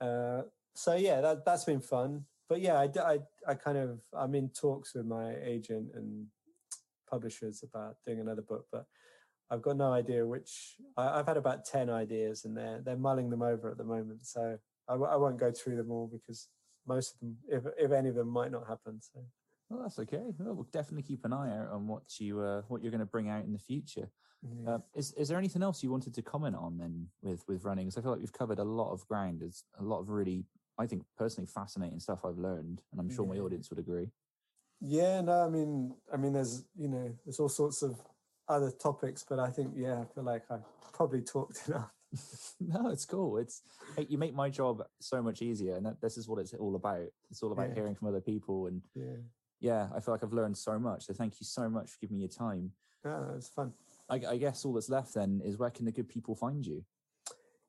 Uh, 0.00 0.40
so 0.72 0.94
yeah, 0.94 1.20
that 1.20 1.44
that's 1.44 1.64
been 1.64 1.82
fun. 1.82 2.24
But 2.48 2.62
yeah, 2.62 2.78
I, 2.78 2.88
I 2.98 3.18
I 3.46 3.54
kind 3.56 3.76
of 3.76 4.00
I'm 4.14 4.34
in 4.34 4.48
talks 4.48 4.94
with 4.94 5.04
my 5.04 5.34
agent 5.44 5.90
and 5.94 6.28
publishers 7.14 7.62
about 7.62 7.96
doing 8.06 8.20
another 8.20 8.42
book, 8.42 8.66
but 8.72 8.84
I've 9.50 9.62
got 9.62 9.76
no 9.76 9.92
idea 9.92 10.26
which. 10.26 10.76
I, 10.96 11.16
have 11.16 11.26
had 11.26 11.36
about 11.36 11.64
ten 11.64 11.90
ideas, 11.90 12.44
and 12.44 12.56
they're 12.56 12.80
they're 12.84 12.96
mulling 13.08 13.30
them 13.30 13.42
over 13.42 13.70
at 13.70 13.78
the 13.78 13.84
moment. 13.84 14.26
So 14.26 14.58
I, 14.88 14.94
I 14.94 15.16
won't 15.16 15.38
go 15.38 15.50
through 15.52 15.76
them 15.76 15.90
all 15.90 16.10
because 16.12 16.48
most 16.86 17.14
of 17.14 17.20
them, 17.20 17.36
if 17.48 17.62
if 17.78 17.92
any 17.92 18.08
of 18.08 18.16
them, 18.16 18.28
might 18.28 18.52
not 18.52 18.66
happen. 18.66 19.00
So. 19.00 19.20
Well, 19.70 19.82
that's 19.82 19.98
okay. 19.98 20.22
Well, 20.38 20.54
we'll 20.54 20.68
definitely 20.72 21.02
keep 21.02 21.24
an 21.24 21.32
eye 21.32 21.50
out 21.58 21.68
on 21.72 21.86
what 21.86 22.02
you 22.18 22.40
uh, 22.40 22.62
what 22.68 22.82
you're 22.82 22.90
going 22.90 23.08
to 23.08 23.14
bring 23.16 23.28
out 23.28 23.44
in 23.44 23.52
the 23.52 23.58
future. 23.58 24.08
Uh, 24.68 24.78
is 24.94 25.12
is 25.12 25.28
there 25.28 25.38
anything 25.38 25.62
else 25.62 25.82
you 25.82 25.90
wanted 25.90 26.12
to 26.14 26.22
comment 26.22 26.54
on 26.54 26.76
then 26.76 27.06
with 27.22 27.42
with 27.48 27.64
running? 27.64 27.86
Because 27.86 27.96
I 27.96 28.02
feel 28.02 28.10
like 28.10 28.20
we've 28.20 28.32
covered 28.32 28.58
a 28.58 28.64
lot 28.64 28.92
of 28.92 29.06
ground. 29.08 29.40
There's 29.40 29.64
a 29.80 29.82
lot 29.82 30.00
of 30.00 30.10
really, 30.10 30.44
I 30.78 30.86
think, 30.86 31.02
personally 31.16 31.46
fascinating 31.46 31.98
stuff 31.98 32.24
I've 32.24 32.38
learned, 32.38 32.82
and 32.92 33.00
I'm 33.00 33.08
sure 33.08 33.24
yeah. 33.24 33.34
my 33.34 33.38
audience 33.40 33.70
would 33.70 33.78
agree. 33.78 34.10
Yeah, 34.86 35.22
no, 35.22 35.44
I 35.44 35.48
mean, 35.48 35.94
I 36.12 36.18
mean, 36.18 36.34
there's 36.34 36.64
you 36.76 36.88
know, 36.88 37.10
there's 37.24 37.40
all 37.40 37.48
sorts 37.48 37.82
of 37.82 37.98
other 38.48 38.70
topics, 38.70 39.24
but 39.26 39.38
I 39.38 39.48
think 39.48 39.72
yeah, 39.74 40.00
I 40.00 40.04
feel 40.14 40.24
like 40.24 40.42
I 40.50 40.58
probably 40.92 41.22
talked 41.22 41.62
enough. 41.68 41.90
no, 42.60 42.90
it's 42.90 43.06
cool. 43.06 43.38
It's 43.38 43.62
you 44.08 44.18
make 44.18 44.34
my 44.34 44.50
job 44.50 44.84
so 45.00 45.22
much 45.22 45.40
easier, 45.40 45.76
and 45.76 45.86
that, 45.86 46.02
this 46.02 46.18
is 46.18 46.28
what 46.28 46.38
it's 46.38 46.52
all 46.52 46.76
about. 46.76 47.06
It's 47.30 47.42
all 47.42 47.52
about 47.52 47.70
yeah. 47.70 47.76
hearing 47.76 47.94
from 47.94 48.08
other 48.08 48.20
people, 48.20 48.66
and 48.66 48.82
yeah. 48.94 49.16
yeah, 49.60 49.88
I 49.96 50.00
feel 50.00 50.12
like 50.12 50.22
I've 50.22 50.34
learned 50.34 50.58
so 50.58 50.78
much. 50.78 51.06
So 51.06 51.14
thank 51.14 51.40
you 51.40 51.46
so 51.46 51.68
much 51.70 51.90
for 51.90 51.98
giving 52.02 52.18
me 52.18 52.22
your 52.24 52.28
time. 52.28 52.70
Yeah, 53.06 53.24
it's 53.36 53.48
fun. 53.48 53.72
I, 54.10 54.20
I 54.28 54.36
guess 54.36 54.66
all 54.66 54.74
that's 54.74 54.90
left 54.90 55.14
then 55.14 55.40
is 55.42 55.56
where 55.56 55.70
can 55.70 55.86
the 55.86 55.92
good 55.92 56.10
people 56.10 56.34
find 56.34 56.64
you? 56.64 56.84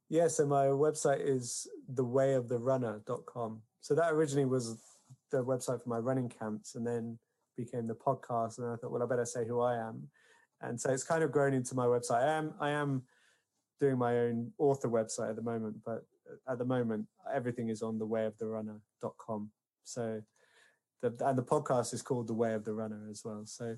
Yeah, 0.09 0.27
so 0.27 0.45
my 0.45 0.65
website 0.65 1.25
is 1.25 1.65
thewayoftherunner.com. 1.93 3.61
So 3.79 3.95
that 3.95 4.11
originally 4.11 4.45
was 4.45 4.77
the 5.39 5.45
website 5.45 5.81
for 5.81 5.89
my 5.89 5.97
running 5.97 6.29
camps, 6.29 6.75
and 6.75 6.85
then 6.85 7.17
became 7.55 7.87
the 7.87 7.95
podcast. 7.95 8.57
And 8.57 8.67
I 8.67 8.75
thought, 8.75 8.91
well, 8.91 9.03
I 9.03 9.05
better 9.05 9.25
say 9.25 9.45
who 9.45 9.61
I 9.61 9.75
am. 9.75 10.07
And 10.61 10.79
so 10.79 10.91
it's 10.91 11.03
kind 11.03 11.23
of 11.23 11.31
grown 11.31 11.53
into 11.53 11.75
my 11.75 11.85
website. 11.85 12.23
I 12.23 12.31
am 12.37 12.53
I 12.59 12.69
am 12.71 13.03
doing 13.79 13.97
my 13.97 14.17
own 14.19 14.51
author 14.57 14.87
website 14.87 15.29
at 15.29 15.35
the 15.35 15.41
moment, 15.41 15.77
but 15.85 16.05
at 16.47 16.57
the 16.57 16.65
moment 16.65 17.05
everything 17.33 17.69
is 17.69 17.81
on 17.81 17.99
the 17.99 18.05
way 18.05 18.25
of 18.25 18.37
the 18.37 18.47
runner.com. 18.47 19.51
So 19.83 20.21
the, 21.01 21.13
and 21.25 21.37
the 21.37 21.43
podcast 21.43 21.93
is 21.93 22.01
called 22.01 22.27
the 22.27 22.33
way 22.33 22.53
of 22.53 22.63
the 22.63 22.73
runner 22.73 23.07
as 23.09 23.23
well. 23.23 23.43
So 23.45 23.77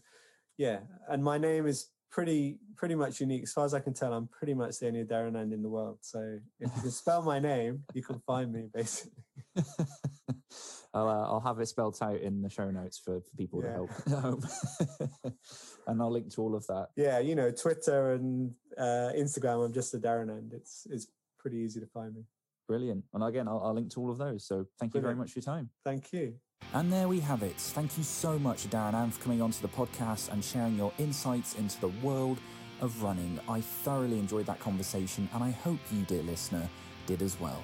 yeah, 0.58 0.80
and 1.10 1.24
my 1.24 1.38
name 1.38 1.68
is 1.68 1.90
pretty 2.10 2.58
pretty 2.76 2.96
much 2.96 3.20
unique 3.20 3.44
as 3.44 3.52
far 3.52 3.66
as 3.66 3.74
I 3.74 3.80
can 3.80 3.94
tell. 3.94 4.14
I'm 4.14 4.28
pretty 4.28 4.54
much 4.54 4.80
the 4.80 4.88
only 4.88 5.04
Adharanand 5.04 5.54
in 5.54 5.62
the 5.62 5.70
world. 5.70 5.98
So 6.02 6.40
if 6.60 6.72
you 6.76 6.82
can 6.82 6.92
spell 6.92 7.22
my 7.22 7.40
name, 7.40 7.84
you 7.94 8.04
can 8.04 8.20
find 8.20 8.52
me 8.52 8.70
basically. 8.74 9.24
I'll, 10.98 11.08
uh, 11.08 11.28
I'll 11.32 11.40
have 11.40 11.60
it 11.60 11.68
spelled 11.68 11.98
out 12.02 12.20
in 12.20 12.42
the 12.42 12.50
show 12.50 12.70
notes 12.72 12.98
for, 12.98 13.22
for 13.22 13.36
people 13.38 13.64
yeah. 13.64 14.14
to 14.14 14.20
help. 14.20 14.44
and 15.88 16.02
I'll 16.02 16.12
link 16.12 16.34
to 16.34 16.42
all 16.42 16.56
of 16.56 16.66
that. 16.68 16.90
Yeah, 16.96 17.20
you 17.20 17.36
know, 17.36 17.52
Twitter 17.52 18.14
and 18.14 18.54
uh, 18.78 19.12
Instagram. 19.16 19.66
I'm 19.66 19.74
just 19.74 19.94
Adharanand. 19.94 20.54
It's 20.54 20.88
it's 20.90 21.08
pretty 21.40 21.58
easy 21.58 21.80
to 21.80 21.88
find 21.88 22.16
me. 22.16 22.24
Brilliant. 22.68 23.04
And 23.14 23.24
again, 23.24 23.48
I'll, 23.48 23.62
I'll 23.64 23.74
link 23.74 23.92
to 23.92 24.02
all 24.02 24.12
of 24.12 24.18
those. 24.18 24.46
So 24.46 24.66
thank 24.80 24.94
you 24.94 25.00
Brilliant. 25.02 25.04
very 25.04 25.16
much 25.16 25.32
for 25.32 25.40
your 25.40 25.44
time. 25.44 25.70
Thank 25.86 26.12
you. 26.12 26.34
And 26.74 26.92
there 26.92 27.08
we 27.08 27.20
have 27.22 27.44
it. 27.44 27.56
Thank 27.56 27.98
you 27.98 28.04
so 28.04 28.38
much, 28.38 28.70
Adharanand, 28.70 29.14
for 29.14 29.24
coming 29.24 29.42
onto 29.42 29.62
the 29.62 29.70
podcast 29.70 30.32
and 30.32 30.44
sharing 30.44 30.76
your 30.76 30.92
insights 30.98 31.56
into 31.56 31.80
the 31.80 31.90
world 32.04 32.40
of 32.82 33.02
running. 33.02 33.40
I 33.48 33.62
thoroughly 33.62 34.20
enjoyed 34.20 34.46
that 34.48 34.60
conversation, 34.60 35.30
and 35.34 35.44
I 35.44 35.52
hope 35.52 35.80
you, 35.92 36.04
dear 36.04 36.24
listener, 36.24 36.68
did 37.06 37.22
as 37.22 37.40
well. 37.40 37.64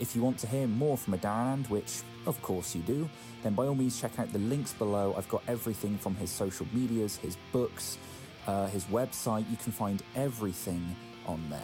If 0.00 0.16
you 0.16 0.22
want 0.22 0.38
to 0.38 0.46
hear 0.46 0.66
more 0.66 0.96
from 0.96 1.14
Adharanand, 1.14 1.70
which 1.70 2.02
of 2.26 2.40
course 2.42 2.74
you 2.74 2.82
do, 2.82 3.08
then 3.42 3.54
by 3.54 3.66
all 3.66 3.74
means 3.74 4.00
check 4.00 4.18
out 4.18 4.32
the 4.32 4.40
links 4.40 4.72
below. 4.72 5.14
I've 5.16 5.28
got 5.28 5.42
everything 5.46 5.98
from 5.98 6.16
his 6.16 6.30
social 6.30 6.66
medias, 6.72 7.16
his 7.16 7.36
books, 7.52 7.98
uh, 8.46 8.66
his 8.66 8.84
website. 8.86 9.48
You 9.50 9.56
can 9.56 9.72
find 9.72 10.02
everything 10.16 10.96
on 11.26 11.48
there. 11.48 11.60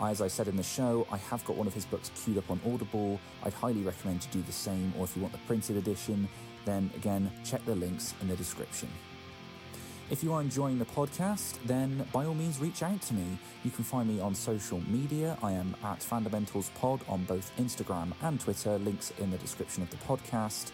As 0.00 0.20
I 0.20 0.26
said 0.26 0.48
in 0.48 0.56
the 0.56 0.62
show, 0.64 1.06
I 1.12 1.18
have 1.18 1.44
got 1.44 1.56
one 1.56 1.68
of 1.68 1.74
his 1.74 1.84
books 1.84 2.10
queued 2.16 2.38
up 2.38 2.50
on 2.50 2.60
Audible. 2.66 3.20
I'd 3.44 3.52
highly 3.52 3.82
recommend 3.82 4.22
to 4.22 4.28
do 4.28 4.42
the 4.42 4.52
same, 4.52 4.92
or 4.98 5.04
if 5.04 5.14
you 5.14 5.22
want 5.22 5.32
the 5.32 5.40
printed 5.46 5.76
edition, 5.76 6.28
then 6.64 6.90
again, 6.96 7.30
check 7.44 7.64
the 7.64 7.76
links 7.76 8.14
in 8.20 8.26
the 8.26 8.36
description. 8.36 8.88
If 10.12 10.22
you 10.22 10.34
are 10.34 10.42
enjoying 10.42 10.78
the 10.78 10.84
podcast, 10.84 11.54
then 11.64 12.06
by 12.12 12.26
all 12.26 12.34
means 12.34 12.58
reach 12.58 12.82
out 12.82 13.00
to 13.00 13.14
me. 13.14 13.38
You 13.64 13.70
can 13.70 13.82
find 13.82 14.06
me 14.06 14.20
on 14.20 14.34
social 14.34 14.78
media. 14.86 15.38
I 15.42 15.52
am 15.52 15.74
at 15.82 16.02
Fundamentals 16.02 16.70
Pod 16.74 17.00
on 17.08 17.24
both 17.24 17.50
Instagram 17.56 18.12
and 18.20 18.38
Twitter, 18.38 18.76
links 18.80 19.10
in 19.20 19.30
the 19.30 19.38
description 19.38 19.82
of 19.82 19.88
the 19.88 19.96
podcast. 19.96 20.70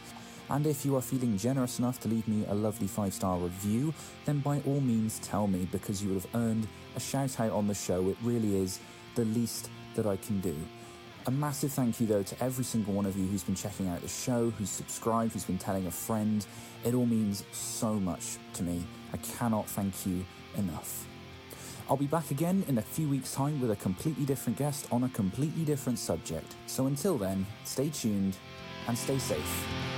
And 0.51 0.67
if 0.67 0.85
you 0.85 0.97
are 0.97 1.01
feeling 1.01 1.39
generous 1.39 1.79
enough 1.79 2.01
to 2.01 2.09
leave 2.09 2.27
me 2.27 2.47
a 2.49 2.55
lovely 2.55 2.89
five 2.89 3.15
star 3.15 3.39
review, 3.39 3.95
then 4.25 4.41
by 4.41 4.61
all 4.67 4.81
means 4.81 5.21
tell 5.21 5.47
me 5.47 5.69
because 5.71 6.03
you 6.03 6.09
would 6.09 6.21
have 6.21 6.35
earned 6.35 6.67
a 6.97 7.01
shout 7.01 7.39
out 7.39 7.53
on 7.53 7.69
the 7.69 7.75
show. 7.75 8.09
It 8.09 8.17
really 8.25 8.57
is 8.57 8.81
the 9.15 9.25
least 9.27 9.71
that 9.95 10.05
I 10.05 10.17
can 10.17 10.41
do. 10.41 10.57
A 11.27 11.31
massive 11.31 11.71
thank 11.71 12.01
you, 12.01 12.09
though, 12.09 12.25
to 12.25 12.43
every 12.43 12.65
single 12.65 12.93
one 12.93 13.07
of 13.07 13.17
you 13.17 13.29
who's 13.29 13.45
been 13.45 13.55
checking 13.55 13.87
out 13.87 14.03
the 14.03 14.09
show, 14.09 14.51
who's 14.51 14.71
subscribed, 14.71 15.35
who's 15.35 15.45
been 15.45 15.59
telling 15.59 15.87
a 15.87 15.93
friend. 15.93 16.45
It 16.85 16.93
all 16.93 17.07
means 17.07 17.45
so 17.53 17.95
much 18.01 18.39
to 18.55 18.65
me. 18.65 18.83
I 19.13 19.17
cannot 19.17 19.67
thank 19.69 20.07
you 20.07 20.25
enough. 20.57 21.07
I'll 21.89 21.97
be 21.97 22.07
back 22.07 22.31
again 22.31 22.65
in 22.69 22.79
a 22.79 22.83
few 22.83 23.09
weeks' 23.09 23.33
time 23.33 23.61
with 23.61 23.71
a 23.71 23.77
completely 23.77 24.27
different 24.27 24.59
guest 24.59 24.87
on 24.93 25.05
a 25.05 25.09
completely 25.09 25.65
different 25.65 25.99
subject. 25.99 26.55
So 26.67 26.87
until 26.87 27.17
then, 27.17 27.47
stay 27.65 27.89
tuned 27.89 28.37
and 28.87 28.97
stay 28.97 29.19
safe. 29.19 29.98